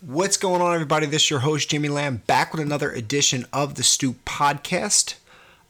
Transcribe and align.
What's 0.00 0.36
going 0.36 0.62
on, 0.62 0.74
everybody? 0.74 1.06
This 1.06 1.24
is 1.24 1.30
your 1.30 1.40
host, 1.40 1.70
Jimmy 1.70 1.88
Lamb, 1.88 2.22
back 2.28 2.52
with 2.52 2.62
another 2.62 2.92
edition 2.92 3.46
of 3.52 3.74
the 3.74 3.82
Stoop 3.82 4.24
Podcast. 4.24 5.16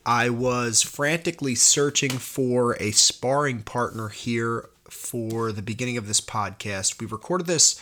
I 0.04 0.28
was 0.28 0.82
frantically 0.82 1.54
searching 1.54 2.10
for 2.10 2.76
a 2.78 2.91
sparring 2.91 3.62
partner 3.62 4.08
here 4.10 4.68
for 4.91 5.50
the 5.50 5.62
beginning 5.62 5.96
of 5.96 6.06
this 6.06 6.20
podcast. 6.20 7.00
We 7.00 7.06
recorded 7.06 7.46
this 7.46 7.80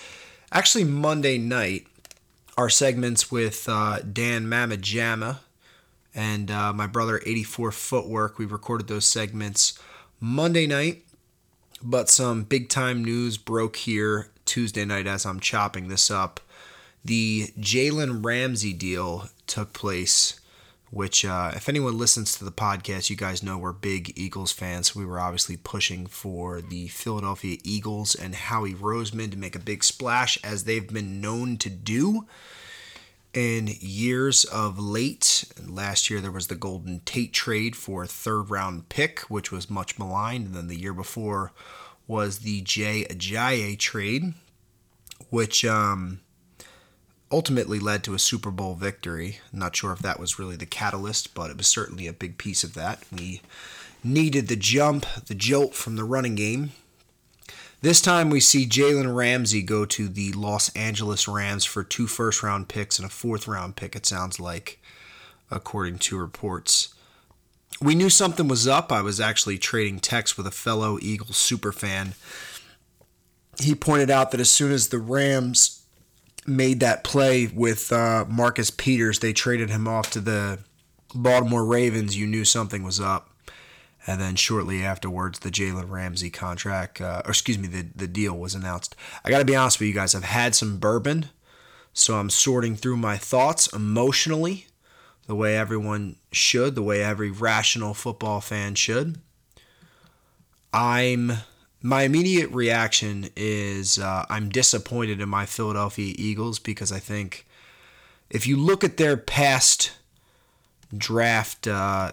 actually 0.53 0.85
Monday 0.85 1.37
night, 1.37 1.88
our 2.57 2.71
segments 2.71 3.29
with 3.29 3.69
uh, 3.69 3.99
Dan 4.03 4.47
Mamajama 4.47 5.39
and 6.15 6.49
uh, 6.49 6.73
my 6.73 6.87
brother 6.87 7.21
84 7.27 7.73
Footwork. 7.73 8.39
We 8.39 8.47
recorded 8.47 8.87
those 8.87 9.05
segments 9.05 9.77
Monday 10.21 10.69
night, 10.69 11.03
but 11.83 12.09
some 12.09 12.45
big 12.45 12.69
time 12.69 13.03
news 13.03 13.37
broke 13.37 13.75
here 13.75 14.31
Tuesday 14.47 14.85
night 14.85 15.07
as 15.07 15.27
I'm 15.27 15.41
chopping 15.41 15.89
this 15.89 16.11
up. 16.11 16.41
The 17.05 17.49
Jalen 17.61 18.25
Ramsey 18.25 18.73
deal 18.73 19.29
took 19.46 19.73
place, 19.73 20.41
which, 20.91 21.25
uh, 21.25 21.53
if 21.54 21.68
anyone 21.68 21.99
listens 21.99 22.37
to 22.37 22.45
the 22.45 22.51
podcast, 22.51 23.11
you 23.11 23.17
guys 23.17 23.43
know 23.43 23.59
we're 23.59 23.73
big 23.73 24.13
Eagles 24.17 24.53
fans. 24.53 24.96
We 24.96 25.04
were 25.04 25.21
obviously 25.21 25.57
pushing 25.57 26.07
for 26.07 26.61
the 26.61 26.89
Philadelphia 26.89 27.59
Eagles 27.63 28.14
and 28.14 28.35
Howie 28.35 28.75
Roseman 28.75 29.31
to 29.31 29.37
make 29.37 29.54
a 29.54 29.61
big 29.61 29.85
splash, 29.85 30.39
as 30.43 30.65
they've 30.65 30.93
been 30.93 31.21
known 31.21 31.59
to 31.59 31.71
do 31.71 32.27
in 33.37 33.69
years 33.81 34.45
of 34.47 34.78
late. 34.78 35.45
Last 35.65 36.09
year 36.09 36.20
there 36.20 36.33
was 36.33 36.47
the 36.47 36.55
Golden 36.55 37.01
Tate 37.05 37.34
trade 37.34 37.77
for 37.77 38.03
a 38.03 38.09
third 38.09 38.51
round 38.51 38.89
pick, 38.89 39.20
which 39.28 39.53
was 39.53 39.69
much 39.69 39.98
maligned. 39.98 40.47
And 40.47 40.55
then 40.55 40.69
the 40.69 40.81
year 40.81 40.95
before 40.95 41.53
was 42.06 42.39
the 42.41 42.61
Jay 42.62 43.05
Ajayi 43.11 43.78
trade, 43.78 44.34
which 45.31 45.65
um, 45.65 46.20
ultimately 47.31 47.79
led 47.79 48.05
to 48.05 48.15
a 48.15 48.19
Super 48.19 48.51
Bowl 48.51 48.75
victory. 48.75 49.39
Not 49.53 49.77
sure 49.77 49.92
if 49.92 49.98
that 50.01 50.20
was 50.20 50.39
really 50.39 50.57
the 50.57 50.67
catalyst, 50.67 51.35
but 51.35 51.51
it 51.51 51.57
was 51.57 51.67
certainly 51.67 52.07
a 52.07 52.13
big 52.13 52.39
piece 52.39 52.63
of 52.63 52.75
that. 52.75 53.03
We 53.13 53.41
needed 54.05 54.48
the 54.48 54.57
jump, 54.57 55.07
the 55.27 55.35
jolt 55.35 55.75
from 55.75 55.97
the 55.97 56.05
running 56.05 56.37
game. 56.37 56.73
This 57.83 58.01
time 58.01 58.31
we 58.31 58.41
see 58.41 58.67
Jalen 58.67 59.15
Ramsey 59.15 59.63
go 59.63 59.85
to 59.85 60.09
the 60.09 60.33
Los 60.33 60.75
Angeles 60.75 61.29
Rams 61.29 61.65
for 61.65 61.85
two 61.85 62.07
first 62.07 62.43
round 62.43 62.69
picks 62.69 62.98
and 62.98 63.07
a 63.07 63.11
fourth 63.11 63.47
round 63.47 63.77
pick, 63.77 63.95
it 63.95 64.07
sounds 64.07 64.41
like, 64.41 64.81
according 65.51 65.98
to 65.98 66.19
reports. 66.19 66.95
We 67.81 67.95
knew 67.95 68.09
something 68.09 68.48
was 68.48 68.67
up. 68.67 68.91
I 68.91 69.03
was 69.03 69.20
actually 69.20 69.59
trading 69.59 70.00
texts 70.00 70.36
with 70.36 70.47
a 70.47 70.50
fellow 70.50 70.98
Eagles 71.00 71.33
superfan. 71.33 72.14
He 73.61 73.75
pointed 73.75 74.11
out 74.11 74.31
that 74.31 74.41
as 74.41 74.50
soon 74.50 74.73
as 74.73 74.89
the 74.89 74.98
Rams 74.98 75.84
made 76.47 76.81
that 76.81 77.05
play 77.05 77.48
with 77.48 77.92
uh, 77.92 78.25
Marcus 78.28 78.70
Peters, 78.70 79.19
they 79.19 79.33
traded 79.33 79.70
him 79.70 79.86
off 79.89 80.11
to 80.12 80.20
the 80.20 80.61
Baltimore 81.14 81.64
Ravens. 81.64 82.17
You 82.17 82.27
knew 82.27 82.45
something 82.45 82.83
was 82.83 83.00
up. 83.00 83.31
And 84.06 84.20
then 84.20 84.36
shortly 84.36 84.84
afterwards, 84.84 85.41
the 85.41 85.51
Jalen 85.51 85.91
Ramsey 85.91 86.30
contract, 86.30 87.01
uh, 87.01 87.23
or 87.25 87.30
excuse 87.30 87.58
me, 87.58 87.67
the, 87.67 87.86
the 87.95 88.06
deal 88.06 88.39
was 88.39 88.55
announced. 88.55 88.95
I 89.25 89.30
got 89.30 89.41
to 89.41 89.45
be 89.45 89.56
honest 89.56 89.80
with 89.80 89.89
you 89.89 89.95
guys, 89.95 90.14
I've 90.14 90.23
had 90.23 90.55
some 90.55 90.78
bourbon, 90.78 91.27
so 91.92 92.14
I'm 92.14 92.30
sorting 92.30 92.77
through 92.77 92.98
my 92.98 93.17
thoughts 93.17 93.67
emotionally, 93.73 94.66
the 95.27 95.35
way 95.35 95.57
everyone 95.57 96.17
should, 96.33 96.75
the 96.75 96.83
way 96.83 97.03
every 97.03 97.31
rational 97.31 97.95
football 97.95 98.41
fan 98.41 98.75
should. 98.75 99.19
I'm 100.73 101.33
my 101.83 102.03
immediate 102.03 102.51
reaction 102.51 103.29
is 103.37 103.99
uh, 103.99 104.27
I'm 104.29 104.49
disappointed 104.49 105.21
in 105.21 105.29
my 105.29 105.47
Philadelphia 105.47 106.15
Eagles 106.19 106.59
because 106.59 106.91
I 106.91 106.99
think 106.99 107.47
if 108.31 108.47
you 108.47 108.57
look 108.57 108.83
at 108.83 108.97
their 108.97 109.17
past 109.17 109.93
draft, 110.97 111.69
uh, 111.69 112.13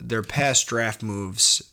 their 0.00 0.22
past 0.22 0.66
draft 0.66 1.02
moves, 1.02 1.71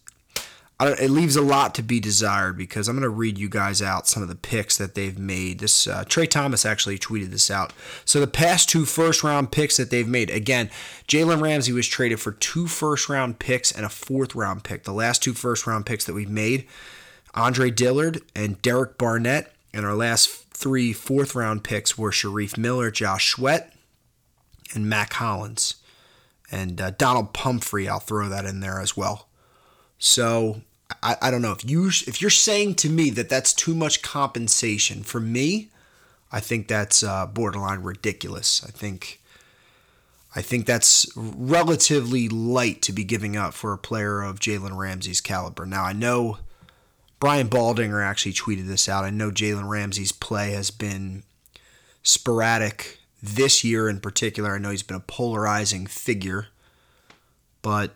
it 0.81 1.09
leaves 1.09 1.35
a 1.35 1.41
lot 1.41 1.75
to 1.75 1.83
be 1.83 1.99
desired 1.99 2.57
because 2.57 2.87
I'm 2.87 2.95
going 2.95 3.03
to 3.03 3.09
read 3.09 3.37
you 3.37 3.49
guys 3.49 3.81
out 3.81 4.07
some 4.07 4.23
of 4.23 4.29
the 4.29 4.35
picks 4.35 4.77
that 4.77 4.95
they've 4.95 5.19
made. 5.19 5.59
This 5.59 5.87
uh, 5.87 6.05
Trey 6.07 6.25
Thomas 6.25 6.65
actually 6.65 6.97
tweeted 6.97 7.31
this 7.31 7.51
out. 7.51 7.73
So 8.05 8.21
the 8.21 8.27
past 8.27 8.69
two 8.69 8.85
first 8.85 9.21
round 9.21 9.51
picks 9.51 9.75
that 9.75 9.89
they've 9.89 10.07
made, 10.07 10.29
again, 10.29 10.69
Jalen 11.07 11.41
Ramsey 11.41 11.73
was 11.73 11.87
traded 11.87 12.21
for 12.21 12.31
two 12.31 12.67
first 12.67 13.09
round 13.09 13.39
picks 13.39 13.73
and 13.73 13.85
a 13.85 13.89
fourth 13.89 14.35
round 14.35 14.63
pick. 14.63 14.83
The 14.83 14.93
last 14.93 15.21
two 15.21 15.33
first 15.33 15.67
round 15.67 15.85
picks 15.85 16.05
that 16.05 16.13
we've 16.13 16.29
made 16.29 16.65
Andre 17.33 17.71
Dillard 17.71 18.21
and 18.33 18.61
Derek 18.61 18.97
Barnett. 18.97 19.53
And 19.73 19.85
our 19.85 19.95
last 19.95 20.29
three 20.51 20.93
fourth 20.93 21.35
round 21.35 21.65
picks 21.65 21.97
were 21.97 22.11
Shareef 22.11 22.57
Miller, 22.57 22.89
Josh 22.89 23.31
Sweat, 23.31 23.73
and 24.73 24.89
Mack 24.89 25.13
Hollins. 25.13 25.75
And 26.49 26.79
uh, 26.79 26.91
Donnel 26.91 27.25
Pumphrey, 27.25 27.89
I'll 27.89 27.99
throw 27.99 28.29
that 28.29 28.45
in 28.45 28.61
there 28.61 28.79
as 28.79 28.95
well. 28.95 29.27
So 29.99 30.61
I, 31.01 31.17
I 31.21 31.31
don't 31.31 31.41
know 31.41 31.51
if 31.51 31.67
you 31.69 31.87
if 31.87 32.21
you're 32.21 32.29
saying 32.29 32.75
to 32.75 32.89
me 32.89 33.09
that 33.11 33.29
that's 33.29 33.53
too 33.53 33.73
much 33.73 34.01
compensation 34.01 35.03
for 35.03 35.19
me, 35.19 35.69
I 36.31 36.39
think 36.39 36.67
that's 36.67 37.03
uh, 37.03 37.25
borderline 37.25 37.81
ridiculous. 37.81 38.63
I 38.65 38.71
think 38.71 39.21
I 40.35 40.41
think 40.41 40.65
that's 40.65 41.07
relatively 41.15 42.29
light 42.29 42.81
to 42.83 42.91
be 42.91 43.03
giving 43.03 43.35
up 43.35 43.53
for 43.53 43.73
a 43.73 43.77
player 43.77 44.21
of 44.21 44.39
Jalen 44.39 44.77
Ramsey's 44.77 45.21
caliber. 45.21 45.65
Now 45.65 45.83
I 45.83 45.93
know 45.93 46.39
Brian 47.19 47.49
Baldinger 47.49 48.03
actually 48.03 48.33
tweeted 48.33 48.67
this 48.67 48.87
out. 48.87 49.03
I 49.03 49.09
know 49.09 49.31
Jalen 49.31 49.67
Ramsey's 49.67 50.11
play 50.11 50.51
has 50.51 50.71
been 50.71 51.23
sporadic 52.03 52.99
this 53.21 53.63
year 53.63 53.89
in 53.89 53.99
particular. 53.99 54.55
I 54.55 54.59
know 54.59 54.69
he's 54.69 54.83
been 54.83 54.97
a 54.97 55.01
polarizing 55.01 55.85
figure, 55.85 56.47
but 57.61 57.95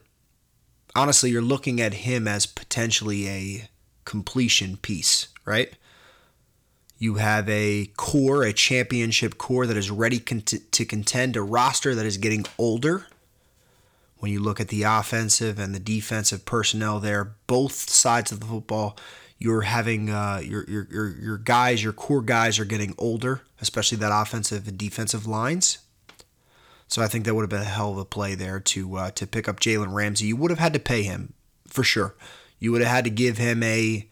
honestly, 0.95 1.31
you're 1.31 1.41
looking 1.41 1.81
at 1.81 1.93
him 1.93 2.27
as 2.27 2.45
potentially 2.45 3.27
a 3.27 3.69
completion 4.05 4.77
piece, 4.77 5.27
right? 5.45 5.73
You 6.97 7.15
have 7.15 7.49
a 7.49 7.91
core, 7.97 8.43
a 8.43 8.53
championship 8.53 9.37
core 9.37 9.65
that 9.67 9.77
is 9.77 9.91
ready 9.91 10.19
to 10.19 10.85
contend, 10.85 11.35
a 11.35 11.41
roster 11.41 11.95
that 11.95 12.05
is 12.05 12.17
getting 12.17 12.45
older 12.57 13.07
when 14.23 14.31
you 14.31 14.39
look 14.39 14.61
at 14.61 14.69
the 14.69 14.83
offensive 14.83 15.59
and 15.59 15.75
the 15.75 15.81
defensive 15.81 16.45
personnel 16.45 17.01
there, 17.01 17.33
both 17.45 17.73
sides 17.73 18.31
of 18.31 18.39
the 18.39 18.45
football, 18.45 18.97
you're 19.37 19.63
having 19.63 20.09
uh, 20.09 20.39
your, 20.41 20.63
your 20.63 20.87
your 20.89 21.09
your 21.09 21.37
guys, 21.37 21.83
your 21.83 21.91
core 21.91 22.21
guys 22.21 22.57
are 22.57 22.63
getting 22.63 22.95
older, 22.97 23.41
especially 23.59 23.97
that 23.97 24.17
offensive 24.17 24.65
and 24.65 24.77
defensive 24.77 25.27
lines. 25.27 25.79
So 26.93 27.01
I 27.01 27.07
think 27.07 27.25
that 27.25 27.33
would 27.33 27.41
have 27.41 27.49
been 27.49 27.61
a 27.61 27.65
hell 27.65 27.93
of 27.93 27.97
a 27.97 28.05
play 28.05 28.35
there 28.35 28.59
to 28.59 28.97
uh, 28.97 29.09
to 29.15 29.25
pick 29.25 29.49
up 29.49 29.59
Jalen 29.59 29.95
Ramsey. 29.95 30.27
You 30.27 30.35
would 30.35 30.51
have 30.51 30.59
had 30.59 30.73
to 30.73 30.79
pay 30.79 31.01
him 31.01 31.33
for 31.67 31.83
sure. 31.83 32.13
You 32.59 32.71
would 32.71 32.81
have 32.81 32.91
had 32.91 33.03
to 33.05 33.09
give 33.09 33.39
him 33.39 33.63
a 33.63 34.07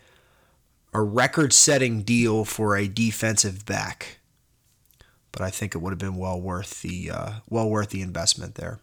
a 0.92 1.00
record-setting 1.04 2.02
deal 2.02 2.44
for 2.44 2.76
a 2.76 2.88
defensive 2.88 3.68
back. 3.68 4.18
But 5.32 5.44
I 5.44 5.52
think 5.52 5.76
it 5.76 5.78
would 5.78 5.92
have 5.92 6.00
been 6.00 6.16
well 6.16 6.42
worth 6.42 6.82
the 6.82 7.12
uh, 7.12 7.32
well 7.48 7.70
worth 7.70 7.90
the 7.90 8.02
investment 8.02 8.56
there. 8.56 8.80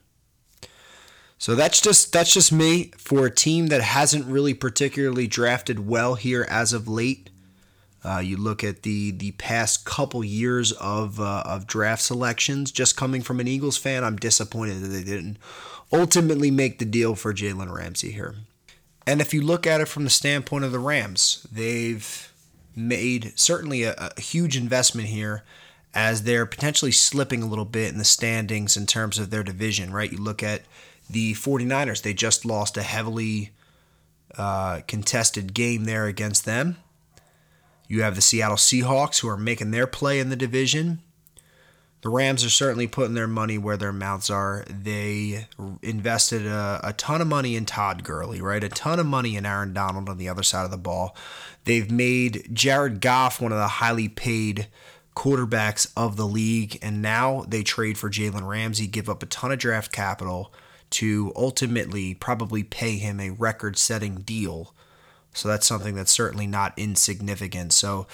So 1.37 1.57
that's 1.57 1.81
just 1.81 2.13
that's 2.13 2.33
just 2.33 2.53
me 2.53 2.93
for 2.97 3.27
a 3.27 3.35
team 3.35 3.67
that 3.67 3.81
hasn't 3.81 4.27
really 4.27 4.55
particularly 4.55 5.27
drafted 5.27 5.89
well 5.89 6.15
here 6.15 6.47
as 6.49 6.73
of 6.73 6.87
late. 6.87 7.31
Uh, 8.09 8.21
you 8.21 8.39
look 8.39 8.65
at 8.65 8.85
the 8.85 9.11
the 9.11 9.33
past 9.33 9.85
couple 9.85 10.25
years 10.25 10.73
of 10.73 11.21
uh, 11.21 11.43
of 11.45 11.67
draft 11.67 12.01
selections. 12.01 12.71
Just 12.71 12.97
coming 12.97 13.21
from 13.21 13.39
an 13.39 13.49
Eagles 13.49 13.77
fan, 13.77 14.03
I'm 14.03 14.17
disappointed 14.17 14.81
that 14.81 14.89
they 14.89 15.05
didn't 15.05 15.37
ultimately 15.93 16.51
make 16.51 16.79
the 16.79 16.87
deal 16.87 17.15
for 17.15 17.35
Jalen 17.35 17.71
Ramsey 17.71 18.13
here. 18.13 18.37
And 19.07 19.21
if 19.21 19.35
you 19.35 19.43
look 19.43 19.67
at 19.67 19.83
it 19.83 19.89
from 19.89 20.05
the 20.05 20.11
standpoint 20.11 20.65
of 20.65 20.73
the 20.73 20.79
Rams, 20.79 21.47
they've 21.53 22.33
made 22.75 23.33
certainly 23.39 23.83
a, 23.83 23.95
a 24.17 24.21
huge 24.21 24.57
investment 24.57 25.09
here 25.09 25.43
as 25.93 26.23
they're 26.23 26.47
potentially 26.47 26.93
slipping 26.93 27.43
a 27.43 27.47
little 27.47 27.65
bit 27.65 27.93
in 27.93 27.99
the 27.99 28.05
standings 28.05 28.77
in 28.77 28.87
terms 28.87 29.19
of 29.19 29.29
their 29.29 29.43
division. 29.43 29.93
Right? 29.93 30.13
You 30.13 30.19
look 30.19 30.43
at 30.43 30.63
the 31.11 31.35
49ers. 31.35 32.01
They 32.01 32.15
just 32.15 32.47
lost 32.47 32.79
a 32.79 32.83
heavily 32.83 33.51
uh, 34.39 34.81
contested 34.87 35.53
game 35.53 35.85
there 35.85 36.07
against 36.07 36.47
them. 36.47 36.79
You 37.89 38.03
have 38.03 38.15
the 38.15 38.21
Seattle 38.21 38.57
Seahawks 38.57 39.21
who 39.21 39.29
are 39.29 39.37
making 39.37 39.71
their 39.71 39.87
play 39.87 40.21
in 40.21 40.29
the 40.29 40.37
division. 40.37 41.01
The 42.03 42.11
Rams 42.11 42.45
are 42.45 42.51
certainly 42.51 42.87
putting 42.87 43.15
their 43.15 43.27
money 43.27 43.59
where 43.59 43.77
their 43.77 43.93
mouths 43.93 44.31
are. 44.31 44.65
They 44.71 45.47
invested 45.83 46.47
a, 46.47 46.81
a, 46.85 46.93
ton 46.93 47.21
of 47.21 47.27
money 47.27 47.57
in 47.57 47.65
Todd 47.65 48.05
Gurley, 48.05 48.41
right? 48.41 48.63
A 48.63 48.69
ton 48.69 49.01
of 49.01 49.07
money 49.07 49.35
in 49.35 49.45
Aaron 49.45 49.73
Donald 49.73 50.09
on 50.09 50.17
the 50.17 50.29
other 50.29 50.45
side 50.45 50.65
of 50.65 50.71
the 50.71 50.77
ball. 50.77 51.17
They've 51.65 51.91
made 51.91 52.51
Jared 52.53 53.01
Goff 53.01 53.41
one 53.41 53.51
of 53.51 53.59
the 53.59 53.67
highly 53.67 54.09
paid 54.09 54.69
quarterbacks 55.17 55.91
of 55.97 56.17
the 56.17 56.27
league, 56.27 56.79
and 56.81 57.03
now 57.03 57.45
they 57.49 57.65
trade 57.65 57.99
for 57.99 58.09
Jalen 58.09 58.47
Ramsey, 58.47 58.87
give 58.87 59.09
up 59.09 59.25
a 59.25 59.27
ton 59.27 59.51
of 59.51 59.59
draft 59.59 59.91
capital 59.91 60.53
to 60.91 61.33
ultimately 61.35 62.15
probably 62.15 62.63
pay 62.63 62.97
him 62.97 63.19
a 63.19 63.31
record 63.31 63.77
setting 63.77 64.21
deal 64.21 64.73
So 65.39 65.49
that's 65.49 65.67
something 65.67 65.95
that's 65.95 66.11
certainly 66.11 66.47
not 66.47 66.73
insignificant. 66.77 67.73
So 67.73 68.07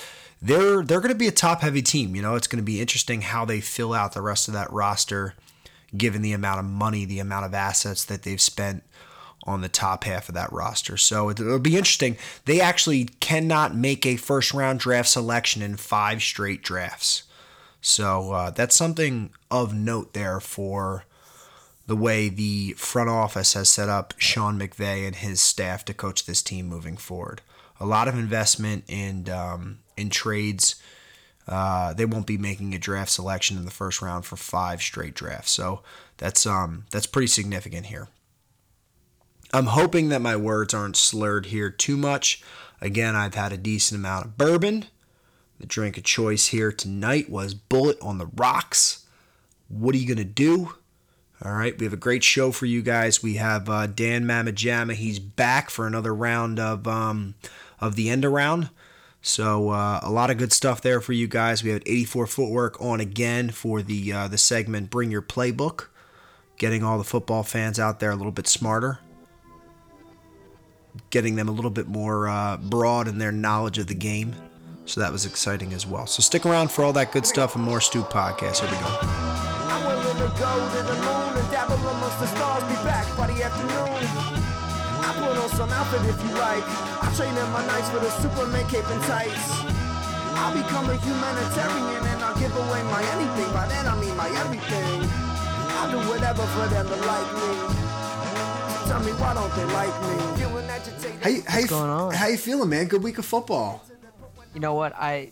they're 0.42 0.82
they're 0.82 1.00
going 1.00 1.12
to 1.12 1.18
be 1.18 1.28
a 1.28 1.32
top 1.32 1.62
heavy 1.62 1.82
team. 1.82 2.14
You 2.14 2.22
know, 2.22 2.34
it's 2.34 2.46
going 2.46 2.62
to 2.62 2.64
be 2.64 2.80
interesting 2.80 3.22
how 3.22 3.44
they 3.44 3.60
fill 3.60 3.94
out 3.94 4.12
the 4.12 4.20
rest 4.20 4.46
of 4.46 4.54
that 4.54 4.70
roster, 4.72 5.34
given 5.96 6.22
the 6.22 6.32
amount 6.32 6.60
of 6.60 6.66
money, 6.66 7.04
the 7.04 7.20
amount 7.20 7.46
of 7.46 7.54
assets 7.54 8.04
that 8.04 8.22
they've 8.22 8.40
spent 8.40 8.82
on 9.44 9.60
the 9.60 9.68
top 9.68 10.04
half 10.04 10.28
of 10.28 10.34
that 10.34 10.52
roster. 10.52 10.96
So 10.96 11.30
it'll 11.30 11.58
be 11.58 11.76
interesting. 11.76 12.16
They 12.44 12.60
actually 12.60 13.04
cannot 13.20 13.74
make 13.74 14.04
a 14.04 14.16
first 14.16 14.52
round 14.52 14.80
draft 14.80 15.08
selection 15.08 15.62
in 15.62 15.76
five 15.76 16.22
straight 16.22 16.62
drafts. 16.62 17.24
So 17.80 18.32
uh, 18.32 18.50
that's 18.50 18.76
something 18.76 19.30
of 19.50 19.74
note 19.74 20.14
there 20.14 20.40
for 20.40 21.04
the 21.86 21.96
way 21.96 22.28
the 22.28 22.72
front 22.72 23.10
office 23.10 23.54
has 23.54 23.68
set 23.68 23.88
up 23.88 24.14
Sean 24.16 24.58
McVay 24.58 25.06
and 25.06 25.16
his 25.16 25.40
staff 25.40 25.84
to 25.84 25.94
coach 25.94 26.24
this 26.24 26.42
team 26.42 26.66
moving 26.66 26.96
forward. 26.96 27.42
A 27.78 27.86
lot 27.86 28.08
of 28.08 28.18
investment 28.18 28.84
in 28.88 29.28
um, 29.28 29.80
in 29.96 30.10
trades. 30.10 30.76
Uh, 31.46 31.92
they 31.92 32.06
won't 32.06 32.26
be 32.26 32.38
making 32.38 32.74
a 32.74 32.78
draft 32.78 33.10
selection 33.10 33.58
in 33.58 33.66
the 33.66 33.70
first 33.70 34.00
round 34.00 34.24
for 34.24 34.36
five 34.36 34.80
straight 34.80 35.14
drafts. 35.14 35.50
So 35.50 35.82
that's 36.16 36.46
um 36.46 36.86
that's 36.90 37.06
pretty 37.06 37.26
significant 37.26 37.86
here. 37.86 38.08
I'm 39.52 39.66
hoping 39.66 40.08
that 40.08 40.22
my 40.22 40.36
words 40.36 40.72
aren't 40.74 40.96
slurred 40.96 41.46
here 41.46 41.70
too 41.70 41.96
much. 41.96 42.42
Again, 42.80 43.14
I've 43.14 43.34
had 43.34 43.52
a 43.52 43.56
decent 43.56 44.00
amount 44.00 44.24
of 44.24 44.38
bourbon. 44.38 44.86
The 45.60 45.66
drink 45.66 45.96
of 45.96 46.04
choice 46.04 46.48
here 46.48 46.72
tonight 46.72 47.30
was 47.30 47.54
Bulleit 47.54 48.02
on 48.02 48.18
the 48.18 48.26
Rocks. 48.26 49.06
What 49.68 49.94
are 49.94 49.98
you 49.98 50.06
going 50.06 50.18
to 50.18 50.24
do? 50.24 50.74
All 51.42 51.52
right, 51.52 51.76
we 51.78 51.84
have 51.84 51.92
a 51.92 51.98
great 51.98 52.22
show 52.22 52.52
for 52.52 52.66
you 52.66 52.80
guys. 52.80 53.22
We 53.22 53.34
have 53.34 53.68
uh, 53.68 53.86
Dan 53.86 54.24
Mamajama. 54.24 54.94
He's 54.94 55.18
back 55.18 55.68
for 55.68 55.86
another 55.86 56.14
round 56.14 56.58
of 56.60 56.86
um, 56.86 57.34
of 57.80 57.96
the 57.96 58.08
end 58.08 58.24
around. 58.24 58.70
So 59.20 59.70
uh, 59.70 60.00
a 60.02 60.10
lot 60.10 60.30
of 60.30 60.38
good 60.38 60.52
stuff 60.52 60.80
there 60.82 61.00
for 61.00 61.12
you 61.12 61.26
guys. 61.26 61.64
We 61.64 61.70
have 61.70 61.82
84 61.86 62.26
Footwork 62.26 62.80
on 62.80 63.00
again 63.00 63.50
for 63.50 63.82
the 63.82 64.12
uh, 64.12 64.28
the 64.28 64.38
segment 64.38 64.90
Bring 64.90 65.10
Your 65.10 65.22
Playbook, 65.22 65.88
getting 66.56 66.84
all 66.84 66.98
the 66.98 67.04
football 67.04 67.42
fans 67.42 67.80
out 67.80 68.00
there 68.00 68.10
a 68.10 68.16
little 68.16 68.32
bit 68.32 68.46
smarter, 68.46 69.00
getting 71.10 71.36
them 71.36 71.48
a 71.48 71.52
little 71.52 71.70
bit 71.70 71.88
more 71.88 72.28
uh, 72.28 72.58
broad 72.58 73.08
in 73.08 73.18
their 73.18 73.32
knowledge 73.32 73.78
of 73.78 73.86
the 73.86 73.94
game. 73.94 74.34
So 74.86 75.00
that 75.00 75.10
was 75.10 75.24
exciting 75.24 75.72
as 75.72 75.86
well. 75.86 76.06
So 76.06 76.20
stick 76.20 76.44
around 76.44 76.70
for 76.70 76.84
all 76.84 76.92
that 76.92 77.10
good 77.10 77.24
stuff 77.26 77.54
and 77.56 77.64
more 77.64 77.80
Stu 77.80 78.02
Podcast. 78.02 78.60
Here 78.60 78.70
we 78.70 78.76
go. 81.10 81.20
The 82.24 82.38
moon 82.38 82.64
and 82.64 82.64
dabble 82.64 82.64
amongst 82.64 82.64
the 82.64 82.64
stars. 82.64 82.64
Be 82.64 82.74
back 82.84 83.06
by 83.16 83.26
the 83.26 83.42
afternoon. 83.42 84.08
I 85.04 85.12
put 85.18 85.36
on 85.36 85.48
some 85.50 85.70
outfit 85.70 86.00
if 86.08 86.18
you 86.24 86.32
like. 86.38 86.64
I 87.02 87.12
train 87.16 87.36
in 87.36 87.50
my 87.52 87.66
nights 87.66 87.92
with 87.92 88.02
a 88.04 88.10
Superman 88.22 88.66
cape 88.68 88.88
and 88.88 89.02
tights. 89.04 89.64
I'll 90.36 90.54
become 90.54 90.90
a 90.90 90.96
humanitarian 90.96 92.02
and 92.06 92.22
I'll 92.24 92.38
give 92.38 92.54
away 92.56 92.82
my 92.84 93.02
anything. 93.14 93.52
By 93.52 93.68
then 93.68 93.86
I 93.86 93.94
mean 94.00 94.16
my 94.16 94.28
everything. 94.40 95.08
I'll 95.76 95.90
do 95.90 95.98
whatever 96.08 96.42
for 96.42 96.66
them 96.68 96.86
to 96.86 96.96
like 97.06 97.30
me. 97.34 97.52
Tell 98.88 99.00
me 99.00 99.12
why 99.12 99.34
don't 99.34 99.54
they 99.54 99.64
like 99.72 99.96
me? 100.02 100.34
How 101.22 101.30
you, 101.30 101.42
how 101.46 101.58
you, 101.58 101.66
going 101.66 101.90
on? 101.90 102.12
How 102.12 102.26
you 102.26 102.36
feeling, 102.36 102.68
man? 102.68 102.86
Good 102.86 103.02
week 103.02 103.18
of 103.18 103.24
football. 103.24 103.82
You 104.52 104.60
know 104.60 104.74
what? 104.74 104.94
I 104.94 105.30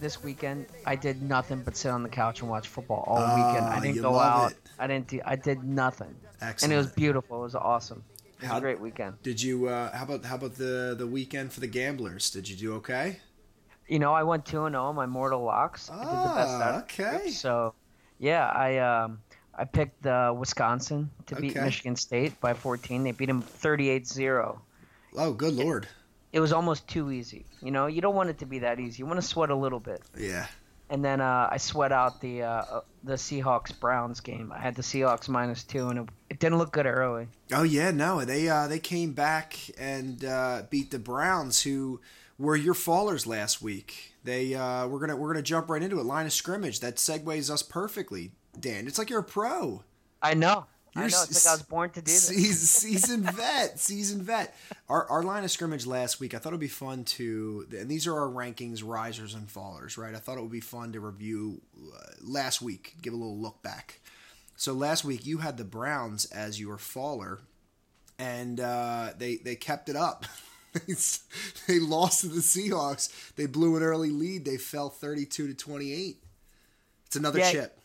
this 0.00 0.22
weekend 0.22 0.66
I 0.84 0.94
did 0.94 1.22
nothing 1.22 1.62
but 1.64 1.76
sit 1.76 1.90
on 1.90 2.02
the 2.02 2.08
couch 2.08 2.42
and 2.42 2.50
watch 2.50 2.68
football 2.68 3.04
all 3.06 3.18
uh, 3.18 3.34
weekend. 3.34 3.66
I 3.66 3.80
didn't 3.80 4.02
go 4.02 4.18
out. 4.18 4.52
It. 4.52 4.65
I 4.78 4.86
didn't. 4.86 5.08
Do, 5.08 5.20
I 5.24 5.36
did 5.36 5.64
nothing. 5.64 6.14
Excellent. 6.40 6.62
And 6.62 6.72
it 6.72 6.76
was 6.76 6.92
beautiful. 6.92 7.40
It 7.40 7.44
was 7.44 7.54
awesome. 7.54 8.02
It 8.18 8.42
was 8.42 8.50
how, 8.50 8.58
a 8.58 8.60
great 8.60 8.80
weekend. 8.80 9.22
Did 9.22 9.40
you? 9.40 9.68
Uh, 9.68 9.96
how 9.96 10.04
about 10.04 10.24
how 10.24 10.36
about 10.36 10.54
the 10.54 10.94
the 10.96 11.06
weekend 11.06 11.52
for 11.52 11.60
the 11.60 11.66
gamblers? 11.66 12.30
Did 12.30 12.48
you 12.48 12.56
do 12.56 12.74
okay? 12.76 13.18
You 13.88 13.98
know, 13.98 14.12
I 14.12 14.22
went 14.22 14.44
two 14.44 14.64
and 14.64 14.74
zero. 14.74 14.88
Oh, 14.88 14.92
my 14.92 15.06
mortal 15.06 15.42
locks. 15.42 15.88
Ah, 15.92 15.94
I 15.94 16.04
did 16.04 16.30
the 16.30 16.34
best 16.34 16.62
out 16.62 16.74
ah, 16.74 16.78
okay. 16.80 17.30
So, 17.30 17.74
yeah, 18.18 18.46
I 18.48 18.78
um 18.78 19.20
I 19.54 19.64
picked 19.64 20.06
uh, 20.06 20.34
Wisconsin 20.36 21.10
to 21.26 21.34
okay. 21.34 21.48
beat 21.48 21.56
Michigan 21.56 21.96
State 21.96 22.38
by 22.40 22.52
14. 22.52 23.04
They 23.04 23.12
beat 23.12 23.26
them 23.26 23.42
38-0. 23.42 24.58
Oh, 25.16 25.32
good 25.32 25.54
lord 25.54 25.88
it 26.36 26.40
was 26.40 26.52
almost 26.52 26.86
too 26.86 27.10
easy. 27.10 27.46
You 27.62 27.70
know, 27.70 27.86
you 27.86 28.02
don't 28.02 28.14
want 28.14 28.28
it 28.28 28.38
to 28.40 28.46
be 28.46 28.58
that 28.58 28.78
easy. 28.78 28.98
You 28.98 29.06
want 29.06 29.18
to 29.18 29.26
sweat 29.26 29.48
a 29.48 29.54
little 29.54 29.80
bit. 29.80 30.02
Yeah. 30.18 30.46
And 30.88 31.04
then 31.04 31.20
uh, 31.20 31.48
I 31.50 31.56
sweat 31.56 31.92
out 31.92 32.20
the 32.20 32.42
uh, 32.42 32.48
uh 32.48 32.80
the 33.02 33.14
Seahawks 33.14 33.78
Browns 33.78 34.20
game. 34.20 34.52
I 34.52 34.58
had 34.58 34.74
the 34.74 34.82
Seahawks 34.82 35.28
minus 35.28 35.64
two, 35.64 35.88
and 35.88 36.00
it, 36.00 36.08
it 36.30 36.38
didn't 36.40 36.58
look 36.58 36.72
good 36.72 36.86
early. 36.86 37.28
Oh 37.52 37.62
yeah, 37.62 37.90
no, 37.90 38.24
they 38.24 38.48
uh, 38.48 38.68
they 38.68 38.78
came 38.78 39.12
back 39.12 39.56
and 39.78 40.24
uh, 40.24 40.62
beat 40.70 40.90
the 40.90 40.98
Browns, 40.98 41.62
who 41.62 42.00
were 42.38 42.56
your 42.56 42.74
fallers 42.74 43.26
last 43.26 43.62
week. 43.62 44.14
They 44.24 44.54
uh, 44.54 44.86
we're 44.88 45.00
gonna 45.00 45.16
we're 45.16 45.32
gonna 45.32 45.42
jump 45.42 45.70
right 45.70 45.82
into 45.82 45.98
it. 45.98 46.04
Line 46.04 46.26
of 46.26 46.32
scrimmage 46.32 46.80
that 46.80 46.96
segues 46.96 47.50
us 47.50 47.62
perfectly, 47.62 48.32
Dan. 48.58 48.86
It's 48.86 48.98
like 48.98 49.10
you're 49.10 49.20
a 49.20 49.24
pro. 49.24 49.82
I 50.22 50.34
know. 50.34 50.66
You're 50.96 51.04
I 51.04 51.08
know. 51.08 51.22
It's 51.24 51.44
like 51.44 51.52
I 51.52 51.54
was 51.54 51.62
born 51.62 51.90
to 51.90 52.00
do 52.00 52.10
this. 52.10 52.28
Seasoned 52.70 53.30
vet, 53.30 53.78
seasoned 53.78 54.22
vet. 54.22 54.56
Our, 54.88 55.06
our 55.10 55.22
line 55.22 55.44
of 55.44 55.50
scrimmage 55.50 55.84
last 55.84 56.20
week, 56.20 56.32
I 56.32 56.38
thought 56.38 56.50
it 56.50 56.56
would 56.56 56.60
be 56.60 56.68
fun 56.68 57.04
to, 57.04 57.66
and 57.78 57.90
these 57.90 58.06
are 58.06 58.18
our 58.18 58.28
rankings, 58.28 58.82
risers 58.82 59.34
and 59.34 59.46
fallers, 59.46 59.98
right? 59.98 60.14
I 60.14 60.18
thought 60.18 60.38
it 60.38 60.40
would 60.40 60.50
be 60.50 60.60
fun 60.60 60.92
to 60.92 61.00
review 61.00 61.60
uh, 61.76 61.98
last 62.22 62.62
week, 62.62 62.94
give 63.02 63.12
a 63.12 63.16
little 63.16 63.36
look 63.36 63.62
back. 63.62 64.00
So 64.56 64.72
last 64.72 65.04
week 65.04 65.26
you 65.26 65.38
had 65.38 65.58
the 65.58 65.64
Browns 65.64 66.24
as 66.26 66.58
your 66.58 66.78
faller, 66.78 67.40
and 68.18 68.58
uh, 68.58 69.10
they 69.18 69.36
they 69.36 69.54
kept 69.54 69.90
it 69.90 69.96
up. 69.96 70.24
they 71.66 71.78
lost 71.78 72.22
to 72.22 72.28
the 72.28 72.40
Seahawks. 72.40 73.34
They 73.36 73.44
blew 73.44 73.76
an 73.76 73.82
early 73.82 74.10
lead. 74.10 74.46
They 74.46 74.56
fell 74.56 74.88
thirty-two 74.88 75.48
to 75.48 75.54
twenty-eight. 75.54 76.22
It's 77.04 77.16
another 77.16 77.40
yeah, 77.40 77.52
chip. 77.52 77.78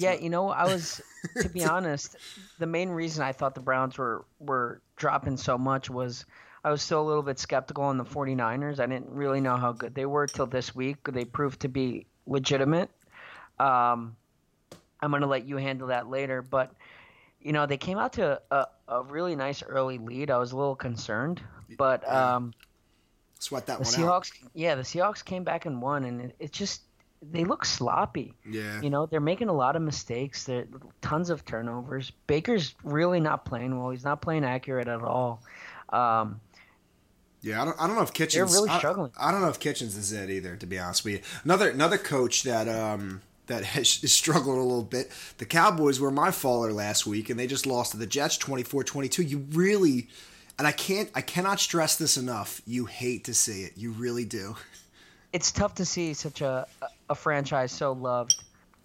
Yeah, 0.00 0.14
you 0.14 0.30
know, 0.30 0.48
I 0.48 0.64
was 0.64 1.00
to 1.40 1.48
be 1.48 1.64
honest, 1.76 2.16
the 2.58 2.66
main 2.66 2.90
reason 2.90 3.22
I 3.22 3.32
thought 3.32 3.54
the 3.54 3.60
Browns 3.60 3.98
were 3.98 4.24
were 4.38 4.80
dropping 4.96 5.36
so 5.36 5.58
much 5.58 5.90
was 5.90 6.24
I 6.64 6.70
was 6.70 6.82
still 6.82 7.00
a 7.00 7.06
little 7.06 7.22
bit 7.22 7.38
skeptical 7.38 7.84
on 7.84 7.96
the 7.96 8.04
49ers. 8.04 8.80
I 8.80 8.86
didn't 8.86 9.10
really 9.10 9.40
know 9.40 9.56
how 9.56 9.72
good 9.72 9.94
they 9.94 10.06
were 10.06 10.26
till 10.26 10.46
this 10.46 10.74
week. 10.74 10.98
They 11.04 11.24
proved 11.24 11.60
to 11.60 11.68
be 11.68 12.06
legitimate. 12.26 12.90
Um, 13.58 14.16
I'm 15.00 15.10
going 15.10 15.22
to 15.22 15.26
let 15.26 15.46
you 15.46 15.56
handle 15.56 15.88
that 15.88 16.08
later, 16.08 16.42
but 16.42 16.72
you 17.40 17.52
know, 17.52 17.64
they 17.66 17.78
came 17.78 17.98
out 17.98 18.14
to 18.14 18.40
a, 18.50 18.66
a 18.88 19.02
really 19.02 19.34
nice 19.34 19.62
early 19.62 19.98
lead. 19.98 20.30
I 20.30 20.36
was 20.38 20.52
a 20.52 20.56
little 20.56 20.76
concerned, 20.76 21.42
but 21.78 22.06
um, 22.10 22.52
sweat 23.38 23.66
that 23.66 23.78
the 23.78 23.84
one 23.84 23.92
Seahawks, 23.92 24.44
out. 24.44 24.50
Yeah, 24.54 24.74
the 24.74 24.82
Seahawks 24.82 25.24
came 25.24 25.44
back 25.44 25.64
and 25.64 25.80
won, 25.80 26.04
and 26.04 26.20
it, 26.20 26.36
it 26.38 26.52
just 26.52 26.82
they 27.22 27.44
look 27.44 27.64
sloppy. 27.64 28.34
Yeah. 28.48 28.80
You 28.80 28.90
know, 28.90 29.06
they're 29.06 29.20
making 29.20 29.48
a 29.48 29.52
lot 29.52 29.76
of 29.76 29.82
mistakes. 29.82 30.44
There 30.44 30.66
tons 31.02 31.30
of 31.30 31.44
turnovers. 31.44 32.10
Baker's 32.26 32.74
really 32.82 33.20
not 33.20 33.44
playing 33.44 33.78
well. 33.78 33.90
He's 33.90 34.04
not 34.04 34.22
playing 34.22 34.44
accurate 34.44 34.88
at 34.88 35.02
all. 35.02 35.42
Um, 35.90 36.40
yeah, 37.42 37.62
I 37.62 37.64
don't, 37.64 37.80
I 37.80 37.86
don't 37.86 37.96
know 37.96 38.02
if 38.02 38.12
Kitchens. 38.12 38.52
They're 38.52 38.62
really 38.62 38.76
struggling. 38.78 39.12
I, 39.18 39.28
I, 39.28 39.32
don't 39.32 39.40
know 39.40 39.48
if 39.48 39.58
Kitchens 39.58 39.96
is 39.96 40.12
it 40.12 40.30
either. 40.30 40.56
To 40.56 40.66
be 40.66 40.78
honest 40.78 41.04
with 41.04 41.14
you, 41.14 41.20
another 41.44 41.70
another 41.70 41.98
coach 41.98 42.42
that 42.42 42.68
um 42.68 43.22
that 43.46 43.64
has, 43.76 44.02
is 44.02 44.12
struggling 44.12 44.58
a 44.58 44.62
little 44.62 44.82
bit. 44.82 45.10
The 45.38 45.46
Cowboys 45.46 46.00
were 46.00 46.10
my 46.10 46.30
faller 46.30 46.72
last 46.72 47.06
week, 47.06 47.30
and 47.30 47.38
they 47.38 47.46
just 47.46 47.66
lost 47.66 47.92
to 47.92 47.98
the 47.98 48.06
Jets 48.06 48.38
24-22. 48.38 49.28
You 49.28 49.38
really, 49.52 50.08
and 50.58 50.66
I 50.66 50.72
can't, 50.72 51.10
I 51.14 51.20
cannot 51.20 51.60
stress 51.60 51.96
this 51.96 52.16
enough. 52.16 52.62
You 52.66 52.86
hate 52.86 53.24
to 53.24 53.34
see 53.34 53.62
it. 53.64 53.72
You 53.76 53.92
really 53.92 54.24
do. 54.24 54.56
It's 55.32 55.52
tough 55.52 55.76
to 55.76 55.84
see 55.84 56.12
such 56.12 56.40
a 56.40 56.66
a 56.82 56.88
franchise 57.14 57.72
so 57.72 57.92
loved. 57.92 58.34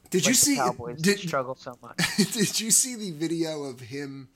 Did 0.10 0.24
like 0.24 0.30
you 0.30 0.34
see? 0.34 0.56
Cowboys 0.56 1.02
did 1.02 1.20
struggle 1.20 1.56
so 1.56 1.78
much? 1.82 1.98
did 2.18 2.60
you 2.60 2.72
see 2.72 2.96
the 2.96 3.12
video 3.12 3.64
of 3.64 3.80
him 3.80 4.30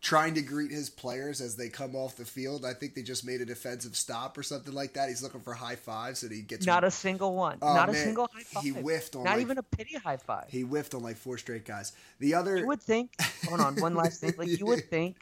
trying 0.00 0.34
to 0.34 0.42
greet 0.42 0.70
his 0.70 0.88
players 0.88 1.40
as 1.40 1.56
they 1.56 1.68
come 1.68 1.96
off 1.96 2.16
the 2.16 2.24
field? 2.24 2.64
I 2.64 2.72
think 2.72 2.94
they 2.94 3.02
just 3.02 3.26
made 3.26 3.40
a 3.40 3.44
defensive 3.44 3.96
stop 3.96 4.38
or 4.38 4.42
something 4.42 4.72
like 4.72 4.94
that. 4.94 5.08
He's 5.08 5.22
looking 5.22 5.40
for 5.40 5.54
high 5.54 5.76
fives, 5.76 6.22
and 6.22 6.32
he 6.32 6.42
gets 6.42 6.66
not 6.66 6.84
a 6.84 6.90
single 6.90 7.34
one. 7.34 7.58
Oh, 7.60 7.74
not 7.74 7.88
man. 7.88 7.96
a 7.96 7.98
single 7.98 8.28
high 8.32 8.42
five. 8.42 8.62
He 8.62 8.70
whiffed 8.70 9.16
on 9.16 9.24
not 9.24 9.32
like, 9.32 9.40
even 9.40 9.58
a 9.58 9.62
pity 9.62 9.96
high 9.96 10.16
five. 10.16 10.46
He 10.48 10.62
whiffed 10.62 10.94
on 10.94 11.02
like 11.02 11.16
four 11.16 11.36
straight 11.36 11.64
guys. 11.64 11.92
The 12.20 12.34
other 12.34 12.56
you 12.58 12.66
would 12.66 12.82
think. 12.82 13.12
hold 13.48 13.60
on, 13.60 13.76
one 13.76 13.94
last 13.94 14.20
thing. 14.20 14.34
Like 14.38 14.48
you 14.48 14.66
would 14.66 14.84
think 14.90 15.16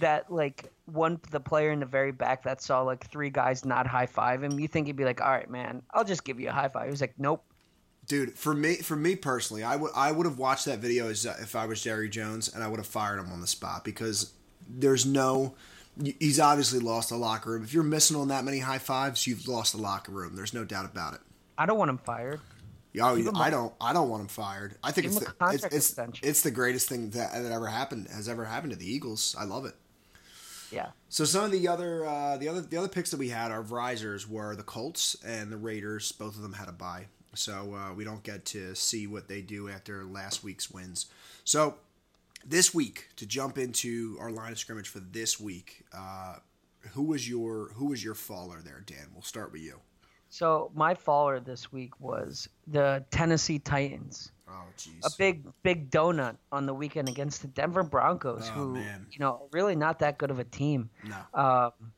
that 0.00 0.30
like 0.30 0.70
one 0.86 1.20
the 1.30 1.40
player 1.40 1.72
in 1.72 1.80
the 1.80 1.86
very 1.86 2.12
back 2.12 2.44
that 2.44 2.62
saw 2.62 2.82
like 2.82 3.06
three 3.10 3.30
guys 3.30 3.64
not 3.64 3.86
high 3.86 4.06
five 4.06 4.42
him, 4.42 4.58
you 4.58 4.68
think 4.68 4.86
he'd 4.86 4.96
be 4.96 5.04
like, 5.04 5.20
"All 5.20 5.30
right, 5.30 5.50
man, 5.50 5.82
I'll 5.92 6.04
just 6.04 6.24
give 6.24 6.40
you 6.40 6.48
a 6.48 6.52
high 6.52 6.68
five. 6.68 6.84
He 6.84 6.90
was 6.90 7.00
like, 7.00 7.14
"Nope." 7.18 7.44
Dude, 8.06 8.34
for 8.34 8.52
me, 8.52 8.76
for 8.76 8.96
me 8.96 9.16
personally, 9.16 9.62
I 9.62 9.76
would 9.76 9.92
I 9.94 10.12
would 10.12 10.26
have 10.26 10.38
watched 10.38 10.66
that 10.66 10.80
video 10.80 11.08
as 11.08 11.24
uh, 11.24 11.36
if 11.40 11.54
I 11.54 11.66
was 11.66 11.82
Jerry 11.82 12.08
Jones, 12.08 12.52
and 12.52 12.62
I 12.62 12.68
would 12.68 12.78
have 12.78 12.86
fired 12.86 13.18
him 13.18 13.30
on 13.32 13.40
the 13.40 13.46
spot 13.46 13.84
because 13.84 14.32
there's 14.68 15.06
no. 15.06 15.54
He's 16.18 16.40
obviously 16.40 16.80
lost 16.80 17.10
the 17.10 17.16
locker 17.16 17.50
room. 17.50 17.62
If 17.62 17.74
you're 17.74 17.82
missing 17.82 18.16
on 18.16 18.28
that 18.28 18.44
many 18.44 18.60
high 18.60 18.78
fives, 18.78 19.26
you've 19.26 19.46
lost 19.46 19.72
the 19.72 19.80
locker 19.80 20.10
room. 20.10 20.34
There's 20.34 20.54
no 20.54 20.64
doubt 20.64 20.86
about 20.86 21.14
it. 21.14 21.20
I 21.58 21.66
don't 21.66 21.78
want 21.78 21.90
him 21.90 21.98
fired. 21.98 22.40
Oh, 23.00 23.32
I 23.36 23.50
don't. 23.50 23.72
I 23.80 23.92
don't 23.92 24.10
want 24.10 24.22
him 24.22 24.28
fired. 24.28 24.76
I 24.82 24.90
think 24.90 25.06
it's 25.06 25.18
the, 25.18 25.34
it's, 25.50 25.64
it's, 25.64 26.20
it's, 26.22 26.42
the 26.42 26.50
greatest 26.50 26.88
thing 26.88 27.10
that, 27.10 27.32
that 27.32 27.50
ever 27.50 27.66
happened 27.66 28.08
has 28.08 28.28
ever 28.28 28.44
happened 28.44 28.72
to 28.72 28.78
the 28.78 28.90
Eagles. 28.90 29.34
I 29.38 29.44
love 29.44 29.64
it. 29.64 29.74
yeah. 30.70 30.88
So 31.08 31.24
some 31.24 31.44
of 31.44 31.52
the 31.52 31.68
other 31.68 32.04
uh, 32.04 32.36
the 32.36 32.48
other 32.48 32.60
the 32.60 32.76
other 32.76 32.88
picks 32.88 33.10
that 33.10 33.16
we 33.16 33.30
had, 33.30 33.50
our 33.50 33.62
risers 33.62 34.28
were 34.28 34.54
the 34.56 34.62
Colts 34.62 35.16
and 35.24 35.50
the 35.50 35.56
Raiders. 35.56 36.12
Both 36.12 36.36
of 36.36 36.42
them 36.42 36.52
had 36.52 36.68
a 36.68 36.72
bye, 36.72 37.06
so 37.34 37.74
uh, 37.74 37.94
we 37.94 38.04
don't 38.04 38.22
get 38.22 38.44
to 38.46 38.74
see 38.74 39.06
what 39.06 39.28
they 39.28 39.40
do 39.42 39.68
after 39.68 40.04
last 40.04 40.42
week's 40.44 40.70
wins. 40.70 41.06
So 41.44 41.76
this 42.44 42.74
week, 42.74 43.08
to 43.16 43.26
jump 43.26 43.58
into 43.58 44.16
our 44.20 44.30
line 44.30 44.52
of 44.52 44.58
scrimmage 44.58 44.88
for 44.88 45.00
this 45.00 45.38
week, 45.40 45.84
uh, 45.96 46.36
who 46.92 47.02
was 47.04 47.28
your 47.28 47.70
who 47.74 47.86
was 47.86 48.02
your 48.02 48.14
faller 48.14 48.60
there, 48.64 48.82
Dan? 48.84 49.06
We'll 49.12 49.22
start 49.22 49.52
with 49.52 49.62
you. 49.62 49.78
So 50.30 50.70
my 50.74 50.94
faller 50.94 51.40
this 51.40 51.70
week 51.70 52.00
was 52.00 52.48
the 52.66 53.04
Tennessee 53.10 53.58
Titans. 53.58 54.32
Oh, 54.48 54.64
jeez. 54.78 55.04
A 55.04 55.10
big, 55.18 55.44
big 55.62 55.90
donut 55.90 56.36
on 56.50 56.66
the 56.66 56.74
weekend 56.74 57.08
against 57.08 57.42
the 57.42 57.48
Denver 57.48 57.82
Broncos, 57.82 58.48
Oh, 58.48 58.52
who 58.52 58.74
man. 58.74 59.06
you 59.10 59.18
know 59.18 59.46
really 59.52 59.76
not 59.76 59.98
that 60.00 60.18
good 60.18 60.30
of 60.30 60.38
a 60.38 60.44
team. 60.44 60.90
No. 61.04 61.16
Um, 61.40 61.92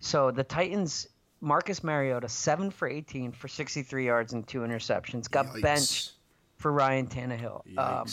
so 0.00 0.30
the 0.30 0.44
Titans, 0.44 1.08
Marcus 1.46 1.84
Mariota, 1.84 2.28
seven 2.28 2.72
for 2.72 2.88
18 2.88 3.30
for 3.30 3.46
63 3.46 4.04
yards 4.04 4.32
and 4.32 4.44
two 4.48 4.62
interceptions, 4.62 5.30
got 5.30 5.46
Yikes. 5.46 5.62
benched 5.62 6.12
for 6.56 6.72
Ryan 6.72 7.06
Tannehill. 7.06 7.78
Um, 7.78 8.08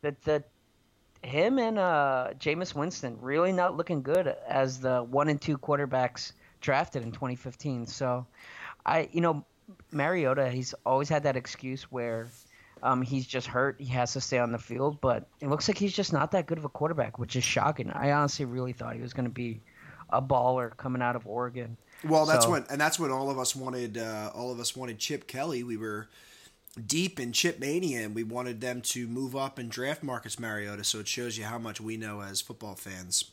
that 0.00 0.22
the 0.22 0.42
him 1.22 1.58
and 1.58 1.78
uh, 1.78 2.30
Jameis 2.38 2.74
Winston 2.74 3.18
really 3.20 3.52
not 3.52 3.76
looking 3.76 4.00
good 4.02 4.34
as 4.48 4.80
the 4.80 5.02
one 5.02 5.28
and 5.28 5.38
two 5.38 5.58
quarterbacks 5.58 6.32
drafted 6.62 7.02
in 7.02 7.12
2015. 7.12 7.86
So, 7.86 8.26
I 8.86 9.10
you 9.12 9.20
know 9.20 9.44
Mariota, 9.90 10.48
he's 10.48 10.74
always 10.86 11.10
had 11.10 11.24
that 11.24 11.36
excuse 11.36 11.84
where. 11.84 12.28
Um, 12.84 13.00
he's 13.00 13.28
just 13.28 13.46
hurt. 13.46 13.76
He 13.78 13.86
has 13.92 14.12
to 14.14 14.20
stay 14.20 14.38
on 14.40 14.50
the 14.50 14.58
field, 14.58 15.00
but 15.00 15.28
it 15.40 15.46
looks 15.46 15.68
like 15.68 15.78
he's 15.78 15.92
just 15.92 16.12
not 16.12 16.32
that 16.32 16.46
good 16.46 16.58
of 16.58 16.64
a 16.64 16.68
quarterback, 16.68 17.16
which 17.16 17.36
is 17.36 17.44
shocking. 17.44 17.92
I 17.92 18.10
honestly 18.10 18.44
really 18.44 18.72
thought 18.72 18.96
he 18.96 19.00
was 19.00 19.12
going 19.12 19.26
to 19.26 19.30
be 19.30 19.60
a 20.10 20.20
baller 20.20 20.76
coming 20.76 21.00
out 21.00 21.14
of 21.14 21.24
Oregon. 21.24 21.76
Well, 22.04 22.26
that's 22.26 22.44
So- 22.44 22.50
when, 22.52 22.64
and 22.70 22.80
that's 22.80 22.98
when 22.98 23.10
all 23.10 23.30
of 23.30 23.38
us 23.38 23.54
wanted, 23.54 23.98
uh, 23.98 24.30
all 24.34 24.50
of 24.52 24.58
us 24.60 24.74
wanted 24.76 24.98
Chip 24.98 25.26
Kelly. 25.26 25.62
We 25.62 25.76
were 25.76 26.08
deep 26.86 27.20
in 27.20 27.32
Chip 27.32 27.60
mania, 27.60 28.04
and 28.04 28.14
we 28.14 28.22
wanted 28.24 28.60
them 28.60 28.80
to 28.82 29.06
move 29.06 29.36
up 29.36 29.58
and 29.58 29.70
draft 29.70 30.02
Marcus 30.02 30.38
Mariota. 30.38 30.84
So 30.84 31.00
it 31.00 31.08
shows 31.08 31.36
you 31.38 31.44
how 31.44 31.58
much 31.58 31.80
we 31.80 31.96
know 31.96 32.22
as 32.22 32.40
football 32.40 32.74
fans. 32.74 33.26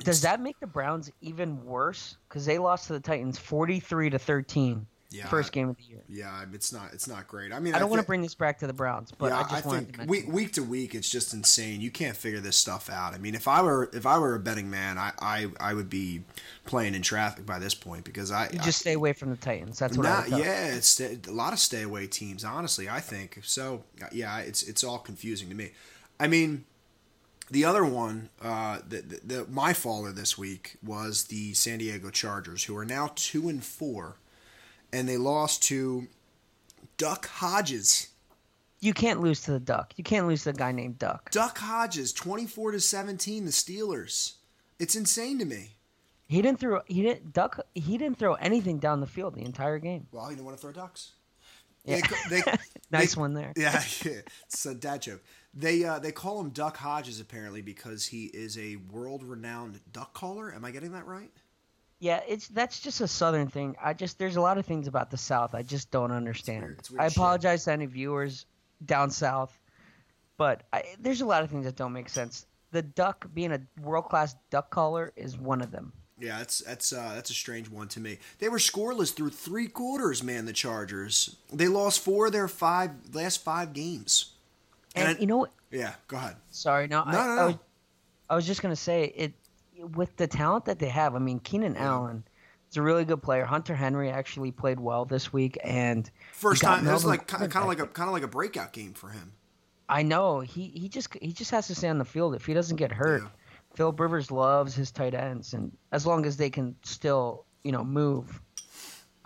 Does 0.00 0.20
that 0.20 0.40
make 0.42 0.60
the 0.60 0.66
Browns 0.66 1.10
even 1.22 1.64
worse? 1.64 2.16
Because 2.28 2.44
they 2.44 2.58
lost 2.58 2.86
to 2.88 2.92
the 2.92 3.00
Titans 3.00 3.38
43 3.38 4.10
to 4.10 4.18
13, 4.18 4.86
Yeah, 5.16 5.26
first 5.28 5.52
game 5.52 5.68
of 5.68 5.76
the 5.76 5.84
year. 5.84 6.02
Yeah, 6.08 6.44
it's 6.52 6.72
not, 6.72 6.92
it's 6.92 7.08
not 7.08 7.26
great. 7.26 7.52
I 7.52 7.58
mean, 7.60 7.74
I 7.74 7.78
don't 7.78 7.90
want 7.90 8.00
to 8.02 8.06
bring 8.06 8.22
this 8.22 8.34
back 8.34 8.58
to 8.58 8.66
the 8.66 8.72
Browns, 8.72 9.12
but 9.12 9.30
yeah, 9.30 9.38
I 9.38 9.42
just 9.48 9.64
wanted 9.64 9.80
to 9.80 9.84
think 9.86 9.98
mention. 9.98 10.10
week, 10.10 10.28
week 10.28 10.52
to 10.54 10.62
week, 10.62 10.94
it's 10.94 11.10
just 11.10 11.32
insane. 11.32 11.80
You 11.80 11.90
can't 11.90 12.16
figure 12.16 12.40
this 12.40 12.56
stuff 12.56 12.90
out. 12.90 13.14
I 13.14 13.18
mean, 13.18 13.34
if 13.34 13.48
I 13.48 13.62
were 13.62 13.88
if 13.92 14.06
I 14.06 14.18
were 14.18 14.34
a 14.34 14.40
betting 14.40 14.68
man, 14.70 14.98
I 14.98 15.12
I, 15.20 15.46
I 15.58 15.74
would 15.74 15.88
be 15.88 16.22
playing 16.64 16.94
in 16.94 17.02
traffic 17.02 17.46
by 17.46 17.58
this 17.58 17.74
point 17.74 18.04
because 18.04 18.30
I 18.30 18.50
you 18.52 18.58
just 18.58 18.80
stay 18.80 18.92
away 18.92 19.12
from 19.12 19.30
the 19.30 19.36
Titans. 19.36 19.78
That's 19.78 19.96
what 19.96 20.06
I 20.06 20.10
Not, 20.10 20.26
tell. 20.28 20.40
yeah, 20.40 20.74
it's 20.74 21.00
a 21.00 21.18
lot 21.30 21.52
of 21.52 21.58
stay 21.58 21.82
away 21.82 22.06
teams. 22.06 22.44
Honestly, 22.44 22.88
I 22.88 23.00
think 23.00 23.40
so. 23.42 23.84
Yeah, 24.12 24.38
it's 24.38 24.62
it's 24.62 24.84
all 24.84 24.98
confusing 24.98 25.48
to 25.48 25.54
me. 25.54 25.70
I 26.18 26.28
mean, 26.28 26.64
the 27.50 27.64
other 27.64 27.84
one, 27.84 28.30
uh, 28.42 28.80
the, 28.88 29.02
the, 29.02 29.20
the 29.24 29.46
my 29.48 29.72
faller 29.72 30.12
this 30.12 30.36
week 30.36 30.76
was 30.82 31.24
the 31.24 31.54
San 31.54 31.78
Diego 31.78 32.10
Chargers, 32.10 32.64
who 32.64 32.76
are 32.76 32.84
now 32.84 33.12
two 33.14 33.48
and 33.48 33.62
four, 33.62 34.16
and 34.92 35.08
they 35.08 35.16
lost 35.16 35.62
to 35.64 36.06
Duck 36.96 37.26
Hodges. 37.28 38.08
You 38.80 38.92
can't 38.94 39.20
lose 39.20 39.40
to 39.42 39.52
the 39.52 39.60
Duck. 39.60 39.92
You 39.96 40.04
can't 40.04 40.26
lose 40.26 40.44
to 40.44 40.50
a 40.50 40.52
guy 40.52 40.72
named 40.72 40.98
Duck. 40.98 41.30
Duck 41.30 41.58
Hodges, 41.58 42.12
twenty 42.12 42.46
four 42.46 42.70
to 42.72 42.80
seventeen. 42.80 43.44
The 43.44 43.50
Steelers. 43.50 44.34
It's 44.78 44.94
insane 44.94 45.38
to 45.38 45.44
me. 45.44 45.76
He 46.28 46.42
didn't 46.42 46.60
throw. 46.60 46.80
He 46.86 47.02
didn't 47.02 47.32
Duck. 47.32 47.60
He 47.74 47.96
didn't 47.98 48.18
throw 48.18 48.34
anything 48.34 48.78
down 48.78 49.00
the 49.00 49.06
field 49.06 49.34
the 49.34 49.44
entire 49.44 49.78
game. 49.78 50.06
Well, 50.12 50.26
he 50.28 50.34
didn't 50.34 50.44
want 50.46 50.56
to 50.58 50.60
throw 50.60 50.72
ducks. 50.72 51.12
Yeah. 51.84 52.00
They, 52.28 52.40
they, 52.40 52.52
Nice 52.90 53.14
they- 53.14 53.20
one 53.20 53.32
there. 53.34 53.52
Yeah, 53.56 53.82
yeah. 54.04 54.20
it's 54.44 54.66
a 54.66 54.74
dad 54.74 55.02
joke. 55.02 55.22
They 55.54 55.84
uh, 55.84 55.98
they 55.98 56.12
call 56.12 56.40
him 56.40 56.50
Duck 56.50 56.76
Hodges 56.76 57.20
apparently 57.20 57.62
because 57.62 58.06
he 58.06 58.26
is 58.26 58.58
a 58.58 58.76
world 58.76 59.22
renowned 59.22 59.80
duck 59.92 60.12
caller. 60.12 60.52
Am 60.54 60.64
I 60.64 60.70
getting 60.70 60.92
that 60.92 61.06
right? 61.06 61.30
Yeah, 62.06 62.20
it's 62.28 62.48
that's 62.48 62.78
just 62.80 63.00
a 63.00 63.08
southern 63.08 63.48
thing. 63.48 63.74
I 63.82 63.92
just 63.92 64.18
there's 64.18 64.36
a 64.36 64.40
lot 64.40 64.58
of 64.58 64.66
things 64.66 64.86
about 64.86 65.10
the 65.10 65.16
South 65.16 65.54
I 65.54 65.62
just 65.62 65.90
don't 65.90 66.12
understand. 66.12 66.62
weird. 66.62 66.78
It's 66.78 66.90
weird 66.90 67.00
I 67.02 67.08
shit. 67.08 67.16
apologize 67.16 67.64
to 67.64 67.72
any 67.72 67.86
viewers 67.86 68.46
down 68.84 69.10
south, 69.10 69.58
but 70.36 70.62
I, 70.72 70.82
there's 71.00 71.20
a 71.20 71.26
lot 71.26 71.42
of 71.42 71.50
things 71.50 71.64
that 71.64 71.76
don't 71.76 71.92
make 71.92 72.08
sense. 72.08 72.46
The 72.72 72.82
duck 72.82 73.26
being 73.34 73.52
a 73.52 73.60
world 73.82 74.04
class 74.06 74.36
duck 74.50 74.70
caller 74.70 75.12
is 75.16 75.36
one 75.38 75.62
of 75.62 75.70
them. 75.70 75.92
Yeah, 76.18 76.38
that's 76.38 76.60
that's 76.60 76.92
uh, 76.92 77.12
that's 77.14 77.30
a 77.30 77.34
strange 77.34 77.68
one 77.68 77.88
to 77.88 78.00
me. 78.00 78.18
They 78.38 78.48
were 78.48 78.58
scoreless 78.58 79.12
through 79.14 79.30
three 79.30 79.66
quarters. 79.66 80.22
Man, 80.22 80.46
the 80.46 80.52
Chargers. 80.52 81.36
They 81.52 81.68
lost 81.68 82.00
four 82.00 82.26
of 82.26 82.32
their 82.32 82.48
five 82.48 82.90
last 83.12 83.42
five 83.42 83.72
games. 83.72 84.32
And, 84.94 85.08
And 85.08 85.16
I- 85.18 85.20
you 85.20 85.26
know 85.26 85.38
what? 85.38 85.50
Yeah, 85.70 85.94
go 86.08 86.16
ahead. 86.16 86.36
Sorry, 86.50 86.86
no, 86.86 87.02
No, 87.04 87.10
I, 87.10 87.12
no, 87.12 87.18
I 87.18 87.36
no. 87.36 87.46
was, 87.48 87.54
I 88.30 88.34
was 88.36 88.46
just 88.46 88.62
gonna 88.62 88.76
say 88.76 89.12
it 89.16 89.32
with 89.94 90.16
the 90.16 90.26
talent 90.26 90.64
that 90.66 90.78
they 90.78 90.88
have. 90.88 91.14
I 91.14 91.18
mean, 91.18 91.38
Keenan 91.40 91.76
Allen 91.76 92.24
is 92.70 92.76
a 92.76 92.82
really 92.82 93.04
good 93.04 93.22
player. 93.22 93.44
Hunter 93.44 93.74
Henry 93.74 94.10
actually 94.10 94.52
played 94.52 94.80
well 94.80 95.04
this 95.04 95.32
week, 95.32 95.58
and 95.62 96.10
First 96.32 96.62
time. 96.62 96.86
It 96.86 96.92
was 96.92 97.04
Melvin 97.04 97.10
like 97.10 97.26
kind 97.26 97.44
of 97.44 97.66
like 97.68 97.80
a 97.80 97.86
kind 97.86 98.08
of 98.08 98.12
like 98.12 98.22
a 98.22 98.28
breakout 98.28 98.72
game 98.72 98.92
for 98.94 99.10
him. 99.10 99.32
I 99.88 100.02
know 100.02 100.40
he, 100.40 100.72
he 100.74 100.88
just 100.88 101.16
he 101.20 101.32
just 101.32 101.50
has 101.52 101.68
to 101.68 101.74
stay 101.74 101.88
on 101.88 101.98
the 101.98 102.04
field. 102.04 102.34
If 102.34 102.44
he 102.46 102.54
doesn't 102.54 102.76
get 102.76 102.90
hurt, 102.90 103.22
Yeah. 103.22 103.28
Philip 103.74 104.00
Rivers 104.00 104.30
loves 104.30 104.74
his 104.74 104.90
tight 104.90 105.14
ends, 105.14 105.52
and 105.54 105.70
as 105.92 106.06
long 106.06 106.26
as 106.26 106.36
they 106.36 106.50
can 106.50 106.74
still 106.82 107.44
you 107.62 107.72
know 107.72 107.84
move. 107.84 108.40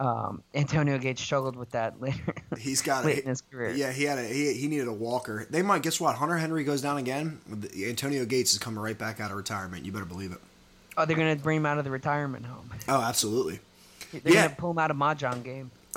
Um, 0.01 0.43
Antonio 0.55 0.97
Gates 0.99 1.21
struggled 1.21 1.57
with 1.57 1.71
that 1.73 2.01
later. 2.03 2.35
He's 2.59 2.81
got 2.81 3.05
late 3.05 3.19
a, 3.19 3.23
in 3.23 3.29
his 3.29 3.43
career. 3.43 3.71
Yeah, 3.73 3.93
he 3.93 4.05
had 4.05 4.19
a 4.19 4.25
he, 4.27 4.55
he 4.55 4.67
needed 4.67 4.89
a 4.89 4.93
walker. 4.93 5.47
They 5.51 5.61
might 5.63 5.83
guess 5.83 6.01
what 6.01 6.17
Hunter 6.17 6.39
Henry 6.39 6.65
goes 6.65 6.81
down 6.81 6.97
again. 6.97 7.39
Antonio 7.87 8.25
Gates 8.25 8.53
is 8.53 8.59
coming 8.59 8.81
right 8.81 8.97
back 8.97 9.21
out 9.21 9.31
of 9.31 9.37
retirement. 9.37 9.85
You 9.85 9.93
better 9.93 10.07
believe 10.07 10.33
it. 10.33 10.39
Oh, 10.97 11.05
they're 11.05 11.17
gonna 11.17 11.37
bring 11.37 11.59
him 11.59 11.67
out 11.67 11.77
of 11.79 11.85
the 11.85 11.91
retirement 11.91 12.47
home. 12.47 12.71
Oh, 12.89 13.01
absolutely. 13.03 13.61
They're 14.13 14.33
Yeah. 14.35 14.43
gonna 14.47 14.57
pull 14.57 14.71
him 14.73 14.79
out 14.79 14.91
of 14.91 14.97
mahjong 14.97 15.45
game. 15.45 15.71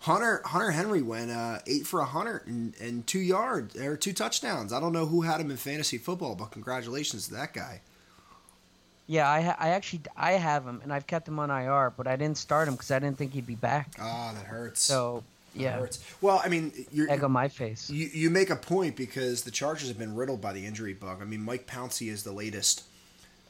Hunter 0.00 0.40
Hunter 0.44 0.70
Henry 0.70 1.02
went 1.02 1.30
uh, 1.30 1.58
eight 1.66 1.86
for 1.86 2.00
a 2.00 2.04
hundred 2.06 2.46
and, 2.46 2.74
and 2.80 3.06
two 3.06 3.18
yards 3.20 3.76
or 3.76 3.96
two 3.96 4.12
touchdowns. 4.12 4.72
I 4.72 4.80
don't 4.80 4.92
know 4.92 5.06
who 5.06 5.22
had 5.22 5.40
him 5.40 5.50
in 5.50 5.56
fantasy 5.56 5.98
football, 5.98 6.34
but 6.34 6.50
congratulations 6.50 7.28
to 7.28 7.34
that 7.34 7.52
guy. 7.52 7.80
Yeah, 9.06 9.28
I 9.28 9.40
ha- 9.42 9.56
I 9.58 9.70
actually 9.70 10.02
I 10.16 10.32
have 10.32 10.64
him, 10.64 10.80
and 10.82 10.92
I've 10.92 11.06
kept 11.06 11.26
him 11.28 11.38
on 11.38 11.50
IR, 11.50 11.92
but 11.96 12.06
I 12.06 12.16
didn't 12.16 12.38
start 12.38 12.68
him 12.68 12.74
because 12.74 12.90
I 12.90 12.98
didn't 12.98 13.18
think 13.18 13.32
he'd 13.32 13.46
be 13.46 13.54
back. 13.56 13.90
Ah, 14.00 14.32
that 14.34 14.46
hurts. 14.46 14.80
So 14.80 15.24
yeah, 15.54 15.78
hurts. 15.78 15.98
Well, 16.20 16.40
I 16.42 16.48
mean, 16.48 16.72
you're, 16.92 17.10
egg 17.10 17.24
on 17.24 17.32
my 17.32 17.48
face. 17.48 17.90
you 17.90 18.08
you 18.12 18.30
make 18.30 18.50
a 18.50 18.56
point 18.56 18.96
because 18.96 19.42
the 19.42 19.50
Chargers 19.50 19.88
have 19.88 19.98
been 19.98 20.14
riddled 20.14 20.40
by 20.40 20.52
the 20.52 20.64
injury 20.64 20.94
bug. 20.94 21.20
I 21.20 21.24
mean, 21.24 21.42
Mike 21.42 21.66
Pouncey 21.66 22.10
is 22.10 22.22
the 22.22 22.32
latest, 22.32 22.84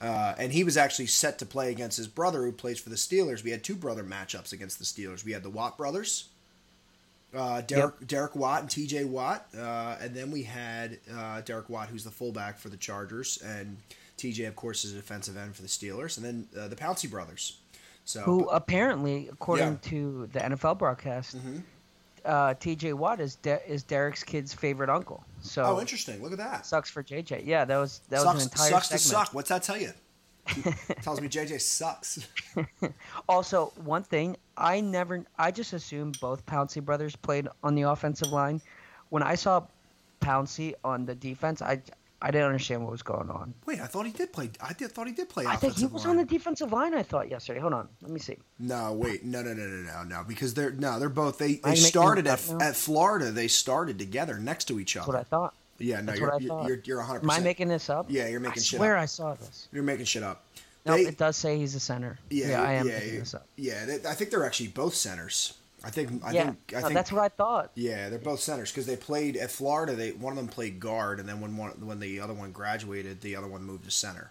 uh, 0.01 0.35
and 0.39 0.53
he 0.53 0.65
was 0.65 0.77
actually 0.77 1.07
set 1.07 1.39
to 1.41 1.47
play 1.47 1.71
against 1.71 1.97
his 1.97 2.09
brother, 2.09 2.43
who 2.43 2.53
plays 2.53 2.81
for 2.81 2.89
the 2.89 2.97
Steelers. 2.97 3.45
We 3.45 3.51
had 3.51 3.63
two 3.63 3.77
brother 3.77 4.03
matchups 4.03 4.53
against 4.53 4.79
the 4.79 4.85
Steelers. 4.85 5.25
We 5.25 5.33
had 5.33 5.43
the 5.43 5.51
Watt 5.51 5.77
brothers, 5.77 6.29
uh, 7.35 7.61
Derek 7.61 8.07
Derek 8.07 8.35
Watt 8.35 8.63
and 8.63 8.71
T.J. 8.71 9.05
Watt, 9.05 9.47
uh, 9.57 9.97
and 10.01 10.15
then 10.15 10.31
we 10.31 10.43
had 10.43 10.99
uh, 11.15 11.43
Derek 11.43 11.69
Watt, 11.69 11.89
who's 11.89 12.05
the 12.05 12.11
fullback 12.11 12.59
for 12.59 12.69
the 12.69 12.77
Chargers, 12.77 13.41
and 13.45 13.77
T.J. 14.23 14.45
of 14.45 14.55
course 14.55 14.85
is 14.85 14.93
a 14.93 14.97
defensive 14.97 15.37
end 15.37 15.57
for 15.57 15.63
the 15.63 15.69
Steelers, 15.69 16.17
and 16.17 16.25
then 16.25 16.47
uh, 16.57 16.69
the 16.69 16.77
Pouncey 16.77 17.11
brothers. 17.11 17.59
So 18.05 18.21
Who 18.23 18.49
apparently, 18.51 19.29
according 19.33 19.73
Yeah. 19.73 19.91
to 19.91 20.29
the 20.33 20.39
NFL 20.45 20.79
broadcast, 20.79 21.37
Mhm. 21.37 21.63
uh, 22.25 22.55
T.J. 22.55 22.93
Watt 22.93 23.19
is 23.21 23.35
De- 23.37 23.69
is 23.69 23.83
Derek's 23.83 24.23
kid's 24.23 24.55
favorite 24.55 24.91
uncle. 24.91 25.25
So 25.41 25.65
oh, 25.65 25.81
interesting. 25.81 26.23
Look 26.23 26.31
at 26.31 26.39
that. 26.39 26.65
sucks 26.67 26.89
for 26.89 27.03
JJ. 27.03 27.43
Yeah, 27.45 27.65
that 27.65 27.77
was 27.79 28.01
that 28.11 28.25
was 28.25 28.27
sucks 28.27 28.45
an 28.45 28.51
entire 28.53 28.71
sucks 28.71 28.89
to 28.91 28.99
suck. 28.99 29.35
What's 29.35 29.49
that 29.49 29.65
tell 29.65 29.77
you? 29.77 29.91
Tells 31.03 31.21
me 31.21 31.29
JJ 31.29 31.61
sucks. 31.61 32.27
Also, 33.29 33.73
one 33.85 34.03
thing 34.03 34.37
I 34.57 34.81
never, 34.81 35.25
I 35.39 35.51
just 35.51 35.73
assumed 35.73 36.19
both 36.21 36.45
Pouncey 36.47 36.85
brothers 36.85 37.17
played 37.17 37.49
on 37.63 37.75
the 37.75 37.83
offensive 37.83 38.29
line. 38.33 38.61
When 39.11 39.23
I 39.23 39.35
saw 39.37 39.67
Pouncey 40.21 40.75
on 40.85 41.07
the 41.07 41.15
defense, 41.15 41.63
I 41.63 41.81
I 42.25 42.31
didn't 42.31 42.47
understand 42.47 42.83
what 42.83 42.93
was 42.93 43.03
going 43.03 43.29
on. 43.31 43.53
Wait, 43.67 43.81
I 43.81 43.87
thought 43.87 44.07
he 44.07 44.13
did 44.13 44.33
play. 44.33 44.49
I 44.61 44.73
did, 44.73 44.93
thought 44.93 45.09
he 45.09 45.13
did 45.13 45.29
play. 45.29 45.45
I 45.45 45.57
think 45.57 45.77
he 45.77 45.87
was 45.87 46.05
line. 46.05 46.13
on 46.13 46.17
the 46.19 46.25
defensive 46.25 46.73
line. 46.73 46.95
I 46.95 47.03
thought 47.03 47.29
yesterday. 47.29 47.59
Hold 47.59 47.73
on, 47.75 47.89
let 48.01 48.13
me 48.13 48.21
see. 48.21 48.39
No, 48.61 48.93
wait, 48.93 49.25
no, 49.25 49.43
no, 49.43 49.53
no, 49.53 49.65
no, 49.67 49.93
no, 49.93 50.03
no. 50.05 50.25
Because 50.27 50.55
they're 50.55 50.71
no, 50.71 51.01
they're 51.01 51.09
both. 51.09 51.39
They 51.39 51.55
they 51.57 51.75
started 51.75 52.29
at, 52.29 52.49
now? 52.49 52.59
at 52.61 52.77
Florida. 52.77 53.33
They 53.33 53.49
started 53.49 53.99
together 53.99 54.39
next 54.39 54.67
to 54.67 54.79
each 54.79 54.95
That's 54.95 55.09
other. 55.09 55.19
what 55.19 55.21
I 55.21 55.25
thought. 55.25 55.55
yeah, 55.79 56.01
no, 56.01 56.07
That's 56.07 56.21
you're, 56.21 56.29
what 56.31 56.35
I 56.35 56.39
you're, 56.45 56.49
thought. 56.49 56.69
you're 56.69 56.81
you're 56.85 56.99
100. 56.99 57.23
Am 57.25 57.31
I 57.31 57.41
making 57.41 57.67
this 57.69 57.91
up? 57.91 58.07
Yeah, 58.09 58.29
you're 58.29 58.39
making 58.41 58.61
I 58.61 58.63
shit 58.63 58.79
swear 58.79 58.97
up. 58.97 59.03
I 59.03 59.07
saw 59.07 59.35
this. 59.35 59.69
You're 59.73 59.83
making 59.83 60.05
shit 60.07 60.23
up. 60.23 60.45
No, 60.87 60.95
They- 60.95 61.03
it 61.07 61.19
does 61.19 61.37
say 61.37 61.59
he's 61.59 61.75
a 61.75 61.81
center. 61.81 62.19
Yeah, 62.31 62.63
I 62.63 62.75
am 62.75 62.87
yeah, 62.87 62.95
making 62.95 63.13
yeah, 63.15 63.19
this 63.19 63.35
up. 63.35 63.47
Yeah, 63.57 63.85
they, 63.85 63.95
I 64.09 64.15
think 64.15 64.31
they're 64.31 64.45
actually 64.47 64.69
both 64.69 64.95
centers. 64.95 65.55
I 65.85 65.91
think. 65.91 66.23
I 66.25 66.33
yeah, 66.33 66.45
think. 66.45 66.59
I 66.69 66.81
no, 66.81 66.83
think. 66.83 66.95
that's 66.95 67.13
what 67.13 67.23
I 67.23 67.29
thought. 67.29 67.71
Yeah, 67.75 68.09
they're 68.09 68.19
both 68.19 68.41
centers 68.41 68.71
because 68.71 68.87
they 68.87 68.97
played 68.97 69.37
at 69.37 69.51
Florida. 69.51 69.95
They 69.95 70.13
one 70.13 70.33
of 70.33 70.37
them 70.37 70.49
played 70.49 70.81
guard, 70.81 71.21
and 71.21 71.29
then 71.29 71.41
when 71.41 71.57
one 71.57 71.71
when 71.85 72.01
the 72.01 72.21
other 72.21 72.35
one 72.35 72.53
graduated, 72.53 73.21
the 73.21 73.37
other 73.37 73.49
one 73.49 73.65
moved 73.65 73.85
to 73.85 73.91
center. 73.91 74.31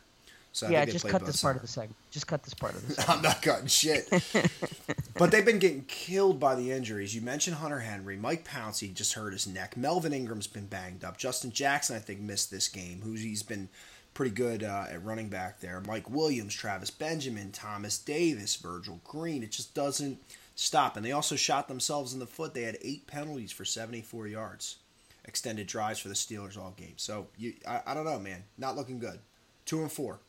So 0.54 0.70
yeah, 0.70 0.84
just 0.86 1.08
cut 1.08 1.26
this 1.26 1.42
part 1.42 1.56
of 1.56 1.62
the 1.62 1.68
segment. 1.70 1.96
Just 2.12 2.28
cut 2.28 2.44
this 2.44 2.54
part 2.54 2.76
of 2.76 2.88
the 2.88 2.96
segment. 2.96 3.18
I'm 3.18 3.24
not 3.24 3.42
cutting 3.42 3.68
shit. 3.68 4.10
but 5.18 5.32
they've 5.32 5.46
been 5.46 5.60
getting 5.60 5.86
killed 5.86 6.40
by 6.40 6.56
the 6.56 6.72
injuries. 6.72 7.16
You 7.16 7.22
mentioned 7.22 7.58
Hunter 7.58 7.80
Henry. 7.80 8.18
Mike 8.18 8.46
Pouncey 8.46 8.94
just 8.94 9.14
hurt 9.14 9.32
his 9.32 9.48
neck. 9.48 9.78
Melvin 9.78 10.14
Ingram's 10.14 10.48
been 10.48 10.66
banged 10.66 11.04
up. 11.04 11.18
Justin 11.18 11.52
Jackson, 11.52 11.96
I 11.96 12.00
think, 12.00 12.20
missed 12.20 12.52
this 12.52 12.68
game. 12.68 13.02
Who's 13.04 13.22
he's 13.22 13.44
been 13.44 13.70
pretty 14.14 14.36
good 14.36 14.64
uh, 14.64 14.86
at 14.90 15.04
running 15.04 15.30
back 15.30 15.62
there. 15.62 15.82
Mike 15.88 16.10
Williams, 16.10 16.54
Travis 16.54 16.92
Benjamin, 16.92 17.52
Thomas 17.52 17.98
Davis, 17.98 18.56
Virgil 18.58 19.00
Green. 19.06 19.44
It 19.44 19.52
just 19.52 19.74
doesn't 19.74 20.20
stop. 20.62 20.96
And 20.96 21.06
they 21.06 21.12
also 21.12 21.36
shot 21.36 21.68
themselves 21.68 22.14
in 22.14 22.20
the 22.20 22.28
foot. 22.28 22.54
They 22.54 22.64
had 22.64 22.78
eight 22.82 23.08
penalties 23.08 23.52
for 23.52 23.66
74 23.66 24.28
yards, 24.28 24.78
extended 25.26 25.68
drives 25.68 26.00
for 26.00 26.08
the 26.08 26.14
Steelers 26.14 26.58
all 26.58 26.72
game. 26.72 26.94
So 26.98 27.28
you, 27.38 27.54
I, 27.68 27.82
I 27.88 27.94
don't 27.94 28.06
know, 28.06 28.20
man. 28.20 28.44
Not 28.58 28.76
looking 28.76 29.00
good. 29.00 29.20
Two 29.66 29.82
and 29.82 29.92
four. 29.92 30.20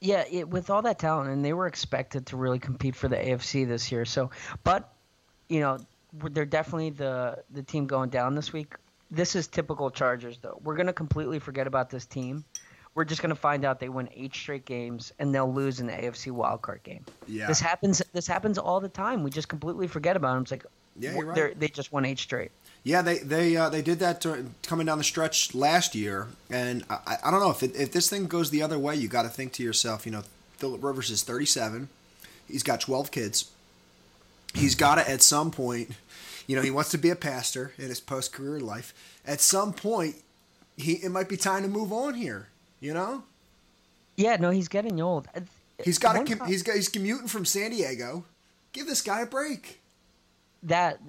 Yeah, 0.00 0.24
it, 0.30 0.48
with 0.48 0.70
all 0.70 0.82
that 0.82 0.98
talent, 0.98 1.30
and 1.30 1.44
they 1.44 1.54
were 1.54 1.66
expected 1.66 2.26
to 2.26 2.36
really 2.36 2.58
compete 2.58 2.94
for 2.94 3.08
the 3.08 3.16
AFC 3.16 3.66
this 3.66 3.90
year. 3.90 4.04
So, 4.04 4.30
but 4.62 4.92
you 5.48 5.60
know, 5.60 5.78
they're 6.12 6.44
definitely 6.44 6.90
the 6.90 7.42
the 7.50 7.62
team 7.62 7.86
going 7.86 8.10
down 8.10 8.34
this 8.34 8.52
week. 8.52 8.74
This 9.10 9.34
is 9.34 9.46
typical 9.46 9.90
Chargers, 9.90 10.38
though. 10.38 10.60
We're 10.62 10.76
gonna 10.76 10.92
completely 10.92 11.38
forget 11.38 11.66
about 11.66 11.88
this 11.88 12.04
team. 12.04 12.44
We're 12.96 13.04
just 13.04 13.22
gonna 13.22 13.34
find 13.36 13.64
out 13.64 13.78
they 13.78 13.90
win 13.90 14.08
eight 14.14 14.34
straight 14.34 14.64
games 14.64 15.12
and 15.18 15.32
they'll 15.32 15.52
lose 15.52 15.80
in 15.80 15.86
the 15.86 15.92
AFC 15.92 16.32
wildcard 16.32 16.82
game. 16.82 17.04
Yeah, 17.28 17.46
this 17.46 17.60
happens. 17.60 18.02
This 18.12 18.26
happens 18.26 18.56
all 18.58 18.80
the 18.80 18.88
time. 18.88 19.22
We 19.22 19.30
just 19.30 19.48
completely 19.48 19.86
forget 19.86 20.16
about 20.16 20.32
them. 20.32 20.42
It's 20.42 20.50
like, 20.50 20.64
yeah, 20.98 21.14
you're 21.14 21.26
right. 21.26 21.60
they 21.60 21.68
just 21.68 21.92
won 21.92 22.06
eight 22.06 22.18
straight. 22.18 22.50
Yeah, 22.84 23.02
they 23.02 23.18
they 23.18 23.56
uh, 23.56 23.68
they 23.68 23.82
did 23.82 23.98
that 23.98 24.24
coming 24.62 24.86
down 24.86 24.98
the 24.98 25.04
stretch 25.04 25.54
last 25.54 25.94
year, 25.94 26.28
and 26.50 26.84
I, 26.88 27.18
I 27.24 27.30
don't 27.30 27.40
know 27.40 27.50
if 27.50 27.62
it, 27.62 27.76
if 27.76 27.92
this 27.92 28.08
thing 28.08 28.26
goes 28.28 28.50
the 28.50 28.62
other 28.62 28.78
way, 28.78 28.96
you 28.96 29.08
got 29.08 29.22
to 29.22 29.28
think 29.28 29.52
to 29.54 29.62
yourself, 29.62 30.06
you 30.06 30.12
know, 30.12 30.22
Philip 30.56 30.82
Rivers 30.82 31.10
is 31.10 31.22
37, 31.22 31.88
he's 32.48 32.62
got 32.62 32.80
12 32.80 33.10
kids, 33.10 33.50
he's 34.54 34.74
got 34.74 34.94
to 34.94 35.10
at 35.10 35.20
some 35.20 35.50
point, 35.50 35.90
you 36.46 36.56
know, 36.56 36.62
he 36.62 36.70
wants 36.70 36.90
to 36.92 36.98
be 36.98 37.10
a 37.10 37.16
pastor 37.16 37.72
in 37.76 37.88
his 37.88 38.00
post 38.00 38.32
career 38.32 38.60
life. 38.60 38.94
At 39.26 39.40
some 39.40 39.72
point, 39.72 40.16
he 40.76 40.92
it 40.92 41.10
might 41.10 41.28
be 41.28 41.36
time 41.36 41.62
to 41.62 41.68
move 41.68 41.92
on 41.92 42.14
here, 42.14 42.46
you 42.80 42.94
know. 42.94 43.24
Yeah, 44.16 44.36
no, 44.36 44.50
he's 44.50 44.68
getting 44.68 45.00
old. 45.00 45.28
He's 45.82 45.98
got 45.98 46.16
a, 46.16 46.46
he's 46.46 46.62
got 46.62 46.76
he's 46.76 46.88
commuting 46.88 47.28
from 47.28 47.44
San 47.44 47.70
Diego. 47.70 48.24
Give 48.72 48.86
this 48.86 49.02
guy 49.02 49.20
a 49.20 49.26
break. 49.26 49.80
That 50.62 51.00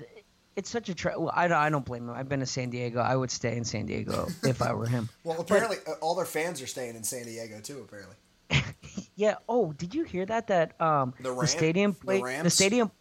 it's 0.56 0.70
such 0.70 0.90
a 0.90 0.96
tra- 0.96 1.20
well, 1.20 1.32
I, 1.34 1.46
I 1.46 1.70
don't 1.70 1.86
blame 1.86 2.10
him. 2.10 2.16
I've 2.16 2.28
been 2.28 2.42
to 2.42 2.46
San 2.46 2.70
Diego. 2.70 3.00
I 3.00 3.16
would 3.16 3.32
stay 3.32 3.56
in 3.56 3.64
San 3.64 3.86
Diego 3.86 4.28
if 4.44 4.62
I 4.62 4.74
were 4.74 4.88
him. 4.88 5.08
well, 5.24 5.40
apparently, 5.40 5.78
but, 5.86 5.94
uh, 5.94 5.96
all 6.02 6.16
their 6.16 6.26
fans 6.26 6.62
are 6.62 6.68
staying 6.68 6.96
in 6.96 7.04
San 7.04 7.26
Diego 7.26 7.60
too. 7.62 7.88
Apparently. 7.88 8.16
yeah. 9.16 9.36
Oh, 9.48 9.72
did 9.74 9.96
you 9.96 10.04
hear 10.04 10.26
that? 10.26 10.48
That 10.48 10.80
um, 10.82 11.14
the, 11.22 11.32
Ram- 11.32 11.40
the 11.40 11.48
stadium 11.48 11.94
played 11.94 12.24
the, 12.24 12.44
the 12.44 12.50
stadium. 12.50 12.92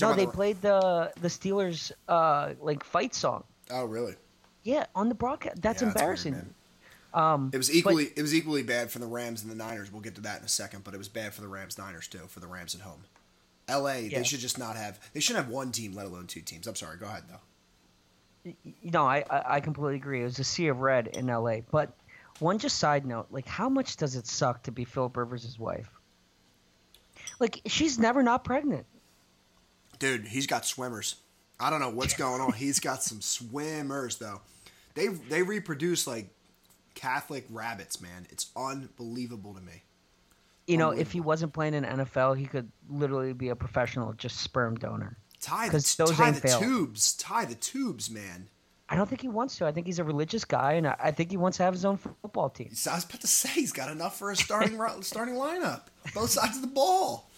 No, 0.00 0.14
they 0.14 0.26
the... 0.26 0.32
played 0.32 0.60
the 0.62 1.12
the 1.20 1.28
Steelers 1.28 1.92
uh, 2.08 2.54
like 2.60 2.84
fight 2.84 3.14
song. 3.14 3.44
Oh, 3.70 3.84
really? 3.84 4.14
Yeah, 4.62 4.86
on 4.94 5.08
the 5.08 5.14
broadcast. 5.14 5.62
That's 5.62 5.82
yeah, 5.82 5.88
embarrassing. 5.88 6.32
That's 6.32 6.44
weird, 6.44 6.54
um, 7.14 7.50
it 7.52 7.56
was 7.56 7.74
equally 7.74 8.06
but, 8.06 8.18
it 8.18 8.22
was 8.22 8.34
equally 8.34 8.62
bad 8.62 8.90
for 8.90 8.98
the 8.98 9.06
Rams 9.06 9.42
and 9.42 9.50
the 9.50 9.56
Niners. 9.56 9.92
We'll 9.92 10.02
get 10.02 10.14
to 10.16 10.20
that 10.22 10.40
in 10.40 10.44
a 10.44 10.48
second, 10.48 10.84
but 10.84 10.94
it 10.94 10.98
was 10.98 11.08
bad 11.08 11.34
for 11.34 11.40
the 11.40 11.48
Rams 11.48 11.78
Niners 11.78 12.08
too. 12.08 12.26
For 12.28 12.40
the 12.40 12.46
Rams 12.46 12.74
at 12.74 12.82
home. 12.82 13.04
L.A. 13.68 14.02
Yeah. 14.02 14.18
They 14.18 14.24
should 14.24 14.40
just 14.40 14.58
not 14.58 14.76
have. 14.76 15.00
They 15.12 15.20
shouldn't 15.20 15.44
have 15.44 15.52
one 15.52 15.72
team, 15.72 15.92
let 15.92 16.06
alone 16.06 16.26
two 16.26 16.40
teams. 16.40 16.66
I'm 16.66 16.76
sorry. 16.76 16.98
Go 16.98 17.06
ahead 17.06 17.24
though. 17.28 18.52
No, 18.82 19.04
I 19.04 19.24
I 19.30 19.60
completely 19.60 19.96
agree. 19.96 20.20
It 20.20 20.24
was 20.24 20.38
a 20.38 20.44
sea 20.44 20.68
of 20.68 20.80
red 20.80 21.08
in 21.08 21.28
L.A. 21.28 21.64
But 21.70 21.92
one 22.38 22.58
just 22.58 22.78
side 22.78 23.04
note, 23.04 23.26
like 23.30 23.46
how 23.46 23.68
much 23.68 23.96
does 23.96 24.14
it 24.14 24.26
suck 24.26 24.62
to 24.64 24.72
be 24.72 24.84
Philip 24.84 25.16
Rivers' 25.16 25.58
wife? 25.58 25.90
Like 27.40 27.60
she's 27.66 27.98
never 27.98 28.22
not 28.22 28.44
pregnant. 28.44 28.86
Dude, 29.98 30.26
he's 30.26 30.46
got 30.46 30.64
swimmers. 30.64 31.16
I 31.58 31.70
don't 31.70 31.80
know 31.80 31.90
what's 31.90 32.14
going 32.18 32.40
on. 32.40 32.52
he's 32.52 32.78
got 32.78 33.02
some 33.02 33.20
swimmers 33.20 34.18
though. 34.18 34.42
They 34.94 35.08
they 35.08 35.42
reproduce 35.42 36.06
like 36.06 36.28
Catholic 36.96 37.46
rabbits, 37.48 38.00
man. 38.00 38.26
It's 38.30 38.50
unbelievable 38.56 39.54
to 39.54 39.60
me 39.60 39.84
you 40.66 40.76
know, 40.76 40.90
if 40.90 41.12
he 41.12 41.20
wasn't 41.20 41.52
playing 41.52 41.74
in 41.74 41.84
NFL, 41.84 42.36
he 42.36 42.46
could 42.46 42.70
literally 42.88 43.32
be 43.32 43.50
a 43.50 43.56
professional 43.56 44.12
just 44.14 44.38
sperm 44.38 44.76
donor. 44.76 45.16
Tie 45.40 45.68
the, 45.68 45.80
tie 45.80 46.30
the 46.32 46.58
tubes. 46.58 47.14
Tie 47.14 47.44
the 47.44 47.54
tubes, 47.54 48.10
man. 48.10 48.48
I 48.88 48.96
don't 48.96 49.08
think 49.08 49.20
he 49.20 49.28
wants 49.28 49.56
to. 49.58 49.66
I 49.66 49.72
think 49.72 49.86
he's 49.86 49.98
a 49.98 50.04
religious 50.04 50.44
guy, 50.44 50.74
and 50.74 50.86
I 50.86 51.10
think 51.10 51.30
he 51.30 51.36
wants 51.36 51.56
to 51.58 51.64
have 51.64 51.74
his 51.74 51.84
own 51.84 51.96
football 51.96 52.48
team. 52.48 52.68
I 52.68 52.94
was 52.94 53.04
about 53.04 53.20
to 53.20 53.26
say 53.26 53.48
he's 53.50 53.72
got 53.72 53.90
enough 53.90 54.18
for 54.18 54.30
a 54.30 54.36
starting 54.36 54.80
starting 55.02 55.34
lineup, 55.34 55.82
both 56.14 56.30
sides 56.30 56.56
of 56.56 56.62
the 56.62 56.68
ball. 56.68 57.28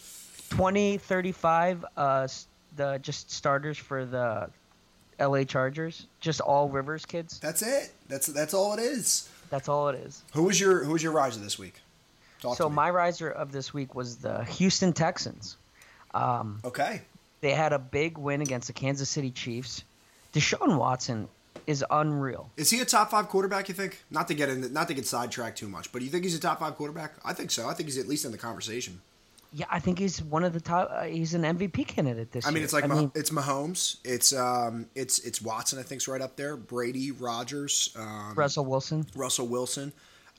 20, 0.51 0.99
35, 0.99 1.85
uh, 1.97 2.29
the 2.77 2.99
just 3.03 3.31
starters 3.31 3.77
for 3.77 4.05
the 4.05 4.49
L.A. 5.19 5.45
Chargers, 5.45 6.07
just 6.21 6.41
all 6.41 6.69
Rivers 6.69 7.05
kids. 7.05 7.39
That's 7.41 7.63
it. 7.63 7.93
That's 8.09 8.27
that's 8.29 8.55
all 8.55 8.75
it 8.75 8.81
is. 8.81 9.29
That's 9.51 9.69
all 9.69 9.89
it 9.89 9.97
is. 9.97 10.23
Who 10.35 10.45
was 10.45 10.61
your 10.61 10.85
Who 10.85 10.93
was 10.93 11.03
your 11.03 11.13
riser 11.13 11.41
this 11.41 11.59
week? 11.59 11.81
Talk 12.41 12.57
so 12.57 12.69
my 12.69 12.91
riser 12.91 13.31
of 13.31 13.51
this 13.51 13.75
week 13.75 13.95
was 13.95 14.17
the 14.17 14.45
Houston 14.45 14.93
Texans. 14.93 15.57
Um, 16.15 16.61
okay. 16.65 17.03
They 17.41 17.53
had 17.53 17.73
a 17.73 17.79
big 17.79 18.17
win 18.19 18.41
against 18.43 18.67
the 18.69 18.73
Kansas 18.73 19.09
City 19.09 19.31
Chiefs. 19.31 19.85
Deshaun 20.33 20.79
Watson 20.79 21.29
is 21.67 21.85
unreal. 21.91 22.51
Is 22.57 22.71
he 22.71 22.81
a 22.81 22.85
top 22.85 23.11
five 23.11 23.29
quarterback? 23.29 23.69
You 23.69 23.75
think? 23.75 24.03
Not 24.11 24.29
to 24.29 24.35
get 24.35 24.49
in, 24.49 24.73
not 24.73 24.89
to 24.89 24.95
get 24.95 25.07
sidetracked 25.07 25.59
too 25.59 25.69
much, 25.69 25.93
but 25.93 26.03
you 26.03 26.09
think 26.09 26.25
he's 26.25 26.35
a 26.35 26.41
top 26.41 26.61
five 26.61 26.77
quarterback? 26.77 27.15
I 27.25 27.33
think 27.33 27.51
so. 27.51 27.69
I 27.69 27.75
think 27.75 27.89
he's 27.89 27.99
at 27.99 28.09
least 28.09 28.25
in 28.25 28.33
the 28.33 28.39
conversation. 28.39 29.01
Yeah, 29.53 29.67
I 29.71 29.79
think 29.79 29.99
he's 29.99 30.23
one 30.23 30.45
of 30.45 30.53
the 30.53 30.61
top. 30.61 30.91
Uh, 30.93 31.05
he's 31.05 31.33
an 31.33 31.43
MVP 31.43 31.87
candidate 31.87 32.33
this 32.33 32.45
year. 32.45 32.51
I 32.51 32.53
mean, 32.53 32.59
year. 32.59 32.65
it's 32.65 32.73
like 32.75 32.85
I 32.85 32.87
Mah- 32.89 32.95
mean, 32.97 33.13
it's 33.15 33.31
Mahomes. 33.31 33.97
It's 34.05 34.33
um, 34.33 34.87
it's 34.95 35.19
it's 35.21 35.41
Watson. 35.41 35.79
I 35.79 35.83
think's 35.83 36.07
right 36.07 36.21
up 36.21 36.37
there. 36.37 36.57
Brady, 36.57 37.13
Rodgers, 37.13 37.95
um, 37.99 38.35
Russell 38.35 38.67
Wilson. 38.67 39.07
Russell 39.15 39.47
Wilson. 39.47 39.93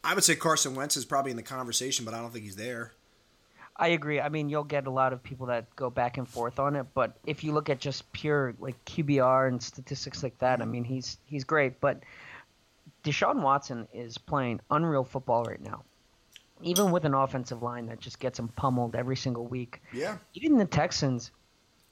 I 0.03 0.13
would 0.13 0.23
say 0.23 0.35
Carson 0.35 0.75
Wentz 0.75 0.95
is 0.95 1.05
probably 1.05 1.31
in 1.31 1.37
the 1.37 1.43
conversation, 1.43 2.05
but 2.05 2.13
I 2.13 2.19
don't 2.19 2.31
think 2.31 2.45
he's 2.45 2.55
there. 2.55 2.93
I 3.75 3.89
agree. 3.89 4.19
I 4.19 4.27
mean, 4.29 4.49
you'll 4.49 4.65
get 4.65 4.87
a 4.87 4.91
lot 4.91 5.13
of 5.13 5.23
people 5.23 5.45
that 5.47 5.73
go 5.75 5.89
back 5.89 6.17
and 6.17 6.27
forth 6.27 6.59
on 6.59 6.75
it, 6.75 6.85
but 6.93 7.17
if 7.25 7.43
you 7.45 7.53
look 7.53 7.69
at 7.69 7.79
just 7.79 8.11
pure 8.11 8.53
like 8.59 8.75
QBR 8.85 9.47
and 9.47 9.63
statistics 9.63 10.21
like 10.21 10.37
that, 10.39 10.61
I 10.61 10.65
mean, 10.65 10.83
he's 10.83 11.17
he's 11.25 11.45
great. 11.45 11.79
But 11.79 12.03
Deshaun 13.03 13.41
Watson 13.41 13.87
is 13.93 14.17
playing 14.17 14.59
unreal 14.69 15.05
football 15.05 15.45
right 15.45 15.61
now, 15.61 15.83
even 16.61 16.91
with 16.91 17.05
an 17.05 17.13
offensive 17.13 17.61
line 17.63 17.87
that 17.87 17.99
just 17.99 18.19
gets 18.19 18.37
them 18.37 18.49
pummeled 18.49 18.95
every 18.95 19.15
single 19.15 19.45
week. 19.45 19.81
Yeah. 19.93 20.17
Even 20.33 20.57
the 20.57 20.65
Texans, 20.65 21.31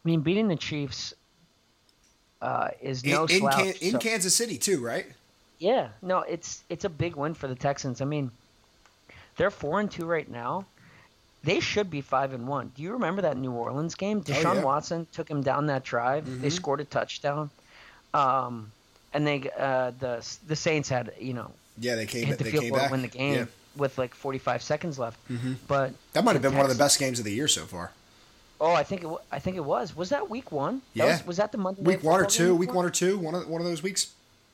I 0.03 0.09
mean, 0.09 0.21
beating 0.21 0.47
the 0.47 0.55
Chiefs 0.55 1.13
uh, 2.41 2.69
is 2.81 3.03
no 3.03 3.25
in, 3.25 3.31
in, 3.31 3.39
slouch. 3.39 3.81
In 3.81 3.91
so. 3.93 3.99
Kansas 3.99 4.35
City 4.35 4.57
too, 4.57 4.83
right? 4.83 5.05
Yeah, 5.59 5.89
no, 6.01 6.19
it's 6.19 6.63
it's 6.69 6.85
a 6.85 6.89
big 6.89 7.15
win 7.15 7.33
for 7.33 7.47
the 7.47 7.55
Texans. 7.55 8.01
I 8.01 8.05
mean, 8.05 8.29
they're 9.37 9.49
four 9.49 9.79
and 9.79 9.89
two 9.89 10.05
right 10.05 10.29
now. 10.29 10.65
They 11.43 11.59
should 11.59 11.89
be 11.89 12.01
five 12.01 12.33
and 12.33 12.47
one. 12.47 12.71
Do 12.75 12.83
you 12.83 12.91
remember 12.91 13.23
that 13.23 13.37
New 13.37 13.51
Orleans 13.51 13.95
game? 13.95 14.19
Oh, 14.19 14.21
Deshaun 14.21 14.45
oh, 14.45 14.53
yeah. 14.55 14.63
Watson 14.63 15.07
took 15.13 15.29
him 15.29 15.41
down 15.41 15.67
that 15.67 15.83
drive. 15.83 16.25
Mm-hmm. 16.25 16.41
They 16.41 16.49
scored 16.49 16.79
a 16.81 16.85
touchdown, 16.85 17.49
um, 18.13 18.71
and 19.13 19.25
they 19.25 19.49
uh, 19.57 19.91
the 19.99 20.37
the 20.47 20.55
Saints 20.55 20.89
had 20.89 21.13
you 21.19 21.33
know 21.33 21.51
yeah 21.79 21.95
they 21.95 22.05
came 22.05 22.25
hit 22.25 22.37
the 22.37 22.43
they 22.43 22.51
field 22.51 22.63
came 22.63 22.71
goal 22.71 22.79
back. 22.79 22.89
to 22.89 22.91
win 22.91 23.01
the 23.01 23.07
game 23.07 23.33
yeah. 23.33 23.45
With 23.77 23.97
like 23.97 24.13
45 24.13 24.61
seconds 24.61 24.99
left. 24.99 25.17
Mm-hmm. 25.29 25.53
But 25.67 25.93
that 26.13 26.23
might 26.23 26.33
have 26.33 26.41
been 26.41 26.51
Texans, 26.51 26.61
one 26.63 26.71
of 26.71 26.77
the 26.77 26.83
best 26.83 26.99
games 26.99 27.19
of 27.19 27.25
the 27.25 27.33
year 27.33 27.47
so 27.47 27.65
far. 27.65 27.91
Oh, 28.59 28.73
I 28.73 28.83
think 28.83 29.03
it. 29.03 29.09
I 29.31 29.39
think 29.39 29.55
it 29.55 29.63
was. 29.63 29.95
Was 29.95 30.09
that 30.09 30.29
week 30.29 30.51
one? 30.51 30.81
That 30.95 31.03
yeah. 31.03 31.05
Was, 31.11 31.27
was, 31.27 31.37
that 31.37 31.51
the 31.51 31.57
Monday? 31.57 31.81
Week 31.81 32.03
one 32.03 32.19
or 32.19 32.25
two. 32.25 32.55
Week 32.55 32.73
one 32.73 32.85
or 32.85 32.89
two. 32.89 33.17
One 33.17 33.35
of 33.35 33.47
one 33.47 33.61
of 33.61 33.67
those 33.67 33.83
weeks. 33.83 34.13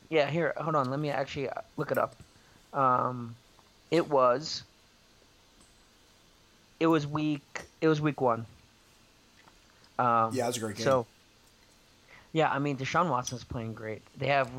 Yeah, 0.10 0.30
here, 0.30 0.54
hold 0.58 0.76
on. 0.76 0.90
Let 0.90 1.00
me 1.00 1.10
actually 1.10 1.50
uh, 1.50 1.62
look 1.78 1.92
it 1.92 1.98
up. 1.98 2.16
Um, 2.74 3.36
it 3.92 4.10
was. 4.10 4.64
It 6.80 6.88
was 6.88 7.08
week. 7.08 7.62
It 7.80 7.88
was 7.88 8.02
week 8.02 8.20
one. 8.20 8.46
Um, 9.98 10.32
yeah, 10.34 10.44
it 10.44 10.48
was 10.48 10.58
a 10.58 10.60
great 10.60 10.76
game. 10.78 10.84
So. 10.84 11.06
Yeah, 12.34 12.50
I 12.50 12.58
mean 12.58 12.78
Deshaun 12.78 13.10
Watson's 13.10 13.44
playing 13.44 13.74
great. 13.74 14.02
They 14.18 14.28
have. 14.28 14.50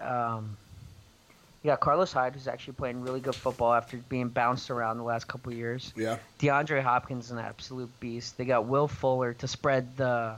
Um, 0.00 0.56
you 1.62 1.68
got 1.68 1.80
Carlos 1.80 2.12
Hyde, 2.12 2.34
who's 2.34 2.48
actually 2.48 2.72
playing 2.74 3.02
really 3.02 3.20
good 3.20 3.34
football 3.34 3.74
after 3.74 3.98
being 4.08 4.28
bounced 4.28 4.70
around 4.70 4.96
the 4.96 5.02
last 5.02 5.28
couple 5.28 5.52
years. 5.52 5.92
Yeah. 5.94 6.16
DeAndre 6.38 6.82
Hopkins, 6.82 7.26
is 7.26 7.30
an 7.32 7.38
absolute 7.38 7.90
beast. 8.00 8.38
They 8.38 8.46
got 8.46 8.64
Will 8.66 8.88
Fuller 8.88 9.34
to 9.34 9.48
spread 9.48 9.96
the 9.96 10.36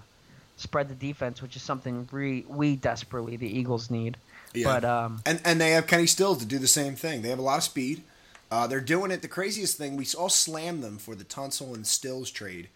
spread 0.56 0.88
the 0.88 0.94
defense, 0.94 1.40
which 1.40 1.56
is 1.56 1.62
something 1.62 2.08
we, 2.12 2.44
we 2.48 2.76
desperately 2.76 3.36
the 3.36 3.46
Eagles 3.46 3.90
need. 3.90 4.16
Yeah. 4.52 4.64
But 4.64 4.84
um, 4.84 5.22
and 5.24 5.40
and 5.44 5.60
they 5.60 5.70
have 5.70 5.86
Kenny 5.86 6.06
Stills 6.06 6.38
to 6.38 6.44
do 6.44 6.58
the 6.58 6.66
same 6.66 6.96
thing. 6.96 7.22
They 7.22 7.28
have 7.28 7.38
a 7.38 7.42
lot 7.42 7.58
of 7.58 7.64
speed. 7.64 8.02
Uh, 8.50 8.66
they're 8.66 8.80
doing 8.80 9.10
it. 9.10 9.22
The 9.22 9.28
craziest 9.28 9.78
thing 9.78 9.96
we 9.96 10.06
all 10.18 10.28
slammed 10.28 10.82
them 10.82 10.98
for 10.98 11.14
the 11.14 11.24
Tunsil 11.24 11.74
and 11.74 11.86
Stills 11.86 12.30
trade, 12.30 12.68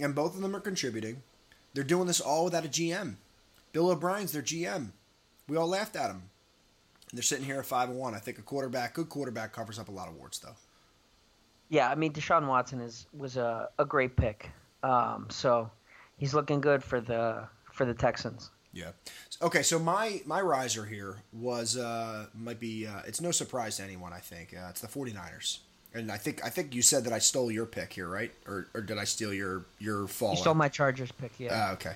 and 0.00 0.14
both 0.14 0.34
of 0.34 0.40
them 0.40 0.56
are 0.56 0.60
contributing. 0.60 1.22
They're 1.74 1.84
doing 1.84 2.06
this 2.06 2.20
all 2.20 2.44
without 2.44 2.64
a 2.64 2.68
GM. 2.68 3.14
Bill 3.72 3.90
O'Brien's 3.90 4.32
their 4.32 4.42
GM. 4.42 4.88
We 5.48 5.56
all 5.56 5.68
laughed 5.68 5.96
at 5.96 6.10
him. 6.10 6.22
They're 7.12 7.22
sitting 7.22 7.44
here 7.44 7.58
at 7.58 7.66
five 7.66 7.90
and 7.90 7.98
one. 7.98 8.14
I 8.14 8.18
think 8.18 8.38
a 8.38 8.42
quarterback, 8.42 8.94
good 8.94 9.08
quarterback, 9.08 9.52
covers 9.52 9.78
up 9.78 9.88
a 9.88 9.92
lot 9.92 10.08
of 10.08 10.16
warts, 10.16 10.38
though. 10.38 10.56
Yeah, 11.68 11.88
I 11.88 11.94
mean 11.94 12.12
Deshaun 12.12 12.46
Watson 12.46 12.80
is 12.80 13.06
was 13.16 13.36
a, 13.36 13.68
a 13.78 13.84
great 13.84 14.16
pick. 14.16 14.50
Um, 14.82 15.26
so 15.30 15.70
he's 16.16 16.34
looking 16.34 16.60
good 16.60 16.82
for 16.82 17.00
the 17.00 17.48
for 17.72 17.84
the 17.84 17.94
Texans. 17.94 18.50
Yeah. 18.72 18.90
Okay, 19.40 19.62
so 19.62 19.78
my 19.78 20.22
my 20.24 20.40
riser 20.40 20.84
here 20.84 21.16
was 21.32 21.76
uh 21.76 22.26
might 22.34 22.60
be 22.60 22.86
uh, 22.86 23.00
it's 23.06 23.20
no 23.20 23.30
surprise 23.30 23.76
to 23.76 23.82
anyone, 23.82 24.12
I 24.12 24.18
think. 24.18 24.54
Uh, 24.54 24.68
it's 24.70 24.80
the 24.80 24.88
49ers. 24.88 25.58
And 25.94 26.10
I 26.10 26.16
think 26.16 26.44
I 26.44 26.48
think 26.48 26.74
you 26.74 26.80
said 26.82 27.04
that 27.04 27.12
I 27.12 27.18
stole 27.18 27.50
your 27.50 27.66
pick 27.66 27.92
here, 27.92 28.08
right? 28.08 28.32
Or 28.46 28.66
or 28.74 28.80
did 28.80 28.98
I 28.98 29.04
steal 29.04 29.32
your 29.32 29.64
your 29.78 30.06
fall? 30.08 30.32
You 30.32 30.38
stole 30.38 30.54
my 30.54 30.68
Chargers 30.68 31.12
pick, 31.12 31.32
yeah. 31.38 31.68
Uh, 31.70 31.72
okay. 31.74 31.94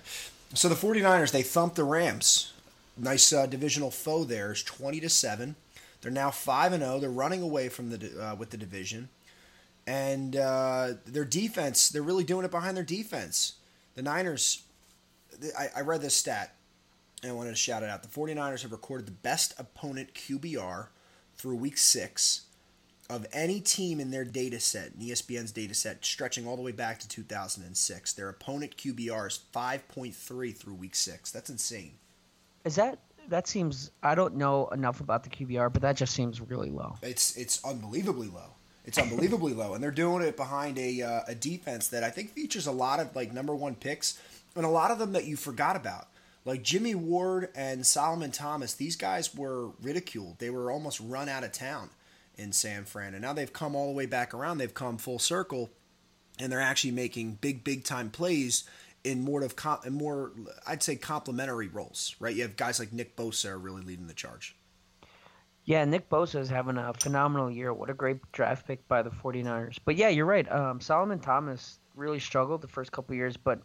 So 0.54 0.68
the 0.68 0.74
49ers, 0.74 1.32
they 1.32 1.42
thumped 1.42 1.76
the 1.76 1.84
Rams. 1.84 2.52
Nice 2.96 3.32
uh, 3.32 3.46
divisional 3.46 3.90
foe 3.90 4.24
there 4.24 4.52
is 4.52 4.62
20 4.62 5.00
to 5.00 5.08
7. 5.08 5.56
They're 6.00 6.10
now 6.10 6.30
5 6.30 6.72
and 6.72 6.82
0. 6.82 7.00
They're 7.00 7.10
running 7.10 7.42
away 7.42 7.68
from 7.68 7.90
the 7.90 8.10
uh, 8.20 8.34
with 8.36 8.50
the 8.50 8.56
division. 8.56 9.08
And 9.86 10.34
uh, 10.34 10.94
their 11.04 11.24
defense, 11.24 11.88
they're 11.88 12.02
really 12.02 12.24
doing 12.24 12.44
it 12.44 12.50
behind 12.50 12.76
their 12.76 12.84
defense. 12.84 13.54
The 13.94 14.02
Niners 14.02 14.64
I, 15.58 15.68
I 15.76 15.80
read 15.82 16.00
this 16.00 16.14
stat 16.14 16.54
and 17.22 17.32
I 17.32 17.34
wanted 17.34 17.50
to 17.50 17.56
shout 17.56 17.82
it 17.82 17.88
out. 17.88 18.02
The 18.02 18.08
49ers 18.08 18.62
have 18.62 18.72
recorded 18.72 19.06
the 19.06 19.12
best 19.12 19.54
opponent 19.58 20.14
QBR 20.14 20.88
through 21.36 21.56
week 21.56 21.78
6 21.78 22.42
of 23.08 23.26
any 23.32 23.60
team 23.60 24.00
in 24.00 24.10
their 24.10 24.24
data 24.24 24.58
set, 24.58 24.92
in 24.98 25.06
ESPN's 25.06 25.52
data 25.52 25.74
set, 25.74 26.04
stretching 26.04 26.46
all 26.46 26.56
the 26.56 26.62
way 26.62 26.72
back 26.72 26.98
to 26.98 27.08
2006. 27.08 28.12
Their 28.14 28.28
opponent 28.28 28.76
QBR 28.76 29.28
is 29.28 29.40
5.3 29.54 30.56
through 30.56 30.74
week 30.74 30.96
six. 30.96 31.30
That's 31.30 31.48
insane. 31.48 31.92
Is 32.66 32.74
that 32.74 32.98
that 33.28 33.46
seems? 33.46 33.92
I 34.02 34.16
don't 34.16 34.34
know 34.34 34.66
enough 34.68 35.00
about 35.00 35.22
the 35.22 35.30
QBR, 35.30 35.72
but 35.72 35.82
that 35.82 35.96
just 35.96 36.12
seems 36.12 36.40
really 36.40 36.68
low. 36.68 36.96
It's 37.00 37.36
it's 37.36 37.64
unbelievably 37.64 38.28
low. 38.28 38.50
It's 38.84 38.98
unbelievably 38.98 39.54
low, 39.54 39.74
and 39.74 39.82
they're 39.82 39.90
doing 39.92 40.22
it 40.22 40.36
behind 40.36 40.76
a 40.76 41.00
uh, 41.00 41.20
a 41.28 41.34
defense 41.34 41.88
that 41.88 42.02
I 42.02 42.10
think 42.10 42.30
features 42.30 42.66
a 42.66 42.72
lot 42.72 42.98
of 42.98 43.14
like 43.14 43.32
number 43.32 43.54
one 43.54 43.76
picks, 43.76 44.20
and 44.56 44.66
a 44.66 44.68
lot 44.68 44.90
of 44.90 44.98
them 44.98 45.12
that 45.12 45.26
you 45.26 45.36
forgot 45.36 45.76
about. 45.76 46.08
Like 46.44 46.62
Jimmy 46.64 46.94
Ward 46.96 47.50
and 47.54 47.86
Solomon 47.86 48.32
Thomas, 48.32 48.74
these 48.74 48.96
guys 48.96 49.34
were 49.34 49.68
ridiculed. 49.80 50.38
They 50.38 50.50
were 50.50 50.70
almost 50.70 51.00
run 51.00 51.28
out 51.28 51.44
of 51.44 51.52
town 51.52 51.90
in 52.36 52.52
San 52.52 52.84
Fran. 52.84 53.14
And 53.14 53.22
now 53.22 53.32
they've 53.32 53.52
come 53.52 53.74
all 53.74 53.88
the 53.88 53.96
way 53.96 54.06
back 54.06 54.32
around. 54.32 54.58
They've 54.58 54.72
come 54.72 54.96
full 54.96 55.18
circle, 55.18 55.70
and 56.38 56.52
they're 56.52 56.60
actually 56.60 56.92
making 56.92 57.38
big, 57.40 57.64
big 57.64 57.82
time 57.82 58.10
plays 58.10 58.62
in 59.06 59.22
more 59.22 59.42
of 59.42 59.54
in 59.84 59.92
more, 59.94 60.32
I'd 60.66 60.82
say, 60.82 60.96
complementary 60.96 61.68
roles. 61.68 62.16
Right? 62.18 62.34
You 62.34 62.42
have 62.42 62.56
guys 62.56 62.78
like 62.78 62.92
Nick 62.92 63.16
Bosa 63.16 63.56
really 63.62 63.82
leading 63.82 64.06
the 64.06 64.14
charge. 64.14 64.56
Yeah, 65.64 65.84
Nick 65.84 66.08
Bosa 66.08 66.38
is 66.38 66.48
having 66.48 66.76
a 66.76 66.92
phenomenal 66.94 67.50
year. 67.50 67.72
What 67.72 67.90
a 67.90 67.94
great 67.94 68.18
draft 68.32 68.66
pick 68.66 68.86
by 68.86 69.02
the 69.02 69.10
49ers. 69.10 69.78
But 69.84 69.96
yeah, 69.96 70.08
you're 70.08 70.26
right. 70.26 70.50
Um, 70.50 70.80
Solomon 70.80 71.18
Thomas 71.18 71.78
really 71.96 72.20
struggled 72.20 72.60
the 72.60 72.68
first 72.68 72.92
couple 72.92 73.16
years, 73.16 73.36
but 73.36 73.60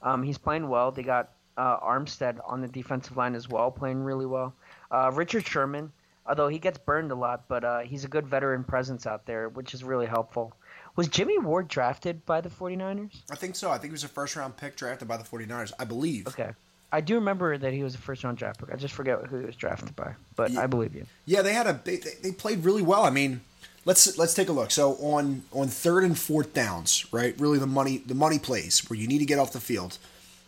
um, 0.00 0.22
he's 0.22 0.38
playing 0.38 0.68
well. 0.68 0.90
They 0.90 1.02
got 1.02 1.32
uh, 1.58 1.78
Armstead 1.80 2.38
on 2.46 2.62
the 2.62 2.68
defensive 2.68 3.18
line 3.18 3.34
as 3.34 3.48
well, 3.48 3.70
playing 3.70 4.02
really 4.02 4.24
well. 4.24 4.54
Uh, 4.90 5.10
Richard 5.12 5.46
Sherman 5.46 5.92
although 6.26 6.48
he 6.48 6.58
gets 6.58 6.78
burned 6.78 7.10
a 7.10 7.14
lot, 7.14 7.48
but 7.48 7.64
uh, 7.64 7.80
he's 7.80 8.04
a 8.04 8.08
good 8.08 8.26
veteran 8.26 8.64
presence 8.64 9.06
out 9.06 9.26
there, 9.26 9.48
which 9.48 9.74
is 9.74 9.82
really 9.84 10.06
helpful. 10.06 10.52
Was 10.94 11.08
Jimmy 11.08 11.38
Ward 11.38 11.68
drafted 11.68 12.24
by 12.26 12.40
the 12.40 12.50
49ers? 12.50 13.22
I 13.30 13.34
think 13.34 13.56
so. 13.56 13.70
I 13.70 13.78
think 13.78 13.84
he 13.86 13.92
was 13.92 14.04
a 14.04 14.08
first 14.08 14.36
round 14.36 14.56
pick 14.56 14.76
drafted 14.76 15.08
by 15.08 15.16
the 15.16 15.24
49ers, 15.24 15.72
I 15.78 15.84
believe. 15.84 16.26
Okay. 16.26 16.50
I 16.92 17.00
do 17.00 17.14
remember 17.14 17.56
that 17.56 17.72
he 17.72 17.82
was 17.82 17.94
a 17.94 17.98
first 17.98 18.22
round 18.22 18.36
draft 18.36 18.60
pick. 18.60 18.70
I 18.70 18.76
just 18.76 18.92
forget 18.92 19.18
who 19.24 19.38
he 19.38 19.46
was 19.46 19.56
drafted 19.56 19.96
by, 19.96 20.14
but 20.36 20.50
yeah. 20.50 20.60
I 20.60 20.66
believe 20.66 20.94
you. 20.94 21.06
Yeah, 21.24 21.40
they 21.40 21.54
had 21.54 21.66
a 21.66 21.80
they, 21.82 21.96
they 21.96 22.32
played 22.32 22.64
really 22.64 22.82
well. 22.82 23.04
I 23.04 23.10
mean, 23.10 23.40
let's 23.86 24.18
let's 24.18 24.34
take 24.34 24.50
a 24.50 24.52
look. 24.52 24.70
So 24.70 24.96
on 24.96 25.44
on 25.52 25.68
third 25.68 26.04
and 26.04 26.18
fourth 26.18 26.52
downs, 26.52 27.06
right? 27.10 27.34
Really 27.40 27.58
the 27.58 27.66
money 27.66 27.98
the 27.98 28.14
money 28.14 28.38
plays 28.38 28.80
where 28.90 28.98
you 28.98 29.08
need 29.08 29.20
to 29.20 29.24
get 29.24 29.38
off 29.38 29.54
the 29.54 29.60
field. 29.60 29.96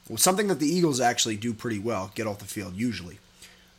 Well, 0.07 0.19
something 0.19 0.49
that 0.49 0.59
the 0.59 0.69
Eagles 0.69 1.01
actually 1.01 1.39
do 1.39 1.55
pretty 1.55 1.79
well, 1.79 2.13
get 2.15 2.27
off 2.27 2.39
the 2.39 2.45
field 2.45 2.75
usually. 2.75 3.19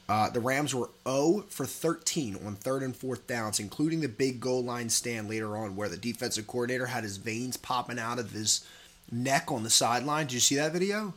Uh, 0.07 0.29
the 0.29 0.39
Rams 0.39 0.75
were 0.75 0.89
0 1.07 1.45
for 1.49 1.65
13 1.65 2.37
on 2.45 2.55
third 2.55 2.83
and 2.83 2.95
fourth 2.95 3.25
downs, 3.25 3.59
including 3.59 4.01
the 4.01 4.07
big 4.07 4.39
goal 4.39 4.63
line 4.63 4.89
stand 4.89 5.29
later 5.29 5.57
on 5.57 5.75
where 5.75 5.89
the 5.89 5.97
defensive 5.97 6.45
coordinator 6.45 6.85
had 6.85 7.03
his 7.03 7.17
veins 7.17 7.57
popping 7.57 7.97
out 7.97 8.19
of 8.19 8.31
his 8.31 8.65
neck 9.11 9.51
on 9.51 9.63
the 9.63 9.69
sideline. 9.69 10.27
Did 10.27 10.33
you 10.33 10.39
see 10.39 10.55
that 10.55 10.73
video? 10.73 11.13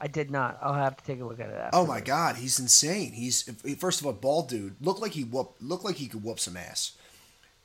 I 0.00 0.08
did 0.08 0.30
not. 0.30 0.58
I'll 0.60 0.74
have 0.74 0.96
to 0.96 1.04
take 1.04 1.20
a 1.20 1.24
look 1.24 1.40
at 1.40 1.48
it. 1.48 1.54
Afterwards. 1.54 1.70
Oh 1.72 1.86
my 1.86 2.00
god, 2.00 2.36
he's 2.36 2.58
insane. 2.58 3.12
He's 3.12 3.42
first 3.78 4.00
of 4.00 4.06
all, 4.06 4.12
bald 4.12 4.48
dude. 4.48 4.74
Looked 4.80 5.00
like 5.00 5.12
he 5.12 5.24
whoop, 5.24 5.54
looked 5.60 5.84
like 5.84 5.96
he 5.96 6.08
could 6.08 6.22
whoop 6.22 6.38
some 6.38 6.56
ass. 6.56 6.92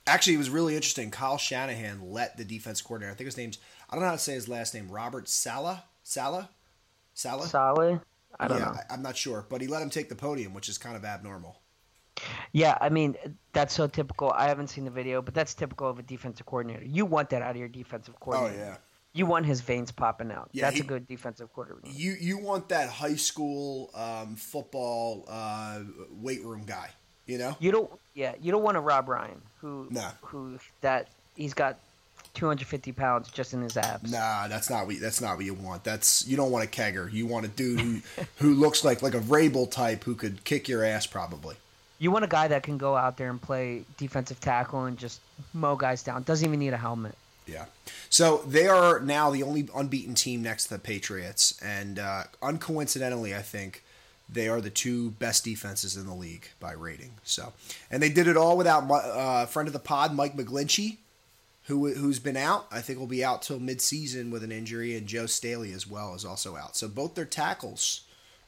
Actually, 0.07 0.35
it 0.35 0.39
was 0.39 0.49
really 0.49 0.75
interesting. 0.75 1.11
Kyle 1.11 1.37
Shanahan 1.37 2.11
let 2.11 2.37
the 2.37 2.45
defense 2.45 2.81
coordinator. 2.81 3.11
I 3.11 3.15
think 3.15 3.25
his 3.25 3.37
name's. 3.37 3.57
I 3.89 3.95
don't 3.95 4.01
know 4.01 4.09
how 4.09 4.15
to 4.15 4.19
say 4.19 4.33
his 4.33 4.47
last 4.47 4.73
name. 4.73 4.89
Robert 4.89 5.27
Sala. 5.27 5.83
Sala. 6.03 6.49
Sala. 7.13 7.47
Sala. 7.47 8.01
I 8.39 8.47
don't 8.47 8.59
yeah, 8.59 8.65
know. 8.65 8.77
I, 8.89 8.93
am 8.93 9.01
not 9.01 9.17
sure, 9.17 9.45
but 9.49 9.61
he 9.61 9.67
let 9.67 9.81
him 9.81 9.89
take 9.89 10.09
the 10.09 10.15
podium, 10.15 10.53
which 10.53 10.69
is 10.69 10.77
kind 10.77 10.95
of 10.95 11.05
abnormal. 11.05 11.59
Yeah, 12.51 12.77
I 12.79 12.89
mean 12.89 13.15
that's 13.53 13.73
so 13.73 13.87
typical. 13.87 14.31
I 14.31 14.47
haven't 14.47 14.67
seen 14.67 14.85
the 14.85 14.91
video, 14.91 15.21
but 15.21 15.33
that's 15.33 15.53
typical 15.53 15.89
of 15.89 15.99
a 15.99 16.03
defensive 16.03 16.45
coordinator. 16.45 16.83
You 16.85 17.05
want 17.05 17.29
that 17.31 17.41
out 17.41 17.51
of 17.51 17.57
your 17.57 17.67
defensive 17.67 18.19
coordinator. 18.19 18.63
Oh 18.63 18.65
yeah. 18.65 18.77
You 19.13 19.25
want 19.25 19.45
his 19.45 19.59
veins 19.59 19.91
popping 19.91 20.31
out. 20.31 20.49
Yeah, 20.53 20.65
that's 20.65 20.77
he, 20.77 20.81
a 20.81 20.85
good 20.85 21.05
defensive 21.07 21.51
coordinator. 21.53 21.93
You 21.93 22.15
you 22.19 22.37
want 22.37 22.69
that 22.69 22.89
high 22.89 23.15
school 23.15 23.89
um, 23.93 24.35
football 24.35 25.25
uh, 25.27 25.81
weight 26.11 26.43
room 26.43 26.63
guy. 26.65 26.89
You 27.25 27.37
know. 27.37 27.55
You 27.59 27.71
don't. 27.71 27.91
Yeah, 28.13 28.35
you 28.41 28.51
don't 28.51 28.63
want 28.63 28.77
a 28.77 28.81
Rob 28.81 29.09
Ryan 29.09 29.41
who 29.59 29.87
no. 29.89 30.09
who 30.21 30.59
that 30.81 31.09
he's 31.35 31.53
got 31.53 31.79
250 32.33 32.91
pounds 32.93 33.29
just 33.29 33.53
in 33.53 33.61
his 33.61 33.77
abs. 33.77 34.11
Nah, 34.11 34.47
that's 34.47 34.69
not 34.69 34.87
what 34.87 34.99
that's 34.99 35.21
not 35.21 35.37
what 35.37 35.45
you 35.45 35.53
want. 35.53 35.83
That's 35.83 36.25
you 36.27 36.37
don't 36.37 36.51
want 36.51 36.65
a 36.65 36.67
kegger. 36.67 37.11
You 37.11 37.25
want 37.25 37.45
a 37.45 37.49
dude 37.49 37.79
who 37.79 38.01
who 38.37 38.53
looks 38.53 38.83
like 38.83 39.01
like 39.01 39.13
a 39.13 39.19
Vrabel 39.19 39.69
type 39.69 40.03
who 40.03 40.15
could 40.15 40.43
kick 40.43 40.67
your 40.67 40.83
ass 40.83 41.05
probably. 41.05 41.55
You 41.99 42.09
want 42.09 42.25
a 42.25 42.27
guy 42.27 42.47
that 42.47 42.63
can 42.63 42.77
go 42.77 42.95
out 42.95 43.17
there 43.17 43.29
and 43.29 43.39
play 43.39 43.83
defensive 43.97 44.39
tackle 44.39 44.85
and 44.85 44.97
just 44.97 45.21
mow 45.53 45.75
guys 45.75 46.01
down. 46.01 46.23
Doesn't 46.23 46.47
even 46.47 46.59
need 46.59 46.73
a 46.73 46.77
helmet. 46.77 47.15
Yeah. 47.45 47.65
So 48.09 48.37
they 48.47 48.67
are 48.67 48.99
now 48.99 49.29
the 49.29 49.43
only 49.43 49.67
unbeaten 49.75 50.15
team 50.15 50.41
next 50.41 50.65
to 50.65 50.69
the 50.71 50.79
Patriots, 50.79 51.59
and 51.61 51.99
uh, 51.99 52.23
uncoincidentally, 52.41 53.35
I 53.35 53.41
think 53.41 53.83
they 54.31 54.47
are 54.47 54.61
the 54.61 54.69
two 54.69 55.11
best 55.11 55.43
defenses 55.43 55.97
in 55.97 56.07
the 56.07 56.13
league 56.13 56.47
by 56.59 56.71
rating. 56.71 57.11
So, 57.23 57.51
and 57.89 58.01
they 58.01 58.09
did 58.09 58.27
it 58.27 58.37
all 58.37 58.57
without 58.57 58.89
uh, 58.89 59.45
friend 59.45 59.67
of 59.67 59.73
the 59.73 59.79
pod, 59.79 60.15
Mike 60.15 60.37
McGlinchey, 60.37 60.97
who 61.71 61.93
who's 61.93 62.19
been 62.19 62.37
out. 62.37 62.67
I 62.71 62.81
think 62.81 62.99
will 62.99 63.07
be 63.07 63.23
out 63.23 63.41
till 63.41 63.59
midseason 63.59 64.29
with 64.29 64.43
an 64.43 64.51
injury, 64.51 64.97
and 64.97 65.07
Joe 65.07 65.25
Staley 65.25 65.71
as 65.71 65.87
well 65.87 66.13
is 66.15 66.25
also 66.25 66.57
out. 66.57 66.75
So 66.75 66.87
both 66.87 67.15
their 67.15 67.25
tackles 67.25 68.01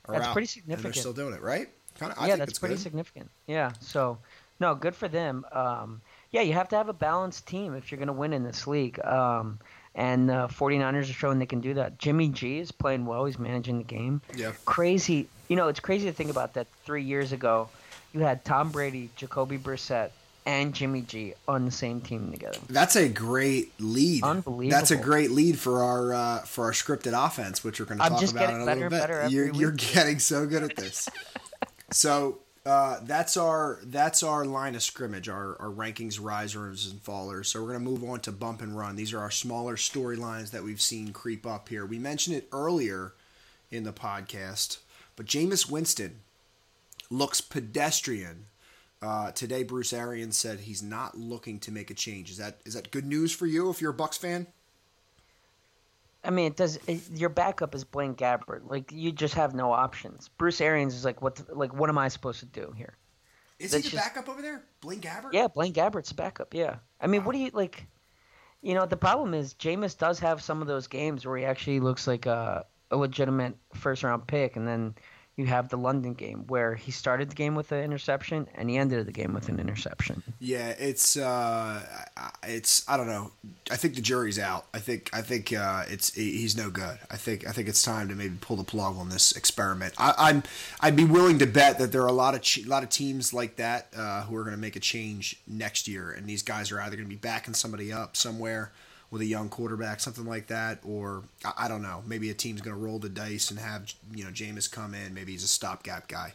are 0.06 0.16
that's 0.16 0.28
out. 0.28 0.34
pretty 0.34 0.48
significant. 0.48 0.94
they're 0.94 1.02
still 1.02 1.14
doing 1.14 1.34
it, 1.34 1.42
right? 1.42 1.70
Kind 1.98 2.12
of. 2.12 2.28
Yeah, 2.28 2.36
that's 2.36 2.60
pretty 2.60 2.76
good. 2.76 2.82
significant. 2.82 3.32
Yeah. 3.48 3.72
So 3.80 4.18
no, 4.60 4.76
good 4.76 4.94
for 4.94 5.08
them. 5.08 5.46
Um, 5.54 6.02
yeah, 6.32 6.42
you 6.42 6.54
have 6.54 6.68
to 6.70 6.76
have 6.76 6.90
a 6.90 6.94
balanced 6.94 7.48
team 7.48 7.76
if 7.76 7.92
you're 7.92 7.98
going 7.98 8.08
to 8.08 8.14
win 8.14 8.34
in 8.34 8.44
this 8.44 8.68
league. 8.68 9.00
Um, 9.06 9.60
and 9.96 10.28
the 10.28 10.48
49ers 10.48 11.04
are 11.04 11.14
showing 11.14 11.40
they 11.40 11.46
can 11.46 11.62
do 11.62 11.76
that. 11.76 12.00
Jimmy 12.00 12.30
G 12.30 12.60
is 12.60 12.72
playing 12.72 13.06
well. 13.06 13.26
He's 13.26 13.38
managing 13.38 13.78
the 13.78 13.84
game. 13.84 14.22
Yeah. 14.36 14.52
Crazy. 14.66 15.30
You 15.48 15.56
know, 15.56 15.68
it's 15.68 15.80
crazy 15.80 16.08
to 16.08 16.14
think 16.14 16.32
about 16.32 16.56
that. 16.56 16.68
Three 16.84 17.04
years 17.04 17.32
ago, 17.32 17.70
you 18.12 18.22
had 18.22 18.44
Tom 18.44 18.72
Brady, 18.72 19.12
Jacoby 19.16 19.58
Brissett, 19.58 20.10
and 20.46 20.74
Jimmy 20.74 21.02
G 21.02 21.34
on 21.48 21.66
the 21.66 21.72
same 21.72 22.02
team 22.02 22.32
together. 22.32 22.60
That's 22.70 22.96
a 22.96 23.08
great 23.08 23.72
lead. 23.80 24.24
Unbelievable. 24.24 24.78
That's 24.78 24.92
a 24.92 24.98
great 24.98 25.32
lead 25.32 25.58
for 25.58 25.84
our 25.84 26.14
uh, 26.14 26.40
for 26.40 26.66
our 26.66 26.72
scripted 26.72 27.14
offense, 27.14 27.64
which 27.64 27.80
we're 27.80 27.86
going 27.86 28.00
to 28.00 28.10
talk 28.10 28.30
about 28.30 28.54
in 28.54 28.62
a 28.62 28.66
little 28.66 28.90
bit. 28.90 29.32
You're, 29.32 29.54
you're, 29.54 29.72
getting 29.72 30.20
so 30.20 30.46
good 30.46 30.64
at 30.64 30.76
this. 30.76 31.10
so 31.92 32.40
uh, 32.66 33.00
that's 33.04 33.36
our 33.36 33.80
that's 33.84 34.24
our 34.24 34.46
line 34.46 34.76
of 34.76 34.84
scrimmage, 34.84 35.28
our, 35.28 35.60
our 35.62 35.70
rankings, 35.70 36.20
risers 36.22 36.90
and 36.90 37.04
fallers. 37.04 37.48
So 37.48 37.62
we're 37.62 37.74
going 37.74 37.84
to 37.84 37.90
move 37.92 38.04
on 38.04 38.22
to 38.22 38.32
bump 38.32 38.62
and 38.62 38.78
run. 38.78 38.96
These 38.96 39.14
are 39.14 39.20
our 39.20 39.32
smaller 39.32 39.76
storylines 39.76 40.52
that 40.52 40.64
we've 40.64 40.82
seen 40.82 41.12
creep 41.12 41.46
up 41.46 41.70
here. 41.70 41.86
We 41.86 42.00
mentioned 42.00 42.38
it 42.38 42.48
earlier 42.52 43.14
in 43.70 43.84
the 43.84 43.94
podcast, 43.94 44.78
but 45.16 45.26
Jameis 45.26 45.70
Winston 45.70 46.22
looks 47.10 47.42
pedestrian 47.42 48.46
uh, 49.04 49.32
today, 49.32 49.64
Bruce 49.64 49.92
Arians 49.92 50.38
said 50.38 50.62
he's 50.62 50.82
not 50.82 51.18
looking 51.18 51.60
to 51.60 51.72
make 51.72 51.92
a 51.92 51.94
change. 51.94 52.32
Is 52.32 52.38
that 52.38 52.60
is 52.66 52.74
that 52.76 52.90
good 52.92 53.06
news 53.06 53.34
for 53.34 53.46
you 53.46 53.70
if 53.70 53.82
you're 53.82 53.92
a 53.92 53.94
Bucks 53.94 54.18
fan? 54.18 54.48
I 56.24 56.30
mean, 56.30 56.48
it 56.48 56.56
does. 56.56 56.80
It, 56.88 57.02
your 57.12 57.30
backup 57.30 57.76
is 57.76 57.84
Blaine 57.84 58.16
Gabbert. 58.16 58.62
Like 58.70 58.92
you 58.94 59.12
just 59.12 59.34
have 59.34 59.54
no 59.54 59.74
options. 59.74 60.30
Bruce 60.38 60.62
Arians 60.62 60.96
is 60.96 61.04
like, 61.04 61.22
what? 61.22 61.36
The, 61.36 61.54
like, 61.54 61.74
what 61.74 61.90
am 61.90 61.98
I 61.98 62.08
supposed 62.08 62.40
to 62.40 62.46
do 62.46 62.74
here? 62.78 62.94
Is 63.60 63.72
That's 63.72 63.84
he 63.84 63.90
the 63.90 63.98
just, 63.98 64.08
backup 64.08 64.30
over 64.30 64.42
there, 64.42 64.64
Blaine 64.80 65.02
Gabbert? 65.02 65.34
Yeah, 65.34 65.48
Blaine 65.48 65.74
Gabbert's 65.74 66.14
backup. 66.14 66.54
Yeah, 66.54 66.78
I 67.02 67.08
mean, 67.08 67.22
wow. 67.22 67.28
what 67.28 67.34
do 67.34 67.40
you 67.40 67.52
like? 67.54 67.86
You 68.62 68.74
know, 68.74 68.86
the 68.86 68.96
problem 68.96 69.34
is 69.34 69.54
Jameis 69.56 69.98
does 69.98 70.20
have 70.20 70.42
some 70.42 70.62
of 70.62 70.68
those 70.70 70.88
games 70.88 71.26
where 71.26 71.38
he 71.38 71.44
actually 71.44 71.82
looks 71.82 72.08
like 72.08 72.26
a, 72.26 72.66
a 72.90 72.96
legitimate 72.96 73.58
first 73.74 74.04
round 74.04 74.26
pick, 74.28 74.56
and 74.56 74.66
then 74.66 74.96
you 75.36 75.48
have 75.48 75.70
the 75.70 75.78
London 75.78 76.14
game 76.14 76.46
where 76.48 76.76
he 76.76 76.92
started 76.92 77.32
the 77.32 77.36
game 77.36 77.56
with 77.56 77.72
an 77.72 77.84
interception 77.84 78.48
and 78.54 78.70
he 78.70 78.78
ended 78.78 79.06
the 79.08 79.12
game 79.12 79.34
with 79.34 79.50
an 79.50 79.60
interception. 79.60 80.22
Yeah, 80.40 80.70
it's 80.78 81.18
uh, 81.18 81.82
it's 82.44 82.88
I 82.88 82.98
don't 82.98 83.08
know. 83.08 83.32
I 83.72 83.76
think 83.76 83.96
the 83.96 84.02
jury's 84.02 84.38
out. 84.38 84.68
I 84.74 84.80
think 84.80 85.10
I 85.12 85.22
think 85.22 85.52
uh, 85.52 85.86
it's 85.88 86.14
he's 86.14 86.56
no 86.56 86.70
good. 86.70 87.00
I 87.10 87.18
think 87.18 87.48
I 87.48 87.52
think 87.52 87.68
it's 87.68 87.82
time 87.82 88.10
to 88.10 88.16
maybe 88.16 88.36
pull 88.42 88.58
the 88.58 88.64
plug 88.64 88.96
on 88.98 89.10
this 89.10 89.32
experiment. 89.32 89.96
I, 89.98 90.30
am 90.30 90.44
I'd 90.82 90.96
be 90.96 91.06
willing 91.06 91.40
to 91.40 91.48
bet 91.48 91.80
that 91.80 91.92
there 91.92 92.04
are 92.04 92.08
a 92.08 92.14
lot 92.14 92.36
of 92.36 92.42
ch- 92.42 92.68
lot 92.68 92.84
of 92.84 92.90
teams 92.90 93.34
like 93.34 93.56
that 93.56 93.88
uh, 93.98 94.24
who 94.24 94.36
are 94.36 94.44
going 94.44 94.56
to 94.56 94.62
make 94.62 94.76
a 94.76 94.82
change 94.82 95.40
next 95.48 95.88
year, 95.88 96.12
and 96.12 96.28
these 96.28 96.44
guys 96.44 96.72
are 96.72 96.80
either 96.80 96.96
going 96.96 97.08
to 97.08 97.14
be 97.14 97.16
backing 97.16 97.56
somebody 97.56 97.92
up 97.92 98.16
somewhere 98.16 98.72
with 99.14 99.22
a 99.22 99.26
young 99.26 99.48
quarterback, 99.48 100.00
something 100.00 100.26
like 100.26 100.48
that, 100.48 100.80
or 100.84 101.22
I, 101.46 101.54
I 101.66 101.68
don't 101.68 101.84
know. 101.84 102.02
Maybe 102.08 102.32
a 102.32 102.34
team's 102.34 102.62
going 102.62 102.76
to 102.76 102.82
roll 102.82 102.98
the 102.98 103.10
dice 103.10 103.52
and 103.52 103.60
have 103.60 103.94
you 104.12 104.26
know 104.26 104.32
Jameis 104.32 104.70
come 104.70 104.96
in. 104.96 105.14
Maybe 105.14 105.34
he's 105.34 105.44
a 105.44 105.48
stopgap 105.48 106.08
guy. 106.08 106.34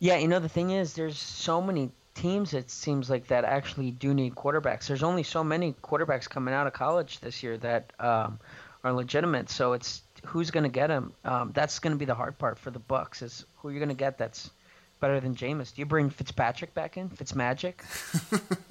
Yeah, 0.00 0.16
you 0.16 0.26
know 0.26 0.40
the 0.40 0.48
thing 0.48 0.72
is, 0.72 0.94
there's 0.94 1.16
so 1.16 1.62
many 1.62 1.92
teams. 2.16 2.54
It 2.54 2.72
seems 2.72 3.08
like 3.08 3.28
that 3.28 3.44
actually 3.44 3.92
do 3.92 4.12
need 4.12 4.34
quarterbacks. 4.34 4.88
There's 4.88 5.04
only 5.04 5.22
so 5.22 5.44
many 5.44 5.74
quarterbacks 5.74 6.28
coming 6.28 6.52
out 6.52 6.66
of 6.66 6.72
college 6.72 7.20
this 7.20 7.40
year 7.44 7.56
that 7.58 7.92
um, 8.00 8.40
are 8.82 8.92
legitimate. 8.92 9.48
So 9.48 9.72
it's 9.72 10.02
who's 10.24 10.50
going 10.50 10.64
to 10.64 10.68
get 10.68 10.88
them. 10.88 11.12
Um, 11.24 11.52
that's 11.54 11.78
going 11.78 11.92
to 11.92 11.98
be 11.98 12.04
the 12.04 12.16
hard 12.16 12.36
part 12.36 12.58
for 12.58 12.72
the 12.72 12.80
Bucks 12.80 13.22
is 13.22 13.46
who 13.58 13.68
are 13.68 13.70
you're 13.70 13.78
going 13.78 13.90
to 13.90 13.94
get 13.94 14.18
that's 14.18 14.50
better 14.98 15.20
than 15.20 15.36
Jameis. 15.36 15.72
Do 15.72 15.82
you 15.82 15.86
bring 15.86 16.10
Fitzpatrick 16.10 16.74
back 16.74 16.96
in? 16.96 17.10
Fitzmagic? 17.10 17.74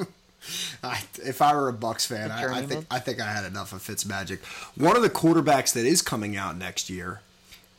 I, 0.84 1.02
if 1.24 1.42
I 1.42 1.56
were 1.56 1.70
a 1.70 1.74
Bucks 1.74 2.06
fan, 2.06 2.32
I, 2.32 2.60
I, 2.60 2.62
think 2.62 2.86
I 2.92 3.00
think 3.00 3.20
I 3.20 3.26
had 3.26 3.46
enough 3.46 3.74
of 3.74 3.82
Fitzmagic. 3.82 4.44
One 4.76 4.96
of 4.96 5.02
the 5.02 5.10
quarterbacks 5.10 5.74
that 5.74 5.86
is 5.86 6.02
coming 6.02 6.38
out 6.38 6.58
next 6.58 6.90
year 6.90 7.22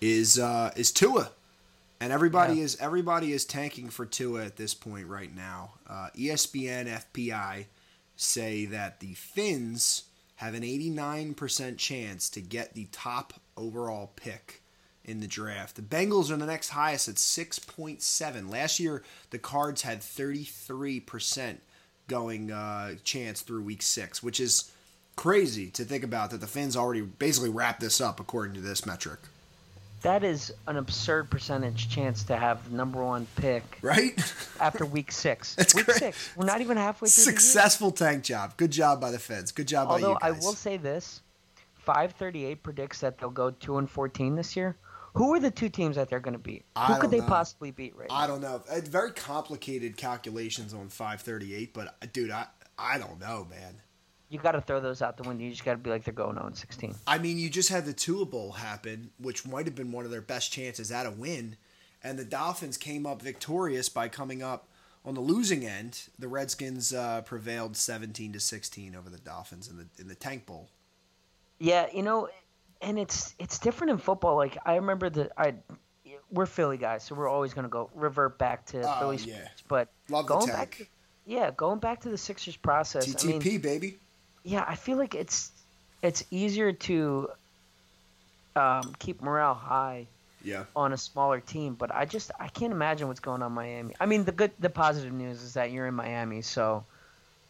is 0.01 0.39
uh, 0.39 0.73
is 0.77 0.91
Tua, 0.93 1.31
and 2.01 2.13
everybody 2.13 2.57
yeah. 2.57 2.65
is 2.65 2.77
everybody 2.81 3.33
is 3.33 3.45
tanking 3.45 3.89
for 3.89 4.05
Tua 4.05 4.45
at 4.45 4.57
this 4.57 4.75
point 4.75 5.07
right 5.07 5.35
now. 5.35 5.73
Uh, 5.89 6.09
ESPN, 6.17 7.03
FPI 7.15 7.67
say 8.17 8.65
that 8.67 9.01
the 9.01 9.15
Fins 9.15 10.05
have 10.37 10.55
an 10.55 10.63
89% 10.63 11.79
chance 11.79 12.29
to 12.31 12.41
get 12.41 12.75
the 12.75 12.87
top 12.93 13.35
overall 13.57 14.13
pick 14.17 14.61
in 15.05 15.21
the 15.21 15.27
draft. 15.27 15.77
The 15.77 15.83
Bengals 15.83 16.31
are 16.31 16.37
the 16.37 16.47
next 16.47 16.71
highest 16.71 17.09
at 17.09 17.15
6.7. 17.15 18.51
Last 18.51 18.81
year, 18.81 19.03
the 19.31 19.39
Cards 19.39 19.83
had 19.83 20.01
33% 20.01 21.59
going 22.09 22.51
uh, 22.53 22.95
chance 23.05 23.43
through 23.43 23.63
week 23.63 23.83
six, 23.83 24.23
which 24.23 24.41
is 24.41 24.71
crazy 25.17 25.71
to 25.71 25.85
think 25.85 26.05
about 26.05 26.31
that 26.31 26.41
the 26.41 26.47
Fins 26.47 26.77
already 26.77 27.01
basically 27.01 27.51
wrapped 27.51 27.81
this 27.81 28.01
up 28.01 28.21
according 28.21 28.55
to 28.55 28.61
this 28.61 28.87
metric. 28.87 29.19
That 30.03 30.23
is 30.23 30.53
an 30.67 30.77
absurd 30.77 31.31
percentage 31.31 31.89
chance 31.89 32.23
to 32.25 32.37
have 32.37 32.71
the 32.71 32.77
number 32.77 33.03
one 33.03 33.27
pick, 33.37 33.79
right? 33.83 34.13
after 34.61 34.85
week 34.85 35.11
six. 35.11 35.55
That's 35.57 35.75
week 35.75 35.87
great. 35.87 35.99
six. 35.99 36.31
We're 36.37 36.47
not 36.47 36.61
even 36.61 36.77
halfway 36.77 37.09
through. 37.09 37.25
Successful 37.25 37.91
tank 37.91 38.23
job. 38.23 38.57
Good 38.57 38.71
job 38.71 39.01
by 39.01 39.11
the 39.11 39.19
Fins. 39.19 39.51
Good 39.53 39.67
job 39.67 39.89
Although 39.89 40.15
by 40.21 40.29
you 40.29 40.35
guys. 40.35 40.45
I 40.45 40.47
will 40.47 40.53
say 40.53 40.77
this: 40.77 41.23
five 41.75 42.13
thirty 42.13 42.45
eight 42.45 42.63
predicts 42.63 43.01
that 43.01 43.19
they'll 43.19 43.31
go 43.31 43.51
two 43.51 43.79
and 43.79 43.91
fourteen 43.91 44.37
this 44.37 44.55
year. 44.55 44.77
Who 45.17 45.33
are 45.35 45.41
the 45.41 45.51
two 45.51 45.69
teams 45.71 45.97
that 45.97 46.11
they're 46.11 46.21
going 46.21 46.35
to 46.35 46.39
beat? 46.39 46.65
I 46.77 46.93
Who 46.93 47.01
could 47.01 47.11
they 47.11 47.21
know. 47.21 47.27
possibly 47.27 47.71
beat 47.71 47.97
right 47.97 48.09
now? 48.09 48.15
I 48.15 48.27
don't 48.27 48.43
know. 48.43 48.63
It's 48.71 48.89
very 48.89 49.13
complicated 49.13 49.97
calculations 49.97 50.75
on 50.75 50.89
538, 50.89 51.73
but 51.73 51.97
uh, 52.03 52.07
dude, 52.13 52.31
I 52.31 52.47
I 52.79 52.99
don't 52.99 53.19
know, 53.19 53.47
man. 53.49 53.81
You 54.29 54.39
got 54.39 54.53
to 54.53 54.61
throw 54.61 54.81
those 54.81 55.01
out 55.03 55.17
the 55.17 55.23
window. 55.23 55.45
You 55.45 55.51
just 55.51 55.65
got 55.65 55.73
to 55.73 55.79
be 55.79 55.89
like 55.89 56.05
they're 56.05 56.13
going 56.13 56.37
0 56.37 56.51
16. 56.53 56.95
I 57.07 57.19
mean, 57.19 57.39
you 57.39 57.49
just 57.49 57.69
had 57.71 57.87
the 57.87 57.93
Tua 57.93 58.27
Bowl 58.27 58.53
happen, 58.53 59.11
which 59.19 59.47
might 59.47 59.67
have 59.67 59.75
been 59.75 59.93
one 59.93 60.05
of 60.05 60.11
their 60.11 60.21
best 60.21 60.53
chances 60.53 60.93
at 60.93 61.07
a 61.07 61.11
win, 61.11 61.57
and 62.03 62.19
the 62.19 62.25
Dolphins 62.25 62.77
came 62.77 63.07
up 63.07 63.23
victorious 63.23 63.89
by 63.89 64.09
coming 64.09 64.43
up 64.43 64.69
on 65.05 65.15
the 65.15 65.21
losing 65.21 65.65
end. 65.65 66.09
The 66.19 66.29
Redskins 66.29 66.93
uh, 66.93 67.23
prevailed 67.23 67.77
17 67.77 68.33
to 68.35 68.41
16 68.41 68.95
over 68.95 69.09
the 69.09 69.19
Dolphins 69.19 69.69
in 69.71 69.79
the 69.79 69.87
in 69.99 70.09
the 70.09 70.15
Tank 70.15 70.45
Bowl. 70.45 70.69
Yeah, 71.59 71.87
you 71.95 72.03
know, 72.03 72.29
and 72.83 72.99
it's 72.99 73.35
it's 73.39 73.59
different 73.59 73.93
in 73.93 73.99
football. 73.99 74.37
Like 74.37 74.59
I 74.65 74.77
remember 74.77 75.11
the 75.11 75.31
I 75.41 75.55
we're 76.31 76.47
Philly 76.47 76.77
guys, 76.77 77.05
so 77.05 77.15
we're 77.15 77.29
always 77.29 77.55
gonna 77.55 77.69
go 77.69 77.91
revert 77.95 78.39
back 78.39 78.67
to 78.67 78.83
Oh, 78.83 78.99
Philly 79.01 79.17
yeah. 79.19 79.37
sports. 79.45 79.63
But 79.69 79.89
Love 80.09 80.27
going 80.27 80.47
back, 80.49 80.77
to, 80.79 80.87
yeah, 81.27 81.51
going 81.51 81.79
back 81.79 82.01
to 82.01 82.09
the 82.09 82.19
Sixers 82.19 82.57
process. 82.57 83.15
I 83.15 83.19
TTP 83.19 83.43
mean, 83.53 83.61
baby. 83.61 83.99
yeah, 84.45 84.65
I 84.67 84.75
feel 84.75 84.97
like 84.99 85.15
it's 85.15 85.51
it's 86.03 86.25
easier 86.31 86.73
to 86.73 87.31
um, 88.55 88.95
keep 88.99 89.21
morale 89.23 89.55
high 89.55 90.07
Yeah. 90.43 90.65
on 90.75 90.93
a 90.93 90.97
smaller 90.97 91.41
team, 91.41 91.75
but 91.75 91.95
I 91.95 92.05
just 92.05 92.31
I 92.41 92.49
can't 92.49 92.73
imagine 92.73 93.09
what's 93.09 93.21
going 93.21 93.43
on 93.43 93.51
in 93.51 93.55
Miami. 93.55 93.95
I 94.01 94.07
mean, 94.07 94.25
the 94.25 94.33
good 94.33 94.51
the 94.59 94.71
positive 94.71 95.13
news 95.13 95.43
is 95.43 95.55
that 95.55 95.71
you're 95.71 95.87
in 95.87 95.95
Miami, 95.95 96.43
so 96.43 96.85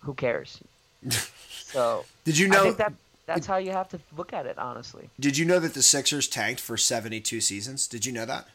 who 0.00 0.14
cares? 0.14 0.60
so 1.50 2.04
Did 2.24 2.38
you 2.38 2.46
I 2.46 2.50
know? 2.50 2.72
that 2.72 2.92
that's 3.26 3.46
how 3.46 3.56
you 3.56 3.72
have 3.72 3.88
to 3.88 4.00
look 4.16 4.32
at 4.32 4.46
it, 4.46 4.56
honestly. 4.58 5.10
Did 5.18 5.36
you 5.36 5.44
know 5.44 5.58
that 5.58 5.74
the 5.74 5.82
Sixers 5.82 6.28
tanked 6.28 6.60
for 6.60 6.76
72 6.76 7.40
seasons? 7.40 7.88
Did 7.88 8.06
you 8.06 8.12
know 8.12 8.24
that? 8.24 8.46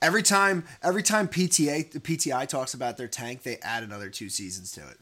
Every 0.00 0.22
time, 0.22 0.64
every 0.82 1.02
time 1.02 1.26
PTA, 1.26 1.90
the 1.90 2.00
PTI 2.00 2.46
talks 2.46 2.74
about 2.74 2.96
their 2.96 3.08
tank, 3.08 3.42
they 3.42 3.58
add 3.58 3.82
another 3.82 4.08
two 4.08 4.28
seasons 4.28 4.72
to 4.72 4.80
it. 4.80 4.98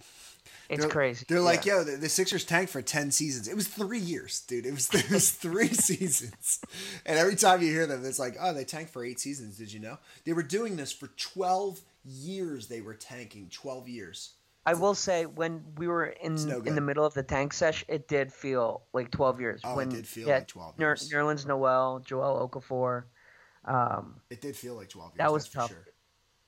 It's 0.68 0.82
they're, 0.82 0.90
crazy. 0.90 1.24
They're 1.28 1.40
like, 1.40 1.64
yeah. 1.64 1.78
yo, 1.78 1.84
the, 1.84 1.96
the 1.96 2.08
Sixers 2.08 2.44
tanked 2.44 2.70
for 2.70 2.82
ten 2.82 3.10
seasons. 3.10 3.48
It 3.48 3.56
was 3.56 3.66
three 3.66 3.98
years, 3.98 4.40
dude. 4.40 4.66
It 4.66 4.72
was 4.72 4.88
it 4.94 5.10
was 5.10 5.30
three 5.30 5.68
seasons. 5.72 6.60
And 7.06 7.18
every 7.18 7.36
time 7.36 7.62
you 7.62 7.68
hear 7.68 7.86
them, 7.86 8.04
it's 8.04 8.18
like, 8.18 8.36
oh, 8.38 8.52
they 8.52 8.64
tanked 8.64 8.92
for 8.92 9.04
eight 9.04 9.18
seasons. 9.18 9.56
Did 9.56 9.72
you 9.72 9.80
know? 9.80 9.98
They 10.24 10.34
were 10.34 10.42
doing 10.42 10.76
this 10.76 10.92
for 10.92 11.08
twelve 11.16 11.80
years. 12.04 12.66
They 12.66 12.82
were 12.82 12.94
tanking 12.94 13.48
twelve 13.50 13.88
years. 13.88 14.32
I 14.68 14.74
will 14.74 14.94
say 14.94 15.24
when 15.24 15.64
we 15.78 15.88
were 15.88 16.06
in 16.06 16.34
no 16.46 16.60
in 16.60 16.74
the 16.74 16.80
middle 16.80 17.06
of 17.06 17.14
the 17.14 17.22
tank 17.22 17.54
sesh, 17.54 17.84
it 17.88 18.06
did 18.06 18.30
feel 18.30 18.82
like 18.92 19.10
12 19.10 19.40
years. 19.40 19.60
Oh, 19.64 19.72
it 19.72 19.76
when 19.76 19.88
did 19.88 20.06
feel 20.06 20.28
yeah, 20.28 20.34
like 20.34 20.48
12 20.48 20.78
Ner- 20.78 20.88
years. 20.88 21.10
Nerlens 21.10 21.46
Noel, 21.46 22.00
Joel 22.04 22.48
Okafor. 22.48 23.04
Um, 23.64 24.20
It 24.28 24.40
did 24.40 24.56
feel 24.56 24.74
like 24.74 24.88
twelve 24.90 25.12
years. 25.12 25.18
That 25.18 25.32
was 25.32 25.44
that's 25.44 25.52
for 25.54 25.58
tough. 25.60 25.70
Sure. 25.70 25.86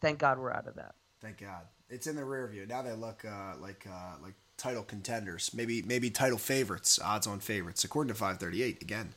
thank 0.01 0.19
God 0.19 0.39
we're 0.39 0.53
out 0.53 0.67
of 0.67 0.75
that. 0.77 0.95
Thank 1.21 1.39
God. 1.39 1.65
It's 1.89 2.07
in 2.07 2.15
the 2.17 2.25
rear 2.25 2.47
view. 2.47 2.67
Now 2.67 2.83
they 2.83 2.93
look 2.93 3.25
uh, 3.25 3.55
like 3.59 3.87
uh, 3.91 4.17
like 4.23 4.35
title 4.57 4.83
contenders. 4.83 5.53
Maybe 5.55 5.83
maybe 5.83 6.11
title 6.11 6.39
favorites, 6.39 6.99
odds 7.03 7.27
on 7.27 7.41
favorites, 7.41 7.85
according 7.85 8.09
to 8.09 8.15
538 8.15 8.83
again. 8.83 9.15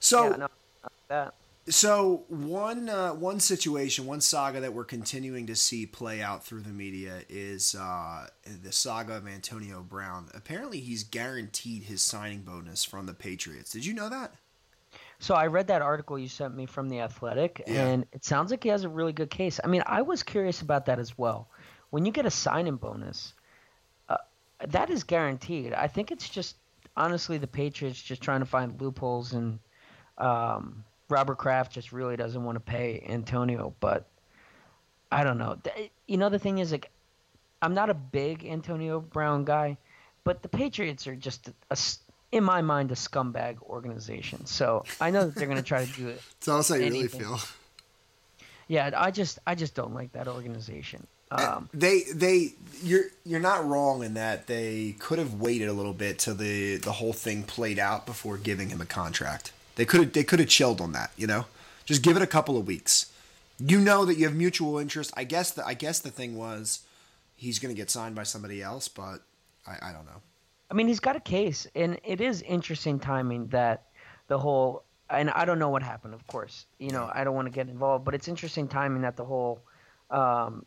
So 0.00 0.24
yeah, 0.24 0.30
no, 0.30 0.36
not 0.36 0.92
that. 1.08 1.34
So 1.68 2.24
one 2.28 2.88
uh, 2.88 3.10
one 3.10 3.38
situation, 3.40 4.06
one 4.06 4.20
saga 4.20 4.60
that 4.60 4.72
we're 4.72 4.84
continuing 4.84 5.46
to 5.46 5.54
see 5.54 5.86
play 5.86 6.20
out 6.20 6.44
through 6.44 6.62
the 6.62 6.70
media 6.70 7.22
is 7.28 7.74
uh, 7.76 8.26
the 8.62 8.72
saga 8.72 9.16
of 9.16 9.28
Antonio 9.28 9.82
Brown. 9.82 10.28
Apparently, 10.34 10.80
he's 10.80 11.04
guaranteed 11.04 11.84
his 11.84 12.02
signing 12.02 12.42
bonus 12.42 12.84
from 12.84 13.06
the 13.06 13.14
Patriots. 13.14 13.70
Did 13.72 13.86
you 13.86 13.94
know 13.94 14.08
that? 14.08 14.34
So 15.20 15.36
I 15.36 15.46
read 15.46 15.68
that 15.68 15.82
article 15.82 16.18
you 16.18 16.26
sent 16.26 16.56
me 16.56 16.66
from 16.66 16.88
the 16.88 16.98
Athletic, 16.98 17.62
Yeah. 17.66 17.86
and 17.86 18.06
it 18.12 18.24
sounds 18.24 18.50
like 18.50 18.64
he 18.64 18.68
has 18.70 18.82
a 18.82 18.88
really 18.88 19.12
good 19.12 19.30
case. 19.30 19.60
I 19.62 19.68
mean, 19.68 19.84
I 19.86 20.02
was 20.02 20.24
curious 20.24 20.62
about 20.62 20.86
that 20.86 20.98
as 20.98 21.16
well. 21.16 21.48
When 21.90 22.04
you 22.04 22.10
get 22.10 22.26
a 22.26 22.30
signing 22.30 22.74
bonus, 22.74 23.34
uh, 24.08 24.16
that 24.66 24.90
is 24.90 25.04
guaranteed. 25.04 25.74
I 25.74 25.86
think 25.86 26.10
it's 26.10 26.28
just 26.28 26.56
honestly 26.96 27.38
the 27.38 27.46
Patriots 27.46 28.02
just 28.02 28.20
trying 28.20 28.40
to 28.40 28.46
find 28.46 28.80
loopholes, 28.80 29.32
and 29.32 29.60
um, 30.18 30.84
Robert 31.12 31.36
Kraft 31.36 31.72
just 31.72 31.92
really 31.92 32.16
doesn't 32.16 32.42
want 32.42 32.56
to 32.56 32.60
pay 32.60 33.04
Antonio. 33.08 33.74
But 33.78 34.06
I 35.12 35.22
don't 35.22 35.38
know. 35.38 35.58
You 36.08 36.16
know, 36.16 36.30
the 36.30 36.38
thing 36.38 36.58
is, 36.58 36.72
like, 36.72 36.90
I'm 37.60 37.74
not 37.74 37.90
a 37.90 37.94
big 37.94 38.44
Antonio 38.44 38.98
Brown 38.98 39.44
guy, 39.44 39.76
but 40.24 40.42
the 40.42 40.48
Patriots 40.48 41.06
are 41.06 41.14
just 41.14 41.48
a, 41.48 41.54
a 41.70 41.76
in 42.32 42.42
my 42.42 42.62
mind, 42.62 42.90
a 42.90 42.94
scumbag 42.94 43.60
organization. 43.62 44.46
So 44.46 44.84
I 45.00 45.10
know 45.10 45.26
that 45.26 45.34
they're 45.34 45.46
going 45.46 45.58
to 45.58 45.62
try 45.62 45.84
to 45.84 45.92
do 45.92 46.08
it. 46.08 46.22
Tell 46.40 46.58
us 46.58 46.70
how 46.70 46.76
you 46.76 46.84
really 46.84 47.08
feel. 47.08 47.38
Yeah, 48.66 48.90
I 48.96 49.10
just, 49.10 49.38
I 49.46 49.54
just 49.54 49.74
don't 49.74 49.92
like 49.92 50.12
that 50.12 50.28
organization. 50.28 51.06
Um, 51.30 51.70
they 51.72 52.02
they 52.14 52.52
you're 52.82 53.04
you're 53.24 53.40
not 53.40 53.66
wrong 53.66 54.04
in 54.04 54.14
that 54.14 54.48
they 54.48 54.96
could 54.98 55.18
have 55.18 55.34
waited 55.34 55.68
a 55.68 55.72
little 55.72 55.94
bit 55.94 56.18
till 56.18 56.34
the 56.34 56.76
the 56.76 56.92
whole 56.92 57.14
thing 57.14 57.42
played 57.42 57.78
out 57.78 58.04
before 58.04 58.36
giving 58.36 58.68
him 58.68 58.82
a 58.82 58.86
contract. 58.86 59.50
They 59.76 59.84
could 59.84 60.00
have 60.00 60.12
they 60.12 60.24
could 60.24 60.38
have 60.38 60.48
chilled 60.48 60.80
on 60.80 60.92
that, 60.92 61.12
you 61.16 61.26
know. 61.26 61.46
Just 61.84 62.02
give 62.02 62.16
it 62.16 62.22
a 62.22 62.26
couple 62.26 62.56
of 62.56 62.66
weeks. 62.66 63.12
You 63.58 63.80
know 63.80 64.04
that 64.04 64.16
you 64.16 64.26
have 64.26 64.34
mutual 64.34 64.78
interest. 64.78 65.12
I 65.16 65.24
guess 65.24 65.50
the 65.50 65.66
I 65.66 65.74
guess 65.74 66.00
the 66.00 66.10
thing 66.10 66.36
was 66.36 66.80
he's 67.36 67.58
going 67.58 67.74
to 67.74 67.78
get 67.78 67.90
signed 67.90 68.14
by 68.14 68.22
somebody 68.22 68.62
else, 68.62 68.88
but 68.88 69.22
I, 69.66 69.90
I 69.90 69.92
don't 69.92 70.06
know. 70.06 70.20
I 70.70 70.74
mean, 70.74 70.88
he's 70.88 71.00
got 71.00 71.16
a 71.16 71.20
case, 71.20 71.66
and 71.74 71.98
it 72.04 72.20
is 72.20 72.40
interesting 72.42 72.98
timing 72.98 73.48
that 73.48 73.84
the 74.28 74.38
whole. 74.38 74.84
And 75.10 75.28
I 75.30 75.44
don't 75.44 75.58
know 75.58 75.68
what 75.68 75.82
happened, 75.82 76.14
of 76.14 76.26
course. 76.26 76.64
You 76.78 76.90
know, 76.90 77.10
I 77.12 77.22
don't 77.22 77.34
want 77.34 77.44
to 77.44 77.52
get 77.52 77.68
involved, 77.68 78.04
but 78.04 78.14
it's 78.14 78.28
interesting 78.28 78.66
timing 78.66 79.02
that 79.02 79.16
the 79.16 79.24
whole 79.24 79.60
um, 80.10 80.64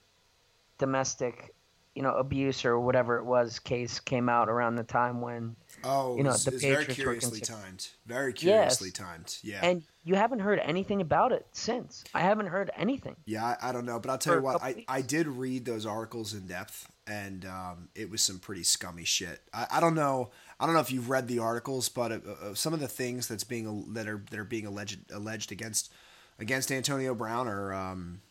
domestic 0.77 1.55
you 1.95 2.01
know 2.03 2.13
abuse 2.15 2.65
or 2.65 2.79
whatever 2.79 3.17
it 3.17 3.23
was 3.25 3.59
case 3.59 3.99
came 3.99 4.29
out 4.29 4.49
around 4.49 4.75
the 4.75 4.83
time 4.83 5.21
when 5.21 5.55
Oh, 5.83 6.17
you 6.17 6.23
know, 6.23 6.31
it's, 6.31 6.45
the 6.45 6.51
it's 6.53 6.61
very 6.63 6.85
Patriots 6.85 6.97
were 6.97 7.03
curiously 7.03 7.39
timed. 7.41 7.87
Very 8.05 8.33
curiously 8.33 8.87
Yes. 8.89 8.97
timed. 8.97 9.37
Yeah. 9.43 9.59
and 9.61 9.83
you 10.03 10.15
haven't 10.15 10.39
heard 10.39 10.59
anything 10.59 11.01
about 11.01 11.31
it 11.31 11.45
since. 11.51 12.03
I 12.13 12.21
haven't 12.21 12.47
heard 12.47 12.71
anything. 12.75 13.15
Yeah, 13.25 13.43
I, 13.61 13.69
I 13.69 13.71
don't 13.71 13.85
know, 13.85 13.99
but 13.99 14.09
I'll 14.09 14.17
tell 14.17 14.35
you 14.35 14.41
what, 14.41 14.63
I, 14.63 14.73
weeks. 14.73 14.85
I 14.87 15.01
did 15.01 15.27
read 15.27 15.65
those 15.65 15.85
articles 15.85 16.33
in 16.33 16.47
depth, 16.47 16.89
and 17.07 17.45
um, 17.45 17.89
it 17.93 18.09
was 18.09 18.21
some 18.21 18.39
pretty 18.39 18.63
scummy 18.63 19.03
shit. 19.03 19.41
I, 19.53 19.67
I 19.73 19.79
don't 19.79 19.95
know, 19.95 20.31
I 20.59 20.65
don't 20.65 20.73
know 20.75 20.81
if 20.81 20.91
you've 20.91 21.09
read 21.09 21.27
the 21.27 21.39
articles, 21.39 21.89
but 21.89 22.11
uh, 22.11 22.15
uh, 22.41 22.53
some 22.53 22.73
of 22.73 22.79
the 22.79 22.87
things 22.87 23.27
that's 23.27 23.43
being 23.43 23.93
that 23.93 24.07
are 24.07 24.23
that 24.31 24.39
are 24.39 24.43
being 24.45 24.65
alleged 24.65 25.11
alleged 25.11 25.51
against 25.51 25.91
against 26.39 26.71
Antonio 26.71 27.13
Brown 27.13 27.47
are 27.47 27.73
um, 27.73 28.21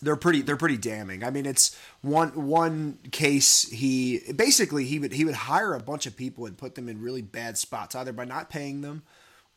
they're 0.00 0.16
pretty 0.16 0.42
they're 0.42 0.56
pretty 0.56 0.76
damning. 0.76 1.24
I 1.24 1.30
mean, 1.30 1.46
it's 1.46 1.76
one 2.02 2.46
one 2.46 2.98
case 3.10 3.68
he 3.70 4.20
basically 4.34 4.84
he 4.84 4.98
would 4.98 5.12
he 5.12 5.24
would 5.24 5.34
hire 5.34 5.74
a 5.74 5.82
bunch 5.82 6.06
of 6.06 6.16
people 6.16 6.46
and 6.46 6.56
put 6.56 6.74
them 6.74 6.88
in 6.88 7.00
really 7.00 7.22
bad 7.22 7.58
spots 7.58 7.94
either 7.94 8.12
by 8.12 8.24
not 8.24 8.50
paying 8.50 8.80
them 8.80 9.02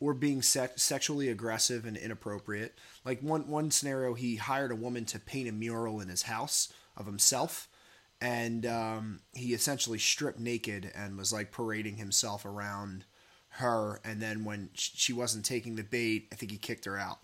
or 0.00 0.14
being 0.14 0.40
sex- 0.40 0.82
sexually 0.82 1.28
aggressive 1.28 1.84
and 1.84 1.96
inappropriate. 1.96 2.78
Like 3.04 3.20
one 3.20 3.48
one 3.48 3.70
scenario, 3.70 4.14
he 4.14 4.36
hired 4.36 4.72
a 4.72 4.76
woman 4.76 5.04
to 5.06 5.18
paint 5.20 5.48
a 5.48 5.52
mural 5.52 6.00
in 6.00 6.08
his 6.08 6.22
house 6.22 6.72
of 6.96 7.06
himself, 7.06 7.68
and 8.20 8.66
um, 8.66 9.20
he 9.32 9.52
essentially 9.54 9.98
stripped 9.98 10.40
naked 10.40 10.90
and 10.94 11.16
was 11.16 11.32
like 11.32 11.52
parading 11.52 11.96
himself 11.96 12.44
around 12.44 13.04
her. 13.54 14.00
And 14.04 14.20
then 14.20 14.44
when 14.44 14.70
she 14.74 15.12
wasn't 15.12 15.44
taking 15.44 15.76
the 15.76 15.82
bait, 15.84 16.28
I 16.32 16.34
think 16.34 16.50
he 16.50 16.58
kicked 16.58 16.86
her 16.86 16.98
out. 16.98 17.18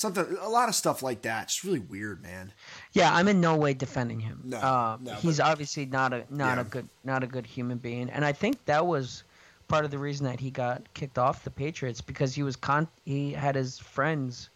Something, 0.00 0.38
a 0.40 0.48
lot 0.48 0.70
of 0.70 0.74
stuff 0.74 1.02
like 1.02 1.20
that. 1.22 1.42
It's 1.44 1.62
really 1.62 1.78
weird, 1.78 2.22
man. 2.22 2.52
Yeah, 2.94 3.14
I'm 3.14 3.28
in 3.28 3.38
no 3.38 3.54
way 3.56 3.74
defending 3.74 4.18
him. 4.18 4.40
No, 4.44 4.56
uh, 4.56 4.96
no, 4.98 5.12
he's 5.16 5.36
but- 5.36 5.46
obviously 5.46 5.84
not 5.84 6.14
a 6.14 6.24
not 6.30 6.54
Yeah. 6.56 6.60
a 6.62 6.64
good 6.64 6.88
not 7.04 7.22
a 7.22 7.26
good 7.26 7.44
human 7.44 7.76
being, 7.76 8.08
and 8.08 8.24
I 8.24 8.32
think 8.32 8.64
that 8.64 8.86
was 8.86 9.24
part 9.68 9.84
of 9.84 9.90
the 9.90 9.98
reason 9.98 10.24
that 10.24 10.40
he 10.40 10.50
got 10.50 10.82
kicked 10.94 11.18
off 11.18 11.44
the 11.44 11.50
Patriots 11.50 12.00
because 12.00 12.34
he 12.34 12.42
was 12.42 12.56
con 12.56 12.88
he 13.04 13.34
had 13.34 13.54
his 13.56 13.78
friends 13.78 14.48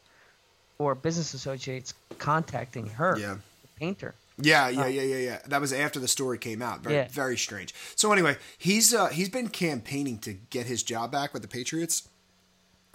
or 0.78 0.94
business 0.94 1.35
associates 1.35 1.92
contacting 2.16 2.87
her, 2.87 3.18
Yeah. 3.18 3.35
the 3.61 3.68
painter. 3.78 4.14
Yeah, 4.38 4.70
yeah, 4.70 4.87
yeah, 4.87 5.02
yeah, 5.02 5.16
yeah. 5.18 5.38
That 5.46 5.61
was 5.61 5.74
after 5.74 6.00
the 6.00 6.09
story 6.09 6.38
came 6.38 6.62
out. 6.62 6.80
Very, 6.80 6.94
Yeah. 6.96 7.09
very 7.09 7.37
strange. 7.37 7.74
So 7.96 8.12
anyway, 8.12 8.38
he's 8.57 8.94
uh, 8.94 9.09
he's 9.09 9.28
been 9.28 9.48
campaigning 9.50 10.18
to 10.20 10.33
get 10.33 10.64
his 10.66 10.83
job 10.83 11.12
back 11.12 11.35
with 11.35 11.42
the 11.42 11.48
Patriots, 11.48 12.09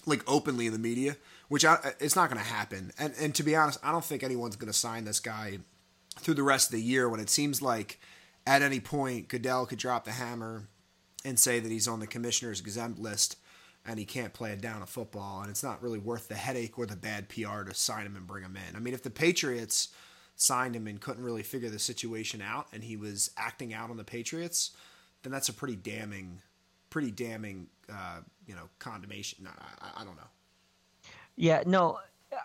like 0.07 0.23
openly 0.27 0.65
in 0.65 0.73
the 0.73 0.79
media, 0.79 1.15
which 1.49 1.65
I, 1.65 1.93
it's 1.99 2.15
not 2.15 2.29
going 2.29 2.41
to 2.41 2.47
happen. 2.47 2.91
And 2.97 3.13
and 3.19 3.35
to 3.35 3.43
be 3.43 3.55
honest, 3.55 3.79
I 3.83 3.91
don't 3.91 4.05
think 4.05 4.23
anyone's 4.23 4.55
going 4.55 4.71
to 4.71 4.77
sign 4.77 5.03
this 5.03 5.19
guy 5.19 5.59
through 6.17 6.35
the 6.35 6.43
rest 6.43 6.69
of 6.69 6.71
the 6.73 6.81
year. 6.81 7.09
When 7.09 7.19
it 7.19 7.29
seems 7.29 7.61
like 7.61 7.99
at 8.47 8.61
any 8.61 8.79
point 8.79 9.27
Goodell 9.27 9.65
could 9.65 9.79
drop 9.79 10.05
the 10.05 10.11
hammer 10.11 10.67
and 11.25 11.37
say 11.37 11.59
that 11.59 11.71
he's 11.71 11.87
on 11.87 11.99
the 11.99 12.07
commissioner's 12.07 12.61
exempt 12.61 12.99
list 12.99 13.35
and 13.85 13.99
he 13.99 14.05
can't 14.05 14.33
play 14.33 14.51
a 14.51 14.55
down 14.55 14.81
of 14.81 14.89
football, 14.89 15.41
and 15.41 15.49
it's 15.49 15.63
not 15.63 15.81
really 15.81 15.99
worth 15.99 16.27
the 16.27 16.35
headache 16.35 16.77
or 16.77 16.85
the 16.85 16.95
bad 16.95 17.29
PR 17.29 17.63
to 17.63 17.73
sign 17.73 18.05
him 18.05 18.15
and 18.15 18.27
bring 18.27 18.43
him 18.43 18.57
in. 18.69 18.75
I 18.75 18.79
mean, 18.79 18.93
if 18.93 19.03
the 19.03 19.09
Patriots 19.09 19.89
signed 20.35 20.75
him 20.75 20.85
and 20.85 21.01
couldn't 21.01 21.23
really 21.23 21.43
figure 21.43 21.69
the 21.69 21.79
situation 21.79 22.41
out, 22.41 22.67
and 22.71 22.83
he 22.83 22.97
was 22.97 23.31
acting 23.37 23.73
out 23.73 23.89
on 23.89 23.97
the 23.97 24.03
Patriots, 24.03 24.71
then 25.23 25.31
that's 25.31 25.49
a 25.49 25.53
pretty 25.53 25.75
damning, 25.75 26.41
pretty 26.89 27.09
damning, 27.09 27.67
uh, 27.91 28.19
you 28.45 28.53
know, 28.53 28.69
condemnation. 28.79 29.47
I, 29.47 29.85
I, 29.85 30.01
I 30.01 30.05
don't 30.05 30.17
know. 30.17 30.27
Yeah, 31.39 31.63
no, 31.65 31.97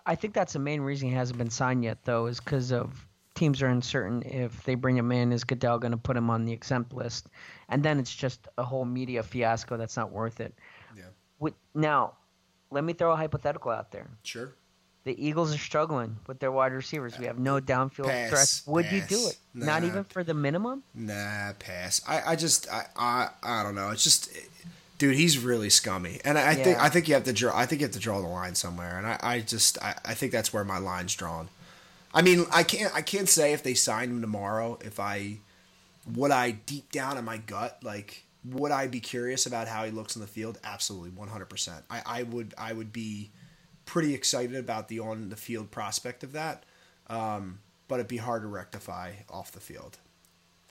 I 0.07 0.15
think 0.15 0.35
that's 0.35 0.53
the 0.53 0.61
main 0.61 0.81
reason 0.81 1.09
he 1.09 1.15
hasn't 1.17 1.37
been 1.37 1.51
signed 1.51 1.83
yet, 1.83 1.99
though, 2.05 2.27
is 2.27 2.39
because 2.39 2.71
of 2.71 3.05
teams 3.35 3.61
are 3.61 3.67
uncertain 3.67 4.23
if 4.23 4.63
they 4.63 4.77
bring 4.77 4.97
him 4.97 5.11
in, 5.11 5.33
is 5.33 5.43
Goodell 5.43 5.81
going 5.81 5.91
to 5.91 5.99
put 5.99 6.17
him 6.17 6.31
on 6.31 6.45
the 6.45 6.53
exempt 6.53 6.93
list, 6.95 7.27
and 7.69 7.83
then 7.83 7.99
it's 7.99 8.15
just 8.15 8.47
a 8.57 8.63
whole 8.63 8.85
media 8.85 9.25
fiasco 9.25 9.77
that's 9.77 9.97
not 9.97 10.13
worth 10.13 10.39
it. 10.39 10.55
Yeah, 10.97 11.07
With, 11.41 11.55
now, 11.75 12.13
let 12.71 12.85
me 12.85 12.93
throw 12.93 13.11
a 13.11 13.17
hypothetical 13.17 13.73
out 13.73 13.91
there. 13.91 14.07
sure. 14.23 14.55
The 15.03 15.27
Eagles 15.27 15.55
are 15.55 15.59
struggling 15.59 16.17
with 16.29 16.39
their 16.39 16.51
wide 16.51 16.73
receivers. 16.73 17.19
We 17.19 17.27
have 17.27 17.39
no 17.39 17.59
uh, 17.59 17.61
downfield 17.61 18.07
Pass, 18.07 18.31
threats. 18.31 18.67
Would 18.69 18.87
you 18.87 19.03
do 19.03 19.17
pass. 19.17 19.33
it? 19.33 19.39
Not 19.53 19.85
even 19.85 20.05
for 20.05 20.25
the 20.25 20.33
minimum? 20.33 20.83
Nah, 20.95 21.53
pass. 21.59 22.01
I, 22.09 22.23
I 22.29 22.37
just, 22.37 22.71
I, 22.73 22.87
I, 22.97 23.29
I 23.43 23.63
don't 23.65 23.75
know. 23.75 23.91
It's 23.91 24.03
just, 24.03 24.31
dude, 25.05 25.17
he's 25.17 25.39
really 25.39 25.69
scummy, 25.69 26.19
and 26.25 26.39
I, 26.39 26.53
I 26.53 26.55
think, 26.55 26.79
I 26.79 26.89
think 26.89 27.09
you 27.09 27.15
have 27.15 27.25
to 27.25 27.33
draw. 27.33 27.55
I 27.55 27.67
think 27.67 27.83
you 27.83 27.87
have 27.87 27.95
to 27.95 28.01
draw 28.01 28.23
the 28.23 28.27
line 28.27 28.55
somewhere, 28.55 28.97
and 28.97 29.07
I, 29.07 29.19
I 29.23 29.41
just, 29.41 29.77
I, 29.83 29.95
I 30.03 30.15
think 30.15 30.33
that's 30.33 30.51
where 30.51 30.65
my 30.65 30.79
line's 30.79 31.15
drawn. 31.15 31.49
I 32.15 32.23
mean, 32.23 32.47
I 32.51 32.63
can't, 32.63 32.95
I 32.95 33.03
can't 33.03 33.29
say 33.29 33.53
if 33.53 33.63
they 33.63 33.75
signed 33.75 34.13
him 34.13 34.21
tomorrow, 34.23 34.79
if 34.83 34.99
I, 34.99 35.41
would 36.15 36.31
I 36.31 36.53
deep 36.53 36.91
down 36.91 37.19
in 37.19 37.25
my 37.25 37.37
gut, 37.37 37.81
like, 37.83 38.25
would 38.47 38.73
I 38.73 38.87
be 38.87 39.01
curious 39.01 39.45
about 39.45 39.69
how 39.69 39.85
he 39.85 39.91
looks 39.91 40.17
in 40.17 40.23
the 40.23 40.27
field? 40.27 40.59
Absolutely, 40.65 41.11
one 41.11 41.29
hundred 41.29 41.51
percent. 41.51 41.85
I, 41.91 42.03
I 42.07 42.23
would, 42.23 42.55
I 42.57 42.73
would 42.73 42.93
be 42.93 43.31
pretty 43.85 44.15
excited 44.15 44.57
about 44.57 44.89
the 44.89 45.01
on 45.01 45.29
the 45.29 45.37
field 45.37 45.71
prospect 45.71 46.25
of 46.25 46.33
that, 46.33 46.65
um, 47.09 47.59
but 47.89 47.97
it'd 47.97 48.09
be 48.09 48.17
hard 48.17 48.41
to 48.41 48.49
rectify 48.49 49.13
off 49.29 49.53
the 49.53 49.61
field. 49.61 49.99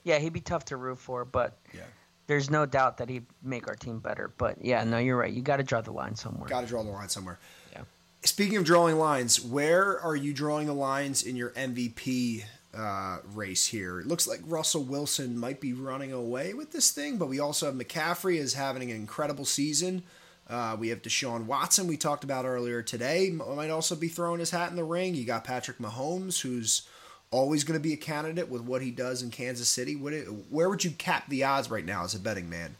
Yeah, 0.02 0.18
he'd 0.18 0.32
be 0.32 0.40
tough 0.40 0.64
to 0.66 0.76
root 0.76 0.98
for, 0.98 1.24
but 1.24 1.56
Yeah. 1.72 1.82
There's 2.26 2.50
no 2.50 2.66
doubt 2.66 2.98
that 2.98 3.08
he'd 3.08 3.26
make 3.42 3.68
our 3.68 3.74
team 3.74 3.98
better. 3.98 4.32
But 4.36 4.64
yeah, 4.64 4.84
no, 4.84 4.98
you're 4.98 5.16
right. 5.16 5.32
You 5.32 5.42
got 5.42 5.58
to 5.58 5.62
draw 5.62 5.80
the 5.80 5.92
line 5.92 6.14
somewhere. 6.14 6.48
Got 6.48 6.62
to 6.62 6.66
draw 6.66 6.82
the 6.82 6.90
line 6.90 7.08
somewhere. 7.08 7.38
Yeah. 7.72 7.82
Speaking 8.22 8.56
of 8.56 8.64
drawing 8.64 8.98
lines, 8.98 9.40
where 9.40 10.00
are 10.00 10.16
you 10.16 10.32
drawing 10.32 10.66
the 10.66 10.74
lines 10.74 11.22
in 11.22 11.36
your 11.36 11.50
MVP 11.50 12.44
uh, 12.74 13.18
race 13.34 13.66
here? 13.66 14.00
It 14.00 14.06
looks 14.06 14.26
like 14.26 14.40
Russell 14.46 14.82
Wilson 14.82 15.38
might 15.38 15.60
be 15.60 15.72
running 15.72 16.12
away 16.12 16.54
with 16.54 16.72
this 16.72 16.90
thing, 16.90 17.18
but 17.18 17.28
we 17.28 17.38
also 17.38 17.66
have 17.66 17.74
McCaffrey 17.74 18.36
is 18.36 18.54
having 18.54 18.90
an 18.90 18.96
incredible 18.96 19.44
season. 19.44 20.02
Uh, 20.48 20.76
we 20.78 20.88
have 20.88 21.00
Deshaun 21.00 21.46
Watson, 21.46 21.86
we 21.86 21.96
talked 21.96 22.22
about 22.22 22.44
earlier 22.44 22.82
today, 22.82 23.30
might 23.30 23.70
also 23.70 23.96
be 23.96 24.08
throwing 24.08 24.40
his 24.40 24.50
hat 24.50 24.68
in 24.68 24.76
the 24.76 24.84
ring. 24.84 25.14
You 25.14 25.24
got 25.24 25.42
Patrick 25.44 25.78
Mahomes, 25.78 26.42
who's 26.42 26.82
always 27.30 27.64
going 27.64 27.78
to 27.78 27.82
be 27.82 27.92
a 27.92 27.96
candidate 27.96 28.48
with 28.48 28.62
what 28.62 28.82
he 28.82 28.90
does 28.90 29.22
in 29.22 29.30
Kansas 29.30 29.68
City. 29.68 29.96
What, 29.96 30.12
where 30.50 30.68
would 30.68 30.84
you 30.84 30.90
cap 30.92 31.28
the 31.28 31.44
odds 31.44 31.70
right 31.70 31.84
now 31.84 32.04
as 32.04 32.14
a 32.14 32.18
betting 32.18 32.48
man? 32.48 32.76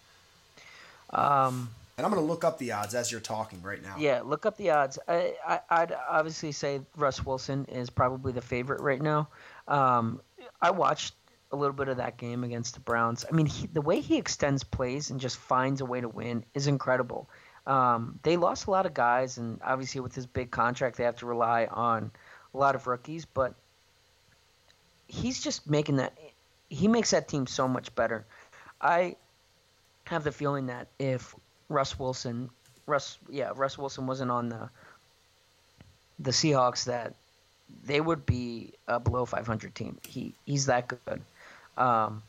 Um, 1.10 1.70
And 1.96 2.04
I'm 2.04 2.12
going 2.12 2.22
to 2.22 2.28
look 2.28 2.44
up 2.44 2.58
the 2.58 2.72
odds 2.72 2.94
as 2.94 3.10
you're 3.12 3.20
talking 3.20 3.62
right 3.62 3.82
now. 3.82 3.94
yeah, 3.98 4.22
look 4.24 4.46
up 4.46 4.56
the 4.56 4.70
odds. 4.70 4.98
I, 5.06 5.34
I, 5.46 5.60
I'd 5.70 5.92
obviously 6.08 6.52
say 6.52 6.80
Russ 6.96 7.24
Wilson 7.24 7.66
is 7.66 7.90
probably 7.90 8.32
the 8.32 8.40
favorite 8.42 8.80
right 8.80 9.00
now. 9.00 9.28
Um, 9.68 10.20
I 10.60 10.70
watched 10.70 11.14
a 11.52 11.56
little 11.56 11.74
bit 11.74 11.88
of 11.88 11.98
that 11.98 12.16
game 12.16 12.42
against 12.42 12.74
the 12.74 12.80
Browns. 12.80 13.24
I 13.30 13.34
mean, 13.34 13.46
he, 13.46 13.68
the 13.68 13.80
way 13.80 14.00
he 14.00 14.16
extends 14.16 14.64
plays 14.64 15.10
and 15.10 15.20
just 15.20 15.36
finds 15.36 15.80
a 15.80 15.84
way 15.84 16.00
to 16.00 16.08
win 16.08 16.44
is 16.54 16.66
incredible. 16.66 17.28
Um, 17.66 18.18
they 18.24 18.36
lost 18.36 18.66
a 18.66 18.70
lot 18.72 18.86
of 18.86 18.92
guys, 18.92 19.38
and 19.38 19.60
obviously 19.64 20.00
with 20.00 20.14
his 20.14 20.26
big 20.26 20.50
contract, 20.50 20.96
they 20.96 21.04
have 21.04 21.16
to 21.16 21.26
rely 21.26 21.66
on 21.66 22.10
a 22.52 22.58
lot 22.58 22.74
of 22.74 22.86
rookies. 22.86 23.24
But 23.24 23.54
he's 25.08 25.42
just 25.42 25.68
making 25.68 25.96
that. 25.96 26.16
He 26.68 26.88
makes 26.88 27.10
that 27.10 27.28
team 27.28 27.46
so 27.46 27.68
much 27.68 27.94
better. 27.94 28.26
I 28.80 29.16
have 30.06 30.24
the 30.24 30.32
feeling 30.32 30.66
that 30.66 30.88
if 30.98 31.34
Russ 31.68 31.98
Wilson, 31.98 32.50
Russ, 32.86 33.18
yeah, 33.28 33.52
Russ 33.54 33.78
Wilson 33.78 34.06
wasn't 34.06 34.30
on 34.30 34.48
the 34.48 34.70
the 36.18 36.30
Seahawks, 36.30 36.84
that 36.84 37.14
they 37.84 38.00
would 38.00 38.26
be 38.26 38.74
a 38.88 39.00
below 39.00 39.24
500 39.24 39.74
team. 39.74 39.98
He 40.02 40.34
he's 40.44 40.66
that 40.66 40.88
good. 40.88 41.20
Um, 41.76 42.22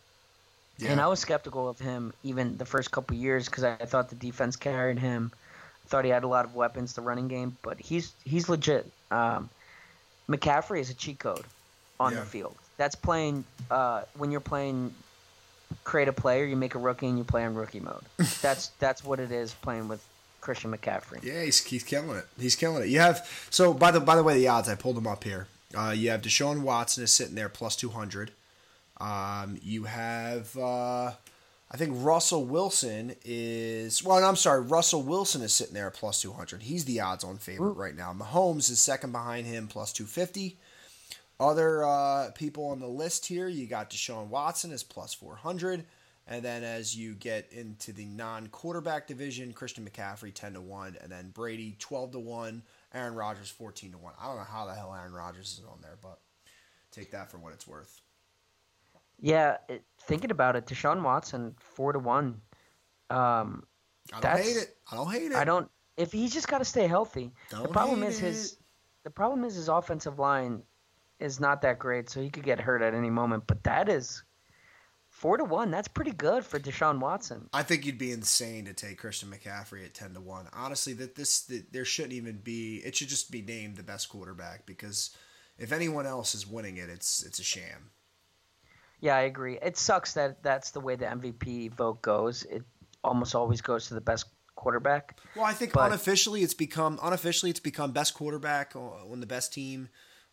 And 0.85 0.99
I 0.99 1.07
was 1.07 1.19
skeptical 1.19 1.69
of 1.69 1.79
him 1.79 2.13
even 2.23 2.57
the 2.57 2.65
first 2.65 2.91
couple 2.91 3.15
years 3.15 3.45
because 3.47 3.63
I 3.63 3.75
thought 3.85 4.09
the 4.09 4.15
defense 4.15 4.55
carried 4.57 4.99
him. 4.99 5.31
I 5.85 5.87
thought 5.87 6.03
he 6.05 6.11
had 6.11 6.23
a 6.23 6.27
lot 6.27 6.45
of 6.45 6.55
weapons, 6.55 6.93
the 6.93 7.01
running 7.01 7.27
game, 7.27 7.57
but 7.61 7.79
he's 7.79 8.13
he's 8.23 8.49
legit. 8.49 8.91
Um, 9.11 9.49
McCaffrey 10.29 10.79
is 10.79 10.89
a 10.89 10.93
cheat 10.93 11.19
code 11.19 11.45
on 11.99 12.13
Yeah. 12.13 12.19
the 12.21 12.25
field. 12.25 12.57
That's 12.77 12.95
playing 12.95 13.45
uh, 13.71 14.03
when 14.17 14.31
you're 14.31 14.41
playing 14.41 14.93
create 15.83 16.07
a 16.07 16.13
player, 16.13 16.45
you 16.45 16.55
make 16.55 16.75
a 16.75 16.79
rookie 16.79 17.07
and 17.07 17.17
you 17.17 17.23
play 17.23 17.43
on 17.43 17.55
rookie 17.55 17.79
mode. 17.79 18.03
that's 18.41 18.69
that's 18.79 19.03
what 19.03 19.19
it 19.19 19.31
is 19.31 19.53
playing 19.53 19.87
with 19.87 20.05
Christian 20.41 20.71
McCaffrey. 20.71 21.23
Yeah, 21.23 21.43
he's, 21.43 21.63
he's 21.63 21.83
killing 21.83 22.17
it. 22.17 22.25
He's 22.39 22.55
killing 22.55 22.83
it. 22.83 22.89
You 22.89 22.99
have 22.99 23.47
so 23.49 23.73
by 23.73 23.91
the 23.91 23.99
by 23.99 24.15
the 24.15 24.23
way, 24.23 24.35
the 24.35 24.47
odds 24.47 24.69
I 24.69 24.75
pulled 24.75 24.97
them 24.97 25.07
up 25.07 25.23
here. 25.23 25.47
Uh, 25.75 25.91
you 25.91 26.09
have 26.11 26.21
Deshaun 26.21 26.61
Watson 26.61 27.03
is 27.03 27.11
sitting 27.11 27.35
there 27.35 27.49
plus 27.49 27.75
two 27.75 27.89
hundred. 27.89 28.31
Um, 28.97 29.59
you 29.61 29.83
have 29.83 30.55
uh, 30.57 31.11
I 31.71 31.77
think 31.77 31.93
Russell 31.95 32.45
Wilson 32.45 33.15
is 33.25 34.03
well. 34.03 34.23
I'm 34.23 34.35
sorry, 34.35 34.61
Russell 34.61 35.01
Wilson 35.01 35.41
is 35.41 35.51
sitting 35.51 35.73
there 35.73 35.89
plus 35.89 36.21
two 36.21 36.31
hundred. 36.31 36.63
He's 36.63 36.85
the 36.85 37.01
odds-on 37.01 37.37
favorite 37.37 37.73
right 37.73 37.95
now. 37.95 38.13
Mahomes 38.13 38.69
is 38.69 38.79
second 38.79 39.11
behind 39.11 39.47
him, 39.47 39.67
plus 39.67 39.91
two 39.91 40.05
fifty. 40.05 40.57
Other 41.39 41.83
uh, 41.83 42.31
people 42.31 42.67
on 42.69 42.79
the 42.79 42.87
list 42.87 43.25
here, 43.25 43.47
you 43.47 43.67
got 43.67 43.89
Deshaun 43.89 44.27
Watson 44.27 44.71
is 44.71 44.83
plus 44.83 45.13
400. 45.13 45.85
And 46.27 46.43
then 46.43 46.63
as 46.63 46.95
you 46.95 47.13
get 47.13 47.51
into 47.51 47.93
the 47.93 48.05
non 48.05 48.47
quarterback 48.47 49.05
division, 49.05 49.53
Christian 49.53 49.87
McCaffrey 49.87 50.33
10 50.33 50.53
to 50.53 50.61
1. 50.61 50.97
And 51.01 51.11
then 51.11 51.29
Brady 51.29 51.75
12 51.79 52.13
to 52.13 52.19
1. 52.19 52.63
Aaron 52.93 53.15
Rodgers 53.15 53.49
14 53.49 53.91
to 53.91 53.97
1. 53.97 54.13
I 54.19 54.27
don't 54.27 54.37
know 54.37 54.43
how 54.43 54.65
the 54.65 54.73
hell 54.73 54.95
Aaron 54.97 55.13
Rodgers 55.13 55.59
is 55.59 55.61
on 55.69 55.79
there, 55.81 55.97
but 56.01 56.19
take 56.91 57.11
that 57.11 57.29
for 57.29 57.37
what 57.37 57.53
it's 57.53 57.67
worth. 57.67 58.01
Yeah, 59.19 59.57
it, 59.69 59.83
thinking 60.01 60.31
about 60.31 60.55
it, 60.55 60.65
Deshaun 60.65 61.01
Watson 61.01 61.55
four 61.57 61.93
to 61.93 61.99
one. 61.99 62.41
Um, 63.09 63.63
I 64.13 64.19
don't 64.19 64.37
hate 64.37 64.57
it. 64.57 64.77
I 64.91 64.95
don't 64.95 65.11
hate 65.11 65.31
it. 65.31 65.35
I 65.35 65.45
don't. 65.45 65.69
If 65.97 66.11
he's 66.11 66.33
just 66.33 66.47
got 66.47 66.57
to 66.57 66.65
stay 66.65 66.87
healthy. 66.87 67.31
Don't 67.49 67.63
the 67.63 67.69
problem 67.69 68.03
is 68.03 68.19
his. 68.19 68.53
it. 68.53 68.59
The 69.03 69.09
problem 69.11 69.45
is 69.45 69.55
his 69.55 69.69
offensive 69.69 70.19
line 70.19 70.63
is 71.19 71.39
not 71.39 71.61
that 71.61 71.79
great, 71.79 72.09
so 72.09 72.21
he 72.21 72.29
could 72.29 72.43
get 72.43 72.59
hurt 72.59 72.81
at 72.81 72.93
any 72.93 73.09
moment. 73.09 73.45
But 73.47 73.63
that 73.63 73.89
is 73.89 74.23
four 75.09 75.37
to 75.37 75.43
one. 75.45 75.71
That's 75.71 75.87
pretty 75.87 76.11
good 76.11 76.45
for 76.45 76.59
Deshaun 76.59 76.99
Watson. 76.99 77.49
I 77.53 77.63
think 77.63 77.85
you'd 77.85 77.97
be 77.97 78.11
insane 78.11 78.65
to 78.65 78.73
take 78.73 78.97
Christian 78.97 79.29
McCaffrey 79.31 79.85
at 79.85 79.93
ten 79.93 80.13
to 80.13 80.21
one. 80.21 80.47
Honestly, 80.53 80.93
that 80.93 81.15
this 81.15 81.41
that 81.43 81.71
there 81.71 81.85
shouldn't 81.85 82.13
even 82.13 82.37
be. 82.39 82.77
It 82.85 82.95
should 82.95 83.09
just 83.09 83.31
be 83.31 83.41
named 83.41 83.77
the 83.77 83.83
best 83.83 84.09
quarterback 84.09 84.65
because 84.65 85.15
if 85.57 85.71
anyone 85.71 86.05
else 86.05 86.35
is 86.35 86.45
winning 86.47 86.77
it, 86.77 86.89
it's 86.89 87.23
it's 87.23 87.39
a 87.39 87.43
sham. 87.43 87.91
Yeah, 89.01 89.15
I 89.15 89.21
agree. 89.21 89.59
It 89.61 89.77
sucks 89.77 90.13
that 90.13 90.41
that's 90.41 90.71
the 90.71 90.79
way 90.79 90.95
the 90.95 91.05
MVP 91.05 91.73
vote 91.75 92.01
goes. 92.01 92.43
It 92.43 92.63
almost 93.03 93.35
always 93.35 93.61
goes 93.61 93.87
to 93.87 93.93
the 93.93 94.01
best 94.01 94.25
quarterback. 94.55 95.19
Well, 95.35 95.45
I 95.45 95.53
think 95.53 95.73
But- 95.73 95.87
unofficially 95.87 96.41
it's 96.41 96.53
become 96.53 96.97
unofficially 97.03 97.51
it's 97.51 97.59
become 97.59 97.91
best 97.91 98.13
quarterback 98.13 98.75
on 98.75 99.19
the 99.19 99.27
best 99.27 99.53
team 99.53 99.89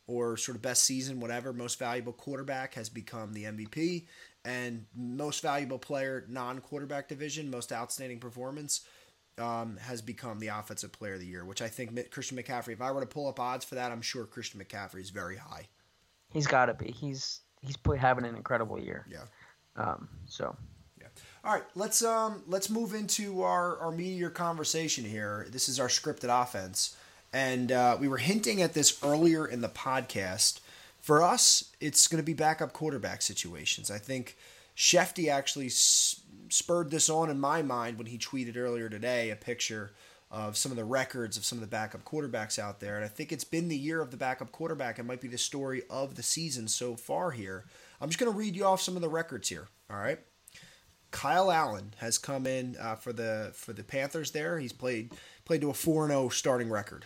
or 0.06 0.36
sort 0.36 0.56
of 0.56 0.62
best 0.62 0.82
season, 0.84 1.20
whatever. 1.20 1.52
Most 1.52 1.78
valuable 1.78 2.12
quarterback 2.12 2.74
has 2.74 2.88
become 2.88 3.32
the 3.32 3.44
MVP, 3.44 4.06
and 4.44 4.84
most 4.94 5.42
valuable 5.42 5.78
player 5.78 6.24
non-quarterback 6.28 7.08
division, 7.08 7.50
most 7.50 7.72
outstanding 7.72 8.20
performance. 8.20 8.82
Um, 9.38 9.78
has 9.78 10.02
become 10.02 10.40
the 10.40 10.48
offensive 10.48 10.92
player 10.92 11.14
of 11.14 11.20
the 11.20 11.26
year, 11.26 11.42
which 11.42 11.62
I 11.62 11.68
think 11.68 12.10
Christian 12.10 12.36
McCaffrey. 12.36 12.74
If 12.74 12.82
I 12.82 12.92
were 12.92 13.00
to 13.00 13.06
pull 13.06 13.28
up 13.28 13.40
odds 13.40 13.64
for 13.64 13.76
that, 13.76 13.90
I'm 13.90 14.02
sure 14.02 14.26
Christian 14.26 14.60
McCaffrey 14.60 15.00
is 15.00 15.08
very 15.08 15.38
high. 15.38 15.68
He's 16.32 16.46
got 16.46 16.66
to 16.66 16.74
be. 16.74 16.90
He's 16.90 17.40
he's 17.62 17.76
put, 17.76 17.98
having 17.98 18.24
an 18.24 18.34
incredible 18.34 18.78
year. 18.78 19.06
Yeah. 19.10 19.24
Um, 19.76 20.08
so 20.26 20.54
Yeah. 21.00 21.06
All 21.44 21.54
right, 21.54 21.64
let's 21.74 22.02
um 22.02 22.42
let's 22.46 22.68
move 22.68 22.94
into 22.94 23.42
our 23.42 23.78
our 23.78 23.90
meteor 23.90 24.30
conversation 24.30 25.04
here. 25.04 25.46
This 25.50 25.68
is 25.68 25.80
our 25.80 25.88
scripted 25.88 26.42
offense, 26.42 26.96
and 27.32 27.72
uh, 27.72 27.96
we 27.98 28.08
were 28.08 28.18
hinting 28.18 28.60
at 28.62 28.74
this 28.74 29.02
earlier 29.02 29.46
in 29.46 29.60
the 29.60 29.68
podcast. 29.68 30.60
For 31.00 31.22
us, 31.22 31.72
it's 31.80 32.06
going 32.06 32.22
to 32.22 32.26
be 32.26 32.34
backup 32.34 32.72
quarterback 32.72 33.22
situations. 33.22 33.90
I 33.90 33.98
think 33.98 34.36
Schefty 34.76 35.28
actually 35.28 35.68
spurred 35.68 36.90
this 36.90 37.10
on 37.10 37.30
in 37.30 37.40
my 37.40 37.62
mind 37.62 37.98
when 37.98 38.06
he 38.06 38.18
tweeted 38.18 38.56
earlier 38.56 38.88
today 38.88 39.30
a 39.30 39.36
picture 39.36 39.92
of 40.30 40.56
some 40.56 40.72
of 40.72 40.76
the 40.76 40.84
records 40.84 41.36
of 41.36 41.44
some 41.44 41.58
of 41.58 41.60
the 41.60 41.66
backup 41.66 42.04
quarterbacks 42.04 42.58
out 42.58 42.80
there. 42.80 42.96
And 42.96 43.04
I 43.04 43.08
think 43.08 43.32
it's 43.32 43.44
been 43.44 43.68
the 43.68 43.76
year 43.76 44.00
of 44.00 44.10
the 44.10 44.16
backup 44.16 44.50
quarterback. 44.50 44.98
It 44.98 45.04
might 45.04 45.20
be 45.20 45.28
the 45.28 45.38
story 45.38 45.82
of 45.90 46.14
the 46.14 46.22
season 46.22 46.68
so 46.68 46.96
far 46.96 47.32
here. 47.32 47.64
I'm 48.00 48.08
just 48.08 48.18
going 48.18 48.32
to 48.32 48.38
read 48.38 48.56
you 48.56 48.64
off 48.64 48.80
some 48.80 48.96
of 48.96 49.02
the 49.02 49.08
records 49.08 49.50
here. 49.50 49.68
All 49.90 49.98
right. 49.98 50.18
Kyle 51.10 51.52
Allen 51.52 51.92
has 51.98 52.16
come 52.16 52.46
in 52.46 52.76
uh, 52.80 52.94
for 52.94 53.12
the 53.12 53.50
for 53.52 53.74
the 53.74 53.84
Panthers. 53.84 54.30
There, 54.30 54.58
he's 54.58 54.72
played 54.72 55.12
played 55.44 55.60
to 55.60 55.68
a 55.68 55.74
four 55.74 56.08
zero 56.08 56.30
starting 56.30 56.70
record. 56.70 57.04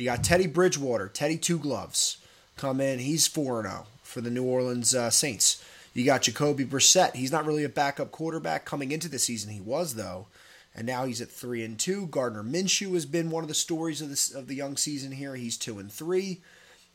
You 0.00 0.06
got 0.06 0.24
Teddy 0.24 0.46
Bridgewater, 0.46 1.08
Teddy 1.08 1.36
Two 1.36 1.58
Gloves, 1.58 2.16
come 2.56 2.80
in. 2.80 3.00
He's 3.00 3.26
4 3.26 3.64
0 3.64 3.86
for 4.02 4.22
the 4.22 4.30
New 4.30 4.44
Orleans 4.44 4.94
uh, 4.94 5.10
Saints. 5.10 5.62
You 5.92 6.06
got 6.06 6.22
Jacoby 6.22 6.64
Brissett. 6.64 7.14
He's 7.16 7.30
not 7.30 7.44
really 7.44 7.64
a 7.64 7.68
backup 7.68 8.10
quarterback 8.10 8.64
coming 8.64 8.92
into 8.92 9.10
the 9.10 9.18
season. 9.18 9.52
He 9.52 9.60
was 9.60 9.96
though, 9.96 10.28
and 10.74 10.86
now 10.86 11.04
he's 11.04 11.20
at 11.20 11.28
three 11.28 11.62
and 11.62 11.78
two. 11.78 12.06
Gardner 12.06 12.42
Minshew 12.42 12.94
has 12.94 13.04
been 13.04 13.28
one 13.28 13.44
of 13.44 13.48
the 13.48 13.54
stories 13.54 14.00
of 14.00 14.08
this 14.08 14.32
of 14.32 14.46
the 14.46 14.54
young 14.54 14.78
season 14.78 15.12
here. 15.12 15.34
He's 15.34 15.58
two 15.58 15.78
and 15.78 15.92
three. 15.92 16.40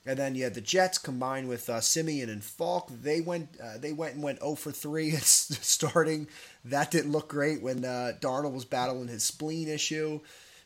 And 0.08 0.18
then 0.18 0.34
you 0.34 0.44
had 0.44 0.56
the 0.56 0.62
Jets 0.62 0.98
combined 0.98 1.48
with 1.48 1.70
uh, 1.70 1.82
Siemian 1.82 2.30
and 2.30 2.44
Falk. 2.44 2.90
They 2.90 3.22
went 3.22 3.50
uh, 3.64 3.78
they 3.78 3.94
went 3.94 4.16
and 4.16 4.24
went 4.24 4.40
0 4.40 4.56
for 4.56 4.72
3 4.72 5.12
at 5.16 5.22
starting. 5.22 6.28
That 6.64 6.90
didn't 6.90 7.12
look 7.12 7.28
great 7.28 7.62
when 7.62 7.86
uh, 7.86 8.14
Darnold 8.20 8.54
was 8.54 8.66
battling 8.66 9.10
his 9.10 9.24
spleen 9.24 9.68
issue. 9.68 10.22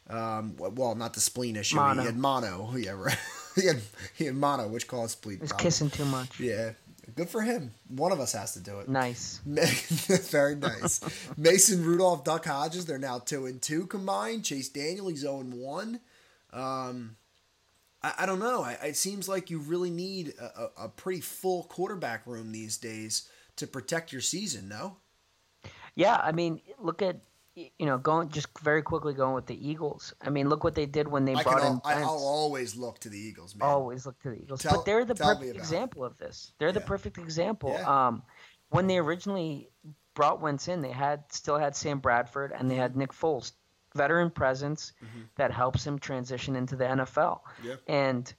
Um, 0.09 0.55
well, 0.57 0.95
not 0.95 1.13
the 1.13 1.19
spleen 1.19 1.55
issue. 1.55 1.75
Mono. 1.75 2.01
He 2.01 2.05
had 2.07 2.17
mono. 2.17 2.73
Yeah, 2.77 2.91
right. 2.91 3.17
he 3.55 3.67
had 3.67 3.81
he 4.15 4.25
had 4.25 4.35
mono, 4.35 4.67
which 4.67 4.87
caused 4.87 5.11
spleen. 5.17 5.39
he's 5.39 5.53
kissing 5.53 5.89
too 5.89 6.05
much. 6.05 6.39
Yeah, 6.39 6.71
good 7.15 7.29
for 7.29 7.41
him. 7.41 7.71
One 7.89 8.11
of 8.11 8.19
us 8.19 8.33
has 8.33 8.53
to 8.53 8.59
do 8.59 8.79
it. 8.79 8.89
Nice. 8.89 9.39
Very 9.45 10.55
nice. 10.55 11.01
Mason 11.37 11.83
Rudolph, 11.83 12.23
Duck 12.23 12.45
Hodges, 12.45 12.85
they're 12.85 12.97
now 12.97 13.19
two 13.19 13.45
and 13.45 13.61
two 13.61 13.85
combined. 13.85 14.45
Chase 14.45 14.69
Daniel, 14.69 15.09
he's 15.09 15.19
zero 15.19 15.39
and 15.41 15.53
one. 15.53 15.99
Um, 16.51 17.17
I, 18.01 18.13
I 18.19 18.25
don't 18.25 18.39
know. 18.39 18.63
I, 18.63 18.73
it 18.83 18.97
seems 18.97 19.29
like 19.29 19.49
you 19.49 19.59
really 19.59 19.91
need 19.91 20.33
a, 20.39 20.61
a, 20.61 20.85
a 20.85 20.89
pretty 20.89 21.21
full 21.21 21.63
quarterback 21.63 22.25
room 22.25 22.51
these 22.51 22.77
days 22.77 23.29
to 23.57 23.67
protect 23.67 24.11
your 24.11 24.21
season. 24.21 24.69
No. 24.69 24.97
Yeah, 25.95 26.15
I 26.15 26.31
mean, 26.31 26.61
look 26.79 27.01
at 27.01 27.17
you 27.77 27.85
know 27.85 27.97
going 27.97 28.29
just 28.29 28.47
very 28.59 28.81
quickly 28.81 29.13
going 29.13 29.35
with 29.35 29.45
the 29.45 29.69
Eagles. 29.69 30.13
I 30.21 30.29
mean, 30.29 30.49
look 30.49 30.63
what 30.63 30.75
they 30.75 30.85
did 30.85 31.07
when 31.07 31.25
they 31.25 31.35
I 31.35 31.43
brought 31.43 31.63
in. 31.63 31.81
I, 31.83 31.95
Wentz. 31.95 32.07
I'll 32.07 32.17
always 32.17 32.75
look 32.75 32.99
to 32.99 33.09
the 33.09 33.17
Eagles, 33.17 33.55
man. 33.55 33.69
always 33.69 34.05
look 34.05 34.19
to 34.21 34.29
the 34.29 34.41
Eagles. 34.41 34.61
Tell- 34.61 34.77
but 34.77 34.85
they're 34.85 35.05
the 35.05 35.15
perfect 35.15 35.55
example 35.55 36.03
of 36.03 36.17
this. 36.17 36.53
They're 36.59 36.71
the 36.71 36.81
perfect 36.81 37.17
example. 37.17 37.71
Yeah. 37.71 38.07
Um, 38.07 38.23
when 38.69 38.87
they 38.87 38.97
originally 38.97 39.69
brought 40.13 40.41
Wentz 40.41 40.67
in, 40.67 40.81
they 40.81 40.91
had 40.91 41.23
still 41.31 41.57
had 41.57 41.75
Sam 41.75 41.99
Bradford 41.99 42.51
and 42.51 42.69
they 42.69 42.75
had 42.75 42.95
Nick 42.95 43.11
Foles, 43.11 43.53
veteran 43.95 44.29
presence 44.29 44.93
that 45.35 45.51
helps 45.51 45.85
him 45.85 45.97
transition 45.97 46.55
into 46.55 46.75
the 46.75 46.85
NFL. 46.85 47.41
Mm-hmm. 47.41 47.67
Yeah. 47.67 47.75
And 47.87 48.33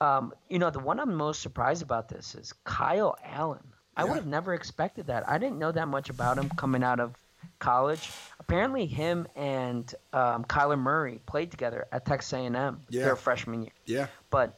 um, 0.00 0.32
you 0.48 0.58
know, 0.58 0.70
the 0.70 0.78
one 0.78 1.00
I'm 1.00 1.14
most 1.14 1.42
surprised 1.42 1.82
about 1.82 2.08
this 2.08 2.34
is 2.34 2.52
Kyle 2.64 3.16
Allen. 3.24 3.72
I 3.96 4.04
would 4.04 4.14
have 4.14 4.26
never 4.26 4.54
expected 4.54 5.08
that. 5.08 5.28
I 5.28 5.38
didn't 5.38 5.58
know 5.58 5.72
that 5.72 5.88
much 5.88 6.08
about 6.08 6.38
him 6.38 6.48
coming 6.50 6.84
out 6.84 7.00
of 7.00 7.16
college. 7.58 8.10
Apparently, 8.40 8.86
him 8.86 9.26
and 9.36 9.94
um, 10.12 10.44
Kyler 10.44 10.78
Murray 10.78 11.20
played 11.26 11.50
together 11.50 11.86
at 11.92 12.04
Texas 12.06 12.32
A&M 12.32 12.80
Yeah. 12.88 13.04
their 13.04 13.16
freshman 13.16 13.62
year. 13.62 13.72
Yeah. 13.86 14.06
But 14.30 14.54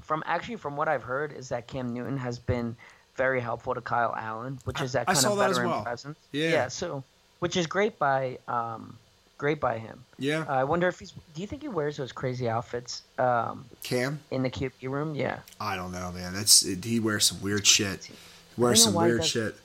from 0.00 0.22
actually 0.26 0.56
from 0.56 0.76
what 0.76 0.88
I've 0.88 1.02
heard 1.02 1.32
is 1.32 1.48
that 1.50 1.66
Cam 1.66 1.92
Newton 1.92 2.16
has 2.16 2.38
been 2.38 2.76
very 3.16 3.40
helpful 3.40 3.74
to 3.74 3.80
Kyle 3.80 4.14
Allen, 4.16 4.58
which 4.64 4.80
is 4.80 4.92
that 4.92 5.02
I 5.02 5.12
kind 5.12 5.18
saw 5.18 5.32
of 5.32 5.38
veteran 5.38 5.68
well. 5.68 5.82
presence. 5.82 6.18
Yeah. 6.32 6.48
Yeah. 6.48 6.68
So, 6.68 7.04
which 7.40 7.56
is 7.56 7.66
great 7.66 7.98
by 7.98 8.38
um, 8.48 8.96
great 9.36 9.60
by 9.60 9.76
him. 9.78 10.02
Yeah. 10.18 10.44
I 10.48 10.64
wonder 10.64 10.88
if 10.88 10.98
he's. 10.98 11.12
Do 11.34 11.40
you 11.40 11.46
think 11.46 11.62
he 11.62 11.68
wears 11.68 11.96
those 11.98 12.12
crazy 12.12 12.48
outfits 12.48 13.02
um, 13.18 13.64
Cam. 13.82 14.20
in 14.30 14.42
the 14.42 14.50
QB 14.50 14.72
room? 14.88 15.14
Yeah. 15.14 15.40
I 15.60 15.76
don't 15.76 15.92
know, 15.92 16.10
man. 16.12 16.32
That's 16.32 16.62
it, 16.64 16.84
he 16.84 17.00
wears 17.00 17.26
some 17.26 17.40
weird 17.42 17.66
shit. 17.66 18.08
Wears 18.56 18.82
some 18.82 18.94
weird 18.94 19.24
shit. 19.24 19.56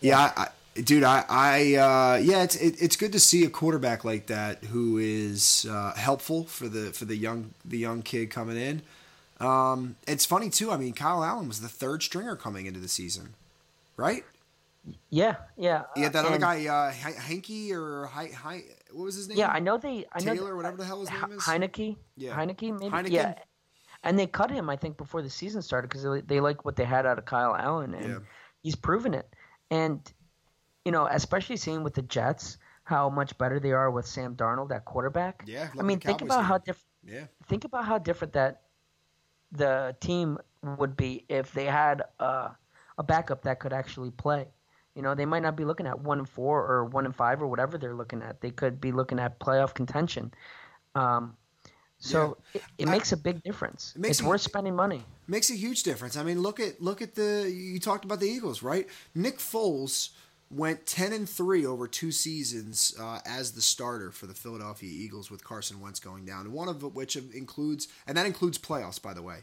Yeah, 0.00 0.18
I, 0.36 0.42
I, 0.42 0.48
dude, 0.74 1.04
I, 1.04 1.24
I, 1.28 1.74
uh, 1.74 2.16
yeah, 2.22 2.42
it's 2.42 2.56
it, 2.56 2.80
it's 2.80 2.96
good 2.96 3.12
to 3.12 3.20
see 3.20 3.44
a 3.44 3.50
quarterback 3.50 4.04
like 4.04 4.26
that 4.26 4.64
who 4.64 4.98
is 4.98 5.66
uh, 5.70 5.94
helpful 5.94 6.44
for 6.44 6.68
the 6.68 6.92
for 6.92 7.04
the 7.04 7.16
young 7.16 7.52
the 7.64 7.78
young 7.78 8.02
kid 8.02 8.30
coming 8.30 8.56
in. 8.56 8.82
Um, 9.44 9.96
it's 10.06 10.26
funny 10.26 10.50
too. 10.50 10.70
I 10.70 10.76
mean, 10.76 10.92
Kyle 10.92 11.24
Allen 11.24 11.48
was 11.48 11.60
the 11.60 11.68
third 11.68 12.02
stringer 12.02 12.36
coming 12.36 12.66
into 12.66 12.78
the 12.80 12.88
season, 12.88 13.34
right? 13.96 14.24
Yeah. 15.10 15.36
Yeah. 15.56 15.82
He 15.94 16.02
had 16.02 16.12
that 16.14 16.24
uh, 16.24 16.28
other 16.28 16.38
guy, 16.38 16.66
uh, 16.66 16.90
H- 16.90 17.16
Hanky 17.16 17.72
or 17.72 18.06
Hi, 18.06 18.30
Hi, 18.42 18.62
what 18.92 19.04
was 19.04 19.14
his 19.14 19.28
name? 19.28 19.36
Yeah, 19.38 19.48
I 19.48 19.58
know 19.60 19.76
they. 19.78 20.06
I 20.12 20.22
know 20.22 20.34
Taylor, 20.34 20.56
whatever 20.56 20.76
the 20.76 20.84
hell 20.84 21.00
his 21.00 21.10
name 21.10 21.32
is. 21.32 21.42
Heinicke. 21.42 21.96
Yeah. 22.16 22.34
Heinicke, 22.36 22.78
maybe. 22.78 22.90
Heineken? 22.94 23.10
Yeah. 23.10 23.34
And 24.02 24.18
they 24.18 24.26
cut 24.26 24.50
him, 24.50 24.70
I 24.70 24.76
think, 24.76 24.96
before 24.96 25.20
the 25.20 25.28
season 25.28 25.60
started 25.60 25.88
because 25.88 26.02
they, 26.02 26.20
they 26.22 26.40
like 26.40 26.64
what 26.64 26.76
they 26.76 26.84
had 26.84 27.04
out 27.04 27.18
of 27.18 27.26
Kyle 27.26 27.54
Allen, 27.54 27.92
and 27.94 28.08
Yeah. 28.08 28.18
he's 28.62 28.74
proven 28.74 29.12
it. 29.12 29.28
And 29.70 30.00
you 30.90 30.92
know, 30.92 31.06
especially 31.06 31.56
seeing 31.56 31.84
with 31.84 31.94
the 31.94 32.02
Jets 32.02 32.58
how 32.82 33.08
much 33.08 33.38
better 33.38 33.60
they 33.60 33.70
are 33.70 33.92
with 33.92 34.06
Sam 34.06 34.34
Darnold 34.34 34.74
at 34.74 34.84
quarterback. 34.84 35.44
Yeah, 35.46 35.68
I 35.78 35.82
mean, 35.84 36.00
think 36.00 36.20
about 36.20 36.38
did. 36.38 36.46
how 36.46 36.58
different. 36.58 36.86
Yeah, 37.04 37.26
Think 37.46 37.64
about 37.64 37.84
how 37.84 37.98
different 37.98 38.32
that 38.32 38.62
the 39.52 39.94
team 40.00 40.38
would 40.78 40.96
be 40.96 41.24
if 41.28 41.52
they 41.52 41.66
had 41.66 42.02
uh, 42.18 42.48
a 42.98 43.04
backup 43.04 43.42
that 43.42 43.60
could 43.60 43.72
actually 43.72 44.10
play. 44.10 44.48
You 44.96 45.02
know, 45.02 45.14
they 45.14 45.26
might 45.26 45.44
not 45.44 45.54
be 45.54 45.64
looking 45.64 45.86
at 45.86 46.00
one 46.00 46.18
and 46.18 46.28
four 46.28 46.66
or 46.66 46.86
one 46.86 47.04
and 47.04 47.14
five 47.14 47.40
or 47.40 47.46
whatever 47.46 47.78
they're 47.78 47.94
looking 47.94 48.20
at. 48.20 48.40
They 48.40 48.50
could 48.50 48.80
be 48.80 48.90
looking 48.90 49.20
at 49.20 49.38
playoff 49.38 49.72
contention. 49.72 50.34
Um, 50.96 51.36
so 51.98 52.38
it, 52.52 52.62
it 52.78 52.88
makes 52.88 53.12
a 53.12 53.16
big 53.16 53.44
difference. 53.44 53.92
It 53.94 54.00
makes 54.00 54.18
it's 54.18 54.26
a- 54.26 54.28
worth 54.28 54.40
spending 54.40 54.74
money. 54.74 55.04
makes 55.28 55.50
a 55.50 55.54
huge 55.54 55.84
difference. 55.84 56.16
I 56.16 56.24
mean, 56.24 56.42
look 56.42 56.58
at 56.58 56.82
look 56.82 57.00
at 57.00 57.14
the 57.14 57.48
you 57.48 57.78
talked 57.78 58.04
about 58.04 58.18
the 58.18 58.26
Eagles, 58.26 58.60
right? 58.64 58.88
Nick 59.14 59.38
Foles 59.38 60.10
went 60.50 60.84
ten 60.86 61.12
and 61.12 61.28
three 61.28 61.64
over 61.64 61.86
two 61.86 62.10
seasons 62.10 62.94
uh, 63.00 63.20
as 63.24 63.52
the 63.52 63.62
starter 63.62 64.10
for 64.10 64.26
the 64.26 64.34
Philadelphia 64.34 64.90
Eagles 64.90 65.30
with 65.30 65.44
Carson 65.44 65.80
Wentz 65.80 66.00
going 66.00 66.24
down. 66.24 66.52
One 66.52 66.68
of 66.68 66.82
which 66.94 67.16
includes, 67.16 67.88
and 68.06 68.16
that 68.16 68.26
includes 68.26 68.58
playoffs, 68.58 69.00
by 69.00 69.14
the 69.14 69.22
way. 69.22 69.38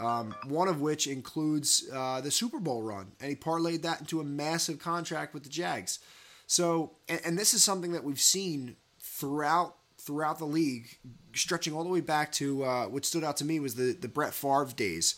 Um, 0.00 0.34
one 0.48 0.68
of 0.68 0.80
which 0.80 1.06
includes 1.06 1.88
uh, 1.92 2.20
the 2.20 2.30
Super 2.30 2.58
Bowl 2.58 2.82
run, 2.82 3.12
and 3.20 3.28
he 3.28 3.36
parlayed 3.36 3.82
that 3.82 4.00
into 4.00 4.20
a 4.20 4.24
massive 4.24 4.78
contract 4.78 5.34
with 5.34 5.42
the 5.42 5.48
Jags. 5.50 5.98
So, 6.46 6.92
and, 7.08 7.20
and 7.24 7.38
this 7.38 7.54
is 7.54 7.62
something 7.62 7.92
that 7.92 8.02
we've 8.02 8.20
seen 8.20 8.76
throughout 9.00 9.76
throughout 9.98 10.38
the 10.38 10.44
league, 10.46 10.98
stretching 11.32 11.72
all 11.72 11.84
the 11.84 11.90
way 11.90 12.00
back 12.00 12.32
to 12.32 12.64
uh, 12.64 12.86
what 12.86 13.04
stood 13.04 13.22
out 13.22 13.36
to 13.36 13.44
me 13.44 13.60
was 13.60 13.74
the 13.74 13.92
the 13.92 14.08
Brett 14.08 14.34
Favre 14.34 14.72
days, 14.74 15.14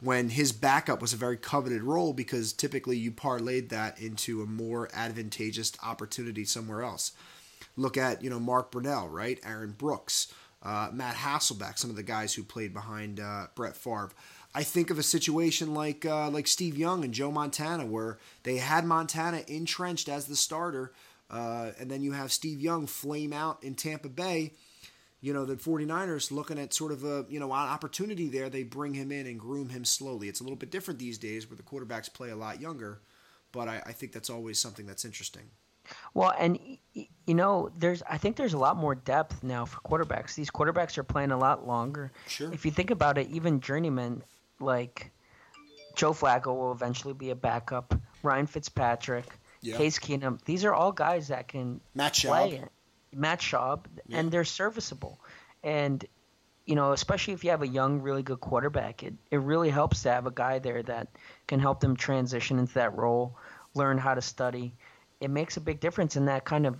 when 0.00 0.30
his 0.30 0.52
backup 0.52 1.00
was 1.00 1.12
a 1.12 1.16
very 1.16 1.36
coveted 1.36 1.82
role 1.82 2.12
because 2.12 2.52
typically 2.52 2.96
you 2.96 3.10
parlayed 3.10 3.70
that 3.70 4.00
into 4.00 4.42
a 4.42 4.46
more 4.46 4.88
advantageous 4.92 5.72
opportunity 5.82 6.44
somewhere 6.44 6.82
else. 6.82 7.12
Look 7.76 7.96
at 7.96 8.22
you 8.22 8.30
know 8.30 8.40
Mark 8.40 8.70
Brunell, 8.70 9.10
right? 9.10 9.38
Aaron 9.44 9.72
Brooks, 9.72 10.32
uh, 10.62 10.90
Matt 10.92 11.16
Hasselbeck, 11.16 11.78
some 11.78 11.90
of 11.90 11.96
the 11.96 12.02
guys 12.02 12.34
who 12.34 12.42
played 12.42 12.72
behind 12.72 13.20
uh, 13.20 13.46
Brett 13.54 13.76
Favre. 13.76 14.10
I 14.54 14.62
think 14.62 14.88
of 14.88 14.98
a 14.98 15.02
situation 15.02 15.74
like 15.74 16.06
uh, 16.06 16.30
like 16.30 16.46
Steve 16.46 16.78
Young 16.78 17.04
and 17.04 17.12
Joe 17.12 17.30
Montana, 17.30 17.84
where 17.84 18.18
they 18.42 18.56
had 18.56 18.86
Montana 18.86 19.42
entrenched 19.46 20.08
as 20.08 20.26
the 20.26 20.36
starter, 20.36 20.92
uh, 21.30 21.72
and 21.78 21.90
then 21.90 22.02
you 22.02 22.12
have 22.12 22.32
Steve 22.32 22.60
Young 22.60 22.86
flame 22.86 23.32
out 23.32 23.62
in 23.62 23.74
Tampa 23.74 24.08
Bay. 24.08 24.54
You 25.26 25.32
know, 25.32 25.44
the 25.44 25.56
49ers 25.56 26.30
looking 26.30 26.56
at 26.56 26.72
sort 26.72 26.92
of 26.92 27.02
a, 27.02 27.26
you 27.28 27.40
know, 27.40 27.46
an 27.46 27.68
opportunity 27.68 28.28
there. 28.28 28.48
They 28.48 28.62
bring 28.62 28.94
him 28.94 29.10
in 29.10 29.26
and 29.26 29.40
groom 29.40 29.70
him 29.70 29.84
slowly. 29.84 30.28
It's 30.28 30.38
a 30.38 30.44
little 30.44 30.56
bit 30.56 30.70
different 30.70 31.00
these 31.00 31.18
days 31.18 31.50
where 31.50 31.56
the 31.56 31.64
quarterbacks 31.64 32.12
play 32.12 32.30
a 32.30 32.36
lot 32.36 32.60
younger, 32.60 33.00
but 33.50 33.66
I, 33.66 33.82
I 33.86 33.90
think 33.90 34.12
that's 34.12 34.30
always 34.30 34.56
something 34.56 34.86
that's 34.86 35.04
interesting. 35.04 35.42
Well, 36.14 36.32
and 36.38 36.60
you 36.94 37.34
know, 37.34 37.72
there's 37.76 38.04
I 38.08 38.18
think 38.18 38.36
there's 38.36 38.54
a 38.54 38.58
lot 38.58 38.76
more 38.76 38.94
depth 38.94 39.42
now 39.42 39.64
for 39.64 39.80
quarterbacks. 39.80 40.36
These 40.36 40.50
quarterbacks 40.50 40.96
are 40.96 41.02
playing 41.02 41.32
a 41.32 41.38
lot 41.38 41.66
longer. 41.66 42.12
Sure. 42.28 42.52
If 42.52 42.64
you 42.64 42.70
think 42.70 42.92
about 42.92 43.18
it, 43.18 43.28
even 43.30 43.58
journeymen 43.60 44.22
like 44.60 45.10
Joe 45.96 46.12
Flacco 46.12 46.54
will 46.56 46.70
eventually 46.70 47.14
be 47.14 47.30
a 47.30 47.34
backup. 47.34 47.94
Ryan 48.22 48.46
Fitzpatrick, 48.46 49.26
Yeah. 49.60 49.76
Case 49.76 49.98
Keenum. 49.98 50.40
These 50.44 50.64
are 50.64 50.72
all 50.72 50.92
guys 50.92 51.28
that 51.28 51.48
can 51.48 51.80
Matt 51.96 52.14
play. 52.14 52.50
Schaub. 52.52 52.62
it. 52.62 52.70
Matt 53.16 53.40
Schaub, 53.40 53.86
Yeah. 54.06 54.20
and 54.20 54.30
they're 54.30 54.44
serviceable. 54.44 55.20
And 55.64 56.04
you 56.66 56.74
know, 56.74 56.92
especially 56.92 57.34
if 57.34 57.44
you 57.44 57.50
have 57.50 57.62
a 57.62 57.68
young, 57.68 58.02
really 58.02 58.22
good 58.22 58.40
quarterback, 58.40 59.02
it, 59.04 59.14
it 59.30 59.38
really 59.38 59.70
helps 59.70 60.02
to 60.02 60.10
have 60.10 60.26
a 60.26 60.32
guy 60.32 60.58
there 60.58 60.82
that 60.82 61.08
can 61.48 61.60
help 61.60 61.80
them 61.80 61.96
transition 61.96 62.58
into 62.58 62.74
that 62.74 62.96
role, 62.96 63.38
learn 63.74 63.98
how 63.98 64.14
to 64.14 64.22
study. 64.22 64.76
It 65.20 65.30
makes 65.30 65.56
a 65.56 65.60
big 65.60 65.80
difference 65.80 66.16
in 66.16 66.26
that 66.26 66.44
kind 66.44 66.66
of, 66.66 66.76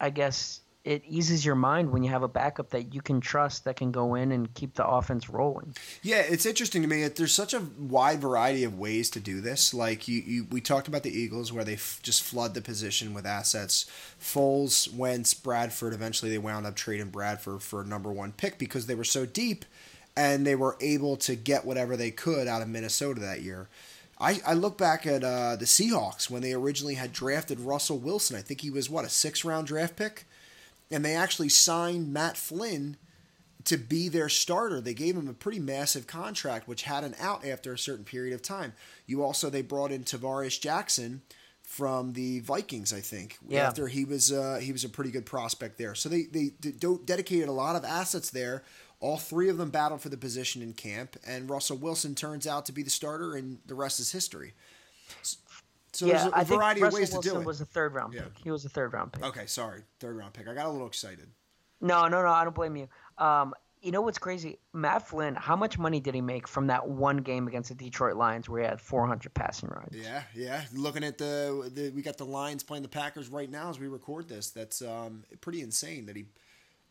I 0.00 0.10
guess, 0.10 0.61
it 0.84 1.02
eases 1.06 1.44
your 1.44 1.54
mind 1.54 1.90
when 1.90 2.02
you 2.02 2.10
have 2.10 2.22
a 2.22 2.28
backup 2.28 2.70
that 2.70 2.92
you 2.92 3.00
can 3.00 3.20
trust 3.20 3.64
that 3.64 3.76
can 3.76 3.92
go 3.92 4.14
in 4.16 4.32
and 4.32 4.52
keep 4.54 4.74
the 4.74 4.86
offense 4.86 5.30
rolling. 5.30 5.74
Yeah, 6.02 6.18
it's 6.18 6.44
interesting 6.44 6.82
to 6.82 6.88
me 6.88 7.02
that 7.02 7.16
there's 7.16 7.32
such 7.34 7.54
a 7.54 7.62
wide 7.78 8.20
variety 8.20 8.64
of 8.64 8.78
ways 8.78 9.08
to 9.10 9.20
do 9.20 9.40
this. 9.40 9.72
Like 9.72 10.08
you, 10.08 10.20
you 10.20 10.46
we 10.50 10.60
talked 10.60 10.88
about 10.88 11.04
the 11.04 11.16
Eagles 11.16 11.52
where 11.52 11.64
they 11.64 11.74
f- 11.74 12.00
just 12.02 12.22
flood 12.22 12.54
the 12.54 12.60
position 12.60 13.14
with 13.14 13.26
assets. 13.26 13.86
Foles, 14.20 14.92
Wentz, 14.92 15.34
Bradford. 15.34 15.92
Eventually, 15.92 16.30
they 16.30 16.38
wound 16.38 16.66
up 16.66 16.74
trading 16.74 17.10
Bradford 17.10 17.62
for 17.62 17.82
a 17.82 17.86
number 17.86 18.10
one 18.12 18.32
pick 18.32 18.58
because 18.58 18.86
they 18.86 18.96
were 18.96 19.04
so 19.04 19.24
deep, 19.24 19.64
and 20.16 20.44
they 20.44 20.56
were 20.56 20.76
able 20.80 21.16
to 21.18 21.36
get 21.36 21.64
whatever 21.64 21.96
they 21.96 22.10
could 22.10 22.48
out 22.48 22.62
of 22.62 22.68
Minnesota 22.68 23.20
that 23.20 23.42
year. 23.42 23.68
I, 24.18 24.40
I 24.46 24.54
look 24.54 24.78
back 24.78 25.06
at 25.06 25.24
uh, 25.24 25.56
the 25.56 25.64
Seahawks 25.64 26.30
when 26.30 26.42
they 26.42 26.52
originally 26.52 26.94
had 26.94 27.12
drafted 27.12 27.58
Russell 27.58 27.98
Wilson. 27.98 28.36
I 28.36 28.40
think 28.40 28.60
he 28.60 28.70
was 28.70 28.88
what 28.88 29.04
a 29.04 29.08
six 29.08 29.44
round 29.44 29.66
draft 29.66 29.96
pick, 29.96 30.26
and 30.92 31.04
they 31.04 31.14
actually 31.14 31.48
signed 31.48 32.12
Matt 32.12 32.36
Flynn 32.36 32.96
to 33.64 33.76
be 33.76 34.08
their 34.08 34.28
starter. 34.28 34.80
They 34.80 34.94
gave 34.94 35.16
him 35.16 35.28
a 35.28 35.34
pretty 35.34 35.58
massive 35.58 36.06
contract, 36.06 36.68
which 36.68 36.82
had 36.82 37.04
an 37.04 37.14
out 37.18 37.44
after 37.46 37.72
a 37.72 37.78
certain 37.78 38.04
period 38.04 38.34
of 38.34 38.42
time. 38.42 38.74
You 39.06 39.22
also 39.22 39.50
they 39.50 39.62
brought 39.62 39.92
in 39.92 40.04
Tarvaris 40.04 40.60
Jackson 40.60 41.22
from 41.62 42.12
the 42.12 42.40
Vikings, 42.40 42.92
I 42.92 43.00
think. 43.00 43.38
Yeah. 43.48 43.66
After 43.66 43.88
he 43.88 44.04
was 44.04 44.30
uh, 44.30 44.60
he 44.62 44.72
was 44.72 44.84
a 44.84 44.88
pretty 44.88 45.10
good 45.10 45.26
prospect 45.26 45.78
there. 45.78 45.94
So 45.94 46.08
they 46.08 46.24
they 46.24 46.50
dedicated 47.04 47.48
a 47.48 47.52
lot 47.52 47.76
of 47.76 47.84
assets 47.84 48.30
there. 48.30 48.62
All 49.00 49.16
three 49.16 49.48
of 49.48 49.58
them 49.58 49.70
battled 49.70 50.00
for 50.00 50.10
the 50.10 50.16
position 50.16 50.62
in 50.62 50.74
camp, 50.74 51.16
and 51.26 51.50
Russell 51.50 51.76
Wilson 51.76 52.14
turns 52.14 52.46
out 52.46 52.66
to 52.66 52.72
be 52.72 52.84
the 52.84 52.90
starter, 52.90 53.34
and 53.34 53.58
the 53.66 53.74
rest 53.74 53.98
is 53.98 54.12
history. 54.12 54.52
So 55.92 56.06
yeah, 56.06 56.12
there's 56.12 56.26
a, 56.26 56.28
a 56.28 56.32
I 56.32 56.44
think 56.44 56.58
variety 56.60 56.80
Russell 56.82 56.96
of 56.96 57.00
ways 57.02 57.12
Wilson 57.12 57.30
to 57.32 57.36
do 57.36 57.42
it. 57.42 57.46
was 57.46 57.60
a 57.60 57.64
third 57.66 57.94
round 57.94 58.14
Yeah. 58.14 58.22
pick. 58.22 58.38
He 58.44 58.50
was 58.50 58.64
a 58.64 58.68
third 58.68 58.92
round 58.92 59.12
pick. 59.12 59.22
Okay, 59.24 59.46
sorry, 59.46 59.82
third 60.00 60.16
round 60.16 60.32
pick. 60.32 60.48
I 60.48 60.54
got 60.54 60.66
a 60.66 60.70
little 60.70 60.86
excited. 60.86 61.28
No, 61.80 62.06
no, 62.08 62.22
no. 62.22 62.28
I 62.28 62.44
don't 62.44 62.54
blame 62.54 62.76
you. 62.76 62.88
Um, 63.18 63.54
you 63.82 63.90
know 63.90 64.00
what's 64.00 64.18
crazy? 64.18 64.58
Matt 64.72 65.08
Flynn. 65.08 65.34
How 65.34 65.56
much 65.56 65.76
money 65.76 65.98
did 65.98 66.14
he 66.14 66.20
make 66.20 66.46
from 66.46 66.68
that 66.68 66.88
one 66.88 67.16
game 67.18 67.48
against 67.48 67.68
the 67.68 67.74
Detroit 67.74 68.14
Lions 68.14 68.48
where 68.48 68.62
he 68.62 68.66
had 68.68 68.80
400 68.80 69.34
passing 69.34 69.68
yards? 69.70 69.96
Yeah, 69.96 70.22
yeah. 70.36 70.62
Looking 70.72 71.02
at 71.02 71.18
the, 71.18 71.68
the 71.74 71.90
we 71.90 72.00
got 72.00 72.16
the 72.16 72.24
Lions 72.24 72.62
playing 72.62 72.84
the 72.84 72.88
Packers 72.88 73.28
right 73.28 73.50
now 73.50 73.70
as 73.70 73.80
we 73.80 73.88
record 73.88 74.28
this. 74.28 74.50
That's 74.50 74.82
um, 74.82 75.24
pretty 75.40 75.60
insane 75.62 76.06
that 76.06 76.14
he 76.16 76.26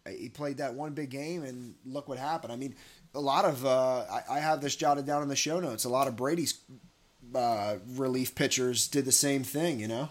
he 0.10 0.30
played 0.30 0.58
that 0.58 0.74
one 0.74 0.93
big 0.93 1.12
game 1.12 1.43
and 1.43 1.76
look 1.86 2.10
what 2.10 2.18
happened. 2.18 2.52
I 2.52 2.56
mean, 2.58 2.76
a 3.16 3.20
lot 3.22 3.45
of 3.45 3.66
uh, 3.66 4.04
I, 4.12 4.24
I 4.30 4.39
have 4.39 4.60
this 4.60 4.76
jotted 4.76 5.06
down 5.06 5.24
in 5.24 5.30
the 5.30 5.36
show 5.36 5.60
notes. 5.60 5.86
A 5.86 5.89
lot 5.89 6.08
of 6.08 6.16
Brady's 6.18 6.60
uh, 7.34 7.76
relief 7.95 8.36
pitchers 8.36 8.88
did 8.88 9.05
the 9.05 9.11
same 9.11 9.43
thing. 9.43 9.80
You 9.80 9.88
know. 9.88 10.09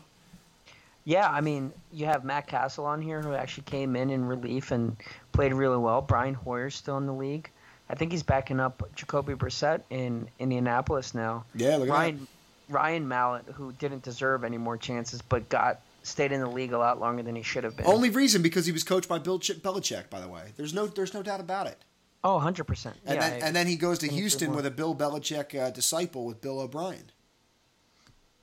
Yeah, 1.04 1.28
I 1.28 1.40
mean, 1.40 1.72
you 1.92 2.06
have 2.06 2.24
Matt 2.24 2.46
Cassel 2.46 2.84
on 2.84 3.00
here 3.00 3.22
who 3.22 3.34
actually 3.34 3.64
came 3.64 3.96
in 3.96 4.11
in 4.11 4.24
relief 4.26 4.70
and 4.70 4.96
played 5.32 5.52
really 5.54 5.78
well. 5.78 6.02
Brian 6.02 6.34
Hoyer's 6.34 6.74
still 6.74 6.98
in 6.98 7.06
the 7.06 7.14
league. 7.14 7.50
I 7.88 7.94
think 7.94 8.12
he's 8.12 8.22
backing 8.22 8.61
up 8.61 8.82
Jacoby 8.94 9.34
Brissett 9.34 9.80
in 9.90 10.28
Indianapolis 10.38 11.14
now. 11.14 11.44
Yeah, 11.54 11.76
look 11.76 11.88
at 11.88 11.92
Ryan 11.92 12.26
Ryan 12.68 13.08
Mallett, 13.08 13.46
who 13.54 13.72
didn't 13.72 14.02
deserve 14.02 14.44
any 14.44 14.58
more 14.58 14.76
chances, 14.76 15.22
but 15.22 15.48
got 15.48 15.80
stayed 16.02 16.32
in 16.32 16.40
the 16.40 16.48
league 16.48 16.72
a 16.72 16.78
lot 16.78 17.00
longer 17.00 17.22
than 17.22 17.34
he 17.34 17.42
should 17.42 17.64
have 17.64 17.76
been. 17.76 17.86
Only 17.86 18.11
reason 18.11 18.42
because 18.42 18.66
he 18.66 18.72
was 18.72 18.84
coached 18.84 19.08
by 19.08 19.18
Bill 19.18 19.38
Ch- 19.38 19.61
Belichick. 19.61 20.08
By 20.08 20.20
the 20.20 20.28
way, 20.28 20.52
there's 20.56 20.72
no 20.72 20.86
there's 20.86 21.14
no 21.14 21.22
doubt 21.22 21.40
about 21.40 21.66
it. 21.66 21.78
Oh, 22.24 22.34
100 22.34 22.64
percent. 22.64 22.96
And 23.06 23.14
Yeah, 23.16 23.30
then 23.30 23.42
I- 23.42 23.46
and 23.46 23.56
then 23.56 23.66
he 23.66 23.76
goes 23.76 23.98
to 24.00 24.08
Houston 24.08 24.54
with 24.54 24.66
a 24.66 24.70
Bill 24.70 24.94
Belichick 24.94 25.58
uh, 25.58 25.70
disciple 25.70 26.24
with 26.26 26.40
Bill 26.40 26.60
O'Brien. 26.60 27.10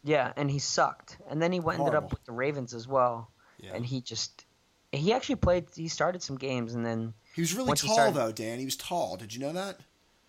Yeah, 0.04 0.32
and 0.38 0.50
he 0.50 0.60
sucked. 0.60 1.18
And 1.30 1.42
then 1.42 1.52
he 1.52 1.60
went, 1.60 1.80
ended 1.80 1.96
up 1.96 2.12
with 2.12 2.24
the 2.26 2.32
Ravens 2.32 2.74
as 2.74 2.88
well. 2.88 3.30
Yeah. 3.60 3.72
And 3.74 3.86
he 3.86 4.02
just 4.02 4.46
he 4.92 5.12
actually 5.14 5.36
played 5.36 5.66
he 5.76 5.88
started 5.88 6.22
some 6.22 6.38
games 6.38 6.74
and 6.74 6.86
then 6.86 7.14
He 7.36 7.42
was 7.42 7.54
really 7.54 7.76
tall 7.76 7.94
started- 7.94 8.16
though, 8.16 8.32
Dan. 8.32 8.60
He 8.60 8.66
was 8.66 8.78
tall. 8.78 9.18
Did 9.18 9.34
you 9.34 9.40
know 9.42 9.54
that? 9.54 9.80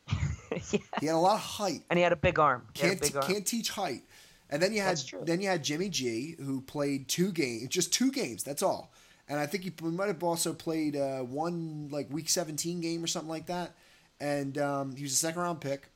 yeah. 0.72 0.80
He 1.00 1.06
had 1.06 1.14
a 1.14 1.18
lot 1.18 1.34
of 1.34 1.40
height. 1.40 1.82
And 1.90 1.98
he 1.98 2.02
had 2.02 2.12
a 2.12 2.16
big 2.16 2.38
arm. 2.38 2.66
He 2.74 2.80
can't 2.80 3.00
big 3.00 3.14
arm. 3.16 3.26
can't 3.26 3.46
teach 3.46 3.70
height. 3.70 4.02
And 4.50 4.62
then 4.62 4.72
you 4.72 4.80
had 4.80 4.98
then 5.22 5.40
you 5.42 5.48
had 5.48 5.62
Jimmy 5.62 5.90
G 5.90 6.34
who 6.42 6.62
played 6.62 7.06
two 7.08 7.30
games, 7.32 7.68
just 7.68 7.92
two 7.92 8.10
games. 8.10 8.42
That's 8.42 8.62
all. 8.62 8.92
And 9.28 9.38
I 9.38 9.46
think 9.46 9.64
he 9.64 9.72
might 9.82 10.08
have 10.08 10.22
also 10.22 10.52
played 10.52 10.96
uh, 10.96 11.18
one 11.20 11.88
like 11.90 12.10
week 12.10 12.28
seventeen 12.28 12.80
game 12.80 13.04
or 13.04 13.06
something 13.06 13.28
like 13.28 13.46
that. 13.46 13.74
And 14.20 14.58
um, 14.58 14.96
he 14.96 15.02
was 15.02 15.12
a 15.12 15.16
second 15.16 15.42
round 15.42 15.60
pick 15.60 15.88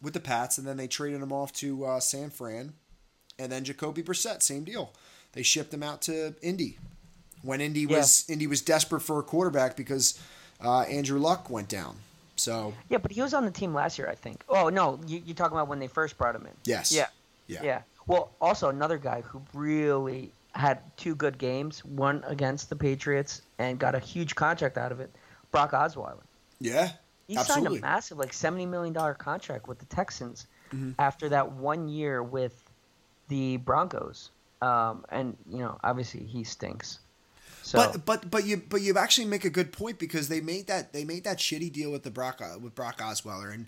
with 0.00 0.14
the 0.14 0.20
Pats, 0.20 0.58
and 0.58 0.66
then 0.66 0.76
they 0.76 0.86
traded 0.86 1.20
him 1.20 1.32
off 1.32 1.52
to 1.54 1.84
uh, 1.84 2.00
San 2.00 2.30
Fran. 2.30 2.74
And 3.38 3.52
then 3.52 3.64
Jacoby 3.64 4.02
Brissett, 4.02 4.42
same 4.42 4.64
deal. 4.64 4.92
They 5.32 5.42
shipped 5.42 5.72
him 5.74 5.82
out 5.82 6.02
to 6.02 6.34
Indy 6.42 6.78
when 7.42 7.60
Indy 7.60 7.86
was 7.86 8.24
Indy 8.28 8.46
was 8.46 8.62
desperate 8.62 9.00
for 9.00 9.18
a 9.18 9.22
quarterback 9.22 9.76
because 9.76 10.18
uh, 10.60 10.80
Andrew 10.82 11.18
Luck 11.18 11.50
went 11.50 11.68
down. 11.68 11.96
So 12.36 12.74
Yeah, 12.88 12.98
but 12.98 13.10
he 13.12 13.20
was 13.20 13.34
on 13.34 13.44
the 13.44 13.50
team 13.50 13.74
last 13.74 13.98
year, 13.98 14.08
I 14.08 14.14
think. 14.14 14.42
Oh 14.48 14.68
no, 14.68 15.00
you, 15.06 15.20
you're 15.24 15.34
talking 15.36 15.56
about 15.56 15.68
when 15.68 15.80
they 15.80 15.88
first 15.88 16.16
brought 16.16 16.34
him 16.34 16.46
in. 16.46 16.52
yes, 16.64 16.92
Yeah. 16.92 17.06
yeah, 17.48 17.62
Yeah. 17.62 17.82
Well, 18.06 18.30
also 18.40 18.68
another 18.70 18.96
guy 18.96 19.20
who 19.20 19.42
really 19.52 20.32
had 20.58 20.80
two 20.96 21.14
good 21.14 21.38
games, 21.38 21.84
one 21.84 22.22
against 22.26 22.68
the 22.68 22.76
Patriots 22.76 23.42
and 23.58 23.78
got 23.78 23.94
a 23.94 23.98
huge 24.00 24.34
contract 24.34 24.76
out 24.76 24.92
of 24.92 25.00
it, 25.00 25.10
Brock 25.52 25.72
Osweiler. 25.72 26.24
yeah. 26.60 26.90
He 27.28 27.36
Absolutely. 27.36 27.68
signed 27.76 27.84
a 27.84 27.86
massive, 27.86 28.18
like 28.18 28.32
seventy 28.32 28.64
million 28.66 28.92
dollar 28.94 29.12
contract 29.14 29.68
with 29.68 29.78
the 29.78 29.86
Texans 29.86 30.46
Mm-hmm. 30.74 30.92
after 30.98 31.30
that 31.30 31.52
one 31.52 31.88
year 31.88 32.22
with 32.22 32.70
the 33.28 33.56
Broncos. 33.58 34.30
Um, 34.60 35.04
and 35.08 35.34
you 35.50 35.58
know, 35.60 35.78
obviously 35.82 36.24
he 36.24 36.44
stinks. 36.44 36.98
So 37.62 37.78
But 37.78 38.04
but 38.04 38.30
but 38.30 38.44
you 38.44 38.62
but 38.68 38.82
you 38.82 38.96
actually 38.98 39.26
make 39.26 39.44
a 39.46 39.50
good 39.50 39.72
point 39.72 39.98
because 39.98 40.28
they 40.28 40.40
made 40.42 40.66
that 40.66 40.92
they 40.92 41.04
made 41.04 41.24
that 41.24 41.38
shitty 41.38 41.72
deal 41.72 41.90
with 41.90 42.02
the 42.02 42.10
Brock 42.10 42.42
with 42.62 42.74
Brock 42.74 42.98
Osweiler 42.98 43.52
and 43.52 43.66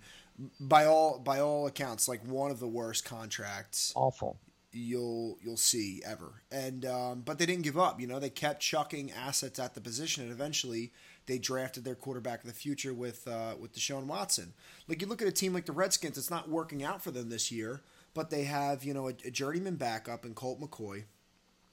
by 0.58 0.84
all 0.86 1.18
by 1.18 1.38
all 1.40 1.66
accounts 1.66 2.08
like 2.08 2.22
one 2.26 2.50
of 2.50 2.60
the 2.60 2.68
worst 2.68 3.04
contracts 3.04 3.92
awful. 3.96 4.38
You'll 4.72 5.38
you'll 5.42 5.56
see 5.56 6.02
ever. 6.04 6.42
And 6.50 6.84
um, 6.84 7.22
but 7.24 7.38
they 7.38 7.46
didn't 7.46 7.62
give 7.62 7.78
up. 7.78 8.00
You 8.00 8.06
know 8.06 8.18
they 8.18 8.30
kept 8.30 8.60
chucking 8.60 9.12
assets 9.12 9.58
at 9.58 9.74
the 9.74 9.80
position 9.80 10.22
and 10.24 10.32
eventually 10.32 10.92
they 11.26 11.38
drafted 11.38 11.84
their 11.84 11.94
quarterback 11.94 12.40
of 12.40 12.46
the 12.48 12.54
future 12.54 12.92
with 12.94 13.26
uh, 13.28 13.54
with 13.58 13.74
Deshaun 13.74 14.06
Watson. 14.06 14.52
Like 14.88 15.00
you 15.00 15.06
look 15.06 15.22
at 15.22 15.28
a 15.28 15.32
team 15.32 15.52
like 15.52 15.66
the 15.66 15.72
Redskins, 15.72 16.18
it's 16.18 16.30
not 16.30 16.48
working 16.48 16.82
out 16.82 17.02
for 17.02 17.10
them 17.10 17.28
this 17.28 17.52
year, 17.52 17.82
but 18.14 18.30
they 18.30 18.44
have 18.44 18.84
you 18.84 18.94
know 18.94 19.08
a, 19.08 19.14
a 19.24 19.30
journeyman 19.30 19.76
backup 19.76 20.24
in 20.24 20.34
Colt 20.34 20.60
McCoy. 20.60 21.04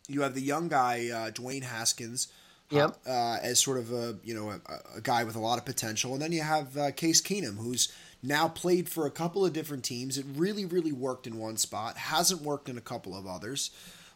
You 0.08 0.22
have 0.22 0.36
the 0.36 0.42
young 0.42 0.68
guy 0.68 1.10
uh, 1.10 1.32
Dwayne 1.32 1.64
Haskins. 1.64 2.28
Yep. 2.70 2.98
Uh, 3.08 3.38
as 3.42 3.64
sort 3.64 3.78
of 3.78 3.94
a 3.94 4.18
you 4.26 4.36
know 4.36 4.50
a, 4.50 4.98
a 4.98 5.02
guy 5.02 5.24
with 5.24 5.38
a 5.38 5.40
lot 5.40 5.58
of 5.58 5.64
potential, 5.64 6.12
and 6.12 6.22
then 6.22 6.34
you 6.34 6.42
have 6.42 6.78
uh, 6.78 6.92
Case 6.92 7.22
Keenum, 7.22 7.56
who's 7.56 7.94
now 8.24 8.48
played 8.48 8.90
for 8.90 9.06
a 9.06 9.12
couple 9.12 9.46
of 9.46 9.54
different 9.54 9.84
teams. 9.84 10.18
It 10.18 10.26
really, 10.36 10.66
really 10.66 10.92
worked 10.92 11.28
in 11.28 11.38
one 11.38 11.58
spot, 11.58 11.98
hasn't 11.98 12.42
worked 12.42 12.68
in 12.70 12.78
a 12.78 12.82
couple 12.82 13.16
of 13.16 13.26
others. 13.28 13.72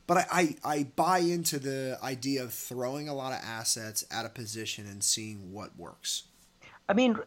But 0.07 0.17
I, 0.17 0.25
I, 0.31 0.55
I 0.77 0.83
buy 0.95 1.19
into 1.19 1.59
the 1.59 1.97
idea 2.03 2.43
of 2.43 2.53
throwing 2.53 3.07
a 3.07 3.13
lot 3.13 3.31
of 3.33 3.39
assets 3.45 4.03
at 4.11 4.25
a 4.25 4.29
position 4.29 4.85
and 4.87 5.03
seeing 5.03 5.53
what 5.53 5.77
works. 5.77 6.23
I 6.89 6.93
mean, 6.93 7.17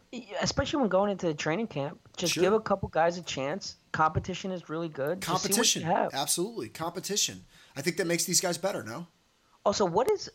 especially 0.41 0.81
when 0.81 0.89
going 0.89 1.09
into 1.09 1.25
the 1.25 1.33
training 1.33 1.67
camp, 1.67 1.97
just 2.17 2.33
Sure. 2.33 2.43
give 2.43 2.53
a 2.53 2.59
couple 2.59 2.87
guys 2.89 3.17
a 3.17 3.23
chance. 3.23 3.77
Competition 3.93 4.51
is 4.51 4.69
really 4.69 4.89
good. 4.89 5.21
Just 5.21 5.43
see 5.43 5.47
what 5.49 5.55
Competition, 5.55 6.09
absolutely 6.13 6.69
competition. 6.69 7.45
I 7.75 7.81
think 7.81 7.97
that 7.97 8.05
makes 8.05 8.25
these 8.25 8.41
guys 8.41 8.57
better. 8.59 8.83
No, 8.83 9.07
Also, 9.65 9.85
what 9.85 10.11
is 10.11 10.29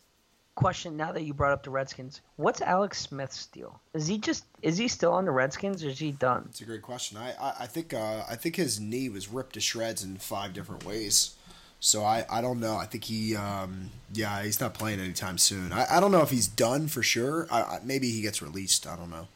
question 0.55 0.97
now 0.97 1.13
that 1.13 1.23
you 1.23 1.33
brought 1.35 1.53
up 1.53 1.63
the 1.63 1.71
Redskins? 1.71 2.21
What's 2.37 2.61
Alex 2.61 3.01
Smith's 3.01 3.47
deal? 3.47 3.81
Is 3.95 4.07
he 4.07 4.19
just 4.19 4.45
is 4.63 4.77
he 4.79 4.89
still 4.89 5.13
on 5.13 5.25
the 5.25 5.31
Redskins 5.31 5.83
or 5.85 5.89
is 5.89 5.99
he 5.99 6.13
done? 6.13 6.47
it's 6.51 6.61
a 6.61 6.65
great 6.65 6.83
question. 6.83 7.17
I 7.19 7.33
I, 7.41 7.55
I 7.61 7.67
think 7.67 7.95
uh, 7.95 8.25
I 8.29 8.37
think 8.37 8.57
his 8.57 8.79
knee 8.81 9.09
was 9.09 9.29
ripped 9.29 9.55
to 9.55 9.61
shreds 9.61 10.03
in 10.05 10.17
five 10.17 10.53
different 10.53 10.85
ways. 10.85 11.35
So 11.83 12.05
I, 12.05 12.27
I 12.31 12.43
don't 12.43 12.61
know. 12.61 12.77
I 12.77 12.85
think 12.85 13.05
he 13.05 13.35
um, 13.35 13.91
yeah 14.13 14.43
he's 14.43 14.61
not 14.61 14.75
playing 14.75 15.01
anytime 15.01 15.39
soon. 15.39 15.73
I, 15.73 15.97
I 15.97 16.01
don't 16.01 16.13
know 16.13 16.21
if 16.23 16.31
he's 16.31 16.47
done 16.47 16.89
for 16.89 17.03
sure. 17.03 17.47
I, 17.51 17.63
I, 17.63 17.81
maybe 17.83 18.11
he 18.11 18.21
gets 18.21 18.43
released. 18.43 18.87
I 18.87 18.97
don't 18.97 19.11
know. 19.11 19.29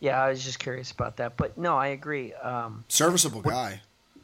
Yeah, 0.00 0.22
I 0.22 0.28
was 0.30 0.42
just 0.44 0.58
curious 0.58 0.90
about 0.90 1.16
that. 1.18 1.36
But 1.36 1.56
no, 1.58 1.76
I 1.76 1.88
agree. 1.88 2.32
Um, 2.34 2.84
Serviceable 2.88 3.42
guy. 3.42 3.80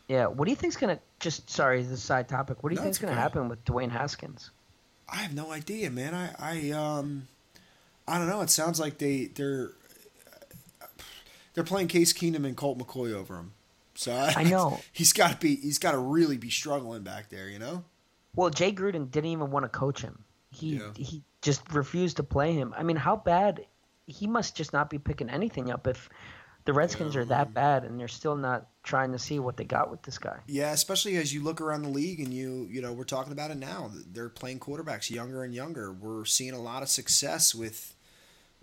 yeah, 0.08 0.26
what 0.26 0.44
do 0.46 0.50
you 0.50 0.56
think's 0.56 0.76
gonna? 0.76 0.98
Just 1.20 1.50
sorry, 1.50 1.82
this 1.82 1.90
is 1.92 1.98
a 1.98 2.00
side 2.02 2.28
topic. 2.28 2.62
What 2.62 2.70
do 2.70 2.74
you 2.74 2.80
No, 2.80 2.84
think's 2.84 2.98
gonna 2.98 3.12
okay. 3.12 3.20
happen 3.20 3.48
with 3.50 3.62
Dwayne 3.66 3.90
Haskins? 3.90 4.50
I 5.12 5.16
have 5.16 5.34
no 5.34 5.50
idea, 5.52 5.90
man. 5.90 6.14
I, 6.14 6.34
I 6.38 6.70
um 6.70 7.28
I 8.06 8.18
don't 8.18 8.28
know. 8.28 8.40
It 8.40 8.50
sounds 8.50 8.78
like 8.80 8.98
they 8.98 9.26
they're 9.26 9.72
they're 11.54 11.64
playing 11.64 11.88
Case 11.88 12.12
Keenum 12.12 12.44
and 12.46 12.56
Colt 12.56 12.78
McCoy 12.78 13.12
over 13.12 13.36
him. 13.36 13.52
So 13.94 14.12
I, 14.12 14.32
I 14.38 14.44
know. 14.44 14.80
he's 14.92 15.12
got 15.12 15.32
to 15.32 15.36
be 15.36 15.56
he's 15.56 15.78
got 15.78 15.92
to 15.92 15.98
really 15.98 16.36
be 16.36 16.50
struggling 16.50 17.02
back 17.02 17.28
there, 17.28 17.48
you 17.48 17.58
know. 17.58 17.84
Well, 18.36 18.50
Jay 18.50 18.72
Gruden 18.72 19.10
didn't 19.10 19.30
even 19.30 19.50
want 19.50 19.64
to 19.64 19.68
coach 19.68 20.02
him. 20.02 20.24
He 20.50 20.76
Yeah. 20.76 20.92
he 20.96 21.22
just 21.42 21.70
refused 21.72 22.16
to 22.18 22.22
play 22.22 22.52
him. 22.52 22.74
I 22.76 22.82
mean, 22.82 22.96
how 22.96 23.16
bad? 23.16 23.66
He 24.06 24.26
must 24.26 24.56
just 24.56 24.72
not 24.72 24.90
be 24.90 24.98
picking 24.98 25.30
anything 25.30 25.70
up 25.70 25.86
if 25.86 26.08
the 26.64 26.72
Redskins 26.72 27.16
are 27.16 27.24
that 27.24 27.48
um, 27.48 27.52
bad 27.52 27.84
and 27.84 27.98
they're 27.98 28.08
still 28.08 28.36
not 28.36 28.68
trying 28.82 29.12
to 29.12 29.18
see 29.18 29.38
what 29.38 29.56
they 29.56 29.64
got 29.64 29.90
with 29.90 30.02
this 30.02 30.18
guy. 30.18 30.38
Yeah, 30.46 30.72
especially 30.72 31.16
as 31.16 31.32
you 31.32 31.42
look 31.42 31.60
around 31.60 31.82
the 31.82 31.88
league 31.88 32.20
and 32.20 32.32
you 32.32 32.68
you 32.70 32.80
know 32.80 32.92
we're 32.92 33.04
talking 33.04 33.32
about 33.32 33.50
it 33.50 33.56
now. 33.56 33.90
They're 34.12 34.28
playing 34.28 34.60
quarterbacks 34.60 35.10
younger 35.10 35.42
and 35.42 35.54
younger. 35.54 35.92
We're 35.92 36.24
seeing 36.24 36.52
a 36.52 36.60
lot 36.60 36.82
of 36.82 36.88
success 36.88 37.54
with 37.54 37.94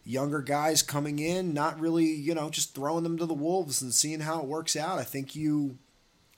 younger 0.03 0.41
guys 0.41 0.81
coming 0.81 1.19
in, 1.19 1.53
not 1.53 1.79
really 1.79 2.05
you 2.05 2.35
know 2.35 2.49
just 2.49 2.75
throwing 2.75 3.03
them 3.03 3.17
to 3.17 3.25
the 3.25 3.33
wolves 3.33 3.81
and 3.81 3.93
seeing 3.93 4.21
how 4.21 4.39
it 4.39 4.45
works 4.45 4.75
out. 4.75 4.99
I 4.99 5.03
think 5.03 5.35
you, 5.35 5.77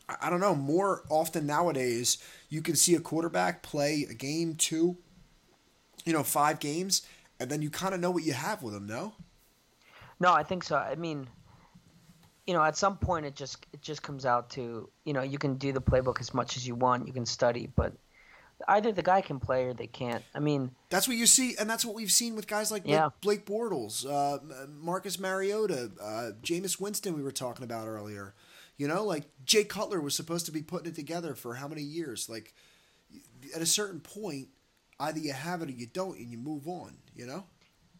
I 0.07 0.15
I 0.23 0.29
don't 0.29 0.41
know, 0.41 0.55
more 0.55 1.03
often 1.09 1.45
nowadays 1.45 2.17
you 2.49 2.61
can 2.61 2.75
see 2.75 2.95
a 2.95 2.99
quarterback 2.99 3.63
play 3.63 4.07
a 4.09 4.13
game, 4.13 4.55
two, 4.55 4.97
you 6.05 6.13
know, 6.13 6.23
five 6.23 6.59
games, 6.59 7.03
and 7.39 7.49
then 7.49 7.61
you 7.61 7.69
kind 7.69 7.93
of 7.93 7.99
know 7.99 8.11
what 8.11 8.23
you 8.23 8.33
have 8.33 8.63
with 8.63 8.73
them. 8.73 8.87
No, 8.87 9.13
No, 10.19 10.33
I 10.33 10.43
think 10.43 10.63
so. 10.63 10.75
I 10.77 10.95
mean, 10.95 11.27
you 12.49 12.55
know, 12.55 12.63
at 12.63 12.75
some 12.75 12.97
point 12.97 13.27
it 13.27 13.35
just 13.35 13.63
it 13.73 13.79
just 13.83 14.01
comes 14.01 14.25
out 14.25 14.49
to 14.49 14.89
you 15.05 15.13
know 15.13 15.21
you 15.21 15.37
can 15.37 15.53
do 15.53 15.71
the 15.71 15.79
playbook 15.79 16.19
as 16.19 16.33
much 16.33 16.57
as 16.57 16.67
you 16.67 16.73
want, 16.73 17.05
you 17.05 17.13
can 17.13 17.27
study, 17.27 17.69
but 17.75 17.93
either 18.67 18.91
the 18.91 19.03
guy 19.03 19.21
can 19.21 19.39
play 19.39 19.65
or 19.65 19.73
they 19.75 19.85
can't. 19.85 20.23
I 20.33 20.39
mean, 20.39 20.71
That's 20.89 21.07
what 21.07 21.15
you 21.15 21.27
see, 21.27 21.55
and 21.59 21.69
that's 21.69 21.85
what 21.85 21.93
we've 21.93 22.11
seen 22.11 22.35
with 22.35 22.47
guys 22.47 22.71
like 22.71 22.87
Yeah. 22.87 23.09
Blake, 23.21 23.45
Blake 23.45 23.55
Bortles, 23.55 24.03
uh, 24.03 24.39
Marcus 24.67 25.19
Mariota, 25.19 25.91
uh, 26.01 26.31
Jameis 26.41 26.81
Winston. 26.81 27.15
We 27.15 27.21
were 27.21 27.31
talking 27.31 27.63
about 27.63 27.87
earlier. 27.87 28.33
You 28.77 28.87
know, 28.87 29.03
like 29.03 29.25
Jay 29.45 29.63
Cutler 29.63 30.01
was 30.01 30.15
supposed 30.15 30.47
to 30.47 30.51
be 30.51 30.63
putting 30.63 30.87
it 30.87 30.95
together 30.95 31.35
for 31.35 31.53
how 31.53 31.67
many 31.67 31.83
years? 31.83 32.29
Like, 32.29 32.55
at 33.55 33.61
a 33.61 33.67
certain 33.67 33.99
point, 33.99 34.47
either 34.99 35.19
you 35.19 35.33
have 35.33 35.61
it 35.61 35.69
or 35.69 35.73
you 35.73 35.85
don't, 35.85 36.17
and 36.17 36.31
you 36.31 36.39
move 36.39 36.67
on. 36.67 36.97
You 37.15 37.27
know? 37.27 37.43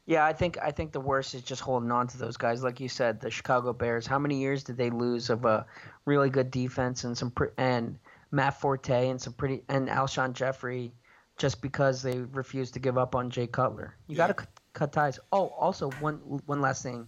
Yeah, 0.10 0.26
I 0.26 0.34
think 0.34 0.58
I 0.58 0.72
think 0.72 0.92
the 0.92 1.00
worst 1.00 1.36
is 1.36 1.44
just 1.44 1.62
holding 1.62 1.92
on 1.92 2.08
to 2.08 2.18
those 2.18 2.36
guys. 2.36 2.64
Like 2.64 2.80
you 2.80 2.90
said, 2.90 3.22
the 3.22 3.30
Chicago 3.30 3.74
Bears. 3.74 4.08
How 4.08 4.18
many 4.18 4.40
years 4.40 4.64
did 4.64 4.76
they 4.76 4.90
lose 4.90 5.30
of 5.30 5.46
a 5.46 5.68
really 6.06 6.32
good 6.32 6.50
defense 6.50 7.04
and 7.04 7.16
some 7.16 7.30
pre- 7.30 7.50
and 7.60 7.96
Matt 8.32 8.60
Forte 8.60 9.08
and 9.08 9.22
some 9.22 9.34
pretty 9.34 9.62
and 9.70 9.88
Alshon 9.88 10.34
Jeffery, 10.34 10.92
just 11.38 11.62
because 11.62 12.02
they 12.02 12.22
refused 12.22 12.74
to 12.74 12.80
give 12.80 12.98
up 12.98 13.14
on 13.14 13.30
Jay 13.30 13.46
Cutler. 13.46 13.96
You 14.08 14.16
got 14.16 14.28
to 14.28 14.34
cut, 14.34 14.50
cut 14.74 14.92
ties. 14.92 15.20
Oh, 15.32 15.50
also 15.50 15.92
one 16.00 16.16
one 16.48 16.60
last 16.60 16.82
thing 16.82 17.06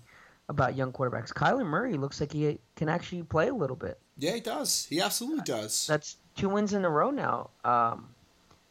about 0.48 0.76
young 0.76 0.92
quarterbacks. 0.92 1.34
Kyler 1.34 1.66
Murray 1.66 1.96
looks 1.96 2.22
like 2.22 2.32
he 2.32 2.60
can 2.76 2.88
actually 2.88 3.24
play 3.24 3.48
a 3.48 3.56
little 3.56 3.76
bit. 3.76 3.98
Yeah, 4.20 4.36
he 4.36 4.42
does. 4.42 4.86
He 4.88 5.02
absolutely 5.02 5.44
does. 5.44 5.88
That's 5.88 6.18
two 6.36 6.50
wins 6.50 6.74
in 6.74 6.86
a 6.86 6.90
row 6.92 7.10
now. 7.10 7.50
Um, 7.66 8.10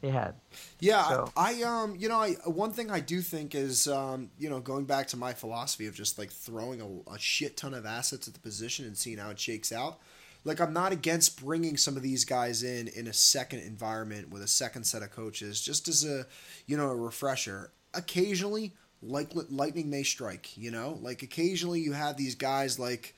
they 0.01 0.11
had. 0.11 0.35
Yeah, 0.79 1.07
So- 1.09 1.33
I, 1.37 1.61
I 1.61 1.63
um, 1.63 1.97
you 1.99 2.09
know, 2.09 2.19
I 2.19 2.33
one 2.47 2.73
thing 2.73 2.91
I 2.91 3.01
do 3.01 3.21
think 3.21 3.55
is 3.55 3.87
um, 3.87 4.31
you 4.39 4.49
know, 4.51 4.61
going 4.61 4.85
back 4.85 5.07
to 5.09 5.17
my 5.17 5.33
philosophy 5.33 5.87
of 5.87 5.95
just 5.95 6.19
like 6.19 6.31
throwing 6.31 6.81
a, 6.81 7.13
a 7.13 7.19
shit 7.19 7.57
ton 7.57 7.75
of 7.75 7.87
assets 7.87 8.27
at 8.29 8.35
the 8.35 8.41
position 8.41 8.87
and 8.87 8.97
seeing 8.97 9.19
how 9.19 9.31
it 9.31 9.39
shakes 9.39 9.73
out. 9.73 9.99
Like 10.45 10.59
I'm 10.61 10.73
not 10.73 10.93
against 10.93 11.45
bringing 11.45 11.77
some 11.77 11.97
of 11.97 12.03
these 12.03 12.25
guys 12.25 12.63
in 12.63 12.89
in 12.89 13.07
a 13.07 13.13
second 13.13 13.61
environment 13.61 14.31
with 14.31 14.43
a 14.43 14.49
second 14.49 14.85
set 14.85 15.03
of 15.03 15.11
coaches, 15.11 15.61
just 15.61 15.87
as 15.87 16.05
a, 16.05 16.27
you 16.67 16.77
know, 16.79 16.89
a 16.89 16.97
refresher. 16.97 17.73
Occasionally, 17.93 18.75
like 19.03 19.33
lightning 19.51 19.91
may 19.91 20.03
strike. 20.03 20.57
You 20.57 20.71
know, 20.71 20.99
like 21.03 21.23
occasionally 21.23 21.81
you 21.81 21.93
have 21.93 22.17
these 22.17 22.35
guys 22.37 22.79
like 22.79 23.15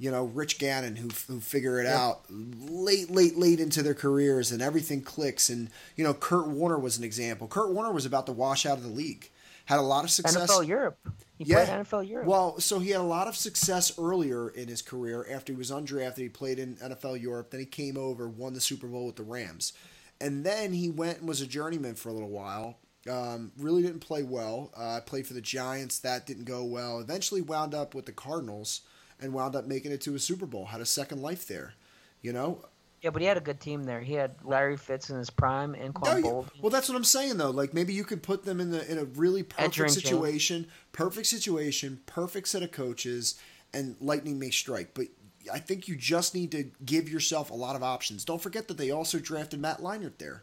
you 0.00 0.10
know, 0.10 0.24
Rich 0.24 0.58
Gannon 0.58 0.96
who 0.96 1.08
who 1.28 1.38
figure 1.40 1.78
it 1.78 1.86
out 1.86 2.22
late, 2.30 3.10
late, 3.10 3.36
late 3.36 3.60
into 3.60 3.82
their 3.82 3.94
careers, 3.94 4.50
and 4.50 4.62
everything 4.62 5.02
clicks. 5.02 5.48
And 5.50 5.68
you 5.94 6.02
know, 6.02 6.14
Kurt 6.14 6.48
Warner 6.48 6.78
was 6.78 6.96
an 6.98 7.04
example. 7.04 7.46
Kurt 7.46 7.70
Warner 7.70 7.92
was 7.92 8.06
about 8.06 8.26
to 8.26 8.32
wash 8.32 8.64
out 8.64 8.78
of 8.78 8.82
the 8.82 8.88
league. 8.90 9.30
Had 9.66 9.78
a 9.78 9.82
lot 9.82 10.02
of 10.02 10.10
success. 10.10 10.50
NFL 10.50 10.66
Europe. 10.66 10.98
He 11.38 11.44
Yeah. 11.44 11.64
played 11.64 11.68
NFL 11.86 12.02
Europe. 12.02 12.26
Well, 12.26 12.58
so 12.60 12.78
he 12.80 12.90
had 12.90 13.00
a 13.00 13.04
lot 13.04 13.28
of 13.28 13.36
success 13.36 13.92
earlier 13.98 14.48
in 14.48 14.68
his 14.68 14.82
career. 14.82 15.26
After 15.30 15.52
he 15.52 15.56
was 15.58 15.70
undrafted, 15.70 16.16
he 16.18 16.28
played 16.28 16.58
in 16.58 16.76
NFL 16.76 17.16
Europe. 17.16 17.50
Then 17.50 17.60
he 17.60 17.66
came 17.66 17.96
over, 17.96 18.28
won 18.28 18.54
the 18.54 18.60
Super 18.60 18.86
Bowl 18.88 19.06
with 19.06 19.16
the 19.16 19.22
Rams, 19.22 19.72
and 20.20 20.44
then 20.44 20.72
he 20.72 20.90
went 20.90 21.18
and 21.18 21.28
was 21.28 21.40
a 21.40 21.46
journeyman 21.46 21.94
for 21.94 22.08
a 22.08 22.12
little 22.12 22.30
while. 22.30 22.78
Um, 23.08 23.52
really 23.58 23.82
didn't 23.82 24.00
play 24.00 24.22
well. 24.22 24.70
Uh, 24.76 25.00
played 25.00 25.26
for 25.26 25.34
the 25.34 25.40
Giants. 25.40 25.98
That 26.00 26.26
didn't 26.26 26.44
go 26.44 26.64
well. 26.64 26.98
Eventually 27.00 27.40
wound 27.40 27.74
up 27.74 27.94
with 27.94 28.06
the 28.06 28.12
Cardinals 28.12 28.80
and 29.20 29.32
wound 29.32 29.56
up 29.56 29.66
making 29.66 29.92
it 29.92 30.00
to 30.02 30.14
a 30.14 30.18
Super 30.18 30.46
Bowl. 30.46 30.66
Had 30.66 30.80
a 30.80 30.86
second 30.86 31.22
life 31.22 31.46
there. 31.46 31.74
You 32.22 32.32
know, 32.34 32.64
yeah, 33.00 33.08
but 33.10 33.22
he 33.22 33.28
had 33.28 33.38
a 33.38 33.40
good 33.40 33.60
team 33.60 33.84
there. 33.84 34.00
He 34.00 34.12
had 34.12 34.34
Larry 34.44 34.76
Fitz 34.76 35.08
in 35.08 35.16
his 35.16 35.30
prime 35.30 35.74
and 35.74 35.86
No, 35.94 36.00
Quan 36.00 36.16
you- 36.18 36.22
Bold. 36.22 36.50
well, 36.60 36.68
that's 36.70 36.86
what 36.88 36.96
I'm 36.96 37.04
saying 37.04 37.38
though. 37.38 37.50
Like 37.50 37.72
maybe 37.72 37.94
you 37.94 38.04
could 38.04 38.22
put 38.22 38.44
them 38.44 38.60
in 38.60 38.70
the 38.70 38.90
in 38.90 38.98
a 38.98 39.04
really 39.04 39.42
perfect 39.42 39.90
situation, 39.92 40.66
perfect 40.92 41.26
situation, 41.28 42.00
perfect 42.06 42.48
set 42.48 42.62
of 42.62 42.72
coaches, 42.72 43.36
and 43.72 43.96
lightning 44.00 44.38
may 44.38 44.50
strike. 44.50 44.90
But 44.92 45.06
I 45.50 45.58
think 45.60 45.88
you 45.88 45.96
just 45.96 46.34
need 46.34 46.52
to 46.52 46.70
give 46.84 47.08
yourself 47.08 47.50
a 47.50 47.54
lot 47.54 47.74
of 47.74 47.82
options. 47.82 48.24
Don't 48.26 48.42
forget 48.42 48.68
that 48.68 48.76
they 48.76 48.90
also 48.90 49.18
drafted 49.18 49.60
Matt 49.60 49.78
Leinart 49.78 50.18
there. 50.18 50.42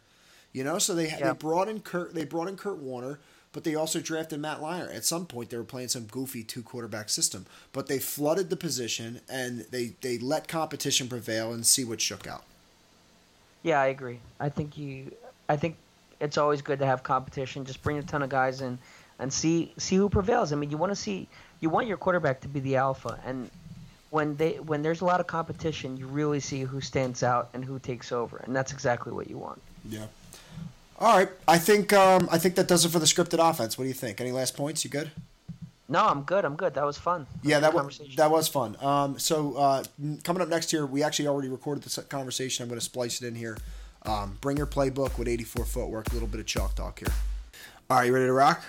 You 0.52 0.64
know, 0.64 0.80
so 0.80 0.96
they 0.96 1.10
Yeah. 1.10 1.32
they 1.34 1.38
brought 1.38 1.70
in 1.70 1.82
Kurt 1.82 2.16
they 2.16 2.26
brought 2.26 2.48
in 2.48 2.58
Kurt 2.58 2.80
Warner, 2.80 3.20
but 3.54 3.64
they 3.64 3.76
also 3.76 4.00
drafted 4.00 4.40
Matt 4.40 4.60
Leinart. 4.60 4.96
At 4.96 5.06
some 5.06 5.26
point, 5.26 5.50
they 5.50 5.58
were 5.58 5.64
playing 5.64 5.88
some 5.90 6.06
goofy 6.06 6.44
two 6.44 6.62
quarterback 6.62 7.10
system, 7.10 7.46
but 7.74 7.88
they 7.88 8.00
flooded 8.00 8.50
the 8.50 8.56
position 8.56 9.22
and 9.30 9.62
they 9.72 9.94
they 10.02 10.18
let 10.18 10.48
competition 10.48 11.08
prevail 11.08 11.54
and 11.54 11.66
see 11.66 11.84
what 11.84 12.02
shook 12.02 12.28
out. 12.28 12.44
Yeah, 13.64 13.82
I 13.82 13.88
agree. 13.88 14.20
I 14.40 14.50
think 14.50 14.78
you. 14.78 15.12
I 15.50 15.56
think 15.56 15.76
it's 16.20 16.38
always 16.38 16.62
good 16.62 16.80
to 16.80 16.86
have 16.86 17.04
competition. 17.04 17.66
Just 17.66 17.82
bring 17.82 17.98
a 17.98 18.04
ton 18.04 18.22
of 18.22 18.30
guys 18.30 18.62
in 18.62 18.78
and 19.20 19.32
see 19.32 19.74
see 19.78 19.96
who 19.96 20.10
prevails. 20.10 20.54
I 20.54 20.56
mean, 20.56 20.70
you 20.70 20.78
want 20.78 20.92
to 20.92 20.96
see 20.96 21.28
you 21.60 21.70
want 21.70 21.88
your 21.88 21.98
quarterback 21.98 22.42
to 22.42 22.48
be 22.48 22.60
the 22.60 22.76
alpha, 22.76 23.20
and 23.26 23.50
when 24.10 24.36
they 24.36 24.54
when 24.60 24.82
there's 24.82 25.02
a 25.02 25.06
lot 25.06 25.20
of 25.20 25.28
competition, 25.28 25.98
you 25.98 26.08
really 26.08 26.40
see 26.40 26.62
who 26.62 26.82
stands 26.82 27.24
out 27.24 27.50
and 27.54 27.64
who 27.64 27.80
takes 27.80 28.12
over, 28.12 28.38
and 28.38 28.56
that's 28.56 28.72
exactly 28.72 29.12
what 29.12 29.30
you 29.30 29.38
want. 29.38 29.62
Yeah. 29.90 30.06
All 31.00 31.16
right. 31.18 31.30
I 31.48 31.58
think 31.58 31.94
um, 31.94 32.28
I 32.32 32.38
think 32.38 32.56
that 32.56 32.68
does 32.68 32.86
it 32.86 32.90
for 32.90 33.00
the 33.00 33.06
scripted 33.06 33.40
offense. 33.40 33.78
What 33.78 33.84
do 33.84 33.88
you 33.88 33.94
think? 33.94 34.20
Any 34.20 34.32
last 34.32 34.56
points? 34.58 34.84
You 34.84 34.90
good? 34.90 35.12
No, 35.90 36.06
I'm 36.06 36.24
good. 36.24 36.44
I'm 36.44 36.56
good. 36.56 36.74
That 36.74 36.86
was 36.86 36.98
fun. 36.98 37.28
Yeah, 37.44 37.60
that 37.60 37.74
was 37.74 38.02
that 38.18 38.30
was 38.30 38.48
fun. 38.48 38.76
Um, 38.82 39.18
so 39.20 39.56
uh, 39.56 39.84
coming 40.24 40.42
up 40.42 40.50
next 40.50 40.72
here, 40.72 40.86
we 40.86 41.04
actually 41.04 41.28
already 41.28 41.50
recorded 41.50 41.84
this 41.84 41.98
conversation. 42.10 42.64
I'm 42.64 42.70
going 42.70 42.80
to 42.80 42.86
splice 42.86 43.22
it 43.22 43.28
in 43.28 43.36
here. 43.36 43.58
Um, 44.04 44.38
bring 44.42 44.58
your 44.58 44.68
playbook 44.68 45.18
with 45.18 45.28
84 45.28 45.66
footwork. 45.66 46.10
A 46.10 46.14
little 46.14 46.28
bit 46.28 46.40
of 46.40 46.46
chalk 46.46 46.76
talk 46.76 47.00
here. 47.00 47.14
All 47.90 47.98
right, 47.98 48.08
you 48.08 48.14
ready 48.14 48.26
to 48.26 48.34
rock? 48.34 48.64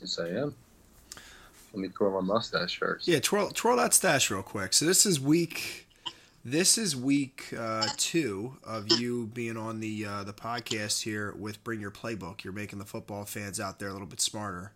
Yes, 0.00 0.18
I 0.20 0.28
am. 0.28 0.54
Let 1.72 1.82
me 1.82 1.88
twirl 1.88 2.12
my 2.12 2.34
mustache 2.34 2.78
first. 2.78 3.08
Yeah, 3.08 3.18
twirl 3.18 3.50
twirl 3.50 3.76
that 3.78 3.94
stash 3.94 4.30
real 4.30 4.42
quick. 4.42 4.72
So 4.72 4.84
this 4.84 5.04
is 5.04 5.18
week. 5.18 5.87
This 6.50 6.78
is 6.78 6.96
week 6.96 7.52
uh, 7.58 7.86
two 7.98 8.56
of 8.64 8.90
you 8.98 9.26
being 9.26 9.58
on 9.58 9.80
the 9.80 10.06
uh, 10.06 10.24
the 10.24 10.32
podcast 10.32 11.02
here 11.02 11.34
with 11.38 11.62
Bring 11.62 11.78
Your 11.78 11.90
Playbook. 11.90 12.42
You're 12.42 12.54
making 12.54 12.78
the 12.78 12.86
football 12.86 13.26
fans 13.26 13.60
out 13.60 13.78
there 13.78 13.90
a 13.90 13.92
little 13.92 14.06
bit 14.06 14.18
smarter. 14.18 14.72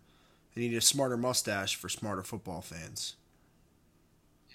You 0.53 0.69
need 0.69 0.77
a 0.77 0.81
smarter 0.81 1.17
mustache 1.17 1.75
for 1.75 1.89
smarter 1.89 2.21
football 2.21 2.61
fans. 2.61 3.15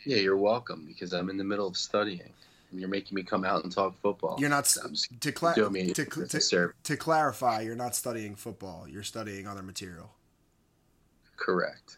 Yeah, 0.04 0.18
you're 0.18 0.36
welcome 0.36 0.84
because 0.86 1.12
I'm 1.12 1.28
in 1.28 1.36
the 1.36 1.42
middle 1.42 1.66
of 1.66 1.76
studying. 1.76 2.30
And 2.70 2.78
you're 2.78 2.88
making 2.88 3.16
me 3.16 3.24
come 3.24 3.44
out 3.44 3.64
and 3.64 3.72
talk 3.72 4.00
football. 4.00 4.36
You're 4.38 4.48
not 4.48 4.72
I'm 4.84 4.92
just 4.92 5.20
to, 5.20 5.32
cla- 5.32 5.56
to, 5.56 5.94
to, 5.94 6.04
to, 6.04 6.72
to 6.84 6.96
clarify. 6.96 7.62
You're 7.62 7.74
not 7.74 7.96
studying 7.96 8.36
football. 8.36 8.86
You're 8.88 9.02
studying 9.02 9.48
other 9.48 9.64
material. 9.64 10.12
Correct. 11.36 11.97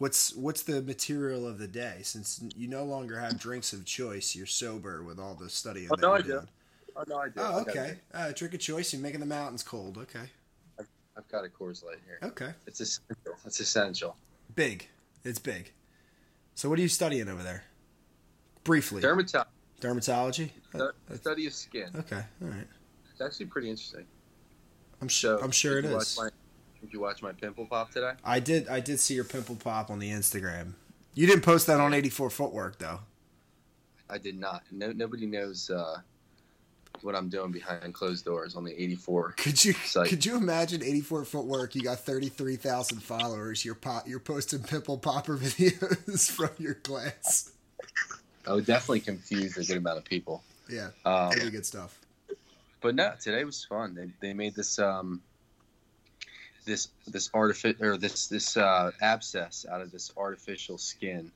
What's 0.00 0.34
what's 0.34 0.62
the 0.62 0.80
material 0.80 1.46
of 1.46 1.58
the 1.58 1.68
day? 1.68 1.98
Since 2.04 2.40
you 2.56 2.66
no 2.68 2.84
longer 2.84 3.18
have 3.20 3.38
drinks 3.38 3.74
of 3.74 3.84
choice, 3.84 4.34
you're 4.34 4.46
sober 4.46 5.02
with 5.02 5.18
all 5.20 5.34
the 5.34 5.50
studying. 5.50 5.88
Oh, 5.92 5.96
that 5.96 6.00
no, 6.00 6.08
you're 6.16 6.38
I 6.38 6.40
do. 6.40 6.48
Oh 6.96 7.04
no, 7.06 7.16
I 7.18 7.26
do. 7.28 7.32
Oh, 7.36 7.60
okay. 7.68 7.98
a- 8.14 8.16
Uh, 8.18 8.32
drink 8.32 8.54
of 8.54 8.60
choice. 8.60 8.94
You're 8.94 9.02
making 9.02 9.20
the 9.20 9.26
mountains 9.26 9.62
cold. 9.62 9.98
Okay. 9.98 10.30
I've 10.78 11.28
got 11.28 11.44
a 11.44 11.48
Coors 11.48 11.84
Light 11.84 11.98
here. 12.06 12.18
Okay. 12.22 12.50
It's 12.66 12.80
essential. 12.80 13.34
It's 13.44 13.60
essential. 13.60 14.16
Big. 14.54 14.88
It's 15.22 15.38
big. 15.38 15.70
So 16.54 16.70
what 16.70 16.78
are 16.78 16.82
you 16.82 16.88
studying 16.88 17.28
over 17.28 17.42
there? 17.42 17.64
Briefly. 18.64 19.02
Dermatology. 19.02 19.44
Dermatology. 19.82 20.50
That's- 20.72 21.20
Study 21.20 21.46
of 21.46 21.52
skin. 21.52 21.90
okay. 21.94 22.22
All 22.40 22.48
right. 22.48 22.66
It's 23.12 23.20
actually 23.20 23.46
pretty 23.46 23.68
interesting. 23.68 24.06
I'm 25.02 25.08
sure. 25.08 25.36
So, 25.38 25.44
I'm 25.44 25.50
sure 25.50 25.78
it 25.78 25.84
is. 25.84 26.16
my- 26.18 26.30
Did 26.80 26.92
you 26.92 27.00
watch 27.00 27.22
my 27.22 27.32
pimple 27.32 27.66
pop 27.66 27.90
today? 27.90 28.12
I 28.24 28.40
did. 28.40 28.68
I 28.68 28.80
did 28.80 29.00
see 29.00 29.14
your 29.14 29.24
pimple 29.24 29.56
pop 29.56 29.90
on 29.90 29.98
the 29.98 30.10
Instagram. 30.10 30.72
You 31.14 31.26
didn't 31.26 31.42
post 31.42 31.66
that 31.66 31.80
on 31.80 31.92
84 31.92 32.30
Footwork 32.30 32.78
though. 32.78 33.00
I 34.08 34.18
did 34.18 34.38
not. 34.38 34.62
No, 34.72 34.90
nobody 34.92 35.26
knows 35.26 35.70
uh, 35.70 35.98
what 37.02 37.14
I'm 37.14 37.28
doing 37.28 37.52
behind 37.52 37.94
closed 37.94 38.24
doors 38.24 38.56
on 38.56 38.64
the 38.64 38.72
84. 38.82 39.32
Could 39.36 39.64
you 39.64 39.72
Site. 39.74 40.08
could 40.08 40.24
you 40.26 40.36
imagine 40.36 40.82
84 40.82 41.24
Footwork? 41.26 41.74
You 41.74 41.82
got 41.82 42.00
33,000 42.00 43.00
followers. 43.00 43.64
You're 43.64 43.74
pop, 43.74 44.08
you're 44.08 44.18
posting 44.18 44.62
pimple 44.62 44.98
popper 44.98 45.36
videos 45.38 46.30
from 46.30 46.50
your 46.58 46.74
glass. 46.82 47.52
I 48.46 48.54
would 48.54 48.66
definitely 48.66 49.00
confuse 49.00 49.56
a 49.58 49.64
good 49.64 49.76
amount 49.76 49.98
of 49.98 50.04
people. 50.04 50.42
Yeah, 50.68 50.88
Um, 51.04 51.30
pretty 51.30 51.50
good 51.50 51.66
stuff. 51.66 51.98
but 52.80 52.94
no, 52.94 53.12
today 53.20 53.44
was 53.44 53.64
fun. 53.64 53.94
They, 53.94 54.10
they 54.28 54.32
made 54.32 54.54
this 54.54 54.78
um, 54.78 55.20
this 56.64 56.88
this 57.06 57.30
artific 57.34 57.80
or 57.80 57.96
this 57.96 58.28
this 58.28 58.56
uh, 58.56 58.90
abscess 59.00 59.66
out 59.70 59.80
of 59.80 59.90
this 59.90 60.10
artificial 60.16 60.78
skin 60.78 61.32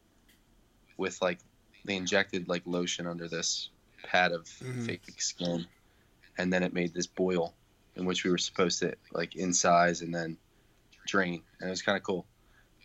with 0.96 1.20
like 1.22 1.38
they 1.84 1.96
injected 1.96 2.48
like 2.48 2.62
lotion 2.66 3.06
under 3.06 3.28
this 3.28 3.70
pad 4.04 4.32
of 4.32 4.44
Mhm. 4.46 4.86
fake 4.86 5.20
skin, 5.20 5.66
and 6.38 6.52
then 6.52 6.62
it 6.62 6.72
made 6.72 6.94
this 6.94 7.06
boil 7.06 7.54
in 7.96 8.04
which 8.06 8.24
we 8.24 8.30
were 8.30 8.38
supposed 8.38 8.80
to 8.80 8.94
like 9.12 9.32
incise 9.32 10.02
and 10.02 10.14
then 10.14 10.38
drain, 11.06 11.42
and 11.60 11.68
it 11.68 11.70
was 11.70 11.82
kind 11.82 11.96
of 11.96 12.02
cool. 12.02 12.26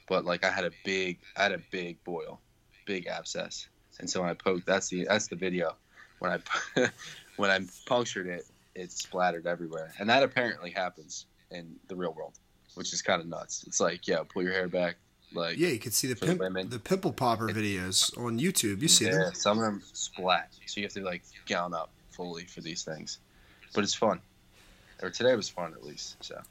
But 0.08 0.26
like 0.26 0.44
I 0.44 0.52
had 0.52 0.66
a 0.66 0.72
big 0.84 1.20
I 1.36 1.44
had 1.44 1.52
a 1.52 1.60
big 1.72 2.04
boil, 2.04 2.42
big 2.86 3.08
abscess, 3.08 3.68
and 4.00 4.10
so 4.10 4.22
when 4.22 4.30
I 4.30 4.34
poked, 4.34 4.66
that's 4.66 4.90
the 4.90 5.06
that's 5.06 5.28
the 5.28 5.36
video 5.36 5.78
when 6.20 6.32
I 6.32 6.90
when 7.38 7.50
I 7.52 7.60
punctured 7.86 8.28
it, 8.28 8.46
it 8.76 8.92
splattered 8.92 9.48
everywhere, 9.48 9.94
and 10.00 10.10
that 10.10 10.24
apparently 10.24 10.72
happens 10.72 11.26
in 11.52 11.76
the 11.88 11.96
real 11.96 12.14
world, 12.14 12.34
which 12.76 12.94
is 12.94 13.02
kind 13.02 13.22
of 13.22 13.28
nuts. 13.28 13.64
It's 13.68 13.80
like, 13.80 14.08
yeah, 14.08 14.24
pull 14.28 14.44
your 14.44 14.54
hair 14.54 14.68
back, 14.68 14.96
like 15.34 15.58
Yeah, 15.58 15.70
you 15.70 15.80
can 15.80 15.92
see 15.92 16.08
the 16.08 16.16
pimp, 16.16 16.42
the 16.70 16.80
pimple 16.80 17.14
popper 17.14 17.48
videos 17.50 18.18
on 18.18 18.40
YouTube. 18.40 18.82
You 18.82 18.88
see 18.88 19.06
yeah, 19.06 19.12
them? 19.12 19.34
some 19.34 19.58
of 19.58 19.64
them 19.64 19.82
splat, 19.94 20.54
so 20.66 20.80
you 20.80 20.86
have 20.86 20.94
to 20.94 21.02
like 21.04 21.24
gown 21.48 21.74
up 21.74 21.90
fully 22.12 22.46
for 22.46 22.62
these 22.62 22.84
things, 22.84 23.20
but 23.74 23.84
it's 23.84 23.94
fun. 23.94 24.20
Or 25.02 25.10
today 25.10 25.36
was 25.36 25.48
fun 25.48 25.74
at 25.74 25.84
least. 25.84 26.22
So, 26.24 26.42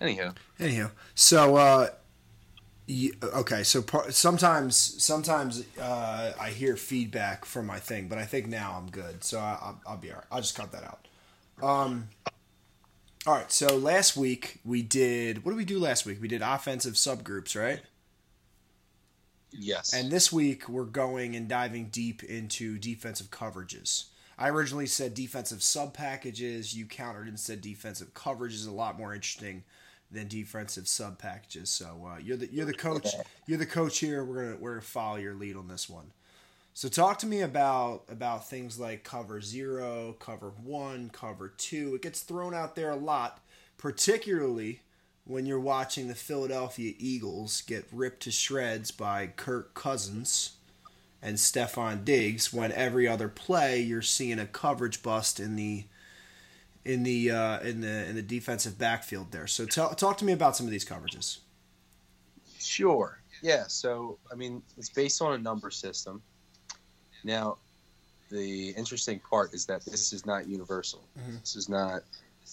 anyhow, 0.00 0.34
Anyhow, 0.60 0.90
so 1.14 1.56
uh, 1.56 1.88
y- 2.88 3.10
okay, 3.22 3.62
so 3.62 3.80
par- 3.82 4.10
sometimes 4.10 4.76
sometimes 4.76 5.64
uh, 5.80 6.32
I 6.38 6.50
hear 6.50 6.76
feedback 6.76 7.44
from 7.44 7.66
my 7.66 7.78
thing, 7.78 8.08
but 8.08 8.18
I 8.18 8.24
think 8.24 8.48
now 8.48 8.74
I'm 8.76 8.90
good, 8.90 9.24
so 9.24 9.38
I, 9.38 9.58
I'll, 9.62 9.80
I'll 9.86 9.96
be 9.96 10.10
alright. 10.10 10.26
I'll 10.30 10.40
just 10.42 10.56
cut 10.56 10.72
that 10.72 10.84
out. 10.84 11.06
Um, 11.66 12.08
all 13.26 13.34
right. 13.34 13.50
So 13.52 13.76
last 13.76 14.16
week 14.16 14.60
we 14.64 14.82
did. 14.82 15.44
What 15.44 15.52
did 15.52 15.58
we 15.58 15.64
do 15.64 15.78
last 15.78 16.06
week? 16.06 16.20
We 16.20 16.28
did 16.28 16.42
offensive 16.42 16.94
subgroups, 16.94 17.58
right? 17.60 17.80
yes, 19.52 19.92
And 19.92 20.10
this 20.10 20.32
week 20.32 20.68
we're 20.68 20.84
going 20.84 21.34
and 21.36 21.48
diving 21.48 21.88
deep 21.88 22.22
into 22.22 22.78
defensive 22.78 23.30
coverages. 23.30 24.06
I 24.38 24.50
originally 24.50 24.86
said 24.86 25.14
defensive 25.14 25.62
sub 25.62 25.94
packages. 25.94 26.74
You 26.76 26.86
countered 26.86 27.26
and 27.26 27.38
said 27.40 27.60
defensive 27.60 28.14
coverage 28.14 28.54
is 28.54 28.66
a 28.66 28.72
lot 28.72 28.98
more 28.98 29.14
interesting 29.14 29.64
than 30.10 30.28
defensive 30.28 30.86
sub 30.86 31.18
packages. 31.18 31.70
So 31.70 32.08
uh, 32.14 32.18
you're 32.18 32.36
the 32.36 32.52
you're 32.52 32.66
the 32.66 32.74
coach. 32.74 33.08
You're 33.46 33.58
the 33.58 33.66
coach 33.66 33.98
here. 33.98 34.24
We're 34.24 34.44
gonna 34.44 34.56
we're 34.60 34.70
gonna 34.72 34.82
follow 34.82 35.16
your 35.16 35.34
lead 35.34 35.56
on 35.56 35.68
this 35.68 35.88
one. 35.88 36.12
So 36.78 36.88
talk 36.88 37.18
to 37.18 37.26
me 37.26 37.40
about 37.40 38.04
about 38.08 38.48
things 38.48 38.78
like 38.78 39.02
cover 39.02 39.40
zero, 39.40 40.14
cover 40.20 40.50
one, 40.62 41.10
cover 41.10 41.48
two. 41.48 41.96
It 41.96 42.02
gets 42.02 42.20
thrown 42.20 42.54
out 42.54 42.76
there 42.76 42.90
a 42.90 42.94
lot, 42.96 43.40
particularly 43.78 44.82
when 45.24 45.44
you're 45.44 45.58
watching 45.58 46.06
the 46.06 46.14
Philadelphia 46.14 46.94
Eagles 46.96 47.62
get 47.62 47.88
ripped 47.90 48.22
to 48.22 48.30
shreds 48.30 48.92
by 48.92 49.26
Kirk 49.26 49.74
Cousins 49.74 50.52
and 51.20 51.36
Stefon 51.36 52.04
Diggs. 52.04 52.52
When 52.52 52.70
every 52.70 53.08
other 53.08 53.28
play 53.28 53.80
you're 53.80 54.00
seeing 54.00 54.38
a 54.38 54.46
coverage 54.46 55.02
bust 55.02 55.40
in 55.40 55.56
the 55.56 55.86
in 56.84 57.02
the 57.02 57.32
uh, 57.32 57.58
in 57.58 57.80
the 57.80 58.08
in 58.08 58.14
the 58.14 58.22
defensive 58.22 58.78
backfield 58.78 59.32
there. 59.32 59.48
So 59.48 59.66
tell, 59.66 59.96
talk 59.96 60.16
to 60.18 60.24
me 60.24 60.32
about 60.32 60.56
some 60.56 60.66
of 60.66 60.70
these 60.70 60.84
coverages. 60.84 61.38
Sure. 62.60 63.20
Yeah. 63.42 63.64
So, 63.66 64.20
I 64.30 64.36
mean, 64.36 64.62
it's 64.76 64.90
based 64.90 65.20
on 65.20 65.32
a 65.32 65.38
number 65.38 65.72
system. 65.72 66.22
Now, 67.24 67.58
the 68.30 68.70
interesting 68.70 69.20
part 69.20 69.54
is 69.54 69.66
that 69.66 69.84
this 69.84 70.12
is 70.12 70.26
not 70.26 70.46
universal. 70.46 71.08
Mhm. 71.18 71.40
This 71.40 71.56
is 71.56 71.68
not 71.68 72.02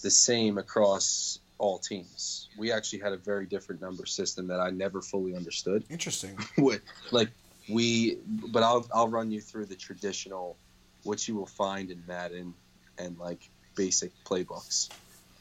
the 0.02 0.10
same 0.10 0.58
across 0.58 1.38
all 1.58 1.78
teams. 1.78 2.48
We 2.56 2.72
actually 2.72 3.00
had 3.00 3.12
a 3.12 3.16
very 3.16 3.46
different 3.46 3.80
number 3.80 4.04
system 4.06 4.46
that 4.48 4.60
I 4.60 4.70
never 4.70 5.00
fully 5.02 5.34
understood. 5.34 5.84
Interesting. 5.88 6.38
What, 6.56 6.80
like, 7.12 7.30
we, 7.68 8.18
but 8.26 8.62
I'll, 8.62 8.86
I'll 8.92 9.08
run 9.08 9.30
you 9.30 9.40
through 9.40 9.66
the 9.66 9.76
traditional, 9.76 10.56
what 11.02 11.26
you 11.26 11.34
will 11.34 11.46
find 11.46 11.90
in 11.90 12.02
Madden 12.06 12.54
and 12.98 13.18
like 13.18 13.50
basic 13.74 14.12
playbooks, 14.24 14.90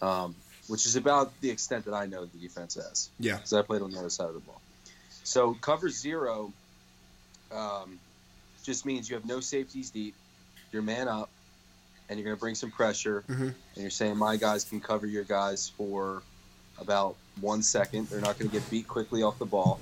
um, 0.01 0.35
which 0.67 0.85
is 0.85 0.95
about 0.95 1.39
the 1.41 1.49
extent 1.49 1.85
that 1.85 1.93
I 1.93 2.05
know 2.05 2.25
the 2.25 2.37
defense 2.39 2.75
has 2.75 3.11
Yeah. 3.19 3.35
because 3.35 3.53
I 3.53 3.61
played 3.61 3.81
on 3.81 3.91
the 3.91 3.99
other 3.99 4.09
side 4.09 4.27
of 4.27 4.33
the 4.33 4.39
ball. 4.39 4.61
So 5.23 5.53
cover 5.55 5.89
zero 5.89 6.53
um, 7.51 7.99
just 8.65 8.85
means 8.85 9.09
you 9.09 9.15
have 9.15 9.25
no 9.25 9.39
safeties 9.39 9.89
deep. 9.89 10.15
You're 10.71 10.81
man 10.81 11.07
up, 11.07 11.29
and 12.09 12.19
you're 12.19 12.25
going 12.25 12.35
to 12.35 12.39
bring 12.39 12.55
some 12.55 12.71
pressure. 12.71 13.23
Mhm. 13.27 13.39
And 13.39 13.55
you're 13.75 13.89
saying 13.89 14.17
my 14.17 14.35
guys 14.37 14.63
can 14.63 14.81
cover 14.81 15.05
your 15.05 15.23
guys 15.23 15.69
for 15.77 16.21
about 16.79 17.15
one 17.39 17.61
second. 17.63 18.09
They're 18.09 18.21
not 18.21 18.37
going 18.37 18.49
to 18.49 18.57
get 18.59 18.69
beat 18.69 18.87
quickly 18.87 19.23
off 19.23 19.39
the 19.39 19.45
ball, 19.45 19.79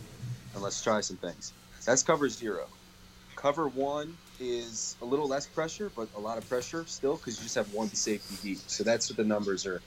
and 0.53 0.61
let's 0.61 0.81
try 0.83 1.01
some 1.01 1.17
things. 1.17 1.53
That's 1.85 2.03
cover 2.03 2.29
zero. 2.29 2.67
Cover 3.35 3.67
one 3.67 4.17
is 4.39 4.95
a 5.01 5.05
little 5.05 5.27
less 5.27 5.45
pressure, 5.45 5.91
but 5.95 6.07
a 6.15 6.19
lot 6.19 6.37
of 6.37 6.47
pressure 6.47 6.85
still 6.87 7.17
because 7.17 7.37
you 7.37 7.43
just 7.43 7.55
have 7.55 7.73
one 7.73 7.93
safety 7.93 8.35
deep. 8.41 8.59
So 8.67 8.83
that's 8.83 9.09
what 9.09 9.17
the 9.17 9.23
numbers 9.23 9.65
are 9.65 9.81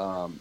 um, 0.00 0.40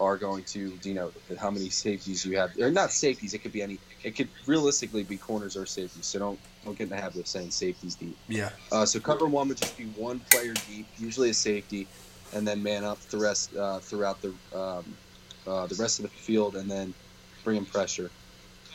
are 0.00 0.16
going 0.16 0.44
to 0.44 0.76
denote 0.78 1.14
that 1.28 1.38
how 1.38 1.50
many 1.50 1.68
safeties 1.68 2.24
you 2.24 2.36
have, 2.38 2.56
or 2.58 2.70
not 2.70 2.92
safeties. 2.92 3.34
It 3.34 3.38
could 3.38 3.52
be 3.52 3.62
any. 3.62 3.78
It 4.06 4.14
could 4.14 4.28
realistically 4.46 5.02
be 5.02 5.16
corners 5.16 5.56
or 5.56 5.66
safeties. 5.66 6.06
So 6.06 6.20
don't 6.20 6.38
don't 6.64 6.78
get 6.78 6.84
in 6.84 6.90
the 6.90 6.96
habit 6.96 7.16
of 7.16 7.26
saying 7.26 7.50
safeties 7.50 7.96
deep. 7.96 8.16
Yeah. 8.28 8.50
Uh, 8.70 8.86
so 8.86 9.00
cover 9.00 9.26
one 9.26 9.48
would 9.48 9.56
just 9.56 9.76
be 9.76 9.86
one 9.96 10.20
player 10.30 10.54
deep, 10.70 10.86
usually 10.96 11.30
a 11.30 11.34
safety, 11.34 11.88
and 12.32 12.46
then 12.46 12.62
man 12.62 12.84
up 12.84 13.00
the 13.10 13.18
rest 13.18 13.54
uh, 13.56 13.80
throughout 13.80 14.22
the 14.22 14.32
um, 14.56 14.96
uh, 15.44 15.66
the 15.66 15.74
rest 15.74 15.98
of 15.98 16.04
the 16.04 16.08
field, 16.08 16.54
and 16.54 16.70
then 16.70 16.94
bring 17.42 17.56
in 17.56 17.66
pressure. 17.66 18.12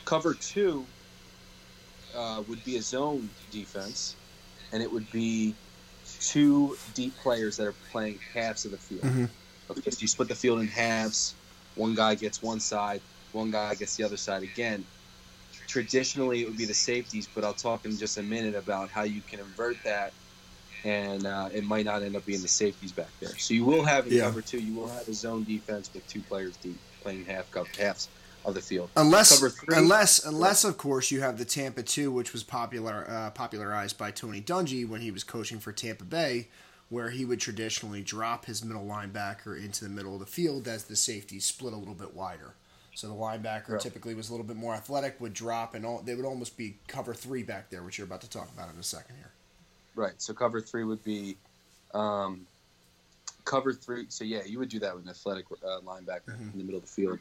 Cover 0.04 0.34
two 0.34 0.84
uh, 2.14 2.42
would 2.46 2.62
be 2.62 2.76
a 2.76 2.82
zone 2.82 3.30
defense, 3.50 4.16
and 4.70 4.82
it 4.82 4.92
would 4.92 5.10
be 5.12 5.54
two 6.20 6.76
deep 6.92 7.16
players 7.22 7.56
that 7.56 7.66
are 7.66 7.74
playing 7.90 8.18
halves 8.34 8.66
of 8.66 8.72
the 8.72 8.76
field. 8.76 9.00
Mhm. 9.02 9.30
Okay, 9.70 9.90
so 9.90 9.98
you 9.98 10.08
split 10.08 10.28
the 10.28 10.34
field 10.34 10.60
in 10.60 10.66
halves. 10.66 11.32
One 11.74 11.94
guy 11.94 12.16
gets 12.16 12.42
one 12.42 12.60
side, 12.60 13.00
one 13.32 13.50
guy 13.50 13.74
gets 13.76 13.96
the 13.96 14.04
other 14.04 14.18
side. 14.18 14.42
Again, 14.42 14.84
traditionally 15.72 16.42
it 16.42 16.44
would 16.46 16.58
be 16.58 16.66
the 16.66 16.74
safeties, 16.74 17.26
but 17.34 17.44
I'll 17.44 17.54
talk 17.54 17.86
in 17.86 17.96
just 17.96 18.18
a 18.18 18.22
minute 18.22 18.54
about 18.54 18.90
how 18.90 19.04
you 19.04 19.22
can 19.22 19.40
invert 19.40 19.76
that, 19.84 20.12
and 20.84 21.26
uh, 21.26 21.48
it 21.52 21.64
might 21.64 21.86
not 21.86 22.02
end 22.02 22.14
up 22.14 22.26
being 22.26 22.42
the 22.42 22.48
safeties 22.48 22.92
back 22.92 23.08
there. 23.20 23.34
So 23.38 23.54
you 23.54 23.64
will 23.64 23.82
have 23.82 24.06
in 24.06 24.12
Yeah. 24.12 24.24
cover 24.24 24.42
two, 24.42 24.58
you 24.58 24.74
will 24.74 24.88
have 24.88 25.08
a 25.08 25.14
zone 25.14 25.44
defense 25.44 25.90
with 25.94 26.06
two 26.06 26.20
players 26.20 26.58
deep 26.58 26.76
playing 27.02 27.24
half 27.24 27.50
cover 27.50 27.70
halves 27.78 28.10
of 28.44 28.52
the 28.54 28.60
field. 28.60 28.90
Unless, 28.96 29.38
Cover 29.38 29.48
three. 29.48 29.78
unless, 29.78 30.22
unless, 30.22 30.62
of 30.64 30.76
course, 30.76 31.10
you 31.10 31.22
have 31.22 31.38
the 31.38 31.46
Tampa 31.46 31.82
two, 31.82 32.12
which 32.12 32.34
was 32.34 32.42
popular, 32.42 33.06
uh, 33.08 33.30
popularized 33.30 33.96
by 33.96 34.10
Tony 34.10 34.42
Dungy 34.42 34.86
when 34.86 35.00
he 35.00 35.10
was 35.10 35.24
coaching 35.24 35.58
for 35.58 35.72
Tampa 35.72 36.04
Bay, 36.04 36.48
where 36.90 37.08
he 37.08 37.24
would 37.24 37.40
traditionally 37.40 38.02
drop 38.02 38.44
his 38.44 38.62
middle 38.62 38.84
linebacker 38.84 39.56
into 39.58 39.84
the 39.84 39.90
middle 39.90 40.12
of 40.12 40.20
the 40.20 40.26
field 40.26 40.68
as 40.68 40.84
the 40.84 40.96
safety 40.96 41.40
split 41.40 41.72
a 41.72 41.76
little 41.76 41.94
bit 41.94 42.12
wider. 42.14 42.56
So 42.94 43.08
the 43.08 43.14
linebacker 43.14 43.70
Right. 43.70 43.80
typically 43.80 44.14
was 44.14 44.28
a 44.28 44.32
little 44.32 44.46
bit 44.46 44.56
more 44.56 44.74
athletic, 44.74 45.20
would 45.20 45.32
drop, 45.32 45.74
and 45.74 45.84
all, 45.86 46.00
they 46.02 46.14
would 46.14 46.26
almost 46.26 46.56
be 46.56 46.76
cover 46.88 47.14
three 47.14 47.42
back 47.42 47.70
there, 47.70 47.82
which 47.82 47.96
you're 47.98 48.06
about 48.06 48.20
to 48.20 48.28
talk 48.28 48.50
about 48.54 48.72
in 48.72 48.78
a 48.78 48.82
second 48.82 49.16
here. 49.16 49.30
Right. 49.94 50.12
So 50.18 50.34
cover 50.34 50.60
three 50.60 50.84
would 50.84 51.02
be 51.04 51.36
um, 51.94 52.46
cover 53.44 53.72
three. 53.72 54.06
So 54.08 54.24
yeah, 54.24 54.44
you 54.44 54.58
would 54.58 54.68
do 54.68 54.78
that 54.80 54.94
with 54.94 55.04
an 55.04 55.10
athletic 55.10 55.46
uh, 55.50 55.80
linebacker 55.80 56.36
Mhm. 56.36 56.52
in 56.52 56.58
the 56.58 56.64
middle 56.64 56.76
of 56.76 56.82
the 56.82 56.88
field. 56.88 57.18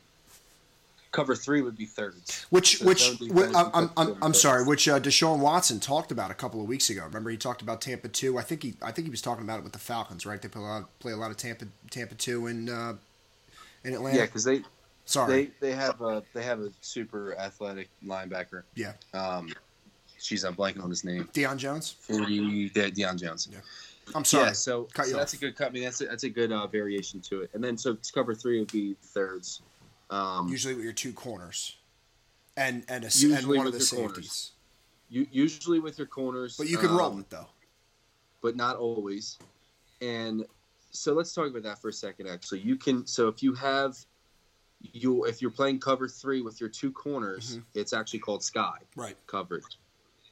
Cover 1.11 1.35
three 1.35 1.61
would 1.61 1.77
be 1.77 1.85
thirds. 1.85 2.45
Which, 2.51 2.77
So 2.77 2.85
which, 2.85 3.11
I'm, 3.53 3.89
I'm, 3.97 4.17
I'm. 4.21 4.33
Sorry. 4.33 4.63
Which 4.63 4.87
uh, 4.87 4.97
Deshaun 4.97 5.39
Watson 5.39 5.81
talked 5.81 6.09
about 6.09 6.31
a 6.31 6.33
couple 6.33 6.61
of 6.61 6.67
weeks 6.67 6.89
ago. 6.89 7.03
Remember, 7.03 7.29
he 7.29 7.35
talked 7.35 7.61
about 7.61 7.81
Tampa 7.81 8.07
two. 8.07 8.37
I 8.37 8.43
think 8.43 8.63
he, 8.63 8.75
I 8.81 8.93
think 8.93 9.07
he 9.07 9.11
was 9.11 9.21
talking 9.21 9.43
about 9.43 9.59
it 9.59 9.63
with 9.63 9.73
the 9.73 9.79
Falcons, 9.79 10.25
right? 10.25 10.41
They 10.41 10.47
play 10.47 10.61
a 10.61 10.65
lot, 10.65 10.99
play 10.99 11.11
a 11.11 11.17
lot 11.17 11.29
of 11.29 11.35
Tampa, 11.35 11.65
Tampa 11.89 12.15
two 12.15 12.47
in, 12.47 12.69
uh, 12.69 12.93
in 13.83 13.93
Atlanta. 13.93 14.19
Yeah, 14.19 14.25
because 14.25 14.45
they 14.45 14.61
sorry. 15.05 15.51
they 15.59 15.69
they 15.69 15.75
have 15.75 16.01
a 16.01 16.23
they 16.33 16.43
have 16.43 16.59
a 16.59 16.71
super 16.81 17.37
athletic 17.37 17.89
linebacker. 18.05 18.63
yeah, 18.75 18.93
Um, 19.13 19.51
she's 20.19 20.43
I'm 20.43 20.55
blanking 20.55 20.83
on 20.83 20.89
his 20.89 21.03
name. 21.03 21.29
Deion 21.33 21.57
Jones. 21.57 21.91
Forty, 21.99 22.69
De- 22.69 22.91
Deion 22.91 23.19
Jones. 23.19 23.47
Yeah. 23.51 23.59
I'm 24.15 24.25
sorry. 24.25 24.47
Yeah, 24.47 24.51
so, 24.53 24.87
so 24.95 25.15
that's 25.17 25.33
a 25.33 25.37
good 25.37 25.55
cut. 25.55 25.67
I 25.67 25.71
mean, 25.71 25.83
that's 25.83 26.01
a, 26.01 26.05
that's 26.05 26.23
a 26.23 26.29
good 26.29 26.51
uh, 26.51 26.67
variation 26.67 27.21
to 27.21 27.41
it. 27.41 27.51
And 27.53 27.63
then 27.63 27.77
so 27.77 27.95
cover 28.13 28.33
three 28.35 28.59
would 28.59 28.71
be 28.71 28.95
thirds. 29.01 29.61
Um, 30.09 30.49
Usually 30.49 30.73
with 30.73 30.83
your 30.83 30.91
two 30.93 31.13
corners, 31.13 31.77
and 32.57 32.83
and 32.89 33.05
a, 33.05 33.09
and 33.37 33.47
one 33.47 33.65
of 33.67 33.71
the 33.73 33.79
safeties. 33.79 33.95
corners. 34.07 34.51
you, 35.09 35.27
usually 35.31 35.79
with 35.79 35.97
your 35.97 36.07
corners, 36.07 36.57
But 36.57 36.67
you 36.67 36.77
can 36.77 36.89
roll 36.91 37.13
um, 37.13 37.19
it 37.21 37.29
though. 37.29 37.47
but 38.41 38.57
not 38.57 38.75
always. 38.75 39.37
And 40.01 40.45
so 40.89 41.13
let's 41.13 41.33
talk 41.33 41.49
about 41.49 41.63
that 41.63 41.79
for 41.81 41.87
a 41.87 41.93
second. 41.93 42.27
Actually, 42.27 42.59
you 42.59 42.75
can. 42.75 43.07
So 43.07 43.29
if 43.29 43.41
you 43.41 43.53
have 43.53 43.95
you 44.81 45.25
if 45.25 45.41
you're 45.41 45.51
playing 45.51 45.79
cover 45.79 46.07
three 46.07 46.41
with 46.41 46.59
your 46.59 46.69
two 46.69 46.91
corners, 46.91 47.57
Mhm. 47.57 47.63
it's 47.73 47.93
actually 47.93 48.19
called 48.19 48.43
sky 48.43 48.79
Right. 48.95 49.17
coverage. 49.27 49.77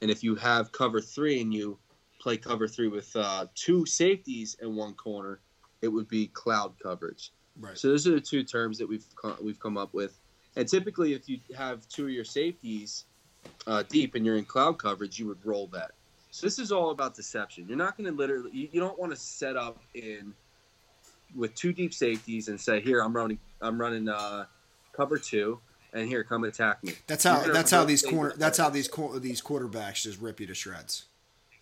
And 0.01 0.09
if 0.09 0.23
you 0.23 0.35
have 0.35 0.71
cover 0.71 1.01
three 1.01 1.41
and 1.41 1.53
you 1.53 1.77
play 2.19 2.37
cover 2.37 2.67
three 2.67 2.87
with 2.87 3.15
uh, 3.15 3.47
two 3.55 3.85
safeties 3.85 4.55
in 4.61 4.75
one 4.75 4.93
corner, 4.93 5.41
it 5.81 5.87
would 5.87 6.07
be 6.07 6.27
cloud 6.27 6.77
coverage. 6.81 7.31
Right. 7.57 7.77
So 7.77 7.89
those 7.89 8.07
are 8.07 8.11
the 8.11 8.21
two 8.21 8.43
terms 8.43 8.77
that 8.77 8.87
we've 8.87 9.05
co- 9.15 9.37
we've 9.41 9.59
come 9.59 9.77
up 9.77 9.93
with. 9.93 10.19
And 10.55 10.67
typically, 10.67 11.13
if 11.13 11.29
you 11.29 11.39
have 11.55 11.87
two 11.87 12.05
of 12.05 12.11
your 12.11 12.25
safeties 12.25 13.05
uh, 13.67 13.83
deep 13.83 14.15
and 14.15 14.25
you're 14.25 14.37
in 14.37 14.45
cloud 14.45 14.79
coverage, 14.79 15.19
you 15.19 15.27
would 15.27 15.45
roll 15.45 15.67
that. 15.67 15.91
So 16.31 16.45
this 16.45 16.59
is 16.59 16.71
all 16.71 16.91
about 16.91 17.15
deception. 17.15 17.67
You're 17.67 17.77
not 17.77 17.97
going 17.97 18.09
to 18.09 18.15
literally. 18.15 18.51
You, 18.53 18.69
you 18.73 18.79
don't 18.79 18.97
want 18.99 19.11
to 19.11 19.15
set 19.15 19.57
up 19.57 19.81
in 19.93 20.33
with 21.35 21.55
two 21.55 21.73
deep 21.73 21.93
safeties 21.93 22.47
and 22.47 22.59
say, 22.59 22.81
"Here, 22.81 23.01
I'm 23.01 23.15
running. 23.15 23.39
I'm 23.61 23.79
running 23.79 24.09
uh, 24.09 24.45
cover 24.93 25.17
two, 25.17 25.59
and 25.93 26.07
here, 26.07 26.23
come 26.23 26.43
attack 26.43 26.83
me." 26.83 26.93
That's 27.07 27.23
how. 27.23 27.41
That's 27.51 27.71
how 27.71 27.85
these 27.85 28.01
corner. 28.01 28.33
That's 28.37 28.57
how 28.57 28.69
these 28.69 28.87
qu- 28.87 29.19
these 29.19 29.41
quarterbacks 29.41 30.03
just 30.03 30.19
rip 30.19 30.39
you 30.39 30.47
to 30.47 30.55
shreds. 30.55 31.05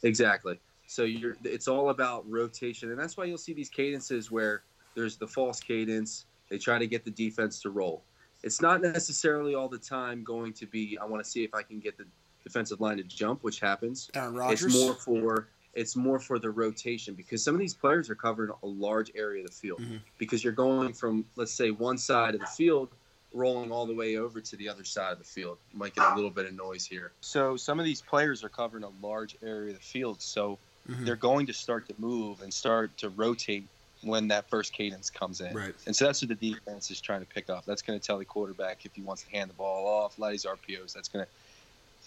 Exactly. 0.04 0.60
So 0.88 1.04
you're 1.04 1.36
it's 1.44 1.68
all 1.68 1.90
about 1.90 2.30
rotation, 2.30 2.92
and 2.92 3.00
that's 3.00 3.18
why 3.18 3.26
you'll 3.26 3.38
see 3.38 3.54
these 3.54 3.70
cadences 3.70 4.32
where 4.32 4.64
there's 4.96 5.18
the 5.18 5.28
false 5.28 5.60
cadence. 5.60 6.26
They 6.50 6.58
try 6.58 6.80
to 6.80 6.88
get 6.88 7.04
the 7.04 7.12
defense 7.12 7.62
to 7.62 7.70
roll. 7.70 8.04
It's 8.44 8.62
not 8.62 8.82
necessarily 8.82 9.56
all 9.56 9.68
the 9.68 9.78
time 9.80 10.24
going 10.24 10.54
to 10.54 10.66
be. 10.66 10.98
I 11.02 11.06
want 11.06 11.24
to 11.24 11.30
see 11.30 11.44
if 11.44 11.54
I 11.54 11.62
can 11.62 11.80
get 11.80 11.98
the 11.98 12.06
defensive 12.44 12.80
line 12.80 12.98
to 12.98 13.04
jump, 13.04 13.44
which 13.44 13.60
happens. 13.60 14.10
Aaron 14.14 14.36
Rodgers. 14.36 14.64
It's 14.64 14.82
more 14.82 14.94
for 14.94 15.48
it's 15.78 15.96
more 15.96 16.20
for 16.20 16.40
the 16.40 16.50
rotation 16.50 17.14
because 17.14 17.44
some 17.44 17.54
of 17.54 17.60
these 17.60 17.76
players 17.76 18.10
are 18.10 18.16
covering 18.16 18.52
a 18.64 18.66
large 18.66 19.12
area 19.16 19.44
of 19.44 19.50
the 19.52 19.56
field 19.56 19.80
Mhm. 19.80 20.02
because 20.18 20.44
you're 20.44 20.52
going 20.52 20.92
from 20.92 21.24
let's 21.36 21.54
say 21.54 21.70
one 21.70 21.98
side 22.00 22.34
of 22.34 22.42
the 22.42 22.48
field 22.48 22.90
rolling 23.32 23.72
all 23.72 23.86
the 23.86 23.94
way 23.94 24.18
over 24.18 24.42
to 24.42 24.56
the 24.56 24.68
other 24.68 24.84
side 24.84 25.12
of 25.12 25.20
the 25.20 25.24
field. 25.24 25.60
You 25.72 25.78
might 25.78 25.94
get 25.94 26.12
a 26.12 26.16
little 26.16 26.32
bit 26.32 26.48
of 26.48 26.54
noise 26.54 26.86
here. 26.86 27.12
So 27.22 27.56
some 27.58 27.78
of 27.80 27.86
these 27.86 28.02
players 28.02 28.44
are 28.44 28.50
covering 28.50 28.84
a 28.84 28.90
large 29.02 29.38
area 29.44 29.70
of 29.70 29.78
the 29.78 29.84
field, 29.84 30.20
so 30.22 30.58
Mhm. 30.88 31.06
they're 31.06 31.16
going 31.16 31.46
to 31.46 31.54
start 31.54 31.88
to 31.90 31.96
move 32.00 32.42
and 32.42 32.52
start 32.52 32.98
to 32.98 33.10
rotate 33.10 33.68
when 34.02 34.28
that 34.30 34.50
first 34.50 34.74
cadence 34.74 35.10
comes 35.12 35.42
in. 35.42 35.54
Right. 35.56 35.76
And 35.86 35.96
so 35.96 36.06
that's 36.06 36.22
what 36.22 36.30
the 36.30 36.52
defense 36.54 36.90
is 36.90 37.00
trying 37.02 37.20
to 37.20 37.28
pick 37.28 37.50
up. 37.50 37.66
That's 37.66 37.82
going 37.84 38.00
to 38.00 38.06
tell 38.06 38.18
the 38.18 38.26
quarterback 38.26 38.86
if 38.86 38.96
he 38.96 39.02
wants 39.04 39.24
to 39.24 39.30
hand 39.30 39.50
the 39.52 39.56
ball 39.56 39.86
off. 39.88 40.18
A 40.18 40.22
lot 40.22 40.28
of 40.28 40.32
these 40.34 40.46
RPOs, 40.46 40.94
that's 40.94 41.10
going 41.10 41.26
to 41.26 41.32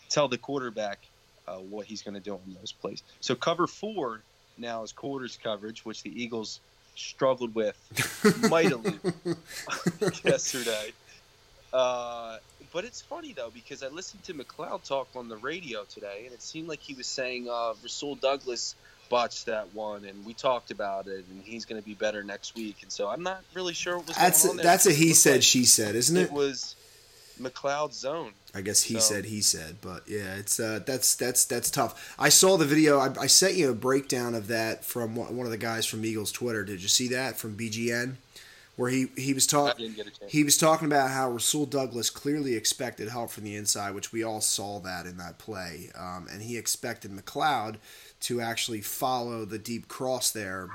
tell 0.08 0.26
the 0.26 0.38
quarterback 0.38 1.06
uh, 1.50 1.56
what 1.58 1.86
he's 1.86 2.02
going 2.02 2.14
to 2.14 2.20
do 2.20 2.38
in 2.46 2.54
those 2.54 2.72
plays. 2.72 3.02
So 3.20 3.34
cover 3.34 3.66
four 3.66 4.22
now 4.58 4.82
is 4.82 4.92
quarters 4.92 5.38
coverage, 5.42 5.84
which 5.84 6.02
the 6.02 6.22
Eagles 6.22 6.60
struggled 6.96 7.54
with 7.54 7.76
mightily 8.50 8.94
yesterday. 10.24 10.92
Uh, 11.72 12.38
but 12.72 12.84
it's 12.84 13.00
funny 13.00 13.32
though 13.32 13.50
because 13.52 13.82
I 13.82 13.88
listened 13.88 14.22
to 14.24 14.34
McLeod 14.34 14.84
talk 14.84 15.08
on 15.16 15.28
the 15.28 15.36
radio 15.36 15.84
today, 15.84 16.22
and 16.24 16.34
it 16.34 16.42
seemed 16.42 16.68
like 16.68 16.80
he 16.80 16.94
was 16.94 17.06
saying 17.06 17.48
uh, 17.50 17.74
Rasul 17.82 18.16
Douglas 18.16 18.74
botched 19.08 19.46
that 19.46 19.74
one, 19.74 20.04
and 20.04 20.24
we 20.24 20.34
talked 20.34 20.70
about 20.70 21.06
it, 21.08 21.24
and 21.30 21.42
he's 21.44 21.64
going 21.64 21.80
to 21.80 21.86
be 21.86 21.94
better 21.94 22.22
next 22.22 22.54
week. 22.54 22.76
And 22.82 22.92
so 22.92 23.08
I'm 23.08 23.22
not 23.24 23.42
really 23.54 23.72
sure 23.74 23.96
what 23.98 24.06
was 24.08 24.16
That's 24.16 24.48
on 24.48 24.56
there. 24.56 24.64
that's 24.64 24.86
a 24.86 24.92
he 24.92 25.14
said 25.14 25.34
like 25.34 25.42
she 25.42 25.64
said, 25.64 25.94
isn't 25.96 26.16
It 26.16 26.22
it? 26.24 26.32
was 26.32 26.76
McLeod's 27.40 27.96
zone. 27.98 28.32
I 28.54 28.60
guess 28.60 28.82
he 28.82 28.94
So- 28.94 29.00
said 29.00 29.24
he 29.26 29.40
said, 29.40 29.76
but 29.80 30.02
yeah, 30.06 30.34
it's 30.36 30.58
uh, 30.60 30.80
that's 30.84 31.14
that's 31.14 31.44
that's 31.44 31.70
tough. 31.70 32.14
I 32.18 32.28
saw 32.28 32.56
the 32.56 32.64
video. 32.64 32.98
I, 32.98 33.12
I 33.20 33.26
sent 33.26 33.54
you 33.54 33.70
a 33.70 33.74
breakdown 33.74 34.34
of 34.34 34.48
that 34.48 34.84
from 34.84 35.14
one 35.16 35.46
of 35.46 35.50
the 35.50 35.56
guys 35.58 35.86
from 35.86 36.04
Eagles 36.04 36.32
Twitter. 36.32 36.64
Did 36.64 36.82
you 36.82 36.88
see 36.88 37.08
that 37.08 37.36
from 37.38 37.56
BGN, 37.56 38.14
where 38.76 38.90
he 38.90 39.06
he 39.16 39.32
was 39.34 39.46
talking 39.46 39.86
didn't 39.86 39.96
get 39.96 40.06
a 40.08 40.10
chance. 40.18 40.32
he 40.32 40.42
was 40.42 40.56
talking 40.58 40.86
about 40.86 41.10
how 41.10 41.30
Rasul 41.30 41.66
Douglas 41.66 42.10
clearly 42.10 42.54
expected 42.56 43.08
help 43.08 43.30
from 43.30 43.44
the 43.44 43.54
inside, 43.54 43.94
which 43.94 44.12
we 44.12 44.22
all 44.24 44.40
saw 44.40 44.80
that 44.80 45.06
in 45.06 45.16
that 45.18 45.38
play, 45.38 45.90
um, 45.96 46.26
and 46.32 46.42
he 46.42 46.56
expected 46.58 47.12
McLeod 47.12 47.76
to 48.22 48.40
actually 48.40 48.80
follow 48.80 49.44
the 49.44 49.58
deep 49.58 49.86
cross 49.88 50.30
there. 50.30 50.68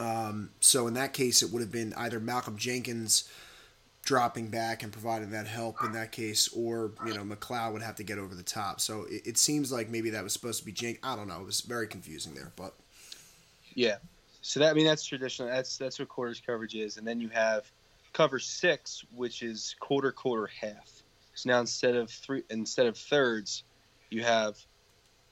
Um, 0.00 0.50
so 0.60 0.86
in 0.86 0.94
that 0.94 1.12
case, 1.12 1.42
it 1.42 1.50
would 1.52 1.60
have 1.60 1.72
been 1.72 1.92
either 1.96 2.20
Malcolm 2.20 2.56
Jenkins 2.56 3.28
dropping 4.08 4.48
back 4.48 4.82
and 4.82 4.90
providing 4.90 5.28
that 5.28 5.46
help 5.46 5.84
in 5.84 5.92
that 5.92 6.10
case, 6.12 6.48
or 6.56 6.92
you 7.04 7.12
know 7.12 7.22
McLeod 7.22 7.74
would 7.74 7.82
have 7.82 7.94
to 7.96 8.02
get 8.02 8.18
over 8.18 8.34
the 8.34 8.42
top. 8.42 8.80
So 8.80 9.02
it, 9.10 9.26
it 9.26 9.36
seems 9.36 9.70
like 9.70 9.90
maybe 9.90 10.08
that 10.08 10.24
was 10.24 10.32
supposed 10.32 10.60
to 10.60 10.64
be 10.64 10.72
Jenkins. 10.72 11.04
I 11.04 11.14
don't 11.14 11.28
know. 11.28 11.38
It 11.42 11.44
was 11.44 11.60
very 11.60 11.86
confusing 11.86 12.34
there, 12.34 12.50
but 12.56 12.74
Yeah. 13.74 13.98
So 14.40 14.60
that 14.60 14.70
I 14.70 14.72
mean 14.72 14.86
that's 14.86 15.04
traditional. 15.04 15.48
That's 15.48 15.76
that's 15.76 15.98
what 15.98 16.08
quarters 16.08 16.40
coverage 16.40 16.74
is, 16.74 16.96
and 16.96 17.06
then 17.06 17.20
you 17.20 17.28
have 17.28 17.70
cover 18.14 18.38
six, 18.38 19.04
which 19.14 19.42
is 19.42 19.76
quarter, 19.78 20.10
quarter, 20.10 20.46
half. 20.46 20.90
So 21.34 21.50
now 21.50 21.60
instead 21.60 21.94
of 21.94 22.10
three, 22.10 22.44
instead 22.48 22.86
of 22.86 22.96
thirds, 22.96 23.64
you 24.08 24.22
have 24.22 24.56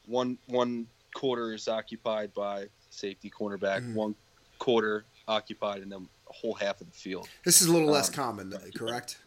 one 0.05 0.37
one 0.49 0.87
quarter 1.15 1.55
is 1.55 1.67
occupied 1.67 2.35
by 2.35 2.67
safety 2.91 3.31
cornerback, 3.31 3.81
Mhm. 3.81 3.95
one 3.95 4.15
quarter 4.59 5.07
occupied, 5.27 5.81
and 5.81 5.91
then 5.91 6.11
whole 6.41 6.55
half 6.55 6.81
of 6.81 6.87
the 6.87 6.93
field. 6.93 7.29
this 7.45 7.61
is 7.63 7.69
a 7.69 7.73
little 7.73 7.89
less 7.89 8.09
Um, 8.09 8.15
common, 8.15 8.55
correct? 8.75 9.19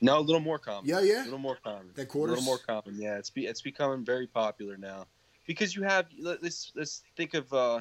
No, 0.00 0.18
a 0.18 0.20
little 0.20 0.40
more 0.40 0.58
common. 0.58 0.88
Yeah, 0.88 1.00
yeah. 1.00 1.22
A 1.22 1.24
little 1.24 1.38
more 1.38 1.56
common. 1.56 1.90
That 1.94 2.12
A 2.14 2.18
little 2.18 2.42
more 2.44 2.58
common. 2.58 3.00
Yeah, 3.00 3.16
it's 3.16 3.30
be, 3.30 3.46
it's 3.46 3.62
becoming 3.62 4.04
very 4.04 4.26
popular 4.26 4.76
now 4.76 5.06
because 5.46 5.74
you 5.74 5.82
have 5.84 6.06
let- 6.18 6.42
let's 6.42 6.72
let's 6.74 7.02
think 7.16 7.32
of 7.34 7.50
uh, 7.52 7.80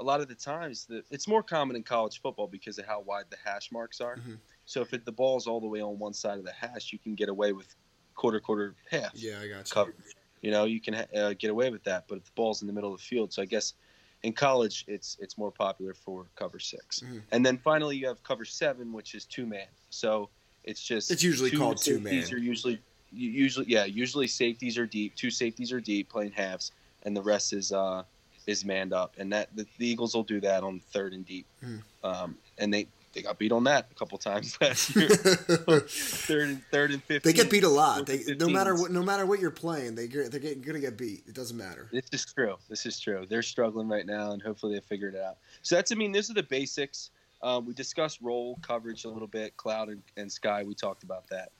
a 0.00 0.04
lot 0.04 0.20
of 0.20 0.28
the 0.28 0.34
times 0.36 0.86
that 0.86 1.04
it's 1.10 1.26
more 1.26 1.42
common 1.42 1.74
in 1.74 1.82
college 1.82 2.20
football 2.20 2.46
because 2.46 2.78
of 2.78 2.86
how 2.86 3.00
wide 3.00 3.24
the 3.30 3.36
hash 3.44 3.72
marks 3.72 4.00
are. 4.00 4.16
Mhm. 4.16 4.38
So 4.66 4.82
if 4.82 4.92
it, 4.92 5.04
the 5.04 5.10
ball's 5.12 5.46
all 5.48 5.60
the 5.60 5.66
way 5.66 5.80
on 5.80 5.98
one 5.98 6.12
side 6.14 6.38
of 6.38 6.44
the 6.44 6.52
hash, 6.52 6.92
you 6.92 6.98
can 6.98 7.14
get 7.16 7.28
away 7.28 7.52
with 7.52 7.74
quarter 8.14 8.38
quarter 8.40 8.74
half 8.90 9.12
Yeah, 9.14 9.40
I 9.40 9.48
got 9.48 9.68
you. 9.68 9.74
coverage. 9.74 9.96
You 10.42 10.52
know, 10.52 10.64
you 10.66 10.80
can 10.80 10.94
uh, 10.94 11.34
get 11.36 11.50
away 11.50 11.70
with 11.70 11.82
that, 11.84 12.06
but 12.06 12.18
if 12.18 12.24
the 12.26 12.30
ball's 12.36 12.60
in 12.62 12.68
the 12.68 12.72
middle 12.72 12.92
of 12.94 13.00
the 13.00 13.04
field, 13.04 13.32
so 13.32 13.42
I 13.42 13.46
guess 13.46 13.74
in 14.22 14.32
college 14.32 14.84
it's 14.88 15.16
it's 15.20 15.38
more 15.38 15.50
popular 15.50 15.94
for 15.94 16.26
cover 16.36 16.58
6 16.58 17.00
Mhm. 17.00 17.22
and 17.32 17.44
then 17.46 17.56
finally 17.58 17.96
you 17.96 18.06
have 18.08 18.22
cover 18.22 18.44
seven, 18.44 18.92
which 18.92 19.14
is 19.14 19.24
two 19.24 19.46
man. 19.46 19.68
So 19.90 20.28
it's 20.64 20.82
just 20.82 21.10
It's 21.10 21.22
usually 21.22 21.50
called 21.50 21.78
two 21.78 22.00
man. 22.00 22.24
Are 22.32 22.36
usually 22.38 22.80
usually 23.12 23.66
yeah 23.68 23.84
usually 23.84 24.26
safeties 24.26 24.76
are 24.76 24.86
deep. 24.86 25.14
Two 25.14 25.30
safeties 25.30 25.72
are 25.72 25.80
deep 25.80 26.08
playing 26.08 26.32
halves, 26.32 26.72
and 27.04 27.16
the 27.16 27.22
rest 27.22 27.52
is 27.52 27.72
uh 27.72 28.02
is 28.46 28.64
manned 28.64 28.92
up, 28.94 29.14
and 29.18 29.32
that 29.32 29.54
the, 29.54 29.66
the 29.78 29.86
Eagles 29.86 30.14
will 30.14 30.22
do 30.24 30.40
that 30.40 30.62
on 30.64 30.80
third 30.80 31.12
and 31.12 31.24
deep, 31.26 31.46
Hmm. 31.60 31.76
um, 32.02 32.38
and 32.58 32.72
they 32.74 32.86
they 33.12 33.22
got 33.22 33.38
beat 33.38 33.52
on 33.52 33.64
that 33.64 33.88
a 33.90 33.94
couple 33.94 34.18
times 34.18 34.56
last 34.60 34.94
year. 34.94 35.08
third 35.08 36.48
and 36.48 36.62
third 36.70 36.90
and 36.90 37.02
fifteen. 37.02 37.32
They 37.32 37.36
get 37.36 37.50
beat 37.50 37.64
a 37.64 37.68
lot. 37.68 38.06
They, 38.06 38.22
no 38.38 38.48
matter 38.48 38.74
what, 38.74 38.90
no 38.90 39.02
matter 39.02 39.26
what 39.26 39.40
you're 39.40 39.50
playing, 39.50 39.94
they 39.94 40.06
they're 40.06 40.28
getting, 40.28 40.60
gonna 40.62 40.80
get 40.80 40.96
beat. 40.96 41.24
It 41.26 41.34
doesn't 41.34 41.56
matter. 41.56 41.88
This 41.92 42.04
is 42.12 42.32
true. 42.32 42.56
This 42.68 42.86
is 42.86 42.98
true. 43.00 43.26
They're 43.28 43.42
struggling 43.42 43.88
right 43.88 44.06
now, 44.06 44.32
and 44.32 44.42
hopefully 44.42 44.74
they 44.74 44.80
figured 44.80 45.14
it 45.14 45.22
out. 45.22 45.38
So 45.62 45.74
that's, 45.76 45.92
I 45.92 45.94
mean, 45.94 46.12
those 46.12 46.30
are 46.30 46.34
the 46.34 46.42
basics. 46.42 47.10
Um, 47.42 47.66
we 47.66 47.72
discussed 47.74 48.18
roll 48.20 48.58
coverage 48.62 49.04
a 49.04 49.08
little 49.08 49.28
bit, 49.28 49.56
cloud 49.56 49.88
and, 49.88 50.02
and 50.16 50.30
sky. 50.30 50.64
We 50.64 50.74
talked 50.74 51.02
about 51.04 51.28
that. 51.28 51.50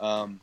Um, 0.00 0.40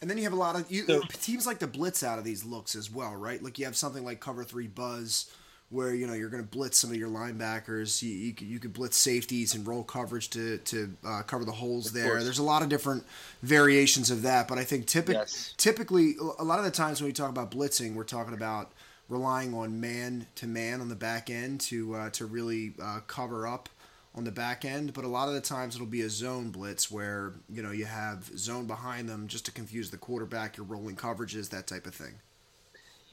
And 0.00 0.10
then 0.10 0.18
you 0.18 0.24
have 0.24 0.32
a 0.32 0.36
lot 0.36 0.56
of 0.56 0.70
you, 0.70 0.84
So- 0.86 1.00
teams 1.12 1.46
like 1.46 1.60
to 1.60 1.66
blitz 1.68 2.02
out 2.02 2.18
of 2.18 2.24
these 2.24 2.44
looks 2.44 2.74
as 2.74 2.90
well, 2.90 3.14
right? 3.14 3.42
Like 3.42 3.58
you 3.58 3.64
have 3.64 3.76
something 3.76 4.04
like 4.04 4.18
cover 4.20 4.42
three 4.44 4.66
buzz, 4.66 5.30
where 5.70 5.94
you 5.94 6.06
know 6.06 6.12
you're 6.12 6.28
going 6.28 6.42
to 6.42 6.48
blitz 6.48 6.78
some 6.78 6.90
of 6.90 6.96
your 6.96 7.08
linebackers. 7.08 8.02
You, 8.02 8.10
you 8.10 8.32
could 8.32 8.46
you 8.46 8.58
could 8.60 8.72
blitz 8.72 8.96
safeties 8.96 9.54
and 9.54 9.66
roll 9.66 9.82
coverage 9.82 10.30
to 10.30 10.58
to 10.58 10.94
uh, 11.04 11.22
cover 11.22 11.44
the 11.44 11.52
holes 11.52 11.86
Of 11.88 11.94
there. 11.94 12.08
course. 12.10 12.24
There's 12.24 12.38
a 12.38 12.42
lot 12.44 12.62
of 12.62 12.68
different 12.68 13.04
variations 13.42 14.10
of 14.10 14.22
that, 14.22 14.48
but 14.48 14.58
I 14.58 14.64
think 14.64 14.86
typically 14.86 15.14
Yes. 15.14 15.54
typically 15.56 16.16
a 16.38 16.44
lot 16.44 16.58
of 16.58 16.64
the 16.64 16.70
times 16.70 17.00
when 17.00 17.08
we 17.08 17.12
talk 17.12 17.30
about 17.30 17.50
blitzing, 17.50 17.94
we're 17.94 18.04
talking 18.04 18.34
about 18.34 18.72
relying 19.08 19.52
on 19.52 19.80
man 19.80 20.26
to 20.36 20.46
man 20.46 20.80
on 20.80 20.88
the 20.88 20.94
back 20.96 21.28
end 21.30 21.60
to 21.62 21.94
uh, 21.94 22.10
to 22.10 22.26
really 22.26 22.74
uh, 22.82 23.00
cover 23.06 23.46
up 23.46 23.68
on 24.16 24.22
the 24.22 24.30
back 24.30 24.64
end, 24.64 24.92
but 24.94 25.04
a 25.04 25.08
lot 25.08 25.26
of 25.26 25.34
the 25.34 25.40
times 25.40 25.74
it'll 25.74 25.88
be 25.88 26.02
a 26.02 26.08
zone 26.08 26.50
blitz 26.50 26.88
where 26.90 27.32
you 27.50 27.62
know 27.62 27.72
you 27.72 27.84
have 27.84 28.24
zone 28.38 28.66
behind 28.66 29.08
them 29.08 29.26
just 29.26 29.44
to 29.44 29.50
confuse 29.50 29.90
the 29.90 29.96
quarterback. 29.96 30.56
You're 30.56 30.66
rolling 30.66 30.94
coverages, 30.94 31.50
that 31.50 31.66
type 31.66 31.84
of 31.86 31.94
thing. 31.96 32.14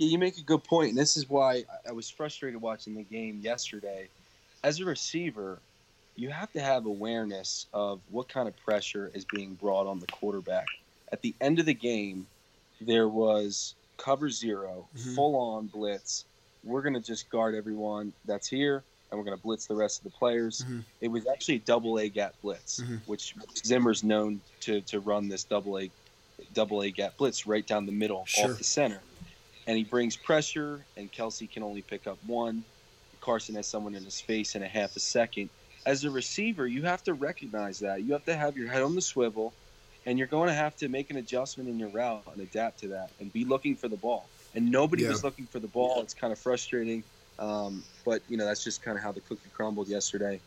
Yeah, 0.02 0.08
you 0.08 0.18
make 0.18 0.40
a 0.40 0.42
good 0.42 0.64
point, 0.64 0.90
and 0.90 0.98
this 0.98 1.16
is 1.16 1.30
why 1.30 1.64
I 1.88 1.92
was 1.92 2.10
frustrated 2.10 2.60
watching 2.60 2.96
the 2.96 3.04
game 3.04 3.40
yesterday. 3.44 4.10
As 4.64 4.80
a 4.80 4.86
receiver, 4.86 5.62
you 6.16 6.32
have 6.32 6.52
to 6.54 6.60
have 6.60 6.88
awareness 6.88 7.68
of 7.72 8.02
what 8.10 8.28
kind 8.28 8.48
of 8.48 8.58
pressure 8.58 9.12
is 9.14 9.26
being 9.26 9.54
brought 9.54 9.86
on 9.86 10.00
the 10.00 10.08
quarterback. 10.08 10.66
At 11.12 11.22
the 11.22 11.36
end 11.40 11.60
of 11.60 11.68
the 11.68 11.76
game, 11.76 12.26
there 12.80 13.08
was 13.10 13.76
cover 13.98 14.32
0 14.32 14.88
Mhm. 14.96 15.14
full 15.14 15.36
on 15.36 15.68
blitz. 15.68 16.26
We're 16.64 16.82
going 16.82 16.96
to 16.96 17.00
just 17.00 17.30
guard 17.30 17.54
everyone 17.54 18.12
that's 18.26 18.48
here, 18.48 18.84
and 19.12 19.20
we're 19.20 19.26
going 19.26 19.38
to 19.38 19.44
blitz 19.44 19.68
the 19.68 19.76
rest 19.76 20.00
of 20.00 20.06
the 20.06 20.18
players. 20.18 20.66
Mhm. 20.68 20.84
It 21.02 21.10
was 21.10 21.28
actually 21.28 21.58
a 21.58 21.60
double 21.60 22.00
A 22.00 22.10
gap 22.10 22.34
blitz, 22.42 22.80
Mhm. 22.80 23.02
which 23.06 23.36
Zimmer's 23.64 24.04
known 24.04 24.42
to, 24.62 24.82
to 24.82 25.00
run 25.00 25.28
this 25.28 25.44
double 25.44 25.78
A 25.78 25.92
double 26.54 26.82
A 26.82 26.90
gap 26.90 27.18
blitz 27.18 27.46
right 27.46 27.68
down 27.68 27.86
the 27.86 27.92
middle 27.92 28.26
Sure. 28.26 28.52
off 28.54 28.58
the 28.58 28.64
center. 28.64 29.00
And 29.68 29.78
he 29.78 29.84
brings 29.84 30.18
pressure, 30.18 30.88
and 30.98 31.12
Kelce 31.12 31.50
can 31.52 31.64
only 31.64 31.82
pick 31.82 32.08
up 32.08 32.20
one. 32.24 32.66
Carson 33.20 33.56
has 33.56 33.70
someone 33.70 33.94
in 33.96 34.04
his 34.04 34.20
face 34.20 34.56
in 34.56 34.64
a 34.64 34.68
half 34.68 34.96
a 34.96 35.00
second. 35.00 35.52
As 35.86 36.04
a 36.04 36.12
receiver, 36.12 36.68
you 36.68 36.84
have 36.84 37.04
to 37.04 37.14
recognize 37.14 37.80
that. 37.80 38.04
You 38.04 38.14
have 38.14 38.24
to 38.26 38.36
have 38.36 38.58
your 38.58 38.68
head 38.70 38.82
on 38.82 38.96
the 38.96 39.02
swivel, 39.02 39.58
and 40.06 40.18
you're 40.18 40.28
going 40.28 40.48
to 40.48 40.54
have 40.54 40.76
to 40.78 40.90
make 40.90 41.10
an 41.12 41.18
adjustment 41.18 41.70
in 41.70 41.78
your 41.78 41.90
route 41.90 42.24
and 42.28 42.42
adapt 42.42 42.80
to 42.80 42.88
that 42.90 43.14
and 43.20 43.32
be 43.32 43.46
looking 43.46 43.76
for 43.76 43.88
the 43.88 43.98
ball. 43.98 44.32
And 44.54 44.72
nobody 44.72 45.04
Yeah. 45.04 45.10
was 45.10 45.24
looking 45.24 45.48
for 45.48 45.60
the 45.60 45.68
ball. 45.68 46.02
It's 46.02 46.14
kind 46.14 46.34
of 46.34 46.40
frustrating, 46.40 47.06
um, 47.38 47.86
but 48.04 48.24
you 48.28 48.38
know 48.38 48.46
that's 48.46 48.64
just 48.64 48.82
kind 48.82 48.98
of 48.98 49.04
how 49.04 49.12
the 49.12 49.22
cookie 49.22 49.50
crumbled 49.50 49.90
yesterday. 49.90 50.42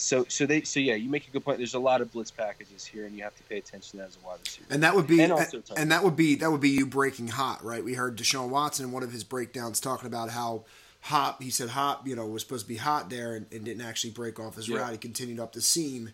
So, 0.00 0.24
so 0.28 0.46
they, 0.46 0.62
so 0.62 0.80
yeah, 0.80 0.94
you 0.94 1.08
make 1.10 1.28
a 1.28 1.30
good 1.30 1.44
point. 1.44 1.58
There's 1.58 1.74
a 1.74 1.78
lot 1.78 2.00
of 2.00 2.10
blitz 2.12 2.30
packages 2.30 2.84
here, 2.84 3.04
and 3.06 3.14
you 3.16 3.22
have 3.22 3.36
to 3.36 3.42
pay 3.44 3.58
attention 3.58 3.92
to 3.92 3.96
that 3.98 4.08
as 4.08 4.18
a 4.22 4.26
wide 4.26 4.38
receiver. 4.44 4.66
And 4.70 4.82
that 4.82 4.94
would 4.94 5.06
be 5.06 5.20
And 5.20 5.32
and, 5.76 5.92
that 5.92 6.02
would 6.02 6.16
be 6.16 6.36
that 6.36 6.50
would 6.50 6.60
be 6.60 6.70
you 6.70 6.86
breaking 6.86 7.28
hot, 7.28 7.62
right? 7.64 7.84
We 7.84 7.94
heard 7.94 8.16
Deshaun 8.16 8.48
Watson 8.48 8.86
in 8.86 8.92
one 8.92 9.02
of 9.02 9.12
his 9.12 9.24
breakdowns 9.24 9.78
talking 9.80 10.06
about 10.06 10.30
how 10.30 10.64
hot 11.02 11.42
he 11.42 11.50
said 11.50 11.70
hot, 11.70 12.02
you 12.06 12.16
know, 12.16 12.26
was 12.26 12.42
supposed 12.42 12.64
to 12.64 12.68
be 12.68 12.76
hot 12.76 13.10
there 13.10 13.34
and, 13.34 13.46
and 13.52 13.64
didn't 13.64 13.82
actually 13.82 14.10
break 14.10 14.38
off 14.40 14.56
his 14.56 14.68
Yeah. 14.68 14.78
route. 14.78 14.92
He 14.92 14.98
continued 14.98 15.40
up 15.40 15.52
the 15.52 15.60
seam. 15.60 16.10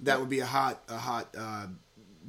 That 0.00 0.20
would 0.20 0.28
be 0.28 0.40
a 0.40 0.46
hot 0.46 0.82
a 0.88 0.98
hot 0.98 1.34
uh, 1.38 1.66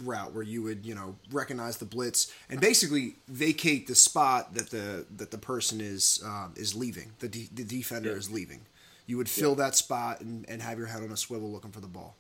route 0.04 0.34
where 0.34 0.44
you 0.44 0.62
would 0.62 0.86
you 0.86 0.94
know 0.96 1.16
recognize 1.32 1.78
the 1.78 1.86
blitz 1.86 2.32
and 2.50 2.62
basically 2.62 3.16
vacate 3.28 3.88
the 3.88 3.96
spot 3.96 4.54
that 4.54 4.70
the 4.70 5.06
that 5.18 5.32
the 5.32 5.38
person 5.38 5.80
is 5.82 6.22
um, 6.26 6.54
is 6.56 6.76
leaving. 6.76 7.12
The 7.20 7.28
de- 7.30 7.50
the 7.54 7.64
defender 7.64 8.12
Yeah. 8.12 8.16
is 8.18 8.30
leaving. 8.30 8.62
You 9.08 9.18
would 9.18 9.30
fill 9.30 9.56
that 9.56 9.76
spot 9.76 10.22
and, 10.22 10.46
and 10.50 10.62
have 10.62 10.78
your 10.78 10.88
head 10.88 11.02
on 11.02 11.12
a 11.12 11.18
swivel 11.18 11.50
looking 11.52 11.72
for 11.72 11.80
the 11.80 11.88
ball. 11.88 12.16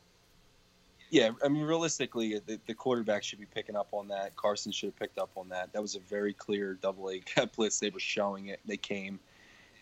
Yeah, 1.09 1.29
I 1.43 1.47
mean, 1.47 1.63
realistically, 1.63 2.39
the, 2.45 2.59
the 2.65 2.73
quarterback 2.73 3.23
should 3.23 3.39
be 3.39 3.45
picking 3.45 3.75
up 3.75 3.87
on 3.93 4.07
that. 4.09 4.35
Carson 4.35 4.71
should 4.71 4.87
have 4.87 4.99
picked 4.99 5.17
up 5.17 5.29
on 5.37 5.47
that. 5.49 5.71
That 5.73 5.81
was 5.81 5.95
a 5.95 5.99
very 5.99 6.33
clear 6.33 6.73
double 6.81 7.09
A 7.11 7.21
blitz. 7.55 7.79
They 7.79 7.89
were 7.89 7.99
showing 7.99 8.47
it. 8.47 8.59
They 8.65 8.75
came, 8.77 9.19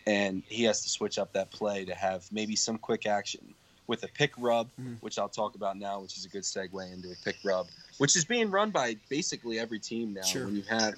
and 0.05 0.43
he 0.47 0.63
has 0.65 0.83
to 0.83 0.89
switch 0.89 1.17
up 1.17 1.33
that 1.33 1.49
play 1.51 1.85
to 1.85 1.95
have 1.95 2.25
maybe 2.31 2.55
some 2.55 2.77
quick 2.77 3.05
action 3.07 3.53
with 3.87 4.03
a 4.03 4.07
pick 4.07 4.33
rub, 4.37 4.67
Mhm. 4.79 4.97
which 5.01 5.17
I'll 5.19 5.29
talk 5.29 5.53
about 5.55 5.77
now, 5.77 5.99
which 6.01 6.17
is 6.17 6.25
a 6.25 6.29
good 6.29 6.43
segue 6.43 6.91
into 6.93 7.09
a 7.11 7.15
pick 7.23 7.37
rub, 7.43 7.67
which 7.99 8.15
is 8.15 8.25
being 8.25 8.49
run 8.51 8.71
by 8.71 8.97
basically 9.09 9.59
every 9.59 9.79
team 9.79 10.13
now. 10.13 10.23
Sure. 10.23 10.45
When 10.45 10.55
you 10.55 10.63
have 10.63 10.95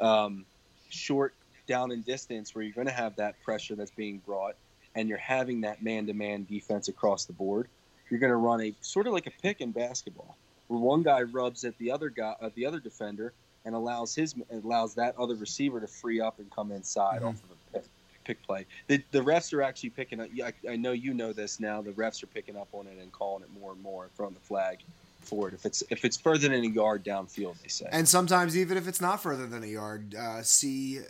um, 0.00 0.44
short 0.90 1.34
down 1.66 1.90
and 1.92 2.04
distance, 2.04 2.54
where 2.54 2.62
you're 2.64 2.74
going 2.74 2.86
to 2.88 2.92
have 2.92 3.16
that 3.16 3.40
pressure 3.42 3.74
that's 3.76 3.90
being 3.92 4.18
brought, 4.18 4.54
and 4.96 5.08
you're 5.08 5.18
having 5.18 5.60
that 5.60 5.82
man-to-man 5.82 6.44
defense 6.50 6.88
across 6.88 7.24
the 7.26 7.32
board 7.32 7.68
you're 8.08 8.20
going 8.20 8.30
to 8.30 8.36
run 8.36 8.60
a 8.60 8.72
sort 8.82 9.08
of 9.08 9.12
like 9.12 9.26
a 9.26 9.32
pick 9.42 9.60
in 9.60 9.72
basketball, 9.72 10.36
where 10.68 10.78
one 10.78 11.02
guy 11.02 11.22
rubs 11.22 11.64
at 11.64 11.76
the 11.78 11.90
other 11.90 12.08
guy, 12.08 12.36
at 12.40 12.54
the 12.54 12.64
other 12.64 12.78
defender, 12.78 13.32
and 13.64 13.74
allows 13.74 14.14
his 14.14 14.32
allows 14.62 14.94
that 14.94 15.16
other 15.18 15.34
receiver 15.34 15.80
to 15.80 15.88
free 15.88 16.20
up 16.20 16.38
and 16.38 16.48
come 16.52 16.70
inside 16.70 17.20
Mhm. 17.22 17.26
off 17.30 17.42
of 17.42 17.50
a 17.50 17.72
pick, 17.72 17.84
pick 18.24 18.42
play. 18.46 18.64
The, 18.86 19.02
the 19.10 19.18
refs 19.22 19.52
are 19.52 19.60
actually 19.60 19.90
picking 19.90 20.20
up. 20.20 20.28
I, 20.40 20.52
I 20.70 20.76
know 20.76 20.92
you 20.92 21.14
know 21.14 21.32
this 21.32 21.58
now. 21.58 21.82
The 21.82 21.90
refs 21.90 22.22
are 22.22 22.28
picking 22.28 22.56
up 22.56 22.68
on 22.72 22.86
it 22.86 22.96
and 23.02 23.10
calling 23.10 23.42
it 23.42 23.50
more 23.60 23.72
and 23.72 23.82
more, 23.82 24.04
and 24.04 24.14
throwing 24.14 24.34
the 24.34 24.40
flag 24.40 24.78
for 25.22 25.48
it 25.48 25.54
if 25.54 25.66
it's 25.66 25.82
if 25.90 26.04
it's 26.04 26.16
further 26.16 26.48
than 26.48 26.62
a 26.64 26.68
yard 26.68 27.04
downfield. 27.04 27.60
They 27.60 27.66
say. 27.68 27.88
And 27.90 28.08
sometimes 28.08 28.56
even 28.56 28.76
if 28.76 28.86
it's 28.86 29.00
not 29.00 29.20
further 29.20 29.48
than 29.48 29.64
a 29.64 29.66
yard, 29.66 30.14
uh, 30.14 30.42
see 30.44 31.00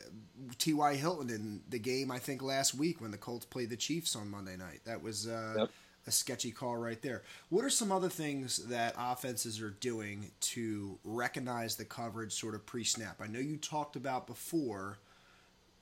T.Y. 0.59 0.95
Hilton 0.97 1.31
in 1.31 1.61
the 1.69 1.79
game 1.79 2.11
I 2.11 2.19
think 2.19 2.43
last 2.43 2.75
week 2.75 3.01
when 3.01 3.11
the 3.11 3.17
Colts 3.19 3.45
played 3.47 3.71
the 3.71 3.77
Chiefs 3.77 4.15
on 4.17 4.31
Monday 4.31 4.57
night. 4.57 4.81
That 4.85 5.03
was 5.03 5.27
uh, 5.27 5.55
Yep. 5.59 5.71
a 6.07 6.11
sketchy 6.11 6.51
call 6.51 6.77
right 6.77 7.01
there. 7.03 7.23
What 7.49 7.65
are 7.65 7.71
some 7.71 7.91
other 7.93 8.09
things 8.09 8.59
that 8.69 8.95
offenses 8.99 9.61
are 9.61 9.71
doing 9.71 10.31
to 10.41 10.99
recognize 11.05 11.77
the 11.77 11.85
coverage 11.85 12.33
sort 12.33 12.55
of 12.55 12.65
pre-snap? 12.67 13.17
I 13.21 13.27
know 13.27 13.41
you 13.41 13.57
talked 13.57 13.97
about 13.97 14.27
before 14.27 14.99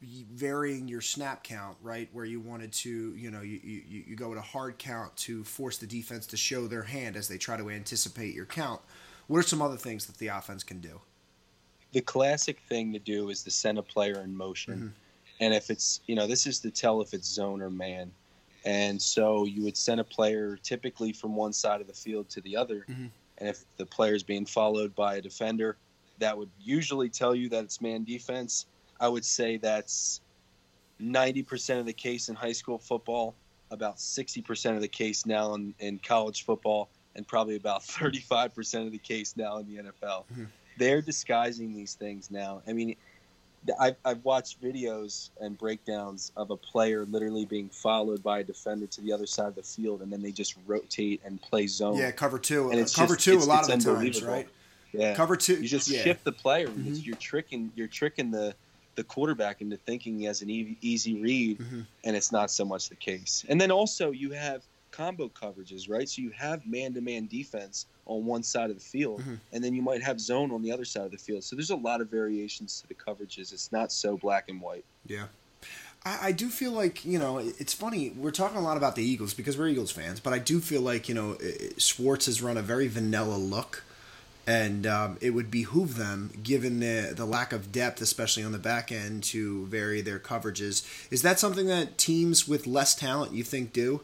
varying 0.02 0.88
your 0.88 1.00
snap 1.00 1.42
count, 1.44 1.76
right? 1.82 2.08
Where 2.12 2.24
you 2.24 2.40
wanted 2.40 2.72
to, 2.74 3.14
you 3.16 3.30
know, 3.30 3.40
you, 3.40 3.60
you, 3.62 4.04
you 4.08 4.16
go 4.16 4.32
at 4.32 4.38
a 4.38 4.42
hard 4.42 4.78
count 4.78 5.16
to 5.18 5.44
force 5.44 5.78
the 5.78 5.86
defense 5.86 6.26
to 6.28 6.36
show 6.36 6.66
their 6.66 6.82
hand 6.82 7.16
as 7.16 7.28
they 7.28 7.38
try 7.38 7.56
to 7.56 7.70
anticipate 7.70 8.34
your 8.34 8.44
count. 8.44 8.80
What 9.28 9.38
are 9.38 9.42
some 9.48 9.62
other 9.62 9.76
things 9.78 10.04
that 10.06 10.18
the 10.18 10.28
offense 10.28 10.62
can 10.62 10.80
do? 10.80 11.00
The 11.95 12.03
classic 12.03 12.61
thing 12.68 12.92
to 12.92 12.99
do 12.99 13.30
is 13.30 13.42
to 13.45 13.51
send 13.51 13.78
a 13.78 13.82
player 13.82 14.20
in 14.20 14.36
motion. 14.36 14.74
Mhm. 14.78 14.92
And 15.40 15.55
if 15.55 15.70
it's, 15.70 16.01
you 16.07 16.14
know, 16.16 16.26
this 16.26 16.47
is 16.47 16.59
to 16.61 16.70
tell 16.70 17.01
if 17.01 17.14
it's 17.14 17.28
zone 17.28 17.62
or 17.62 17.70
man. 17.70 18.12
And 18.64 19.01
so 19.01 19.45
you 19.45 19.62
would 19.62 19.76
send 19.76 20.01
a 20.01 20.05
player 20.05 20.57
typically 20.62 21.12
from 21.12 21.36
one 21.36 21.53
side 21.53 21.80
of 21.80 21.86
the 21.86 21.92
field 21.95 22.28
to 22.30 22.40
the 22.40 22.57
other. 22.57 22.84
Mhm. 22.88 23.11
And 23.38 23.49
if 23.49 23.64
the 23.76 23.86
player 23.86 24.14
is 24.14 24.22
being 24.22 24.45
followed 24.45 24.95
by 24.95 25.16
a 25.16 25.22
defender, 25.22 25.76
that 26.18 26.36
would 26.36 26.51
usually 26.61 27.09
tell 27.09 27.34
you 27.34 27.49
that 27.51 27.64
it's 27.64 27.80
man 27.80 28.05
defense. 28.05 28.66
I 29.01 29.09
would 29.09 29.24
say 29.24 29.57
that's 29.57 30.20
90% 31.01 31.80
of 31.80 31.86
the 31.86 31.92
case 31.92 32.28
in 32.28 32.34
high 32.34 32.53
school 32.53 32.78
football, 32.78 33.34
about 33.70 33.99
60% 33.99 34.76
of 34.76 34.80
the 34.82 34.88
case 34.88 35.26
now 35.26 35.55
in, 35.55 35.74
in 35.78 35.99
college 35.99 36.45
football, 36.45 36.88
and 37.16 37.26
probably 37.26 37.57
about 37.57 37.82
35% 37.84 38.86
of 38.86 38.92
the 38.92 38.99
case 38.99 39.36
now 39.36 39.59
in 39.59 39.66
the 39.66 39.76
NFL. 39.82 40.24
Mhm. 40.32 40.47
They're 40.79 41.03
disguising 41.03 41.75
these 41.75 41.95
things 41.95 42.31
now. 42.31 42.62
I 42.66 42.72
mean, 42.72 42.97
I've, 43.81 43.97
I've 44.05 44.22
watched 44.25 44.61
videos 44.62 45.31
and 45.41 45.57
breakdowns 45.57 46.33
of 46.37 46.51
a 46.51 46.57
player 46.57 47.07
literally 47.07 47.47
being 47.47 47.68
followed 47.70 48.22
by 48.22 48.41
a 48.41 48.45
defender 48.45 48.87
to 48.89 49.01
the 49.01 49.12
other 49.12 49.27
side 49.27 49.47
of 49.49 49.55
the 49.55 49.62
field, 49.62 50.03
and 50.03 50.12
then 50.12 50.20
they 50.22 50.33
just 50.33 50.55
rotate 50.66 51.22
and 51.25 51.41
play 51.41 51.66
zone. 51.66 51.97
Yeah, 51.97 52.11
cover 52.11 52.39
two. 52.39 52.70
And 52.70 52.79
it's 52.81 52.95
cover 52.95 53.14
just- 53.14 53.25
two 53.25 53.31
it's- 53.33 53.47
a 53.47 53.49
lot 53.49 53.62
of 53.70 53.79
the 53.83 53.93
times, 53.95 54.22
right? 54.22 54.49
yeah. 54.93 55.14
Cover 55.14 55.37
two. 55.37 55.61
You 55.62 55.68
just 55.68 55.89
yeah. 55.89 56.03
shift 56.03 56.25
the 56.25 56.33
player. 56.33 56.68
Mhm. 56.68 57.05
You're 57.07 57.16
tricking. 57.16 57.72
You're 57.75 57.89
tricking 57.89 58.31
the 58.31 58.55
the 58.97 59.03
quarterback 59.03 59.61
into 59.61 59.77
thinking 59.77 60.20
he 60.20 60.25
has 60.27 60.41
an 60.41 60.49
e- 60.49 60.77
easy 60.81 61.20
read, 61.20 61.59
Mhm. 61.59 61.85
and 62.05 62.14
it's 62.14 62.31
not 62.31 62.49
so 62.49 62.64
much 62.64 62.89
the 62.91 62.95
case. 62.95 63.45
And 63.49 63.61
then 63.61 63.72
also 63.72 64.12
you 64.12 64.31
have 64.31 64.62
combo 64.97 65.28
coverages, 65.28 65.88
right? 65.88 66.09
So 66.09 66.22
you 66.22 66.30
have 66.30 66.66
man-to-man 66.66 67.26
defense 67.26 67.86
on 68.07 68.24
one 68.26 68.42
side 68.42 68.70
of 68.70 68.76
the 68.76 68.84
field, 68.84 69.20
Mhm. 69.20 69.38
and 69.53 69.64
then 69.64 69.74
you 69.74 69.82
might 69.82 70.03
have 70.03 70.20
zone 70.20 70.51
on 70.51 70.62
the 70.62 70.70
other 70.72 70.84
side 70.84 71.05
of 71.05 71.11
the 71.11 71.18
field. 71.18 71.42
So 71.45 71.57
there's 71.57 71.70
a 71.70 71.76
lot 71.76 72.01
of 72.01 72.09
variations 72.11 72.80
to 72.82 72.88
the 72.88 72.95
coverages. 72.95 73.53
It's 73.53 73.72
not 73.72 73.92
so 73.92 74.16
black 74.16 74.49
and 74.49 74.61
white. 74.61 74.84
Yeah. 75.07 75.26
I, 76.05 76.28
I 76.28 76.32
do 76.32 76.49
feel 76.51 76.72
like, 76.72 77.05
you 77.05 77.18
know, 77.18 77.38
it's 77.38 77.72
funny. 77.72 78.11
We're 78.11 78.30
talking 78.30 78.59
a 78.59 78.62
lot 78.62 78.76
about 78.76 78.95
the 78.95 79.03
Eagles 79.03 79.34
because 79.34 79.57
we're 79.59 79.68
Eagles 79.68 79.90
fans, 79.90 80.20
but 80.20 80.32
I 80.32 80.38
do 80.38 80.61
feel 80.61 80.82
like, 80.82 81.09
you 81.09 81.14
know, 81.14 81.38
Schwartz 81.78 82.26
has 82.26 82.42
run 82.42 82.57
a 82.57 82.62
very 82.62 82.88
vanilla 82.88 83.36
look. 83.36 83.84
And 84.47 84.86
um, 84.86 85.16
it 85.22 85.30
would 85.30 85.51
behoove 85.51 85.97
them, 85.97 86.38
given 86.42 86.80
the 86.80 87.14
the 87.16 87.24
lack 87.24 87.55
of 87.55 87.72
depth, 87.72 88.03
especially 88.03 88.42
on 88.45 88.53
the 88.53 88.59
back 88.59 88.92
end, 88.92 89.22
to 89.32 89.64
vary 89.68 90.03
their 90.03 90.18
coverages. 90.18 90.84
Is 91.11 91.22
that 91.22 91.40
something 91.40 91.66
that 91.68 91.97
teams 91.97 92.47
with 92.47 92.66
less 92.66 92.95
talent 92.95 93.32
you 93.32 93.42
think 93.42 93.72
do? 93.72 94.03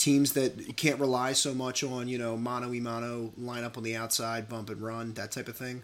Teams 0.00 0.32
that 0.32 0.78
can't 0.78 0.98
rely 0.98 1.34
so 1.34 1.52
much 1.52 1.84
on 1.84 2.08
you 2.08 2.16
know 2.16 2.34
mano 2.34 2.70
y 2.70 2.78
mano, 2.80 3.32
line 3.36 3.64
up 3.64 3.76
on 3.76 3.82
the 3.82 3.94
outside, 3.96 4.48
bump 4.48 4.70
and 4.70 4.80
run, 4.80 5.12
that 5.12 5.30
type 5.30 5.46
of 5.46 5.56
thing. 5.58 5.82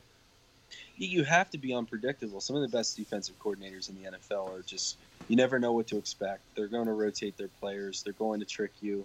You- 0.97 1.09
You 1.09 1.25
have 1.25 1.51
to 1.51 1.59
be 1.59 1.75
unpredictable. 1.75 2.41
Some 2.41 2.57
of 2.57 2.63
the 2.63 2.69
best 2.75 2.97
defensive 2.97 3.39
coordinators 3.39 3.91
in 3.91 4.03
the 4.03 4.09
NFL 4.13 4.49
are 4.59 4.63
just 4.63 4.97
you 5.29 5.37
never 5.37 5.59
know 5.59 5.73
what 5.73 5.87
to 5.89 5.99
expect. 5.99 6.41
They're 6.55 6.67
going 6.67 6.87
to 6.87 6.93
rotate 6.95 7.37
their 7.37 7.49
players. 7.61 8.03
They're 8.03 8.15
going 8.15 8.41
to 8.41 8.47
trick 8.47 8.71
you, 8.81 9.05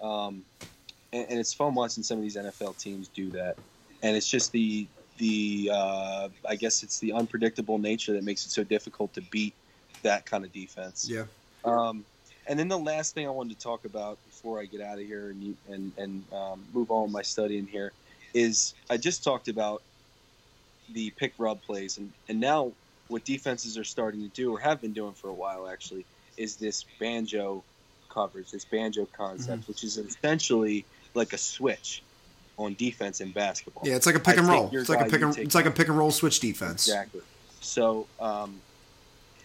um, 0.00 0.44
and, 1.12 1.26
and 1.28 1.40
it's 1.40 1.52
fun 1.52 1.74
watching 1.74 2.04
some 2.04 2.18
of 2.18 2.22
these 2.22 2.36
NFL 2.36 2.78
teams 2.78 3.08
do 3.08 3.30
that. 3.30 3.56
And 4.04 4.16
it's 4.16 4.28
just 4.28 4.52
the 4.52 4.86
the 5.18 5.70
uh, 5.74 6.28
I 6.48 6.54
guess 6.54 6.84
it's 6.84 7.00
the 7.00 7.12
unpredictable 7.14 7.78
nature 7.78 8.12
that 8.12 8.22
makes 8.22 8.46
it 8.46 8.50
so 8.52 8.62
difficult 8.62 9.12
to 9.14 9.22
beat 9.22 9.54
that 10.02 10.24
kind 10.24 10.44
of 10.44 10.52
defense. 10.52 11.08
Yeah. 11.08 11.24
Um, 11.64 12.04
and 12.46 12.58
then 12.58 12.68
the 12.68 12.78
last 12.78 13.14
thing 13.14 13.26
I 13.26 13.30
wanted 13.30 13.58
to 13.58 13.62
talk 13.62 13.84
about 13.84 14.18
before 14.26 14.60
I 14.60 14.66
get 14.66 14.80
out 14.80 14.98
of 14.98 15.06
here 15.06 15.30
and 15.30 15.56
and 15.68 15.92
and 15.96 16.24
um, 16.32 16.64
move 16.72 16.90
on 16.90 17.04
with 17.04 17.12
my 17.12 17.22
study 17.22 17.58
in 17.58 17.66
here 17.66 17.92
is 18.34 18.74
I 18.90 18.96
just 18.96 19.22
talked 19.22 19.48
about 19.48 19.82
the 20.92 21.10
pick 21.10 21.32
rub 21.38 21.62
plays 21.62 21.98
and 21.98 22.12
and 22.28 22.40
now 22.40 22.72
what 23.08 23.24
defenses 23.24 23.76
are 23.78 23.84
starting 23.84 24.22
to 24.22 24.28
do 24.28 24.54
or 24.54 24.58
have 24.58 24.80
been 24.80 24.92
doing 24.92 25.12
for 25.12 25.28
a 25.28 25.34
while 25.34 25.68
actually 25.68 26.04
is 26.36 26.56
this 26.56 26.84
banjo 26.98 27.62
coverage, 28.08 28.50
this 28.50 28.64
banjo 28.64 29.06
concept, 29.12 29.68
which 29.68 29.84
is 29.84 29.98
essentially 29.98 30.84
like 31.14 31.32
a 31.32 31.38
switch 31.38 32.02
on 32.56 32.74
defense 32.74 33.20
in 33.20 33.30
basketball. 33.30 33.82
Yeah, 33.86 33.96
it's 33.96 34.06
like 34.06 34.14
a 34.14 34.20
pick 34.20 34.36
I 34.36 34.40
and 34.40 34.48
roll. 34.48 34.70
It's 34.72 34.88
like 34.88 35.06
a 35.06 35.10
pick 35.10 35.22
and 35.22 35.36
it's 35.38 35.54
like 35.54 35.66
a 35.66 35.70
pick 35.70 35.88
and 35.88 35.96
roll 35.96 36.10
switch 36.10 36.40
defense. 36.40 36.86
Exactly. 36.86 37.20
So, 37.60 38.06
um, 38.20 38.60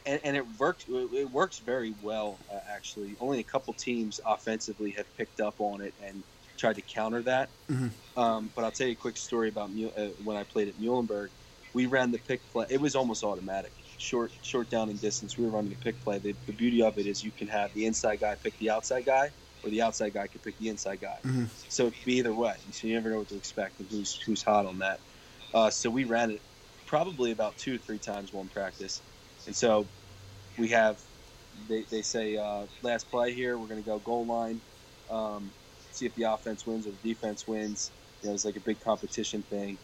and, 0.07 0.21
and 0.25 0.37
it 0.37 0.47
worked. 0.59 0.85
It 0.87 1.31
works 1.31 1.59
very 1.59 1.91
well, 1.91 2.45
uh, 2.49 2.59
actually. 2.65 3.17
Only 3.19 3.39
a 3.39 3.43
couple 3.43 3.73
teams 3.75 4.19
offensively 4.25 4.91
have 4.93 5.13
picked 5.13 5.39
up 5.41 5.55
on 5.59 5.81
it 5.81 5.95
and 5.99 6.25
tried 6.57 6.75
to 6.77 6.81
counter 6.83 7.23
that. 7.23 7.53
Mhm. 7.69 7.91
Um, 8.15 8.49
but 8.55 8.63
I'll 8.63 8.71
tell 8.71 8.87
you 8.87 8.93
a 8.93 8.97
quick 8.97 9.17
story 9.17 9.49
about 9.49 9.71
Mu- 9.71 9.89
uh, 9.89 10.09
when 10.17 10.37
I 10.37 10.43
played 10.43 10.67
at 10.67 10.77
Muhlenberg. 10.77 11.31
We 11.73 11.85
ran 11.85 12.11
the 12.11 12.19
pick 12.19 12.49
play. 12.49 12.65
It 12.69 12.81
was 12.81 12.95
almost 12.95 13.23
automatic. 13.23 13.75
Short, 13.97 14.33
short 14.41 14.69
down 14.69 14.89
in 14.89 14.97
distance. 14.97 15.37
We 15.37 15.45
were 15.45 15.51
running 15.51 15.69
the 15.69 15.75
pick 15.75 16.01
play. 16.01 16.17
The, 16.19 16.35
the 16.45 16.53
beauty 16.53 16.81
of 16.81 16.97
it 16.97 17.05
is 17.05 17.23
you 17.23 17.31
can 17.31 17.47
have 17.49 17.73
the 17.73 17.85
inside 17.85 18.21
guy 18.21 18.35
pick 18.35 18.57
the 18.57 18.71
outside 18.71 19.05
guy, 19.05 19.33
or 19.61 19.69
the 19.69 19.81
outside 19.83 20.11
guy 20.13 20.27
can 20.27 20.41
pick 20.41 20.57
the 20.57 20.69
inside 20.69 21.01
guy. 21.01 21.21
Mhm. 21.23 21.47
So 21.67 21.87
it 21.87 21.95
could 21.95 22.05
be 22.05 22.15
either 22.15 22.33
way. 22.33 22.57
So 22.71 22.87
you 22.87 22.93
never 22.95 23.11
know 23.11 23.19
what 23.19 23.27
to 23.29 23.35
expect 23.37 23.79
and 23.79 23.89
who's 23.89 24.19
who's 24.25 24.41
hot 24.43 24.65
on 24.65 24.79
that. 24.79 25.03
Uh, 25.53 25.69
so 25.69 25.89
we 25.89 26.05
ran 26.05 26.31
it 26.31 26.43
probably 26.85 27.31
about 27.31 27.57
two 27.57 27.75
or 27.75 27.77
three 27.77 27.99
times 27.99 28.31
one 28.33 28.49
practice. 28.49 29.03
And 29.45 29.55
so 29.55 29.91
we 30.57 30.69
have, 30.69 31.01
they, 31.69 31.85
they 31.91 32.01
say, 32.01 32.37
uh, 32.37 32.67
last 32.83 33.09
play 33.09 33.33
here, 33.33 33.57
we're 33.59 33.67
going 33.67 33.83
to 33.83 33.85
go 33.87 33.99
goal 33.99 34.27
line, 34.27 34.63
um, 35.09 35.55
see 35.91 36.05
if 36.05 36.15
the 36.15 36.23
offense 36.23 36.65
wins 36.65 36.87
or 36.87 36.91
the 36.91 36.97
defense 37.13 37.47
wins. 37.47 37.93
You 38.21 38.29
know, 38.29 38.35
it's 38.35 38.45
like 38.45 38.57
a 38.57 38.61
big 38.61 38.79
competition 38.81 39.43
thing. 39.43 39.79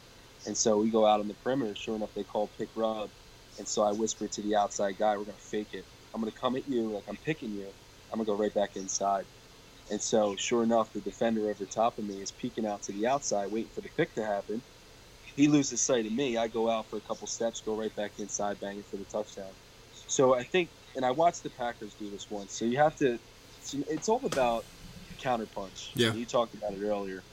And 0.45 0.57
so 0.57 0.77
we 0.77 0.91
go 0.91 1.05
out 1.05 1.19
on 1.19 1.27
the 1.27 1.35
perimeter. 1.35 1.75
Sure 1.75 1.95
enough, 1.95 2.13
they 2.15 2.23
call 2.23 2.53
pick 2.57 2.71
rub. 2.75 3.11
And 3.57 3.67
so 3.67 3.83
I 3.83 3.91
whisper 3.93 4.27
to 4.27 4.41
the 4.41 4.55
outside 4.55 4.97
guy, 4.97 5.17
we're 5.17 5.25
going 5.25 5.37
to 5.37 5.43
fake 5.43 5.73
it. 5.73 5.87
I'm 6.13 6.21
going 6.21 6.31
to 6.33 6.39
come 6.39 6.55
at 6.55 6.67
you 6.67 6.91
like 6.93 7.05
I'm 7.07 7.17
picking 7.17 7.53
you. 7.53 7.75
I'm 8.11 8.17
going 8.19 8.25
to 8.25 8.31
go 8.31 8.37
right 8.37 8.53
back 8.53 8.75
inside. 8.75 9.27
And 9.89 10.01
so, 10.01 10.35
sure 10.37 10.63
enough, 10.63 10.93
the 10.93 11.01
defender 11.01 11.49
over 11.51 11.65
top 11.67 11.99
of 11.99 12.05
me 12.05 12.21
is 12.21 12.31
peeking 12.31 12.65
out 12.65 12.83
to 12.83 12.93
the 12.93 13.07
outside, 13.07 13.47
waiting 13.47 13.71
for 13.71 13.81
the 13.81 13.89
pick 13.97 14.15
to 14.15 14.25
happen. 14.25 14.63
He 15.35 15.47
loses 15.47 15.83
sight 15.83 16.05
of 16.07 16.13
me. 16.13 16.37
I 16.37 16.47
go 16.49 16.69
out 16.69 16.89
for 16.89 16.97
a 16.97 17.01
couple 17.01 17.27
steps, 17.27 17.61
go 17.61 17.75
right 17.75 17.95
back 17.95 18.19
inside, 18.19 18.59
banging 18.59 18.85
for 18.85 18.97
the 18.97 19.05
touchdown. 19.05 19.55
So 20.13 20.35
I 20.35 20.43
think, 20.43 20.69
and 20.95 21.03
I 21.03 21.09
watched 21.09 21.41
the 21.41 21.49
Packers 21.49 21.91
do 21.95 22.07
this 22.07 22.29
once. 22.29 22.53
So 22.53 22.65
you 22.65 22.77
have 22.77 22.95
to. 22.97 23.17
It's 23.89 24.07
all 24.07 24.21
about 24.23 24.63
counterpunch. 25.19 25.89
Yeah. 25.95 26.13
You 26.13 26.25
talked 26.25 26.53
about 26.53 26.73
it 26.73 26.83
earlier. 26.83 27.23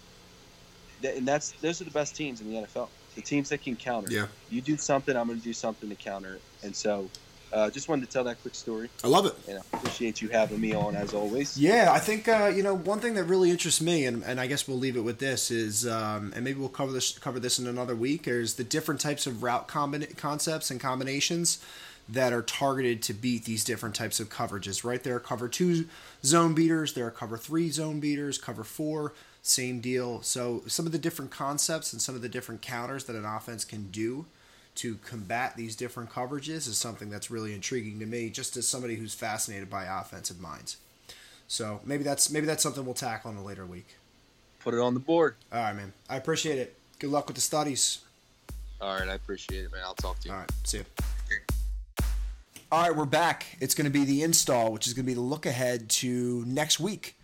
And 1.04 1.28
that's 1.28 1.50
those 1.60 1.82
are 1.82 1.84
the 1.84 1.90
best 1.90 2.16
teams 2.16 2.40
in 2.40 2.50
the 2.50 2.62
NFL. 2.62 2.88
The 3.16 3.20
teams 3.20 3.50
that 3.50 3.58
can 3.62 3.76
counter. 3.76 4.10
Yeah. 4.10 4.28
You 4.48 4.62
do 4.62 4.78
something, 4.78 5.14
I'm 5.14 5.26
going 5.26 5.38
to 5.38 5.44
do 5.44 5.52
something 5.52 5.90
to 5.90 5.94
counter. 5.94 6.36
it. 6.36 6.42
And 6.62 6.74
so, 6.74 7.10
uh, 7.52 7.68
just 7.68 7.88
wanted 7.88 8.06
to 8.06 8.12
tell 8.12 8.24
that 8.24 8.40
quick 8.40 8.54
story. 8.54 8.88
I 9.04 9.08
love 9.08 9.26
it. 9.26 9.34
And 9.46 9.58
I 9.58 9.76
appreciate 9.76 10.22
you 10.22 10.28
having 10.28 10.58
me 10.58 10.72
on 10.72 10.96
as 10.96 11.12
always. 11.12 11.58
Yeah, 11.58 11.90
I 11.92 11.98
think 11.98 12.28
uh, 12.28 12.50
you 12.54 12.62
know 12.62 12.74
one 12.74 13.00
thing 13.00 13.12
that 13.14 13.24
really 13.24 13.50
interests 13.50 13.82
me, 13.82 14.06
and, 14.06 14.22
and 14.24 14.40
I 14.40 14.46
guess 14.46 14.66
we'll 14.66 14.78
leave 14.78 14.96
it 14.96 15.04
with 15.04 15.18
this 15.18 15.50
is, 15.50 15.86
um, 15.86 16.32
and 16.34 16.44
maybe 16.44 16.60
we'll 16.60 16.70
cover 16.70 16.92
this 16.92 17.18
cover 17.18 17.40
this 17.40 17.58
in 17.58 17.66
another 17.66 17.96
week. 17.96 18.26
Is 18.26 18.54
the 18.54 18.64
different 18.64 19.02
types 19.02 19.26
of 19.26 19.42
route 19.42 19.68
combina- 19.68 20.16
concepts 20.16 20.70
and 20.70 20.80
combinations 20.80 21.58
that 22.12 22.32
are 22.32 22.42
targeted 22.42 23.02
to 23.02 23.14
beat 23.14 23.44
these 23.44 23.64
different 23.64 23.94
types 23.94 24.20
of 24.20 24.28
coverages. 24.28 24.84
Right 24.84 25.02
there, 25.02 25.16
are 25.16 25.20
cover 25.20 25.48
two 25.48 25.86
zone 26.24 26.54
beaters. 26.54 26.94
There 26.94 27.06
are 27.06 27.10
cover 27.10 27.36
three 27.36 27.70
zone 27.70 28.00
beaters. 28.00 28.38
Cover 28.38 28.64
four, 28.64 29.12
same 29.42 29.80
deal. 29.80 30.22
So 30.22 30.62
some 30.66 30.86
of 30.86 30.92
the 30.92 30.98
different 30.98 31.30
concepts 31.30 31.92
and 31.92 32.02
some 32.02 32.14
of 32.14 32.22
the 32.22 32.28
different 32.28 32.62
counters 32.62 33.04
that 33.04 33.16
an 33.16 33.24
offense 33.24 33.64
can 33.64 33.90
do 33.90 34.26
to 34.76 34.96
combat 34.96 35.56
these 35.56 35.76
different 35.76 36.10
coverages 36.10 36.68
is 36.68 36.78
something 36.78 37.10
that's 37.10 37.30
really 37.30 37.54
intriguing 37.54 37.98
to 37.98 38.06
me, 38.06 38.30
just 38.30 38.56
as 38.56 38.66
somebody 38.66 38.96
who's 38.96 39.14
fascinated 39.14 39.68
by 39.68 39.84
offensive 39.84 40.40
minds. 40.40 40.76
So 41.48 41.80
maybe 41.84 42.04
that's 42.04 42.30
maybe 42.30 42.46
that's 42.46 42.62
something 42.62 42.84
we'll 42.84 42.94
tackle 42.94 43.30
in 43.30 43.36
a 43.36 43.44
later 43.44 43.66
week. 43.66 43.96
Put 44.60 44.74
it 44.74 44.80
on 44.80 44.94
the 44.94 45.00
board. 45.00 45.36
All 45.52 45.58
right, 45.58 45.74
man. 45.74 45.92
I 46.08 46.16
appreciate 46.16 46.58
it. 46.58 46.76
Good 46.98 47.10
luck 47.10 47.26
with 47.26 47.36
the 47.36 47.42
studies. 47.42 47.98
All 48.80 48.98
right, 48.98 49.08
I 49.08 49.14
appreciate 49.14 49.64
it, 49.64 49.72
man. 49.72 49.82
I'll 49.84 49.94
talk 49.94 50.20
to 50.20 50.28
you. 50.28 50.34
All 50.34 50.40
right, 50.40 50.50
see 50.64 50.78
you. 50.78 50.84
All 52.72 52.80
right, 52.82 52.94
we're 52.94 53.04
back. 53.04 53.56
It's 53.58 53.74
going 53.74 53.86
to 53.86 53.90
be 53.90 54.04
the 54.04 54.22
install, 54.22 54.72
which 54.72 54.86
is 54.86 54.94
going 54.94 55.04
to 55.04 55.06
be 55.08 55.14
the 55.14 55.20
look 55.20 55.44
ahead 55.44 55.88
to 55.88 56.44
next 56.46 56.78
week. 56.78 57.16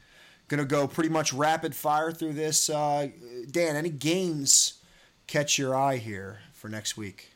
Going 0.49 0.59
to 0.59 0.65
go 0.65 0.89
pretty 0.89 1.09
much 1.09 1.33
rapid 1.33 1.73
fire 1.73 2.11
through 2.11 2.33
this. 2.33 2.69
Uh, 2.69 3.11
Dan, 3.53 3.77
any 3.77 3.91
games 3.91 4.83
catch 5.29 5.57
your 5.57 5.77
eye 5.77 5.99
here 5.99 6.41
for 6.53 6.69
next 6.69 6.97
week? 6.97 7.31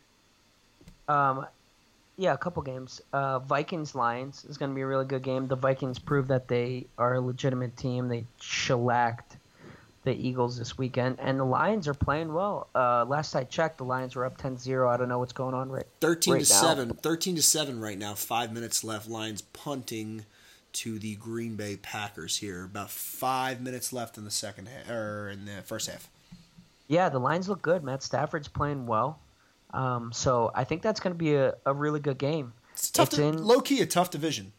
Um, 1.06 1.46
yeah, 2.16 2.32
a 2.32 2.36
couple 2.36 2.64
games. 2.64 3.00
Uh, 3.12 3.38
Vikings 3.38 3.94
Lions 3.94 4.44
is 4.44 4.58
going 4.58 4.72
to 4.72 4.74
be 4.74 4.80
a 4.80 4.86
really 4.88 5.04
good 5.04 5.22
game. 5.22 5.46
The 5.46 5.54
Vikings 5.54 6.00
prove 6.00 6.26
that 6.28 6.48
they 6.48 6.86
are 6.98 7.14
a 7.14 7.20
legitimate 7.20 7.76
team. 7.76 8.08
They 8.08 8.24
shellacked 8.40 9.29
the 10.04 10.12
Eagles 10.14 10.56
this 10.56 10.78
weekend, 10.78 11.18
and 11.20 11.38
the 11.38 11.44
Lions 11.44 11.86
are 11.86 11.94
playing 11.94 12.32
well. 12.32 12.68
Uh, 12.74 13.04
last 13.04 13.34
I 13.36 13.44
checked, 13.44 13.78
the 13.78 13.84
Lions 13.84 14.16
were 14.16 14.24
up 14.24 14.38
10-0. 14.38 14.88
I 14.88 14.96
don't 14.96 15.08
know 15.08 15.18
what's 15.18 15.34
going 15.34 15.54
on 15.54 15.68
right. 15.70 15.84
13 16.00 16.34
right 16.34 16.44
to 16.44 16.52
now. 16.52 16.60
7. 16.60 16.90
13 16.94 17.36
to 17.36 17.42
7 17.42 17.80
right 17.80 17.98
now. 17.98 18.14
5 18.14 18.52
minutes 18.52 18.82
left. 18.82 19.08
Lions 19.08 19.42
punting 19.42 20.24
to 20.72 20.98
the 20.98 21.16
Green 21.16 21.56
Bay 21.56 21.76
Packers 21.76 22.38
here. 22.38 22.64
About 22.64 22.90
5 22.90 23.60
minutes 23.60 23.92
left 23.92 24.16
in 24.16 24.24
the 24.24 24.30
second 24.30 24.68
half 24.68 24.88
or 24.90 25.28
in 25.28 25.44
the 25.44 25.62
first 25.62 25.90
half. 25.90 26.08
Yeah, 26.88 27.08
the 27.08 27.18
Lions 27.20 27.48
look 27.48 27.60
good. 27.60 27.84
Matt 27.84 28.02
Stafford's 28.02 28.48
playing 28.48 28.86
well. 28.86 29.18
Um, 29.72 30.12
so 30.12 30.50
I 30.54 30.64
think 30.64 30.82
that's 30.82 30.98
going 31.00 31.12
to 31.14 31.18
be 31.18 31.34
a, 31.34 31.54
a 31.66 31.72
really 31.74 32.00
good 32.00 32.18
game. 32.18 32.52
It's 32.72 32.90
tough 32.90 33.08
It's 33.08 33.16
to, 33.16 33.24
in- 33.24 33.44
low 33.44 33.60
key 33.60 33.80
a 33.80 33.86
tough 33.86 34.10
division. 34.10 34.52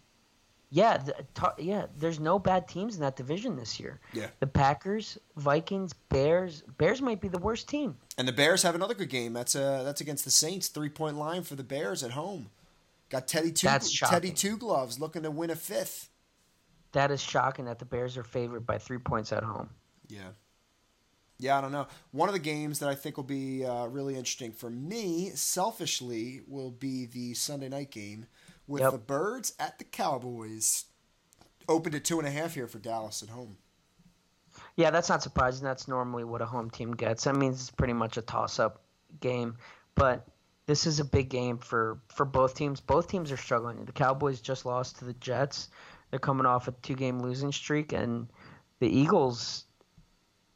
Yeah, 0.73 0.97
the, 0.97 1.13
to, 1.35 1.53
yeah. 1.57 1.87
There's 1.97 2.19
no 2.19 2.39
bad 2.39 2.67
teams 2.67 2.95
in 2.95 3.01
that 3.01 3.17
division 3.17 3.57
this 3.57 3.77
year. 3.77 3.99
Yeah. 4.13 4.27
The 4.39 4.47
Packers, 4.47 5.17
Vikings, 5.35 5.91
Bears. 5.91 6.63
Bears 6.77 7.01
might 7.01 7.19
be 7.19 7.27
the 7.27 7.39
worst 7.39 7.67
team. 7.67 7.97
And 8.17 8.25
the 8.25 8.31
Bears 8.31 8.63
have 8.63 8.73
another 8.73 8.93
good 8.93 9.09
game. 9.09 9.33
That's 9.33 9.53
uh 9.53 9.83
that's 9.83 9.99
against 9.99 10.23
the 10.23 10.31
Saints. 10.31 10.69
Three 10.69 10.89
point 10.89 11.17
line 11.17 11.43
for 11.43 11.55
the 11.55 11.63
Bears 11.63 12.03
at 12.03 12.11
home. 12.11 12.49
Got 13.09 13.27
Teddy 13.27 13.51
two 13.51 13.67
Teddy 14.05 14.31
two 14.31 14.55
gloves 14.55 14.97
looking 14.97 15.23
to 15.23 15.31
win 15.31 15.49
a 15.49 15.55
fifth. 15.55 16.09
That 16.93 17.11
is 17.11 17.21
shocking 17.21 17.65
that 17.65 17.79
the 17.79 17.85
Bears 17.85 18.17
are 18.17 18.23
favored 18.23 18.65
by 18.65 18.77
three 18.77 18.97
points 18.97 19.33
at 19.33 19.43
home. 19.43 19.69
Yeah. 20.07 20.29
Yeah, 21.37 21.57
I 21.57 21.61
don't 21.61 21.71
know. 21.71 21.87
One 22.11 22.29
of 22.29 22.33
the 22.33 22.39
games 22.39 22.79
that 22.79 22.89
I 22.89 22.95
think 22.95 23.17
will 23.17 23.23
be 23.23 23.65
uh, 23.65 23.87
really 23.87 24.15
interesting 24.15 24.51
for 24.51 24.69
me, 24.69 25.31
selfishly, 25.33 26.41
will 26.47 26.69
be 26.69 27.07
the 27.07 27.33
Sunday 27.33 27.67
night 27.67 27.89
game 27.89 28.27
with 28.71 28.81
Yep. 28.81 28.91
the 28.93 28.97
Birds 28.97 29.53
at 29.59 29.77
the 29.77 29.83
Cowboys. 29.83 30.85
Open 31.67 31.91
to 31.91 31.99
two 31.99 32.17
and 32.17 32.27
a 32.27 32.31
half 32.31 32.55
here 32.55 32.67
for 32.67 32.79
Dallas 32.79 33.21
at 33.21 33.29
home. 33.29 33.57
Yeah, 34.75 34.89
that's 34.89 35.09
not 35.09 35.21
surprising. 35.21 35.63
That's 35.63 35.87
normally 35.87 36.23
what 36.23 36.41
a 36.41 36.45
home 36.45 36.69
team 36.69 36.91
gets. 36.91 37.25
That 37.25 37.35
means 37.35 37.59
it's 37.59 37.71
pretty 37.71 37.93
much 37.93 38.17
a 38.17 38.21
toss-up 38.21 38.81
game. 39.19 39.57
But 39.95 40.27
this 40.65 40.87
is 40.87 40.99
a 40.99 41.05
big 41.05 41.29
game 41.29 41.57
for 41.57 41.99
for 42.07 42.25
both 42.25 42.55
teams. 42.55 42.79
Both 42.79 43.07
teams 43.07 43.31
are 43.31 43.37
struggling. 43.37 43.83
The 43.85 43.91
Cowboys 43.91 44.41
just 44.41 44.65
lost 44.65 44.99
to 44.99 45.05
the 45.05 45.13
Jets. 45.13 45.69
They're 46.09 46.19
coming 46.19 46.45
off 46.45 46.67
a 46.67 46.71
two-game 46.71 47.19
losing 47.19 47.51
streak, 47.51 47.93
and 47.93 48.27
the 48.79 48.87
Eagles 48.87 49.65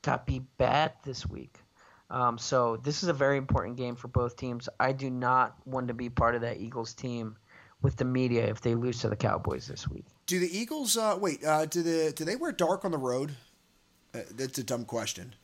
got 0.01 0.25
beat 0.25 0.43
bad 0.57 0.93
this 1.03 1.25
week. 1.27 1.59
Um, 2.09 2.37
so 2.37 2.77
this 2.77 3.03
is 3.03 3.09
a 3.09 3.13
very 3.13 3.37
important 3.37 3.77
game 3.77 3.95
for 3.95 4.07
both 4.09 4.35
teams. 4.37 4.69
I 4.79 4.91
do 4.91 5.09
not 5.09 5.55
want 5.65 5.87
to 5.87 5.93
be 5.93 6.09
part 6.09 6.35
of 6.35 6.41
that 6.41 6.57
Eagles 6.57 6.93
team 6.93 7.37
with 7.85 7.95
the 7.97 8.03
media 8.03 8.45
if 8.47 8.59
they 8.61 8.73
lose 8.75 8.99
to 8.99 9.09
the 9.09 9.15
Cowboys 9.15 9.67
this 9.67 9.87
week. 9.87 10.03
Do 10.25 10.39
the 10.39 10.57
Eagles? 10.57 10.97
Uh, 10.97 11.17
wait, 11.21 11.45
uh, 11.45 11.65
do 11.67 11.81
the 11.83 12.11
do 12.15 12.25
they 12.25 12.35
wear 12.35 12.51
dark 12.51 12.83
on 12.83 12.91
the 12.91 12.97
road? 12.97 13.31
Uh, 14.13 14.19
that's 14.31 14.57
a 14.57 14.63
dumb 14.63 14.83
question. 14.85 15.35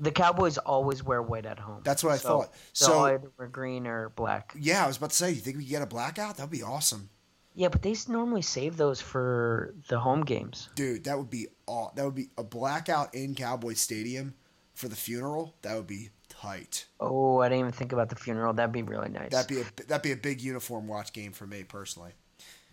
The 0.00 0.12
Cowboys 0.12 0.58
always 0.58 1.02
wear 1.02 1.20
white 1.20 1.44
at 1.44 1.58
home. 1.58 1.80
That's 1.82 2.04
what 2.04 2.12
I 2.12 2.18
So 2.18 2.28
thought. 2.28 2.54
So 2.72 3.00
either 3.06 3.30
wear 3.36 3.48
green 3.48 3.84
or 3.86 4.10
black. 4.10 4.54
yeah, 4.58 4.84
I 4.84 4.86
was 4.86 4.96
about 4.96 5.10
to 5.10 5.16
say, 5.16 5.30
you 5.30 5.40
think 5.40 5.56
we 5.56 5.64
could 5.64 5.70
get 5.70 5.82
a 5.82 5.86
blackout? 5.86 6.36
That'd 6.36 6.52
be 6.52 6.62
awesome, 6.62 7.10
Yeah, 7.56 7.68
but 7.68 7.82
they 7.82 7.96
normally 8.06 8.42
save 8.42 8.76
those 8.76 9.00
for 9.00 9.74
the 9.88 9.98
home 9.98 10.24
games. 10.24 10.68
dude. 10.76 11.02
That 11.04 11.18
would 11.18 11.30
be 11.30 11.48
aw- 11.66 11.90
That 11.96 12.04
would 12.04 12.14
be 12.14 12.28
a 12.38 12.44
blackout 12.44 13.12
in 13.12 13.34
Cowboy 13.34 13.74
Stadium 13.74 14.34
for 14.74 14.86
the 14.88 14.94
funeral. 14.94 15.56
That 15.62 15.74
would 15.76 15.88
be 15.88 16.10
tight. 16.40 16.86
Oh, 17.00 17.40
I 17.40 17.48
didn't 17.48 17.60
even 17.60 17.72
think 17.72 17.92
about 17.92 18.08
the 18.08 18.16
funeral. 18.16 18.52
That'd 18.52 18.72
be 18.72 18.82
really 18.82 19.08
nice. 19.08 19.30
That'd 19.30 19.48
be 19.48 19.60
a 19.60 19.86
that'd 19.86 20.02
be 20.02 20.12
a 20.12 20.16
big 20.16 20.40
uniform 20.40 20.86
watch 20.86 21.12
game 21.12 21.32
for 21.32 21.46
me 21.46 21.64
personally. 21.64 22.12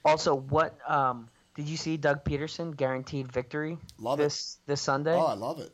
also, 0.04 0.36
what 0.36 0.78
um, 0.90 1.30
did 1.56 1.68
you 1.68 1.78
see? 1.78 1.98
Doug 1.98 2.24
Pederson 2.24 2.76
guaranteed 2.76 3.32
victory 3.32 3.78
Love 3.98 4.20
it. 4.20 4.24
this 4.24 4.58
this 4.66 4.82
Sunday. 4.82 5.16
Oh, 5.16 5.26
I 5.26 5.34
love 5.34 5.60
it. 5.60 5.72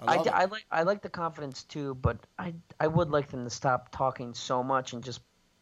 I, 0.00 0.20
it. 0.20 0.28
I 0.28 0.44
like 0.44 0.64
I 0.70 0.82
like 0.82 1.02
the 1.02 1.08
confidence 1.08 1.64
too, 1.64 1.94
but 1.96 2.18
I 2.38 2.54
I 2.78 2.86
would 2.86 3.10
like 3.10 3.28
them 3.30 3.44
to 3.44 3.50
stop 3.50 3.90
talking 3.90 4.34
so 4.34 4.62
much 4.62 4.92
and 4.92 5.02
just 5.02 5.20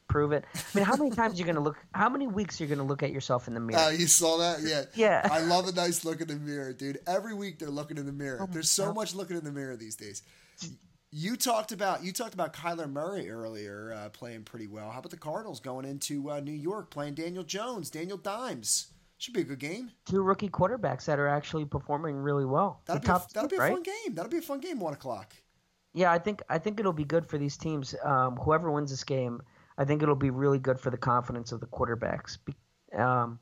prove 0.08 0.32
it. 0.32 0.44
I 0.54 0.60
mean, 0.74 0.84
how 0.84 0.96
many 0.96 1.10
times 1.16 1.38
you're 1.38 1.46
gonna 1.46 1.60
look? 1.60 1.76
How 1.92 2.08
many 2.08 2.26
weeks 2.26 2.60
you're 2.60 2.68
gonna 2.68 2.84
look 2.84 3.02
at 3.02 3.12
yourself 3.12 3.48
in 3.48 3.54
the 3.54 3.60
mirror? 3.60 3.80
Uh, 3.80 3.90
you 3.90 4.06
saw 4.06 4.38
that? 4.38 4.60
Yeah. 4.62 4.84
Yeah. 4.94 5.28
I 5.30 5.40
love 5.40 5.66
a 5.68 5.72
nice 5.72 6.04
look 6.04 6.20
in 6.20 6.28
the 6.28 6.36
mirror, 6.36 6.72
dude. 6.72 6.98
Every 7.06 7.34
week 7.34 7.58
they're 7.58 7.70
looking 7.70 7.96
in 7.96 8.06
the 8.06 8.12
mirror. 8.12 8.38
Oh 8.42 8.46
There's 8.50 8.70
so 8.70 8.86
God. 8.86 8.96
much 8.96 9.14
looking 9.14 9.36
in 9.36 9.44
the 9.44 9.52
mirror 9.52 9.76
these 9.76 9.96
days. 9.96 10.22
You 11.12 11.36
talked 11.36 11.72
about 11.72 12.04
you 12.04 12.12
talked 12.12 12.34
about 12.34 12.52
Kyler 12.52 12.90
Murray 12.90 13.30
earlier 13.30 13.92
uh, 13.96 14.08
playing 14.10 14.42
pretty 14.42 14.66
well. 14.66 14.90
How 14.90 14.98
about 14.98 15.10
the 15.10 15.16
Cardinals 15.16 15.60
going 15.60 15.84
into 15.84 16.30
uh, 16.30 16.40
New 16.40 16.52
York 16.52 16.90
playing 16.90 17.14
Daniel 17.14 17.44
Jones, 17.44 17.90
Daniel 17.90 18.18
Dimes? 18.18 18.88
Should 19.18 19.32
be 19.32 19.40
a 19.40 19.44
good 19.44 19.60
game. 19.60 19.92
Two 20.04 20.20
rookie 20.20 20.50
quarterbacks 20.50 21.06
that 21.06 21.18
are 21.18 21.28
actually 21.28 21.64
performing 21.64 22.16
really 22.16 22.44
well. 22.44 22.82
That'll 22.84 23.00
The 23.00 23.06
be 23.06 23.12
a, 23.12 23.26
that'll 23.32 23.48
two, 23.48 23.56
be 23.56 23.56
a 23.56 23.60
right? 23.60 23.72
fun 23.72 23.82
game. 23.82 24.14
That'll 24.14 24.30
be 24.30 24.38
a 24.38 24.42
fun 24.42 24.60
game. 24.60 24.78
One 24.78 24.92
o'clock. 24.92 25.32
Yeah, 25.94 26.12
I 26.12 26.18
think 26.18 26.42
I 26.50 26.58
think 26.58 26.78
it'll 26.80 26.92
be 26.92 27.04
good 27.04 27.24
for 27.26 27.38
these 27.38 27.56
teams. 27.56 27.94
Um, 28.04 28.36
whoever 28.36 28.70
wins 28.70 28.90
this 28.90 29.04
game, 29.04 29.40
I 29.78 29.84
think 29.86 30.02
it'll 30.02 30.16
be 30.16 30.30
really 30.30 30.58
good 30.58 30.78
for 30.78 30.90
the 30.90 30.98
confidence 30.98 31.52
of 31.52 31.60
the 31.60 31.66
quarterbacks. 31.66 32.36
Um, 32.94 33.38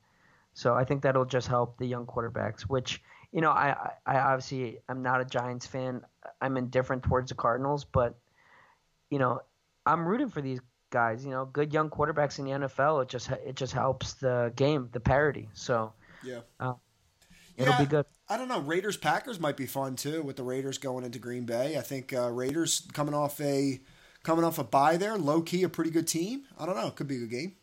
so 0.53 0.73
I 0.73 0.85
think 0.85 1.01
that'll 1.01 1.25
just 1.25 1.47
help 1.47 1.77
the 1.77 1.87
young 1.87 2.05
quarterbacks. 2.05 2.61
Which 2.61 3.01
you 3.35 3.41
know, 3.41 3.51
I, 3.51 3.91
I 4.05 4.17
obviously 4.19 4.79
I'm 4.87 5.03
not 5.03 5.19
a 5.19 5.25
Giants 5.25 5.67
fan. 5.67 6.01
I'm 6.39 6.55
indifferent 6.55 7.03
towards 7.03 7.29
the 7.29 7.35
Cardinals, 7.35 7.83
but 7.83 8.15
you 9.09 9.19
know, 9.19 9.41
I'm 9.85 10.07
rooting 10.07 10.29
for 10.29 10.41
these 10.41 10.61
guys. 10.89 11.25
You 11.25 11.31
know, 11.31 11.43
good 11.43 11.73
young 11.73 11.89
quarterbacks 11.89 12.39
in 12.39 12.45
the 12.45 12.51
NFL. 12.51 13.03
It 13.03 13.09
just 13.09 13.29
it 13.29 13.57
just 13.57 13.73
helps 13.73 14.13
the 14.13 14.53
game, 14.55 14.87
the 14.93 15.01
parity. 15.01 15.49
So 15.53 15.91
Yeah. 16.23 16.39
uh, 16.61 16.75
it'll 17.57 17.73
Yeah. 17.73 17.79
be 17.81 17.85
good. 17.87 18.05
I 18.29 18.37
don't 18.37 18.47
know. 18.47 18.61
Raiders 18.61 18.95
Packers 18.95 19.37
might 19.37 19.57
be 19.57 19.65
fun 19.65 19.97
too 19.97 20.23
with 20.23 20.37
the 20.37 20.43
Raiders 20.43 20.77
going 20.77 21.03
into 21.03 21.19
Green 21.19 21.45
Bay. 21.45 21.77
I 21.77 21.81
think 21.81 22.13
uh, 22.13 22.31
Raiders 22.31 22.87
coming 22.93 23.13
off 23.13 23.41
a 23.41 23.81
coming 24.23 24.45
off 24.45 24.57
a 24.59 24.63
bye 24.63 24.95
there, 24.95 25.17
low 25.17 25.41
key 25.41 25.63
a 25.63 25.69
pretty 25.69 25.91
good 25.91 26.07
team. 26.07 26.45
I 26.57 26.65
don't 26.65 26.77
know. 26.77 26.87
It 26.87 26.95
could 26.95 27.09
be 27.09 27.17
a 27.17 27.19
good 27.19 27.31
game. 27.31 27.55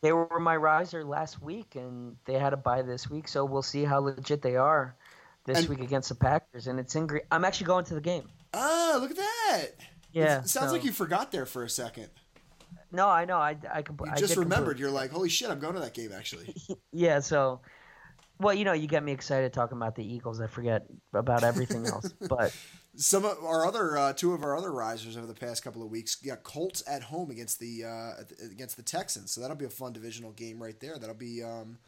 They 0.00 0.12
were 0.12 0.40
my 0.40 0.56
riser 0.56 1.04
last 1.04 1.42
week, 1.42 1.74
and 1.74 2.16
they 2.24 2.34
had 2.38 2.54
a 2.54 2.56
bye 2.56 2.80
this 2.80 3.10
week. 3.10 3.28
So 3.28 3.44
we'll 3.44 3.62
see 3.62 3.84
how 3.84 3.98
legit 3.98 4.40
they 4.40 4.56
are 4.56 4.96
this 5.48 5.58
And- 5.58 5.68
week 5.68 5.80
against 5.80 6.08
the 6.10 6.14
Packers. 6.14 6.68
And 6.68 6.78
it's 6.78 6.94
in. 6.94 7.06
Gre- 7.08 7.18
I'm 7.32 7.44
actually 7.44 7.66
going 7.66 7.84
to 7.86 7.94
the 7.94 8.00
game. 8.00 8.28
Ah, 8.54 8.96
look 9.00 9.10
at 9.10 9.16
that. 9.16 9.66
Yeah, 10.12 10.38
It 10.40 10.48
sounds 10.48 10.68
so- 10.68 10.72
like 10.76 10.84
you 10.84 10.92
forgot 10.92 11.32
there 11.32 11.44
for 11.46 11.64
a 11.64 11.68
second. 11.68 12.08
No, 12.92 13.08
I 13.08 13.24
know. 13.26 13.36
I 13.38 13.56
I, 13.72 13.82
compl- 13.82 14.06
You 14.06 14.14
just 14.16 14.34
did 14.34 14.40
remembered. 14.40 14.78
You're 14.78 14.90
like, 14.90 15.10
holy 15.10 15.28
shit, 15.28 15.50
I'm 15.50 15.58
going 15.58 15.74
to 15.74 15.80
that 15.80 15.94
game 15.94 16.12
actually. 16.12 16.54
Yeah. 16.92 17.20
So, 17.20 17.60
well, 18.40 18.54
you 18.54 18.64
know, 18.64 18.72
you 18.72 18.86
get 18.86 19.02
me 19.02 19.12
excited 19.12 19.52
talking 19.52 19.76
about 19.76 19.94
the 19.96 20.04
Eagles. 20.04 20.40
I 20.40 20.46
forget 20.46 20.86
about 21.12 21.44
everything 21.44 21.86
else. 21.92 22.12
But 22.28 22.56
Some 22.96 23.24
of 23.26 23.36
our 23.44 23.66
other 23.66 23.98
uh, 23.98 24.12
two 24.14 24.32
of 24.32 24.42
our 24.42 24.56
other 24.56 24.72
risers 24.72 25.16
over 25.16 25.26
the 25.26 25.34
past 25.34 25.62
couple 25.62 25.82
of 25.82 25.90
weeks 25.90 26.14
got 26.14 26.42
Colts 26.44 26.82
at 26.86 27.02
home 27.02 27.30
against 27.30 27.58
the 27.60 27.84
uh, 27.84 28.22
against 28.50 28.76
the 28.76 28.82
Texans, 28.82 29.32
so 29.32 29.40
that'll 29.40 29.56
be 29.56 29.66
a 29.66 29.70
fun 29.70 29.92
divisional 29.92 30.32
game 30.32 30.62
right 30.62 30.78
there. 30.80 30.98
That'll 30.98 31.14
be 31.14 31.42
um, 31.42 31.78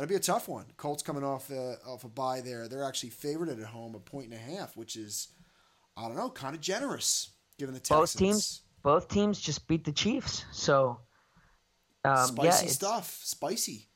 that'll 0.00 0.08
be 0.08 0.16
a 0.16 0.20
tough 0.20 0.48
one. 0.48 0.64
Colts 0.78 1.02
coming 1.02 1.22
off 1.22 1.50
uh, 1.50 1.74
off 1.86 2.04
a 2.04 2.08
bye 2.08 2.40
there, 2.40 2.68
they're 2.68 2.84
actually 2.84 3.10
favored 3.10 3.50
at 3.50 3.58
home 3.60 3.94
a 3.94 3.98
point 3.98 4.26
and 4.26 4.34
a 4.34 4.38
half, 4.38 4.74
which 4.76 4.96
is 4.96 5.28
I 5.96 6.08
don't 6.08 6.16
know, 6.16 6.30
kind 6.30 6.54
of 6.54 6.62
generous 6.62 7.30
given 7.58 7.74
the 7.74 7.80
Texans. 7.80 7.98
both 8.00 8.18
teams, 8.18 8.60
both 8.82 9.08
teams 9.08 9.38
just 9.40 9.68
beat 9.68 9.84
the 9.84 9.92
Chiefs. 9.92 10.46
So, 10.52 11.00
um, 12.04 12.28
spicy 12.28 12.64
it's- 12.64 12.74
stuff, 12.74 13.20
spicy. 13.22 13.88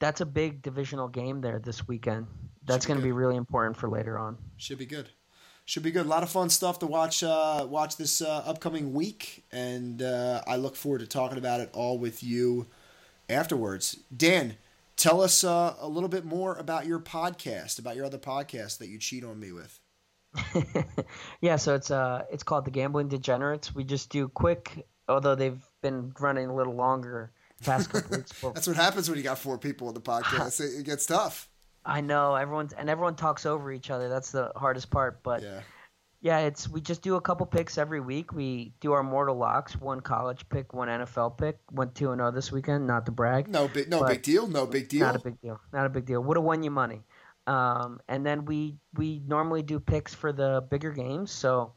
that's 0.00 0.22
a 0.22 0.26
big 0.26 0.62
divisional 0.62 1.08
game 1.08 1.42
there 1.42 1.58
this 1.58 1.86
weekend. 1.86 2.26
That's 2.64 2.86
going 2.86 2.98
to 2.98 3.04
be 3.04 3.12
really 3.12 3.36
important 3.36 3.76
for 3.76 3.90
later 3.90 4.18
on. 4.18 4.38
Should 4.56 4.78
be 4.78 4.86
good. 4.86 5.10
Should 5.66 5.82
be 5.82 5.90
good. 5.90 6.06
A 6.06 6.08
lot 6.08 6.22
of 6.22 6.30
fun 6.30 6.48
stuff 6.48 6.78
to 6.78 6.86
watch. 6.86 7.22
Uh, 7.22 7.66
watch 7.68 7.98
this 7.98 8.22
uh, 8.22 8.42
upcoming 8.46 8.94
week, 8.94 9.44
and 9.52 10.00
uh, 10.00 10.42
I 10.46 10.56
look 10.56 10.74
forward 10.76 11.00
to 11.00 11.06
talking 11.06 11.36
about 11.36 11.60
it 11.60 11.68
all 11.74 11.98
with 11.98 12.22
you 12.22 12.66
afterwards. 13.28 13.98
Dan, 14.14 14.56
tell 14.96 15.20
us 15.20 15.44
uh, 15.44 15.74
a 15.80 15.88
little 15.88 16.08
bit 16.08 16.24
more 16.24 16.56
about 16.56 16.86
your 16.86 16.98
podcast, 16.98 17.78
about 17.78 17.96
your 17.96 18.04
other 18.04 18.18
podcast 18.18 18.78
that 18.78 18.88
you 18.88 18.98
cheat 18.98 19.24
on 19.24 19.38
me 19.38 19.52
with. 19.52 19.80
yeah, 21.40 21.56
so 21.56 21.74
it's 21.74 21.92
uh 21.92 22.24
it's 22.32 22.42
called 22.42 22.64
the 22.64 22.70
Gambling 22.70 23.08
Degenerates. 23.08 23.74
We 23.74 23.84
just 23.84 24.10
do 24.10 24.28
quick, 24.28 24.84
although 25.08 25.36
they've 25.36 25.62
been 25.80 26.12
running 26.18 26.48
a 26.48 26.54
little 26.54 26.74
longer 26.74 27.32
past 27.62 27.90
couple 27.90 28.16
weeks. 28.16 28.32
That's 28.42 28.66
what 28.66 28.76
happens 28.76 29.08
when 29.08 29.16
you 29.16 29.24
got 29.24 29.38
four 29.38 29.58
people 29.58 29.88
on 29.88 29.94
the 29.94 30.00
podcast. 30.00 30.60
it, 30.60 30.80
it 30.80 30.84
gets 30.84 31.06
tough. 31.06 31.48
I 31.84 32.00
know 32.00 32.34
everyone's 32.34 32.72
and 32.72 32.88
everyone 32.88 33.14
talks 33.14 33.46
over 33.46 33.70
each 33.70 33.90
other. 33.90 34.08
That's 34.08 34.30
the 34.32 34.50
hardest 34.56 34.90
part. 34.90 35.22
But 35.22 35.42
yeah. 35.42 35.60
Yeah. 36.24 36.38
it's 36.38 36.68
we 36.68 36.80
just 36.80 37.02
do 37.02 37.16
a 37.16 37.20
couple 37.20 37.46
picks 37.46 37.78
every 37.78 38.00
week. 38.00 38.32
We 38.32 38.72
do 38.80 38.92
our 38.92 39.02
mortal 39.02 39.36
locks: 39.36 39.76
one 39.76 40.00
college 40.00 40.48
pick, 40.48 40.72
one 40.72 40.88
NFL 40.88 41.36
pick. 41.38 41.58
Went 41.70 41.94
two 41.94 42.10
and 42.10 42.18
zero 42.18 42.32
this 42.32 42.50
weekend. 42.50 42.86
Not 42.86 43.06
to 43.06 43.12
brag. 43.12 43.46
No 43.46 43.68
big, 43.68 43.88
no 43.90 44.04
big 44.04 44.22
deal. 44.22 44.46
No 44.46 44.66
big 44.66 44.88
deal. 44.88 45.00
Not 45.00 45.16
a 45.16 45.20
big 45.20 45.40
deal. 45.40 45.60
Not 45.72 45.86
a 45.86 45.90
big 45.90 46.06
deal. 46.06 46.22
Would 46.22 46.36
have 46.36 46.44
won 46.44 46.62
you 46.62 46.70
money. 46.70 47.02
Um, 47.46 48.00
and 48.08 48.24
then 48.24 48.46
we 48.46 48.78
we 48.94 49.20
normally 49.26 49.62
do 49.62 49.78
picks 49.78 50.14
for 50.14 50.32
the 50.32 50.64
bigger 50.70 50.92
games, 50.92 51.30
so 51.30 51.74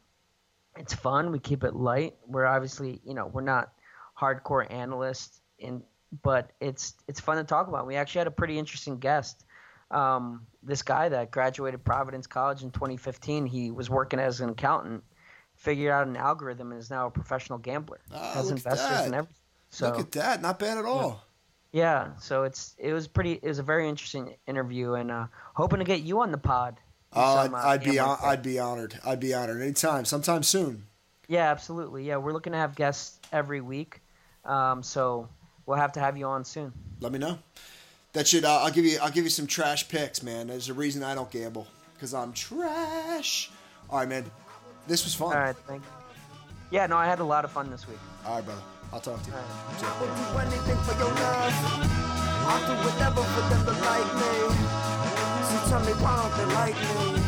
it's 0.77 0.93
fun. 0.93 1.31
We 1.31 1.39
keep 1.39 1.65
it 1.65 1.75
light. 1.75 2.15
We're 2.25 2.45
obviously 2.45 3.01
you 3.03 3.13
know 3.13 3.27
we're 3.27 3.41
not 3.41 3.73
hardcore 4.19 4.71
analysts, 4.71 5.41
in 5.59 5.83
but 6.23 6.51
it's 6.61 6.93
it's 7.07 7.19
fun 7.19 7.37
to 7.37 7.43
talk 7.43 7.67
about. 7.67 7.85
We 7.85 7.95
actually 7.95 8.19
had 8.19 8.27
a 8.27 8.31
pretty 8.31 8.57
interesting 8.57 8.99
guest. 8.99 9.43
Um, 9.91 10.45
this 10.63 10.81
guy 10.83 11.09
that 11.09 11.31
graduated 11.31 11.83
Providence 11.83 12.27
College 12.27 12.63
in 12.63 12.71
2015, 12.71 13.45
he 13.45 13.71
was 13.71 13.89
working 13.89 14.19
as 14.19 14.41
an 14.41 14.49
accountant, 14.49 15.03
figured 15.55 15.91
out 15.91 16.07
an 16.07 16.17
algorithm, 16.17 16.71
and 16.71 16.79
is 16.79 16.89
now 16.89 17.07
a 17.07 17.11
professional 17.11 17.57
gambler. 17.59 17.99
Ah, 18.13 18.33
Has 18.33 18.45
look 18.45 18.53
at 18.53 18.57
investors 18.57 18.89
that. 18.89 19.05
and 19.05 19.15
everything. 19.15 19.35
So 19.69 19.87
Look 19.89 19.99
at 19.99 20.11
that. 20.13 20.41
Not 20.41 20.59
bad 20.59 20.77
at 20.77 20.85
all. 20.85 21.23
yeah, 21.71 22.15
so 22.19 22.43
it's 22.43 22.75
it 22.77 22.93
was 22.93 23.07
pretty. 23.07 23.33
It 23.33 23.47
was 23.47 23.59
a 23.59 23.63
very 23.63 23.87
interesting 23.89 24.35
interview, 24.47 24.93
and 24.93 25.11
uh, 25.11 25.27
hoping 25.53 25.79
to 25.79 25.85
get 25.85 26.01
you 26.01 26.21
on 26.21 26.31
the 26.31 26.37
pod. 26.37 26.79
Oh, 27.13 27.37
I'd, 27.37 27.53
uh, 27.53 27.57
I'd 27.57 27.83
be 27.83 27.91
pick. 27.91 28.01
I'd 28.01 28.43
be 28.43 28.59
honored. 28.59 28.99
I'd 29.05 29.19
be 29.19 29.33
honored 29.33 29.61
anytime, 29.61 30.05
sometime 30.05 30.43
soon. 30.43 30.83
Yeah, 31.29 31.49
absolutely. 31.51 32.05
Yeah, 32.05 32.17
we're 32.17 32.31
looking 32.33 32.53
to 32.53 32.59
have 32.59 32.75
guests 32.75 33.19
every 33.33 33.59
week, 33.61 34.01
um, 34.45 34.83
so 34.83 35.27
we'll 35.65 35.77
have 35.77 35.91
to 35.93 35.99
have 35.99 36.17
you 36.17 36.25
on 36.27 36.43
soon. 36.45 36.71
Let 37.01 37.11
me 37.11 37.19
know. 37.19 37.39
That 38.13 38.27
should. 38.27 38.45
Uh, 38.45 38.59
I'll 38.63 38.71
give 38.71 38.85
you. 38.85 38.97
I'll 39.01 39.11
give 39.11 39.23
you 39.23 39.29
some 39.29 39.47
trash 39.47 39.87
picks, 39.87 40.23
man. 40.23 40.47
There's 40.47 40.69
a 40.69 40.73
reason 40.73 41.03
I 41.03 41.13
don't 41.15 41.29
gamble 41.29 41.67
because 41.93 42.13
I'm 42.13 42.33
trash. 42.33 43.51
All 43.89 43.99
right, 43.99 44.07
man. 44.07 44.25
This 44.87 45.03
was 45.03 45.13
fun. 45.13 45.33
All 45.33 45.39
right, 45.39 45.55
thank 45.67 45.83
you. 45.83 45.89
Yeah, 46.71 46.87
no, 46.87 46.97
I 46.97 47.05
had 47.05 47.19
a 47.19 47.23
lot 47.23 47.45
of 47.45 47.51
fun 47.51 47.69
this 47.69 47.87
week. 47.87 47.99
All 48.25 48.35
right, 48.35 48.45
brother. 48.45 48.61
I'll 48.91 48.99
talk 48.99 49.21
to 49.23 49.29
you. 49.29 49.35
All 49.35 49.41
right. 56.55 57.26